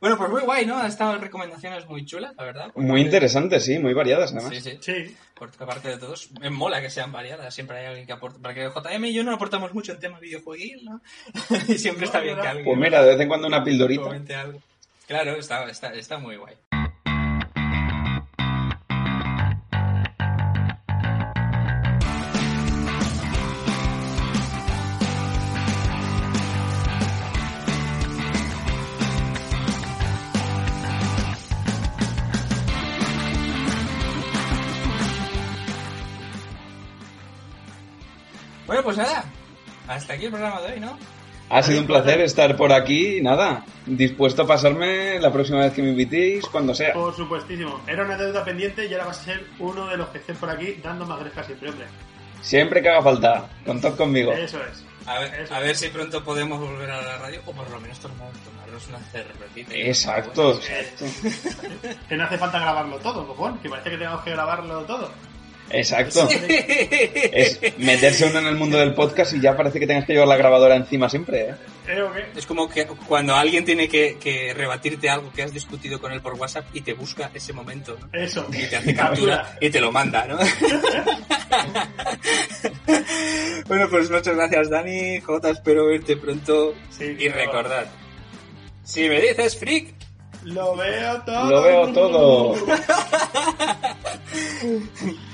Bueno, 0.01 0.17
pues 0.17 0.31
muy 0.31 0.43
guay, 0.43 0.65
¿no? 0.65 0.77
Han 0.79 0.87
estado 0.87 1.19
recomendaciones 1.19 1.87
muy 1.87 2.05
chulas, 2.05 2.33
la 2.37 2.45
verdad. 2.45 2.71
Muy 2.77 2.87
parte- 2.87 3.01
interesante, 3.01 3.59
sí, 3.61 3.79
muy 3.81 3.95
variadas 3.95 4.33
además. 4.33 4.55
Sí, 4.55 4.61
sí. 4.61 4.79
Sí. 4.81 5.17
Por 5.35 5.51
parte 5.51 5.89
de 5.89 5.99
todos. 5.99 6.31
Me 6.41 6.51
mola 6.51 6.81
que 6.81 6.89
sean 6.91 7.11
variadas. 7.13 7.53
Siempre 7.55 7.79
hay 7.79 7.87
alguien 7.87 8.07
que 8.07 8.13
aporta. 8.13 8.39
Para 8.41 8.55
que 8.55 8.69
JM 8.69 9.05
y 9.07 9.13
yo 9.13 9.25
no 9.25 9.33
aportamos 9.35 9.75
mucho 9.75 9.93
en 9.93 9.99
tema 10.01 10.21
videojueguil, 10.21 10.85
¿no? 10.85 11.01
y 11.69 11.79
siempre 11.79 12.07
está 12.07 12.21
bien 12.21 12.37
no, 12.37 12.43
que 12.43 12.49
alguien 12.49 12.65
Pues 12.67 12.79
mira, 12.79 13.03
de 13.03 13.11
vez 13.11 13.21
en 13.21 13.29
cuando 13.29 13.47
una 13.49 13.65
pildorita. 13.65 14.41
algo. 14.41 14.61
Claro, 15.07 15.37
está, 15.37 15.65
está, 15.69 15.93
está 15.95 16.19
muy 16.19 16.37
guay. 16.37 16.55
Pues 38.89 38.97
nada. 38.97 39.23
Hasta 39.87 40.15
aquí 40.15 40.25
el 40.25 40.31
programa 40.31 40.63
de 40.63 40.73
hoy, 40.73 40.81
¿no? 40.81 40.99
Ha 41.51 41.63
sido 41.63 41.83
un 41.83 41.87
placer 41.87 42.23
estar 42.23 42.57
por 42.57 42.73
aquí 42.73 43.19
y 43.19 43.21
nada, 43.21 43.63
dispuesto 43.85 44.45
a 44.45 44.47
pasarme 44.47 45.21
la 45.21 45.31
próxima 45.31 45.59
vez 45.59 45.75
que 45.75 45.83
me 45.83 45.91
invitéis, 45.91 46.47
cuando 46.47 46.75
sea. 46.75 46.95
Por 46.95 47.15
supuestísimo. 47.15 47.83
Era 47.87 48.07
una 48.07 48.17
deuda 48.17 48.43
pendiente 48.43 48.87
y 48.87 48.93
ahora 48.95 49.05
vas 49.09 49.21
a 49.21 49.25
ser 49.25 49.47
uno 49.59 49.89
de 49.89 49.99
los 49.99 50.09
que 50.09 50.19
estén 50.19 50.37
por 50.37 50.49
aquí 50.49 50.81
dando 50.83 51.05
más 51.05 51.21
grejas 51.21 51.45
siempre, 51.45 51.69
hombre. 51.69 51.87
Siempre 52.41 52.81
que 52.81 52.89
haga 52.89 53.03
falta, 53.03 53.51
contad 53.67 53.95
conmigo. 53.95 54.33
Eso 54.33 54.59
es. 54.65 54.83
A 55.05 55.19
ver, 55.19 55.41
Eso. 55.41 55.55
a 55.55 55.61
ver 55.61 55.77
si 55.77 55.89
pronto 55.89 56.25
podemos 56.25 56.59
volver 56.59 56.91
a 56.91 57.03
la 57.03 57.19
radio 57.19 57.43
o 57.45 57.53
por 57.53 57.69
lo 57.71 57.79
menos 57.79 57.99
tomar, 57.99 58.31
tomarnos 58.43 58.89
una 58.89 59.01
cervecita. 59.01 59.75
Exacto, 59.75 60.55
Bueno, 60.55 60.61
exacto. 60.61 61.05
Que 62.09 62.17
no 62.17 62.25
hace 62.25 62.39
falta 62.39 62.59
grabarlo 62.59 62.97
todo, 63.01 63.27
cojón. 63.27 63.59
Que 63.59 63.69
parece 63.69 63.91
que 63.91 63.99
tenemos 63.99 64.23
que 64.23 64.31
grabarlo 64.31 64.81
todo. 64.85 65.11
Exacto. 65.71 66.29
Es 66.49 67.61
meterse 67.79 68.27
uno 68.27 68.41
en 68.41 68.47
el 68.47 68.57
mundo 68.57 68.79
del 68.79 68.95
podcast 68.95 69.35
y 69.35 69.41
ya 69.41 69.57
parece 69.57 69.79
que 69.79 69.87
tengas 69.87 70.05
que 70.05 70.15
llevar 70.15 70.27
la 70.29 70.37
grabadora 70.37 70.75
encima 70.77 71.09
siempre, 71.09 71.51
¿eh? 71.51 71.55
¿Eh? 71.89 72.33
Es 72.37 72.47
como 72.47 72.69
que 72.69 72.87
cuando 72.87 73.35
alguien 73.35 73.65
tiene 73.65 73.89
que, 73.89 74.19
que 74.19 74.53
rebatirte 74.55 75.09
algo 75.09 75.33
que 75.33 75.43
has 75.43 75.55
discutido 75.55 76.01
con 76.01 76.13
él 76.13 76.21
por 76.21 76.35
WhatsApp 76.35 76.67
y 76.75 76.83
te 76.83 76.93
busca 76.93 77.31
ese 77.33 77.53
momento. 77.53 77.97
Eso. 78.13 78.47
y 78.53 78.67
te 78.67 78.77
hace 78.77 78.95
captura 78.95 79.57
y 79.61 79.71
te 79.71 79.81
lo 79.81 79.91
manda, 79.91 80.27
¿no? 80.27 80.39
bueno, 83.67 83.89
pues 83.91 84.09
muchas 84.11 84.37
gracias 84.37 84.71
Dani, 84.71 85.21
Jota, 85.21 85.51
espero 85.51 85.87
verte 85.87 86.17
pronto 86.17 86.75
Sí, 86.91 87.17
y 87.19 87.29
recordad, 87.29 87.87
si 88.85 89.09
me 89.09 89.21
dices 89.21 89.59
freak, 89.59 89.95
Lo 90.45 90.77
veo 90.77 91.21
todo. 91.23 91.51
Lo 91.51 91.63
veo 91.63 91.93
todo. 91.93 92.55